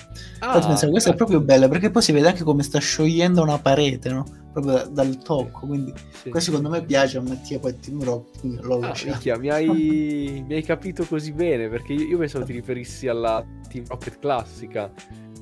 Ah, 0.44 0.58
pensavo, 0.58 0.90
questa 0.90 1.10
è 1.10 1.14
proprio 1.14 1.40
bella 1.40 1.68
perché 1.68 1.90
poi 1.90 2.02
si 2.02 2.10
vede 2.12 2.28
anche 2.28 2.42
come 2.42 2.62
sta 2.62 2.80
sciogliendo 2.80 3.42
una 3.42 3.58
parete, 3.58 4.10
no? 4.10 4.24
proprio 4.52 4.74
da, 4.74 4.84
dal 4.84 5.16
tocco. 5.18 5.66
Quindi 5.66 5.92
sì. 6.22 6.30
questo 6.30 6.50
secondo 6.50 6.68
me 6.68 6.84
piace 6.84 7.18
a 7.18 7.22
Mattia 7.22 7.58
poi 7.58 7.78
Team 7.78 8.04
Rock. 8.04 8.42
L'ho 8.42 8.78
ah, 8.80 8.92
minchia, 9.04 9.38
mi, 9.38 9.48
hai, 9.48 10.44
mi 10.46 10.54
hai 10.54 10.62
capito 10.62 11.04
così 11.04 11.32
bene 11.32 11.68
perché 11.68 11.94
io, 11.94 12.06
io 12.06 12.18
pensavo 12.18 12.44
ti 12.44 12.52
riferissi 12.52 13.08
alla 13.08 13.44
Team 13.68 13.86
Rocket 13.88 14.18
classica. 14.18 14.92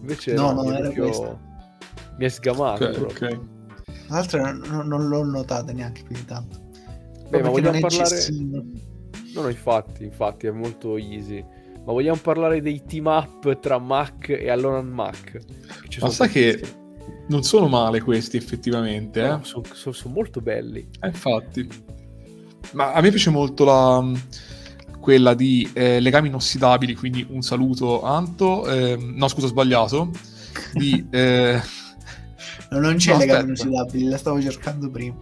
Invece 0.01 0.33
no, 0.35 0.53
no, 0.53 0.65
era 0.71 0.81
proprio... 0.81 1.05
questa. 1.05 1.39
Mi 2.17 2.25
hai 2.25 2.31
sgamato. 2.31 2.85
Ok, 2.85 3.01
ok. 3.01 3.39
L'altra 4.09 4.53
non, 4.53 4.87
non 4.87 5.09
l'ho 5.09 5.25
notata 5.25 5.73
neanche 5.73 6.03
più 6.03 6.15
di 6.15 6.25
tanto. 6.25 6.69
Beh, 7.29 7.43
ma 7.43 7.51
vogliamo 7.51 7.79
parlare... 7.81 8.27
No, 9.33 9.43
no, 9.43 9.49
infatti, 9.49 10.05
infatti 10.05 10.47
è 10.47 10.51
molto 10.51 10.97
easy. 10.97 11.45
Ma 11.85 11.93
vogliamo 11.93 12.19
parlare 12.21 12.61
dei 12.61 12.85
team 12.85 13.07
up 13.07 13.59
tra 13.59 13.79
Mac 13.79 14.29
e 14.29 14.51
Alolan 14.51 14.89
Mac? 14.89 15.39
Ma 16.01 16.11
sai 16.11 16.29
che 16.29 16.61
non 17.29 17.43
sono 17.43 17.69
male 17.69 18.01
questi 18.01 18.37
effettivamente. 18.37 19.23
No, 19.23 19.41
eh? 19.41 19.45
sono, 19.45 19.65
sono, 19.73 19.95
sono, 19.95 20.15
molto 20.15 20.41
belli. 20.41 20.87
Eh, 21.01 21.07
infatti. 21.07 21.69
Ma 22.73 22.93
a 22.93 23.01
me 23.01 23.11
piace 23.11 23.31
molto 23.31 23.65
la, 23.65 24.05
quella 25.01 25.35
di 25.35 25.69
eh, 25.73 26.01
legami 26.01 26.29
inossidabili, 26.29 26.95
quindi 26.95 27.27
un 27.31 27.43
saluto 27.43 28.03
Anto. 28.03 28.69
Eh, 28.69 28.97
no, 28.97 29.29
scusa, 29.29 29.47
ho 29.47 29.51
sbagliato. 29.51 30.11
Di, 30.75 31.07
eh... 31.11 31.61
non 32.71 32.97
c'è 32.97 33.13
no, 33.13 33.19
legami 33.19 33.45
inossidabili, 33.45 34.09
la 34.09 34.19
stavo 34.19 34.41
cercando 34.43 34.91
prima. 34.91 35.17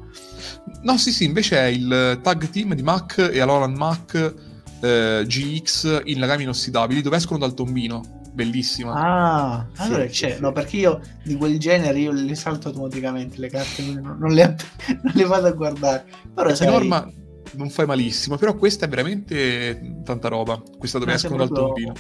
No, 0.82 0.96
sì, 0.96 1.12
sì, 1.12 1.24
invece 1.24 1.58
è 1.58 1.66
il 1.66 2.20
tag 2.22 2.50
team 2.50 2.74
di 2.74 2.82
Mac 2.82 3.30
e 3.32 3.40
Alolan 3.40 3.74
Mac 3.74 4.34
eh, 4.80 5.24
GX 5.26 6.02
in 6.04 6.18
legami 6.20 6.44
inossidabili 6.44 7.02
dove 7.02 7.16
escono 7.16 7.38
dal 7.38 7.54
tombino 7.54 8.18
bellissima. 8.38 8.92
Ah, 8.92 9.66
allora 9.76 10.02
sì, 10.04 10.10
c'è, 10.10 10.34
sì, 10.36 10.40
no, 10.40 10.52
perché 10.52 10.76
io 10.76 11.00
di 11.24 11.34
quel 11.34 11.58
genere 11.58 11.98
io 11.98 12.12
le 12.12 12.36
salto 12.36 12.68
automaticamente 12.68 13.40
le 13.40 13.48
carte, 13.48 13.82
non, 13.82 14.16
non, 14.18 14.32
le, 14.32 14.56
non 15.02 15.12
le, 15.12 15.24
vado 15.24 15.48
a 15.48 15.52
guardare. 15.52 16.04
Però 16.32 16.54
sai... 16.54 16.68
norma 16.68 17.10
non 17.52 17.68
fai 17.68 17.86
malissimo, 17.86 18.36
però 18.36 18.54
questa 18.54 18.86
è 18.86 18.88
veramente 18.88 20.00
tanta 20.04 20.28
roba, 20.28 20.62
questa 20.78 20.98
dove 20.98 21.14
escono 21.14 21.38
dal 21.38 21.50
tombino. 21.50 21.94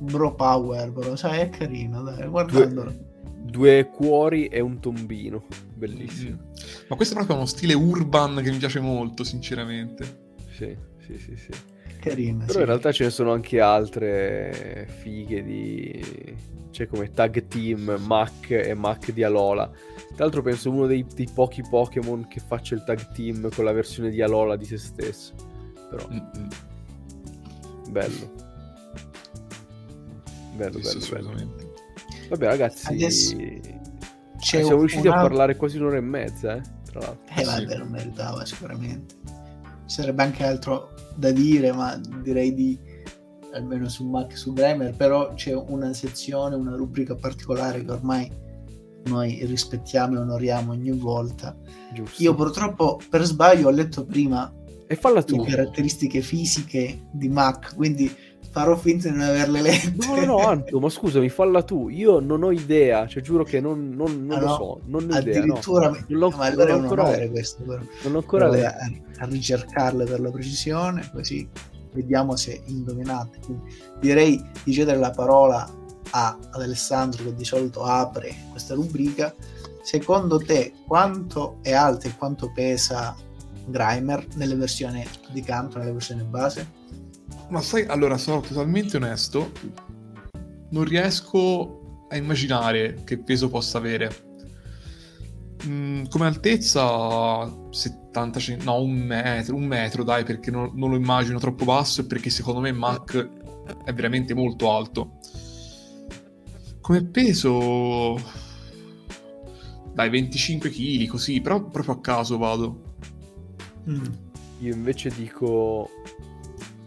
Bro 0.00 0.34
power, 0.34 0.90
però, 0.90 1.14
sai, 1.14 1.40
è 1.40 1.48
carino, 1.50 2.02
dai, 2.02 2.26
guardandolo. 2.26 2.90
Due, 2.90 3.50
due 3.50 3.90
cuori 3.92 4.48
e 4.48 4.58
un 4.58 4.80
tombino, 4.80 5.44
bellissimo. 5.74 6.38
Mm. 6.38 6.86
Ma 6.88 6.96
questo 6.96 7.14
è 7.14 7.16
proprio 7.16 7.36
uno 7.36 7.46
stile 7.46 7.74
urban 7.74 8.40
che 8.42 8.50
mi 8.50 8.58
piace 8.58 8.80
molto, 8.80 9.22
sinceramente. 9.22 10.32
Sì, 10.50 10.76
sì, 11.06 11.18
sì, 11.18 11.36
sì 11.36 11.72
carina. 12.04 12.44
Però 12.44 12.52
sì. 12.52 12.58
in 12.60 12.66
realtà 12.66 12.92
ce 12.92 13.04
ne 13.04 13.10
sono 13.10 13.32
anche 13.32 13.60
altre 13.60 14.86
fighe 15.00 15.42
di... 15.42 16.52
Cioè 16.70 16.88
come 16.88 17.10
tag 17.12 17.46
team 17.46 17.98
Mac 18.04 18.50
e 18.50 18.74
Mac 18.74 19.12
di 19.12 19.22
Alola. 19.22 19.68
Tra 19.68 20.24
l'altro 20.24 20.42
penso 20.42 20.70
uno 20.70 20.86
dei, 20.86 21.06
dei, 21.14 21.28
pochi 21.32 21.62
Pokémon 21.62 22.26
che 22.26 22.40
faccia 22.40 22.74
il 22.74 22.82
tag 22.84 23.12
team 23.12 23.48
con 23.54 23.64
la 23.64 23.72
versione 23.72 24.10
di 24.10 24.20
Alola 24.20 24.56
di 24.56 24.64
se 24.64 24.78
stesso. 24.78 25.32
Però... 25.88 26.06
Mm-hmm. 26.08 26.48
Bello. 27.90 28.32
Bello, 30.56 30.78
bello, 30.78 31.28
bello. 31.30 31.72
Vabbè 32.28 32.46
ragazzi... 32.46 32.92
Adesso... 32.92 33.36
siamo 34.38 34.78
riusciti 34.78 35.06
una... 35.06 35.18
a 35.18 35.22
parlare 35.22 35.56
quasi 35.56 35.78
un'ora 35.78 35.96
e 35.96 36.00
mezza, 36.00 36.56
eh? 36.56 36.62
Tra 36.90 37.00
l'altro. 37.00 37.34
Eh 37.36 37.44
vabbè, 37.44 37.76
non 37.76 37.88
meritava 37.88 38.44
sicuramente. 38.44 39.14
Ci 39.86 40.00
sarebbe 40.00 40.22
anche 40.22 40.44
altro 40.44 40.93
da 41.16 41.30
dire, 41.30 41.72
ma 41.72 42.00
direi 42.22 42.54
di 42.54 42.78
almeno 43.52 43.88
su 43.88 44.04
Mac 44.08 44.32
e 44.32 44.36
su 44.36 44.52
Grimer, 44.52 44.94
però 44.94 45.34
c'è 45.34 45.54
una 45.54 45.92
sezione, 45.92 46.56
una 46.56 46.74
rubrica 46.74 47.14
particolare 47.14 47.84
che 47.84 47.90
ormai 47.90 48.30
noi 49.04 49.44
rispettiamo 49.44 50.16
e 50.16 50.18
onoriamo 50.18 50.72
ogni 50.72 50.90
volta. 50.90 51.56
Giusto. 51.92 52.22
Io 52.22 52.34
purtroppo 52.34 53.00
per 53.08 53.22
sbaglio 53.22 53.68
ho 53.68 53.70
letto 53.70 54.04
prima 54.04 54.52
e 54.86 54.98
le 55.02 55.44
caratteristiche 55.44 56.20
fisiche 56.20 57.06
di 57.12 57.28
Mac, 57.28 57.74
quindi 57.74 58.12
farò 58.54 58.76
finta 58.76 59.08
di 59.08 59.16
non 59.16 59.26
averle 59.26 59.62
lette. 59.62 59.94
No, 60.06 60.14
no, 60.14 60.24
no, 60.24 60.36
Anto, 60.36 60.78
ma 60.78 60.88
scusami, 60.88 61.28
falla 61.28 61.64
tu. 61.64 61.88
Io 61.88 62.20
non 62.20 62.44
ho 62.44 62.52
idea, 62.52 63.08
cioè 63.08 63.20
giuro 63.20 63.42
che 63.42 63.60
non, 63.60 63.90
non, 63.96 64.24
non 64.24 64.38
ah, 64.38 64.40
lo 64.40 64.46
no, 64.46 64.54
so. 64.54 64.80
Non 64.84 65.10
ho 65.10 65.16
addirittura, 65.16 65.88
idea, 65.88 66.04
no. 66.06 66.18
non 66.18 66.34
ma 66.36 66.44
allora 66.44 66.76
non 66.76 66.84
è 66.84 66.86
un 66.86 66.98
onore 67.00 67.30
questo. 67.30 67.64
Però. 67.64 67.82
Non 68.04 68.14
ho 68.14 68.18
ancora 68.18 68.48
letto. 68.48 68.66
A, 68.66 69.24
a 69.24 69.26
ricercarle 69.26 70.04
per 70.04 70.20
la 70.20 70.30
precisione, 70.30 71.10
così 71.12 71.48
vediamo 71.94 72.36
se 72.36 72.62
indovinate. 72.66 73.40
Quindi 73.44 73.74
direi 73.98 74.40
di 74.62 74.72
cedere 74.72 74.98
la 74.98 75.10
parola 75.10 75.68
a, 76.10 76.38
ad 76.50 76.62
Alessandro 76.62 77.24
che 77.24 77.34
di 77.34 77.44
solito 77.44 77.82
apre 77.82 78.32
questa 78.52 78.74
rubrica. 78.74 79.34
Secondo 79.82 80.38
te 80.38 80.74
quanto 80.86 81.56
è 81.60 81.72
alto 81.72 82.06
e 82.06 82.14
quanto 82.16 82.52
pesa 82.54 83.16
Grimer 83.66 84.24
nelle 84.36 84.54
versioni 84.54 85.04
di 85.32 85.42
canto, 85.42 85.78
nelle 85.78 85.90
versioni 85.90 86.22
base? 86.22 86.82
Ma 87.54 87.60
sai, 87.60 87.84
allora 87.84 88.18
sono 88.18 88.40
totalmente 88.40 88.96
onesto, 88.96 89.52
non 90.70 90.82
riesco 90.82 92.06
a 92.08 92.16
immaginare 92.16 93.02
che 93.04 93.16
peso 93.18 93.48
possa 93.48 93.78
avere. 93.78 94.10
Mm, 95.64 96.06
come 96.06 96.26
altezza 96.26 97.48
70 97.70 98.40
no 98.64 98.80
un 98.80 98.90
metro 98.90 99.54
un 99.54 99.66
metro 99.66 100.02
dai 100.02 100.24
perché 100.24 100.50
non, 100.50 100.72
non, 100.74 100.90
lo 100.90 100.96
immagino 100.96 101.38
troppo 101.38 101.64
basso 101.64 102.00
e 102.00 102.06
perché 102.06 102.28
secondo 102.28 102.60
me 102.60 102.72
Mac 102.72 103.28
è 103.84 103.94
veramente 103.94 104.34
molto 104.34 104.70
alto 104.70 105.20
come 106.82 107.04
peso 107.04 108.20
dai 109.94 110.10
25 110.10 110.68
kg 110.68 111.06
così 111.06 111.40
però 111.40 111.62
proprio 111.62 111.94
a 111.94 112.00
caso 112.00 112.36
vado 112.36 112.96
mm. 113.88 114.04
io 114.58 114.74
invece 114.74 115.08
dico 115.16 115.88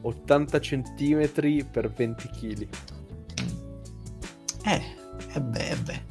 80 0.08 0.60
cm 0.60 1.30
per 1.72 1.92
20 1.92 2.30
kg. 2.30 2.68
Eh, 4.66 4.82
e 5.34 5.42
beh, 5.42 5.70
e 5.70 5.76
beh. 5.76 6.02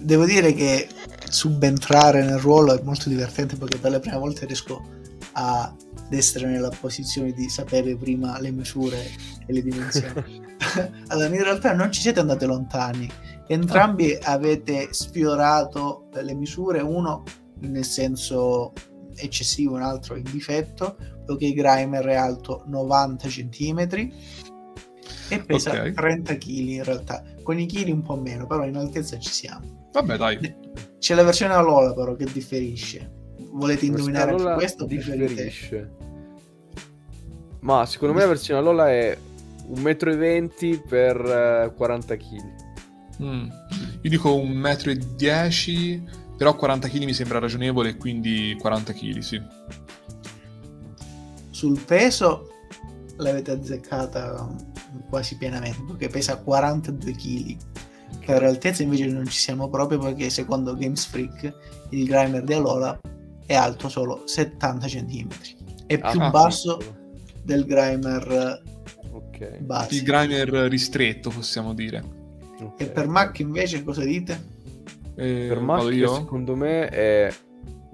Devo 0.00 0.24
dire 0.24 0.52
che 0.52 0.88
subentrare 1.28 2.24
nel 2.24 2.38
ruolo 2.38 2.78
è 2.78 2.82
molto 2.82 3.08
divertente 3.08 3.56
perché 3.56 3.78
per 3.78 3.90
le 3.90 4.00
prime 4.00 4.18
volte 4.18 4.46
riesco 4.46 4.94
ad 5.32 5.74
essere 6.10 6.46
nella 6.46 6.70
posizione 6.70 7.32
di 7.32 7.48
sapere 7.48 7.96
prima 7.96 8.38
le 8.40 8.50
misure 8.50 9.04
e 9.46 9.52
le 9.52 9.62
dimensioni. 9.62 10.42
allora, 11.08 11.26
in 11.26 11.42
realtà 11.42 11.72
non 11.72 11.92
ci 11.92 12.00
siete 12.00 12.20
andati 12.20 12.46
lontani. 12.46 13.10
Entrambi 13.48 14.14
ah. 14.14 14.32
avete 14.32 14.88
sfiorato 14.92 16.08
le 16.12 16.34
misure, 16.34 16.80
uno 16.80 17.22
nel 17.60 17.84
senso 17.84 18.72
eccessivo, 19.14 19.74
un 19.74 19.82
altro 19.82 20.16
in 20.16 20.24
difetto, 20.30 20.96
poiché 21.26 21.52
Grimer 21.52 22.04
è 22.06 22.14
alto 22.14 22.62
90 22.66 23.28
cm 23.28 23.88
e 25.28 25.40
pesa 25.40 25.70
okay. 25.70 25.92
30 25.92 26.36
kg 26.36 26.48
in 26.48 26.84
realtà. 26.84 27.22
Con 27.42 27.58
i 27.58 27.66
chili 27.66 27.90
un 27.90 28.02
po' 28.02 28.16
meno, 28.16 28.46
però 28.46 28.64
in 28.64 28.76
altezza 28.76 29.18
ci 29.18 29.30
siamo. 29.30 29.88
Vabbè, 29.92 30.16
dai. 30.16 30.54
C'è 30.98 31.14
la 31.14 31.22
versione 31.22 31.54
Alola 31.54 31.92
però 31.92 32.14
che 32.14 32.26
differisce. 32.32 33.12
Volete 33.52 33.86
indovinare 33.86 34.32
anche 34.32 34.54
questo? 34.54 34.84
Differisce. 34.86 35.94
Ma 37.60 37.84
secondo 37.86 38.14
me 38.14 38.20
la 38.20 38.28
versione 38.28 38.60
Alola 38.60 38.90
è 38.90 39.16
1,20 39.74 40.74
m 40.74 40.88
per 40.88 41.72
40 41.76 42.14
eh, 42.14 42.16
kg. 42.16 42.64
Mm. 43.22 43.48
Io 44.02 44.10
dico 44.10 44.30
1,10 44.36 46.00
m, 46.00 46.36
però 46.36 46.54
40 46.54 46.88
kg 46.88 47.02
mi 47.04 47.14
sembra 47.14 47.38
ragionevole, 47.38 47.96
quindi 47.96 48.56
40 48.58 48.92
kg, 48.92 49.18
sì. 49.18 49.42
Sul 51.56 51.80
peso 51.80 52.50
l'avete 53.16 53.52
azzeccata 53.52 54.46
quasi 55.08 55.38
pienamente, 55.38 55.82
perché 55.86 56.08
pesa 56.08 56.36
42 56.36 57.12
kg. 57.12 57.56
Per 58.26 58.42
altezza 58.42 58.82
invece 58.82 59.06
non 59.06 59.24
ci 59.24 59.38
siamo 59.38 59.70
proprio 59.70 59.98
perché 59.98 60.28
secondo 60.28 60.74
Games 60.74 61.06
Freak 61.06 61.50
il 61.92 62.04
Grimer 62.04 62.44
di 62.44 62.52
Alola 62.52 63.00
è 63.46 63.54
alto 63.54 63.88
solo 63.88 64.26
70 64.26 64.86
cm. 64.86 65.28
È 65.86 65.98
più 65.98 66.20
ah, 66.20 66.28
basso 66.28 66.78
del 67.42 67.64
Grimer 67.64 68.62
okay. 69.12 69.58
base. 69.62 69.94
Il 69.94 70.02
Grimer 70.02 70.50
ristretto 70.68 71.30
possiamo 71.30 71.72
dire. 71.72 72.04
Okay. 72.60 72.86
E 72.86 72.90
per 72.90 73.08
Mac 73.08 73.38
invece 73.38 73.82
cosa 73.82 74.04
dite? 74.04 74.46
Eh, 75.14 75.46
per 75.48 75.60
Mac 75.60 75.90
secondo 75.90 76.54
me 76.54 76.88
è 76.88 77.34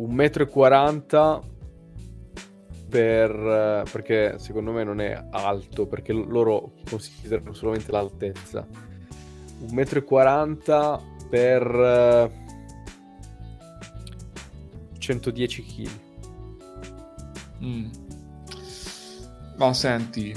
1,40 0.00 1.38
m 1.38 1.50
per, 2.92 3.84
perché 3.90 4.38
secondo 4.38 4.70
me 4.70 4.84
non 4.84 5.00
è 5.00 5.28
alto, 5.30 5.86
perché 5.86 6.12
loro 6.12 6.74
considerano 6.88 7.54
solamente 7.54 7.90
l'altezza. 7.90 8.66
1,40 9.62 11.00
m 11.00 11.28
per 11.30 12.30
110 14.98 15.64
kg. 15.64 15.90
Mm. 17.64 17.90
Ma 19.56 19.72
senti, 19.72 20.34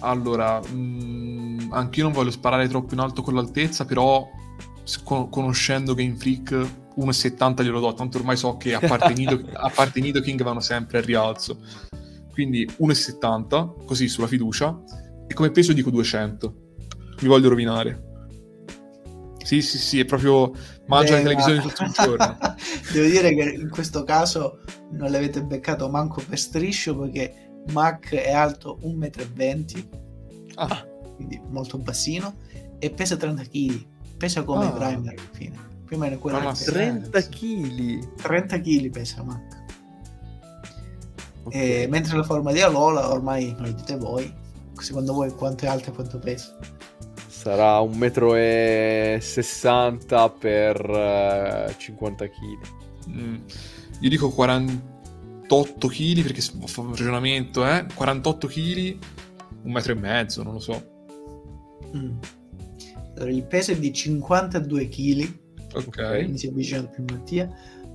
allora, 0.00 0.60
mh, 0.60 0.74
mm, 0.74 1.72
anch'io 1.72 2.02
non 2.02 2.12
voglio 2.12 2.32
sparare 2.32 2.66
troppo 2.66 2.94
in 2.94 3.00
alto 3.00 3.22
con 3.22 3.34
l'altezza, 3.34 3.84
però 3.84 4.28
conoscendo 5.04 5.94
Game 5.94 6.16
Freak 6.16 6.79
1,70 6.96 7.62
glielo 7.62 7.80
do, 7.80 7.94
tanto 7.94 8.18
ormai 8.18 8.36
so 8.36 8.56
che 8.56 8.74
a 8.74 8.80
parte, 8.80 9.12
Nido, 9.14 9.40
a 9.52 9.70
parte 9.70 10.00
Nido 10.00 10.20
King 10.20 10.42
vanno 10.42 10.60
sempre 10.60 10.98
al 10.98 11.04
rialzo. 11.04 11.58
Quindi 12.32 12.66
1,70, 12.66 13.84
così 13.84 14.08
sulla 14.08 14.26
fiducia, 14.26 14.78
e 15.26 15.34
come 15.34 15.50
peso 15.50 15.72
dico 15.72 15.90
200. 15.90 16.54
Mi 17.20 17.28
voglio 17.28 17.48
rovinare. 17.48 18.08
Sì, 19.42 19.62
sì, 19.62 19.78
sì, 19.78 20.00
è 20.00 20.04
proprio 20.04 20.52
mangia 20.86 21.16
la 21.16 21.22
televisione 21.22 21.60
tutto 21.60 21.82
il 21.84 21.90
giorno. 21.90 22.36
Devo 22.92 23.08
dire 23.08 23.34
che 23.34 23.42
in 23.42 23.68
questo 23.70 24.04
caso 24.04 24.60
non 24.92 25.10
l'avete 25.10 25.42
beccato 25.42 25.88
manco 25.88 26.22
per 26.26 26.38
striscio 26.38 26.96
perché 26.96 27.50
Mac 27.72 28.14
è 28.14 28.32
alto 28.32 28.78
1,20 28.82 29.78
m, 29.78 30.50
ah. 30.54 30.86
quindi 31.16 31.40
molto 31.48 31.78
bassino, 31.78 32.36
e 32.78 32.90
pesa 32.90 33.16
30 33.16 33.42
kg. 33.42 33.86
Pesa 34.16 34.42
come 34.42 34.66
ah. 34.66 34.70
Grimer 34.70 35.14
più 35.32 35.50
o 35.94 35.98
meno 35.98 36.18
quella 36.18 36.52
30 36.52 37.28
kg 37.28 38.14
30 38.16 38.60
kg 38.60 38.90
pesa 38.90 39.22
Mac 39.22 39.58
okay. 41.44 41.82
e, 41.82 41.86
mentre 41.88 42.16
la 42.16 42.22
forma 42.22 42.52
di 42.52 42.60
Alola 42.60 43.10
ormai 43.10 43.54
lo 43.58 43.70
dite 43.70 43.96
voi 43.96 44.32
secondo 44.74 45.12
voi 45.12 45.32
quanto 45.32 45.64
è 45.64 45.68
alta 45.68 45.90
e 45.90 45.94
quanto 45.94 46.18
pesa 46.18 46.56
sarà 47.26 47.80
1,60 47.80 49.92
m 49.92 49.98
per 50.38 51.74
50 51.76 52.28
kg 52.28 52.58
mm. 53.08 53.36
io 54.00 54.08
dico 54.08 54.30
48 54.30 55.88
kg 55.88 56.22
perché 56.22 56.40
fa 56.40 56.80
un 56.82 56.90
ragionamento 56.90 57.66
eh? 57.66 57.86
48 57.94 58.46
kg 58.46 58.98
un 59.62 59.72
metro 59.72 59.92
e 59.92 59.96
mezzo 59.96 60.42
non 60.42 60.54
lo 60.54 60.60
so 60.60 60.82
mm. 61.96 62.18
allora, 63.16 63.30
il 63.30 63.44
peso 63.44 63.72
è 63.72 63.78
di 63.78 63.92
52 63.92 64.88
kg 64.88 65.39
ok. 65.72 66.16
Quindi 66.16 66.38
si 66.38 66.46
avvicina 66.48 66.82
più 66.84 67.04
Mattia, 67.08 67.48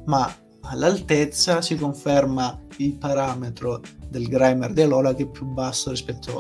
ma 0.06 0.34
all'altezza 0.62 1.62
si 1.62 1.76
conferma 1.76 2.60
il 2.78 2.96
parametro 2.98 3.82
del 4.10 4.28
Grimer 4.28 4.74
di 4.74 4.82
Alola 4.82 5.14
che 5.14 5.24
è 5.24 5.28
più 5.28 5.46
basso 5.46 5.90
rispetto 5.92 6.40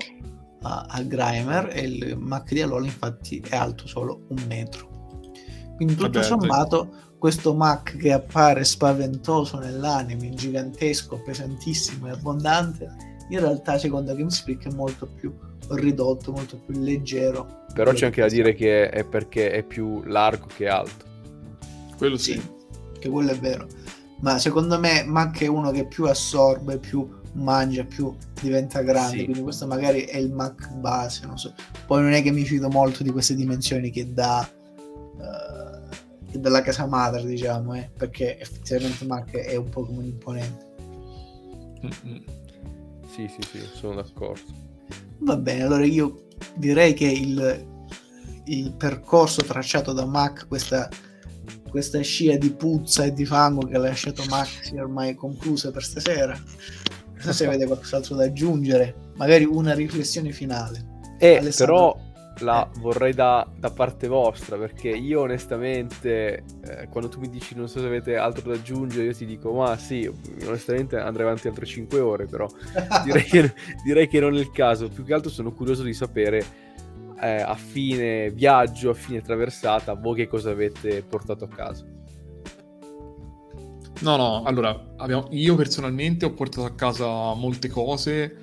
a, 0.61 0.85
al 0.89 1.07
Grimer 1.07 1.69
e 1.71 1.81
il 1.81 2.17
Mac 2.17 2.51
di 2.51 2.61
Alola 2.61 2.85
infatti 2.85 3.43
è 3.47 3.55
alto 3.55 3.87
solo 3.87 4.25
un 4.29 4.43
metro. 4.47 4.93
Quindi 5.75 5.95
tutto 5.95 6.19
Vabbè, 6.19 6.23
sommato 6.23 6.89
sì. 6.91 7.17
questo 7.17 7.53
Mac 7.53 7.97
che 7.97 8.13
appare 8.13 8.63
spaventoso 8.63 9.59
nell'anime, 9.59 10.29
gigantesco, 10.29 11.21
pesantissimo 11.21 12.07
e 12.07 12.11
abbondante, 12.11 12.95
in 13.29 13.39
realtà 13.39 13.77
secondo 13.77 14.15
GameSpeak 14.15 14.67
è 14.67 14.73
molto 14.73 15.07
più 15.07 15.33
ridotto, 15.71 16.31
molto 16.31 16.57
più 16.59 16.79
leggero. 16.81 17.65
Però 17.73 17.91
c'è 17.91 18.05
anche 18.05 18.21
da 18.21 18.27
dire 18.27 18.53
che 18.53 18.89
è 18.89 19.03
perché 19.03 19.51
è 19.51 19.63
più 19.63 20.01
largo 20.03 20.45
che 20.45 20.67
alto. 20.67 21.13
Quello 21.97 22.17
sì. 22.17 22.33
sì. 22.33 22.41
Che 22.99 23.09
quello 23.09 23.31
è 23.31 23.39
vero. 23.39 23.67
Ma 24.21 24.39
secondo 24.39 24.79
me 24.79 25.03
Mac 25.03 25.41
è 25.41 25.47
uno 25.47 25.71
che 25.71 25.87
più 25.87 26.05
assorbe, 26.05 26.77
più 26.77 27.07
mangia, 27.33 27.83
più 27.83 28.15
diventa 28.41 28.81
grande. 28.81 29.17
Sì. 29.17 29.23
Quindi 29.25 29.41
questo 29.43 29.67
magari 29.67 30.01
è 30.01 30.17
il 30.17 30.31
Mac 30.31 30.71
base, 30.73 31.25
non 31.25 31.37
so. 31.37 31.53
Poi 31.85 32.01
non 32.01 32.13
è 32.13 32.21
che 32.21 32.31
mi 32.31 32.45
fido 32.45 32.69
molto 32.69 33.03
di 33.03 33.11
queste 33.11 33.35
dimensioni 33.35 33.89
che 33.89 34.13
dà... 34.13 34.49
Uh, 35.17 35.75
che 36.29 36.39
dalla 36.39 36.61
casa 36.61 36.85
madre, 36.85 37.23
diciamo, 37.25 37.75
eh, 37.75 37.89
perché 37.95 38.37
effettivamente 38.39 39.05
Mac 39.05 39.31
è 39.31 39.55
un 39.55 39.69
po' 39.69 39.85
come 39.85 39.99
un 39.99 40.05
imponente. 40.05 40.65
Mm-hmm. 41.85 42.21
Sì, 43.07 43.29
sì, 43.29 43.41
sì, 43.49 43.59
sono 43.73 43.95
d'accordo. 43.95 44.51
Va 45.19 45.37
bene, 45.37 45.63
allora 45.63 45.85
io 45.85 46.27
direi 46.55 46.93
che 46.93 47.05
il, 47.05 47.65
il 48.45 48.73
percorso 48.73 49.43
tracciato 49.43 49.93
da 49.93 50.05
Mac, 50.05 50.47
questa 50.47 50.89
questa 51.69 52.01
scia 52.01 52.37
di 52.37 52.51
puzza 52.51 53.03
e 53.03 53.13
di 53.13 53.25
fango 53.25 53.67
che 53.67 53.75
ha 53.75 53.79
lasciato 53.79 54.23
Maxi 54.29 54.77
ormai 54.77 55.15
conclusa 55.15 55.71
per 55.71 55.83
stasera. 55.83 56.33
Non 56.33 57.19
so 57.19 57.33
se 57.33 57.45
avete 57.47 57.65
qualcos'altro 57.65 58.15
da 58.15 58.25
aggiungere, 58.25 59.11
magari 59.15 59.45
una 59.45 59.73
riflessione 59.73 60.31
finale. 60.31 60.93
Eh, 61.17 61.51
però 61.55 61.95
la 62.39 62.65
eh. 62.65 62.79
vorrei 62.79 63.13
da, 63.13 63.47
da, 63.57 63.71
parte 63.71 64.07
vostra 64.07 64.57
perché 64.57 64.89
io 64.89 65.21
onestamente 65.21 66.43
eh, 66.63 66.87
quando 66.89 67.09
tu 67.09 67.19
mi 67.19 67.29
dici 67.29 67.55
non 67.55 67.69
so 67.69 67.79
se 67.79 67.85
avete 67.85 68.17
altro 68.17 68.49
da 68.49 68.55
aggiungere 68.55 69.05
io 69.05 69.13
ti 69.13 69.25
dico 69.25 69.53
ma 69.53 69.77
sì 69.77 70.09
onestamente 70.45 70.97
andrei 70.97 71.25
avanti 71.25 71.47
altre 71.47 71.65
5 71.65 71.99
ore 71.99 72.25
però 72.25 72.47
direi, 73.05 73.23
che, 73.23 73.53
direi 73.85 74.07
che 74.07 74.19
non 74.19 74.35
è 74.35 74.39
il 74.39 74.51
caso 74.51 74.89
più 74.89 75.05
che 75.05 75.13
altro 75.13 75.29
sono 75.29 75.53
curioso 75.53 75.83
di 75.83 75.93
sapere 75.93 76.43
eh, 77.25 77.41
a 77.41 77.55
fine 77.55 78.29
viaggio, 78.29 78.91
a 78.91 78.93
fine 78.93 79.21
traversata, 79.21 79.95
voi 79.95 80.15
che 80.15 80.27
cosa 80.27 80.51
avete 80.51 81.01
portato 81.01 81.45
a 81.45 81.47
casa? 81.47 81.85
No, 84.01 84.17
no, 84.17 84.43
allora, 84.43 84.93
abbiamo, 84.97 85.27
io 85.31 85.55
personalmente 85.55 86.25
ho 86.25 86.33
portato 86.33 86.65
a 86.65 86.75
casa 86.75 87.33
molte 87.33 87.69
cose. 87.69 88.37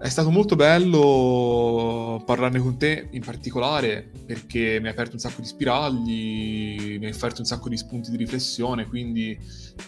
È 0.00 0.08
stato 0.08 0.30
molto 0.30 0.54
bello 0.54 2.22
parlarne 2.24 2.60
con 2.60 2.78
te 2.78 3.08
in 3.10 3.20
particolare 3.20 4.08
perché 4.24 4.78
mi 4.80 4.86
hai 4.86 4.92
aperto 4.92 5.14
un 5.14 5.18
sacco 5.18 5.40
di 5.40 5.48
spiragli, 5.48 6.98
mi 7.00 7.04
hai 7.04 7.10
offerto 7.10 7.40
un 7.40 7.46
sacco 7.46 7.68
di 7.68 7.76
spunti 7.76 8.12
di 8.12 8.16
riflessione, 8.16 8.86
quindi 8.86 9.36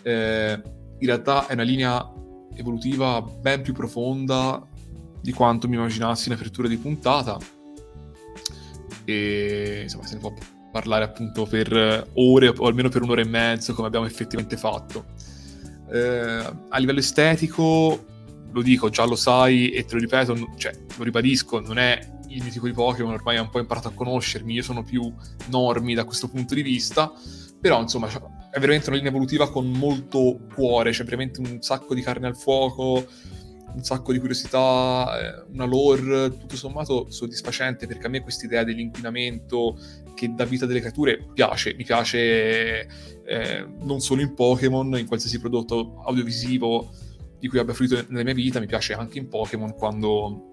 eh, 0.02 0.60
in 0.98 1.06
realtà 1.06 1.46
è 1.46 1.52
una 1.52 1.62
linea 1.62 2.12
evolutiva 2.56 3.22
ben 3.22 3.62
più 3.62 3.72
profonda 3.72 4.66
di 5.22 5.30
quanto 5.32 5.68
mi 5.68 5.76
immaginassi 5.76 6.26
in 6.28 6.34
apertura 6.34 6.66
di 6.66 6.76
puntata 6.76 7.38
e 9.10 9.80
insomma 9.82 10.06
se 10.06 10.14
ne 10.14 10.20
può 10.20 10.32
parlare 10.70 11.04
appunto 11.04 11.46
per 11.46 12.08
ore 12.14 12.48
o 12.48 12.66
almeno 12.66 12.88
per 12.88 13.02
un'ora 13.02 13.20
e 13.20 13.26
mezzo 13.26 13.74
come 13.74 13.88
abbiamo 13.88 14.06
effettivamente 14.06 14.56
fatto. 14.56 15.06
Eh, 15.92 16.44
a 16.68 16.78
livello 16.78 17.00
estetico, 17.00 18.04
lo 18.52 18.62
dico, 18.62 18.88
già 18.88 19.04
lo 19.04 19.16
sai 19.16 19.70
e 19.70 19.84
te 19.84 19.94
lo 19.94 20.00
ripeto, 20.00 20.54
cioè 20.56 20.72
lo 20.96 21.04
ribadisco, 21.04 21.60
non 21.60 21.78
è 21.78 21.98
il 22.28 22.42
mio 22.42 22.52
tipo 22.52 22.66
di 22.66 22.72
Pokémon, 22.72 23.12
ormai 23.12 23.36
hai 23.36 23.42
un 23.42 23.50
po' 23.50 23.58
imparato 23.58 23.88
a 23.88 23.92
conoscermi, 23.92 24.54
io 24.54 24.62
sono 24.62 24.84
più 24.84 25.12
normi 25.48 25.94
da 25.94 26.04
questo 26.04 26.28
punto 26.28 26.54
di 26.54 26.62
vista, 26.62 27.12
però 27.60 27.80
insomma 27.80 28.08
è 28.50 28.58
veramente 28.58 28.88
una 28.88 28.96
linea 28.96 29.10
evolutiva 29.10 29.50
con 29.50 29.70
molto 29.70 30.40
cuore, 30.54 30.92
c'è 30.92 31.04
veramente 31.04 31.40
un 31.40 31.60
sacco 31.60 31.94
di 31.94 32.02
carne 32.02 32.28
al 32.28 32.36
fuoco, 32.36 33.06
un 33.74 33.82
sacco 33.82 34.12
di 34.12 34.18
curiosità, 34.18 35.18
eh, 35.18 35.44
una 35.52 35.64
lore 35.64 36.30
tutto 36.36 36.56
sommato 36.56 37.10
soddisfacente 37.10 37.86
perché 37.86 38.06
a 38.06 38.10
me 38.10 38.20
questa 38.20 38.46
idea 38.46 38.64
dell'inquinamento 38.64 39.78
che 40.14 40.32
dà 40.34 40.44
vita 40.44 40.66
delle 40.66 40.80
creature 40.80 41.26
piace, 41.32 41.74
mi 41.74 41.84
piace 41.84 42.88
eh, 43.24 43.66
non 43.80 44.00
solo 44.00 44.22
in 44.22 44.34
Pokémon, 44.34 44.98
in 44.98 45.06
qualsiasi 45.06 45.38
prodotto 45.38 46.02
audiovisivo 46.04 46.90
di 47.38 47.48
cui 47.48 47.58
abbia 47.58 47.74
fruito 47.74 48.04
nella 48.08 48.24
mia 48.24 48.34
vita, 48.34 48.60
mi 48.60 48.66
piace 48.66 48.92
anche 48.92 49.18
in 49.18 49.28
Pokémon 49.28 49.74
quando 49.74 50.50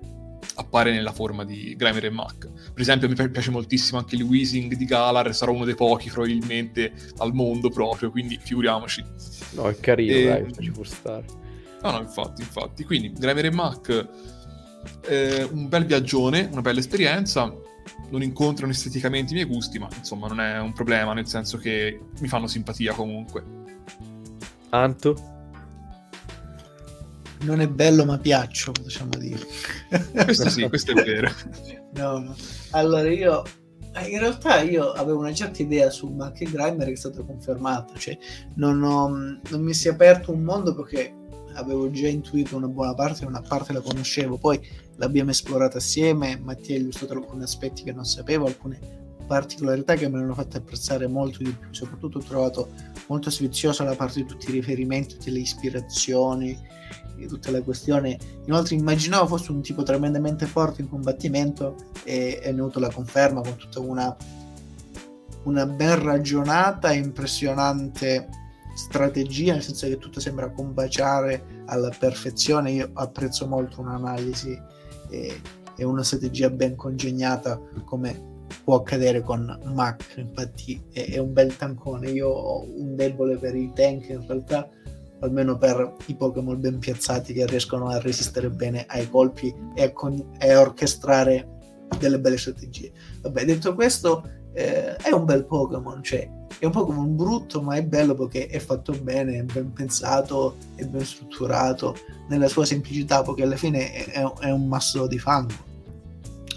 appare 0.56 0.92
nella 0.92 1.12
forma 1.12 1.44
di 1.44 1.76
Grimer 1.76 2.06
e 2.06 2.10
Mac. 2.10 2.48
Per 2.48 2.82
esempio, 2.82 3.10
mi 3.10 3.30
piace 3.30 3.52
moltissimo 3.52 4.00
anche 4.00 4.16
il 4.16 4.24
Weezing 4.24 4.74
di 4.76 4.86
Galar, 4.86 5.34
sarà 5.36 5.52
uno 5.52 5.66
dei 5.66 5.76
pochi 5.76 6.10
probabilmente 6.10 6.94
al 7.18 7.34
mondo 7.34 7.70
proprio, 7.70 8.10
quindi 8.10 8.40
figuriamoci. 8.42 9.04
No, 9.52 9.68
è 9.68 9.80
carino, 9.80 10.14
e... 10.14 10.26
dai, 10.26 10.54
ci 10.60 10.72
può 10.72 10.84
stare. 10.84 11.26
No, 11.82 11.92
no, 11.92 12.02
infatti, 12.02 12.42
infatti. 12.42 12.84
Quindi, 12.84 13.14
Grimer 13.14 13.46
e 13.46 13.52
Mac, 13.52 14.08
eh, 15.08 15.44
un 15.52 15.68
bel 15.70 15.86
viaggione, 15.86 16.48
una 16.52 16.62
bella 16.62 16.80
esperienza. 16.80 17.54
Non 18.10 18.22
incontrano 18.22 18.72
esteticamente 18.72 19.32
i 19.32 19.36
miei 19.36 19.48
gusti, 19.48 19.80
ma 19.80 19.88
insomma 19.98 20.28
non 20.28 20.40
è 20.40 20.60
un 20.60 20.74
problema, 20.74 21.14
nel 21.14 21.28
senso 21.28 21.58
che 21.58 22.00
mi 22.20 22.28
fanno 22.28 22.48
simpatia 22.48 22.94
comunque. 22.94 23.44
Anto? 24.70 25.36
non 27.42 27.62
è 27.62 27.68
bello 27.68 28.06
ma 28.06 28.18
piaccio, 28.18 28.72
possiamo 28.72 29.12
dire. 29.18 29.46
Questo 30.24 30.50
sì, 30.50 30.68
questo 30.68 30.92
è 30.92 31.04
vero. 31.04 31.30
no, 31.96 32.20
no. 32.20 32.36
Allora 32.72 33.10
io, 33.10 33.44
eh, 33.94 34.10
in 34.10 34.20
realtà 34.20 34.62
io 34.62 34.92
avevo 34.92 35.20
una 35.20 35.34
certa 35.34 35.62
idea 35.62 35.90
su 35.90 36.08
Mark 36.08 36.44
Grimer 36.44 36.86
che 36.88 36.94
è 36.94 36.96
stata 36.96 37.24
confermata, 37.24 37.94
cioè 37.98 38.18
non, 38.56 38.82
ho, 38.82 39.08
non 39.08 39.62
mi 39.62 39.74
si 39.74 39.88
è 39.88 39.92
aperto 39.92 40.32
un 40.32 40.42
mondo 40.42 40.74
perché 40.74 41.14
avevo 41.58 41.90
già 41.92 42.08
intuito 42.08 42.56
una 42.56 42.68
buona 42.68 42.94
parte, 42.94 43.26
una 43.26 43.42
parte 43.42 43.74
la 43.74 43.82
conoscevo, 43.82 44.38
poi 44.38 44.60
l'abbiamo 44.96 45.32
esplorata 45.32 45.78
assieme, 45.78 46.40
Mattia 46.42 46.76
ha 46.76 46.80
illustrato 46.80 47.14
alcuni 47.14 47.44
aspetti 47.44 47.84
che 47.84 47.92
non 47.92 48.06
sapevo, 48.06 48.46
alcune 48.46 49.06
particolarità 49.28 49.96
che 49.96 50.08
me 50.08 50.20
l'hanno 50.20 50.34
fatto 50.34 50.58
apprezzare 50.58 51.08
molto 51.08 51.40
di 51.40 51.52
più, 51.52 51.68
soprattutto 51.72 52.20
ho 52.20 52.24
trovato 52.24 52.70
molto 53.08 53.30
sfiziosa 53.30 53.84
la 53.84 53.96
parte 53.96 54.22
di 54.22 54.26
tutti 54.26 54.50
i 54.50 54.54
riferimenti, 54.54 55.16
tutte 55.16 55.32
le 55.32 55.40
ispirazioni, 55.40 56.58
tutta 57.28 57.52
la 57.52 57.62
questione. 57.62 58.18
Inoltre 58.46 58.76
immaginavo 58.76 59.28
fosse 59.28 59.52
un 59.52 59.62
tipo 59.62 59.84
tremendamente 59.84 60.46
forte 60.46 60.82
in 60.82 60.90
combattimento 60.90 61.76
e 62.04 62.40
è 62.40 62.54
venuto 62.54 62.80
la 62.80 62.90
conferma 62.90 63.42
con 63.42 63.56
tutta 63.58 63.80
una, 63.80 64.16
una 65.44 65.66
ben 65.66 66.02
ragionata 66.02 66.92
e 66.92 66.98
impressionante 66.98 68.30
strategia, 68.78 69.54
nel 69.54 69.64
senso 69.64 69.88
che 69.88 69.98
tutto 69.98 70.20
sembra 70.20 70.52
combaciare 70.52 71.64
alla 71.66 71.92
perfezione. 71.98 72.72
Io 72.72 72.90
apprezzo 72.94 73.48
molto 73.48 73.82
un'analisi 73.82 74.58
e, 75.10 75.42
e 75.76 75.84
una 75.84 76.04
strategia 76.04 76.50
ben 76.52 76.76
congegnata 76.76 77.60
come 77.86 78.36
può 78.64 78.76
accadere 78.76 79.22
con 79.22 79.60
Mac, 79.74 80.14
infatti 80.18 80.82
è, 80.94 81.14
è, 81.14 81.18
un 81.18 81.34
bel 81.34 81.56
tancone. 81.58 82.12
Io 82.12 82.30
ho 82.30 82.64
un 82.64 82.96
debole 82.96 83.38
per 83.38 83.56
i 83.56 83.72
tank 83.74 84.10
in 84.10 84.26
realtà 84.28 84.70
almeno 85.22 85.58
per 85.58 85.96
i 86.06 86.16
Pokémon 86.16 86.60
ben 86.60 86.78
piazzati 86.78 87.34
che 87.34 87.48
riescono 87.48 87.88
a 87.88 88.00
resistere 88.00 88.52
bene 88.52 88.86
ai 88.88 89.10
colpi 89.10 89.52
e 89.74 89.84
a, 89.84 89.92
con- 89.92 90.34
e 90.38 90.52
a 90.52 90.62
orchestrare 90.62 91.56
delle 91.98 92.20
belle 92.20 92.38
strategie. 92.38 92.92
Vabbè, 93.22 93.44
detto 93.44 93.74
questo, 93.74 94.30
eh, 94.58 94.96
è 94.96 95.12
un 95.12 95.24
bel 95.24 95.46
Pokémon, 95.46 96.02
cioè 96.02 96.28
è 96.58 96.66
un 96.66 96.72
Pokémon 96.72 97.16
brutto, 97.16 97.62
ma 97.62 97.76
è 97.76 97.84
bello 97.84 98.16
perché 98.16 98.48
è 98.48 98.58
fatto 98.58 98.92
bene, 99.04 99.38
è 99.38 99.44
ben 99.44 99.72
pensato, 99.72 100.56
è 100.74 100.84
ben 100.86 101.06
strutturato 101.06 101.96
nella 102.30 102.48
sua 102.48 102.66
semplicità, 102.66 103.22
perché 103.22 103.44
alla 103.44 103.56
fine 103.56 103.94
è, 103.94 104.24
è 104.40 104.50
un 104.50 104.68
masso 104.68 105.06
di 105.06 105.20
fango. 105.20 105.54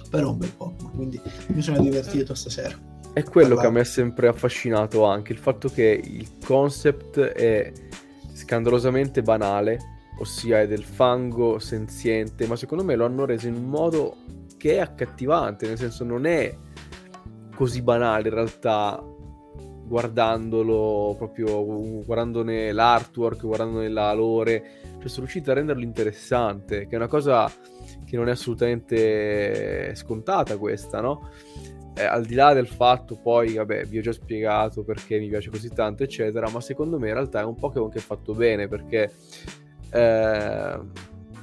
Però 0.08 0.28
è 0.28 0.30
un 0.30 0.38
bel 0.38 0.50
Pokémon, 0.56 0.92
quindi 0.92 1.20
mi 1.48 1.60
sono 1.60 1.82
divertito 1.82 2.34
stasera. 2.34 2.74
È 3.12 3.22
quello 3.24 3.56
che 3.56 3.66
a 3.66 3.70
me 3.70 3.80
ha 3.80 3.84
sempre 3.84 4.28
affascinato 4.28 5.04
anche, 5.04 5.32
il 5.32 5.38
fatto 5.38 5.68
che 5.68 6.00
il 6.02 6.26
concept 6.42 7.20
è 7.20 7.70
scandalosamente 8.32 9.20
banale, 9.20 9.78
ossia 10.20 10.60
è 10.60 10.66
del 10.66 10.84
fango 10.84 11.58
senziente, 11.58 12.46
ma 12.46 12.56
secondo 12.56 12.82
me 12.82 12.94
lo 12.96 13.04
hanno 13.04 13.26
reso 13.26 13.46
in 13.46 13.56
un 13.56 13.64
modo 13.64 14.16
che 14.56 14.76
è 14.76 14.78
accattivante, 14.78 15.66
nel 15.66 15.76
senso 15.76 16.04
non 16.04 16.24
è 16.24 16.56
così 17.60 17.82
banale 17.82 18.28
in 18.28 18.34
realtà 18.34 19.04
guardandolo 19.84 21.14
proprio, 21.18 21.62
guardandone 22.02 22.72
l'artwork, 22.72 23.42
guardandone 23.42 23.90
la 23.90 24.14
lore, 24.14 24.62
cioè 24.98 25.08
sono 25.08 25.26
riuscito 25.26 25.50
a 25.50 25.54
renderlo 25.54 25.82
interessante, 25.82 26.86
che 26.86 26.94
è 26.94 26.96
una 26.96 27.06
cosa 27.06 27.52
che 28.06 28.16
non 28.16 28.28
è 28.28 28.30
assolutamente 28.30 29.94
scontata 29.94 30.56
questa, 30.56 31.02
no? 31.02 31.28
eh, 31.96 32.02
al 32.02 32.24
di 32.24 32.32
là 32.34 32.54
del 32.54 32.66
fatto 32.66 33.20
poi, 33.20 33.56
vabbè, 33.56 33.84
vi 33.84 33.98
ho 33.98 34.02
già 34.02 34.12
spiegato 34.12 34.82
perché 34.82 35.18
mi 35.18 35.28
piace 35.28 35.50
così 35.50 35.68
tanto, 35.68 36.02
eccetera, 36.02 36.48
ma 36.48 36.62
secondo 36.62 36.98
me 36.98 37.08
in 37.08 37.14
realtà 37.14 37.40
è 37.40 37.44
un 37.44 37.56
Pokémon 37.56 37.90
che 37.90 37.98
è 37.98 38.00
fatto 38.00 38.32
bene 38.32 38.68
perché 38.68 39.12
eh, 39.90 40.80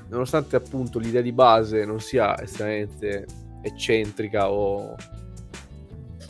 nonostante 0.09 0.55
appunto 0.55 0.97
l'idea 0.97 1.21
di 1.21 1.31
base 1.31 1.85
non 1.85 1.99
sia 1.99 2.41
estremamente 2.41 3.23
eccentrica 3.61 4.49
o 4.49 4.95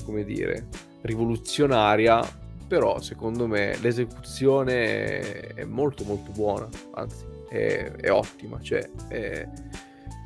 come 0.08 0.24
dire 0.24 0.68
rivoluzionaria, 1.02 2.26
però 2.66 3.00
secondo 3.02 3.46
me 3.46 3.78
l'esecuzione 3.82 5.20
è 5.54 5.66
molto 5.66 6.06
molto 6.06 6.32
buona, 6.32 6.68
anzi 6.94 7.26
è, 7.50 7.92
è 7.92 8.10
ottima, 8.10 8.60
cioè 8.62 8.90
è, 9.10 9.48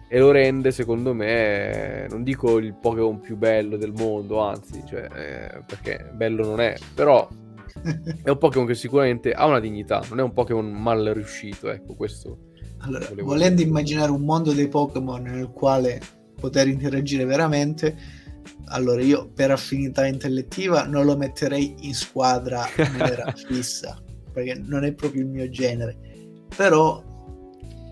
e 0.07 0.19
lo 0.19 0.29
rende 0.29 0.71
secondo 0.71 1.13
me 1.13 2.05
non 2.09 2.21
dico 2.23 2.57
il 2.57 2.73
Pokémon 2.73 3.21
più 3.21 3.37
bello 3.37 3.77
del 3.77 3.93
mondo 3.93 4.41
anzi 4.41 4.83
cioè, 4.85 5.03
eh, 5.03 5.63
perché 5.65 6.11
bello 6.13 6.45
non 6.45 6.59
è 6.59 6.75
però 6.93 7.25
è 8.21 8.29
un 8.29 8.37
Pokémon 8.37 8.67
che 8.67 8.75
sicuramente 8.75 9.31
ha 9.31 9.45
una 9.45 9.61
dignità 9.61 10.03
non 10.09 10.19
è 10.19 10.21
un 10.21 10.33
Pokémon 10.33 10.69
mal 10.69 11.11
riuscito 11.13 11.71
ecco 11.71 11.95
questo 11.95 12.49
allora, 12.79 13.07
volendo 13.19 13.55
dire. 13.55 13.69
immaginare 13.69 14.11
un 14.11 14.23
mondo 14.23 14.51
dei 14.51 14.67
Pokémon 14.67 15.21
nel 15.21 15.49
quale 15.51 16.01
poter 16.37 16.67
interagire 16.67 17.23
veramente 17.23 17.95
allora 18.65 19.01
io 19.01 19.29
per 19.33 19.51
affinità 19.51 20.05
intellettiva 20.05 20.85
non 20.85 21.05
lo 21.05 21.17
metterei 21.17 21.75
in 21.81 21.93
squadra 21.93 22.65
nera 22.97 23.33
fissa 23.35 24.01
perché 24.31 24.61
non 24.63 24.83
è 24.83 24.93
proprio 24.93 25.21
il 25.21 25.27
mio 25.27 25.49
genere. 25.49 25.97
Però 26.55 27.03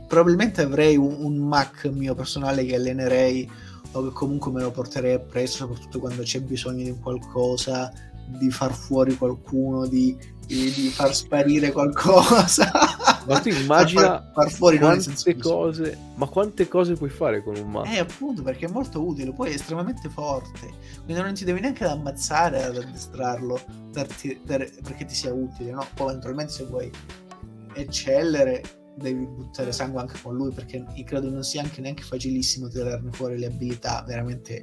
probabilmente 0.08 0.62
avrei 0.62 0.98
un, 0.98 1.16
un 1.20 1.38
Mac 1.38 1.86
mio 1.86 2.16
personale 2.16 2.66
che 2.66 2.76
allenerei 2.76 3.50
o 3.92 4.04
che 4.04 4.14
comunque 4.14 4.52
me 4.52 4.62
lo 4.62 4.72
porterei 4.72 5.14
appresso, 5.14 5.58
soprattutto 5.58 6.00
quando 6.00 6.22
c'è 6.24 6.42
bisogno 6.42 6.84
di 6.84 6.98
qualcosa, 7.00 7.92
di 8.26 8.50
far 8.52 8.74
fuori 8.74 9.16
qualcuno, 9.16 9.88
di, 9.88 10.16
di, 10.50 10.72
di 10.72 10.90
far 10.90 11.14
sparire 11.14 11.72
qualcosa. 11.72 12.72
Ma 13.28 13.40
tu 13.40 13.50
immagina 13.54 14.02
far, 14.02 14.32
far 14.34 14.52
fuori 14.52 14.80
quante 14.80 15.38
cose, 15.38 15.98
ma 16.16 16.28
quante 16.28 16.68
cose 16.68 16.96
puoi 16.96 17.12
fare 17.12 17.44
con 17.44 17.56
un 17.56 17.70
Mac? 17.70 17.94
Eh, 17.94 18.00
appunto, 18.00 18.42
perché 18.42 18.66
è 18.66 18.70
molto 18.70 19.06
utile, 19.06 19.32
poi 19.32 19.52
è 19.52 19.54
estremamente 19.54 20.10
forte, 20.10 20.74
quindi 21.06 21.22
non 21.22 21.34
ti 21.36 21.46
devi 21.46 21.60
neanche 21.60 21.86
ammazzare 21.86 22.64
ad 22.64 22.78
addestrarlo 22.78 23.60
per 23.94 24.08
per, 24.44 24.72
perché 24.82 25.06
ti 25.06 25.14
sia 25.14 25.32
utile, 25.32 25.72
no? 25.72 25.86
Poi 25.94 26.10
eventualmente 26.10 26.52
se 26.52 26.66
vuoi 26.66 26.92
eccellere 27.74 28.64
devi 28.96 29.26
buttare 29.26 29.72
sangue 29.72 30.02
anche 30.02 30.20
con 30.22 30.36
lui 30.36 30.52
perché 30.52 30.84
credo 31.06 31.30
non 31.30 31.44
sia 31.44 31.62
anche 31.62 31.80
neanche 31.80 32.04
facilissimo 32.04 32.68
tirarne 32.68 33.12
fuori 33.12 33.38
le 33.38 33.46
abilità 33.46 34.04
veramente 34.06 34.62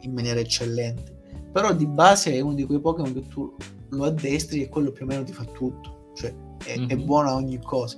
in 0.00 0.12
maniera 0.12 0.40
eccellente 0.40 1.15
però 1.56 1.72
di 1.72 1.86
base 1.86 2.34
è 2.34 2.40
uno 2.40 2.52
di 2.52 2.66
quei 2.66 2.78
Pokémon 2.78 3.14
che 3.14 3.28
tu 3.28 3.56
lo 3.88 4.04
addestri 4.04 4.62
e 4.62 4.68
quello 4.68 4.92
più 4.92 5.06
o 5.06 5.08
meno 5.08 5.24
ti 5.24 5.32
fa 5.32 5.44
tutto 5.44 6.10
cioè 6.14 6.30
è, 6.62 6.76
mm-hmm. 6.76 6.88
è 6.90 6.96
buono 6.96 7.30
a 7.30 7.34
ogni 7.34 7.58
cosa 7.62 7.96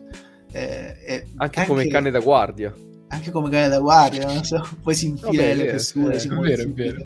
è, 0.52 0.94
è 0.96 1.24
anche, 1.38 1.58
anche, 1.58 1.68
come 1.68 1.88
cane 1.88 2.12
da 2.12 2.20
guardia 2.20 2.72
anche 3.08 3.32
come 3.32 3.50
cane 3.50 3.66
da 3.66 3.80
guardia 3.80 4.26
non 4.26 4.44
so, 4.44 4.64
poi 4.80 4.94
si 4.94 5.06
infila 5.06 5.48
no, 5.48 5.54
le 5.54 5.70
fessure 5.70 6.14
è, 6.16 6.28
vero, 6.28 6.62
è 6.62 6.68
vero 6.68 7.02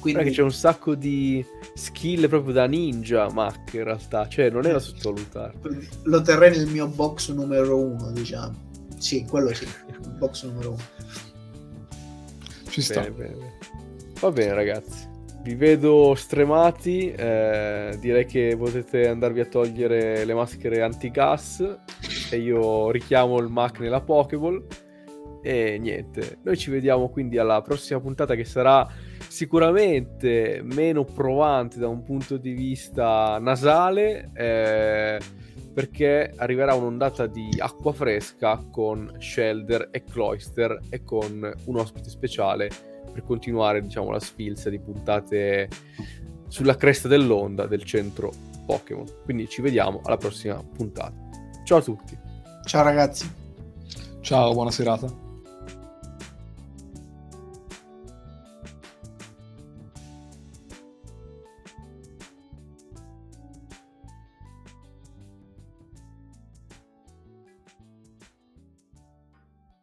quindi 0.00 0.30
c'è 0.30 0.40
un 0.40 0.50
sacco 0.50 0.94
di 0.94 1.44
skill 1.74 2.26
proprio 2.26 2.54
da 2.54 2.64
ninja 2.64 3.30
Mac 3.30 3.74
in 3.74 3.84
realtà, 3.84 4.26
cioè 4.26 4.50
non 4.50 4.66
è 4.66 4.72
da 4.72 4.80
sottovalutare. 4.80 5.54
Lo 6.02 6.20
terrei 6.22 6.56
nel 6.56 6.66
mio 6.66 6.88
box 6.88 7.30
numero 7.30 7.78
uno, 7.78 8.10
diciamo. 8.10 8.52
Sì, 8.98 9.24
quello 9.24 9.54
sì, 9.54 9.64
box 10.18 10.44
numero 10.44 10.70
uno. 10.70 10.82
Ci 12.68 12.82
sta. 12.82 13.02
Bene, 13.02 13.10
bene. 13.12 13.58
Va 14.22 14.30
bene 14.30 14.54
ragazzi, 14.54 15.08
vi 15.42 15.56
vedo 15.56 16.14
stremati, 16.14 17.10
eh, 17.10 17.96
direi 17.98 18.24
che 18.24 18.54
potete 18.56 19.08
andarvi 19.08 19.40
a 19.40 19.46
togliere 19.46 20.24
le 20.24 20.32
maschere 20.32 20.80
anti-gas 20.80 21.78
e 22.30 22.36
io 22.36 22.92
richiamo 22.92 23.40
il 23.40 23.48
Mac 23.48 23.80
nella 23.80 24.00
Pokéball. 24.00 24.64
E 25.42 25.76
niente, 25.80 26.38
noi 26.44 26.56
ci 26.56 26.70
vediamo 26.70 27.08
quindi 27.08 27.36
alla 27.36 27.62
prossima 27.62 27.98
puntata 27.98 28.36
che 28.36 28.44
sarà 28.44 28.88
sicuramente 29.26 30.60
meno 30.62 31.02
provante 31.02 31.80
da 31.80 31.88
un 31.88 32.04
punto 32.04 32.36
di 32.36 32.52
vista 32.52 33.38
nasale, 33.40 34.30
eh, 34.34 35.18
perché 35.74 36.32
arriverà 36.36 36.74
un'ondata 36.74 37.26
di 37.26 37.48
acqua 37.58 37.92
fresca 37.92 38.64
con 38.70 39.16
Shelder 39.18 39.88
e 39.90 40.04
Cloyster 40.04 40.78
e 40.90 41.02
con 41.02 41.52
un 41.64 41.76
ospite 41.76 42.08
speciale 42.08 42.90
per 43.12 43.24
continuare 43.24 43.82
diciamo 43.82 44.10
la 44.10 44.20
sfilza 44.20 44.70
di 44.70 44.78
puntate 44.78 45.68
sulla 46.48 46.76
cresta 46.76 47.08
dell'onda 47.08 47.66
del 47.66 47.84
centro 47.84 48.32
Pokémon. 48.66 49.06
Quindi 49.24 49.48
ci 49.48 49.62
vediamo 49.62 50.00
alla 50.04 50.16
prossima 50.16 50.62
puntata. 50.62 51.14
Ciao 51.64 51.78
a 51.78 51.82
tutti. 51.82 52.18
Ciao 52.64 52.82
ragazzi. 52.82 53.30
Ciao, 54.20 54.52
buona 54.52 54.70
serata. 54.70 55.21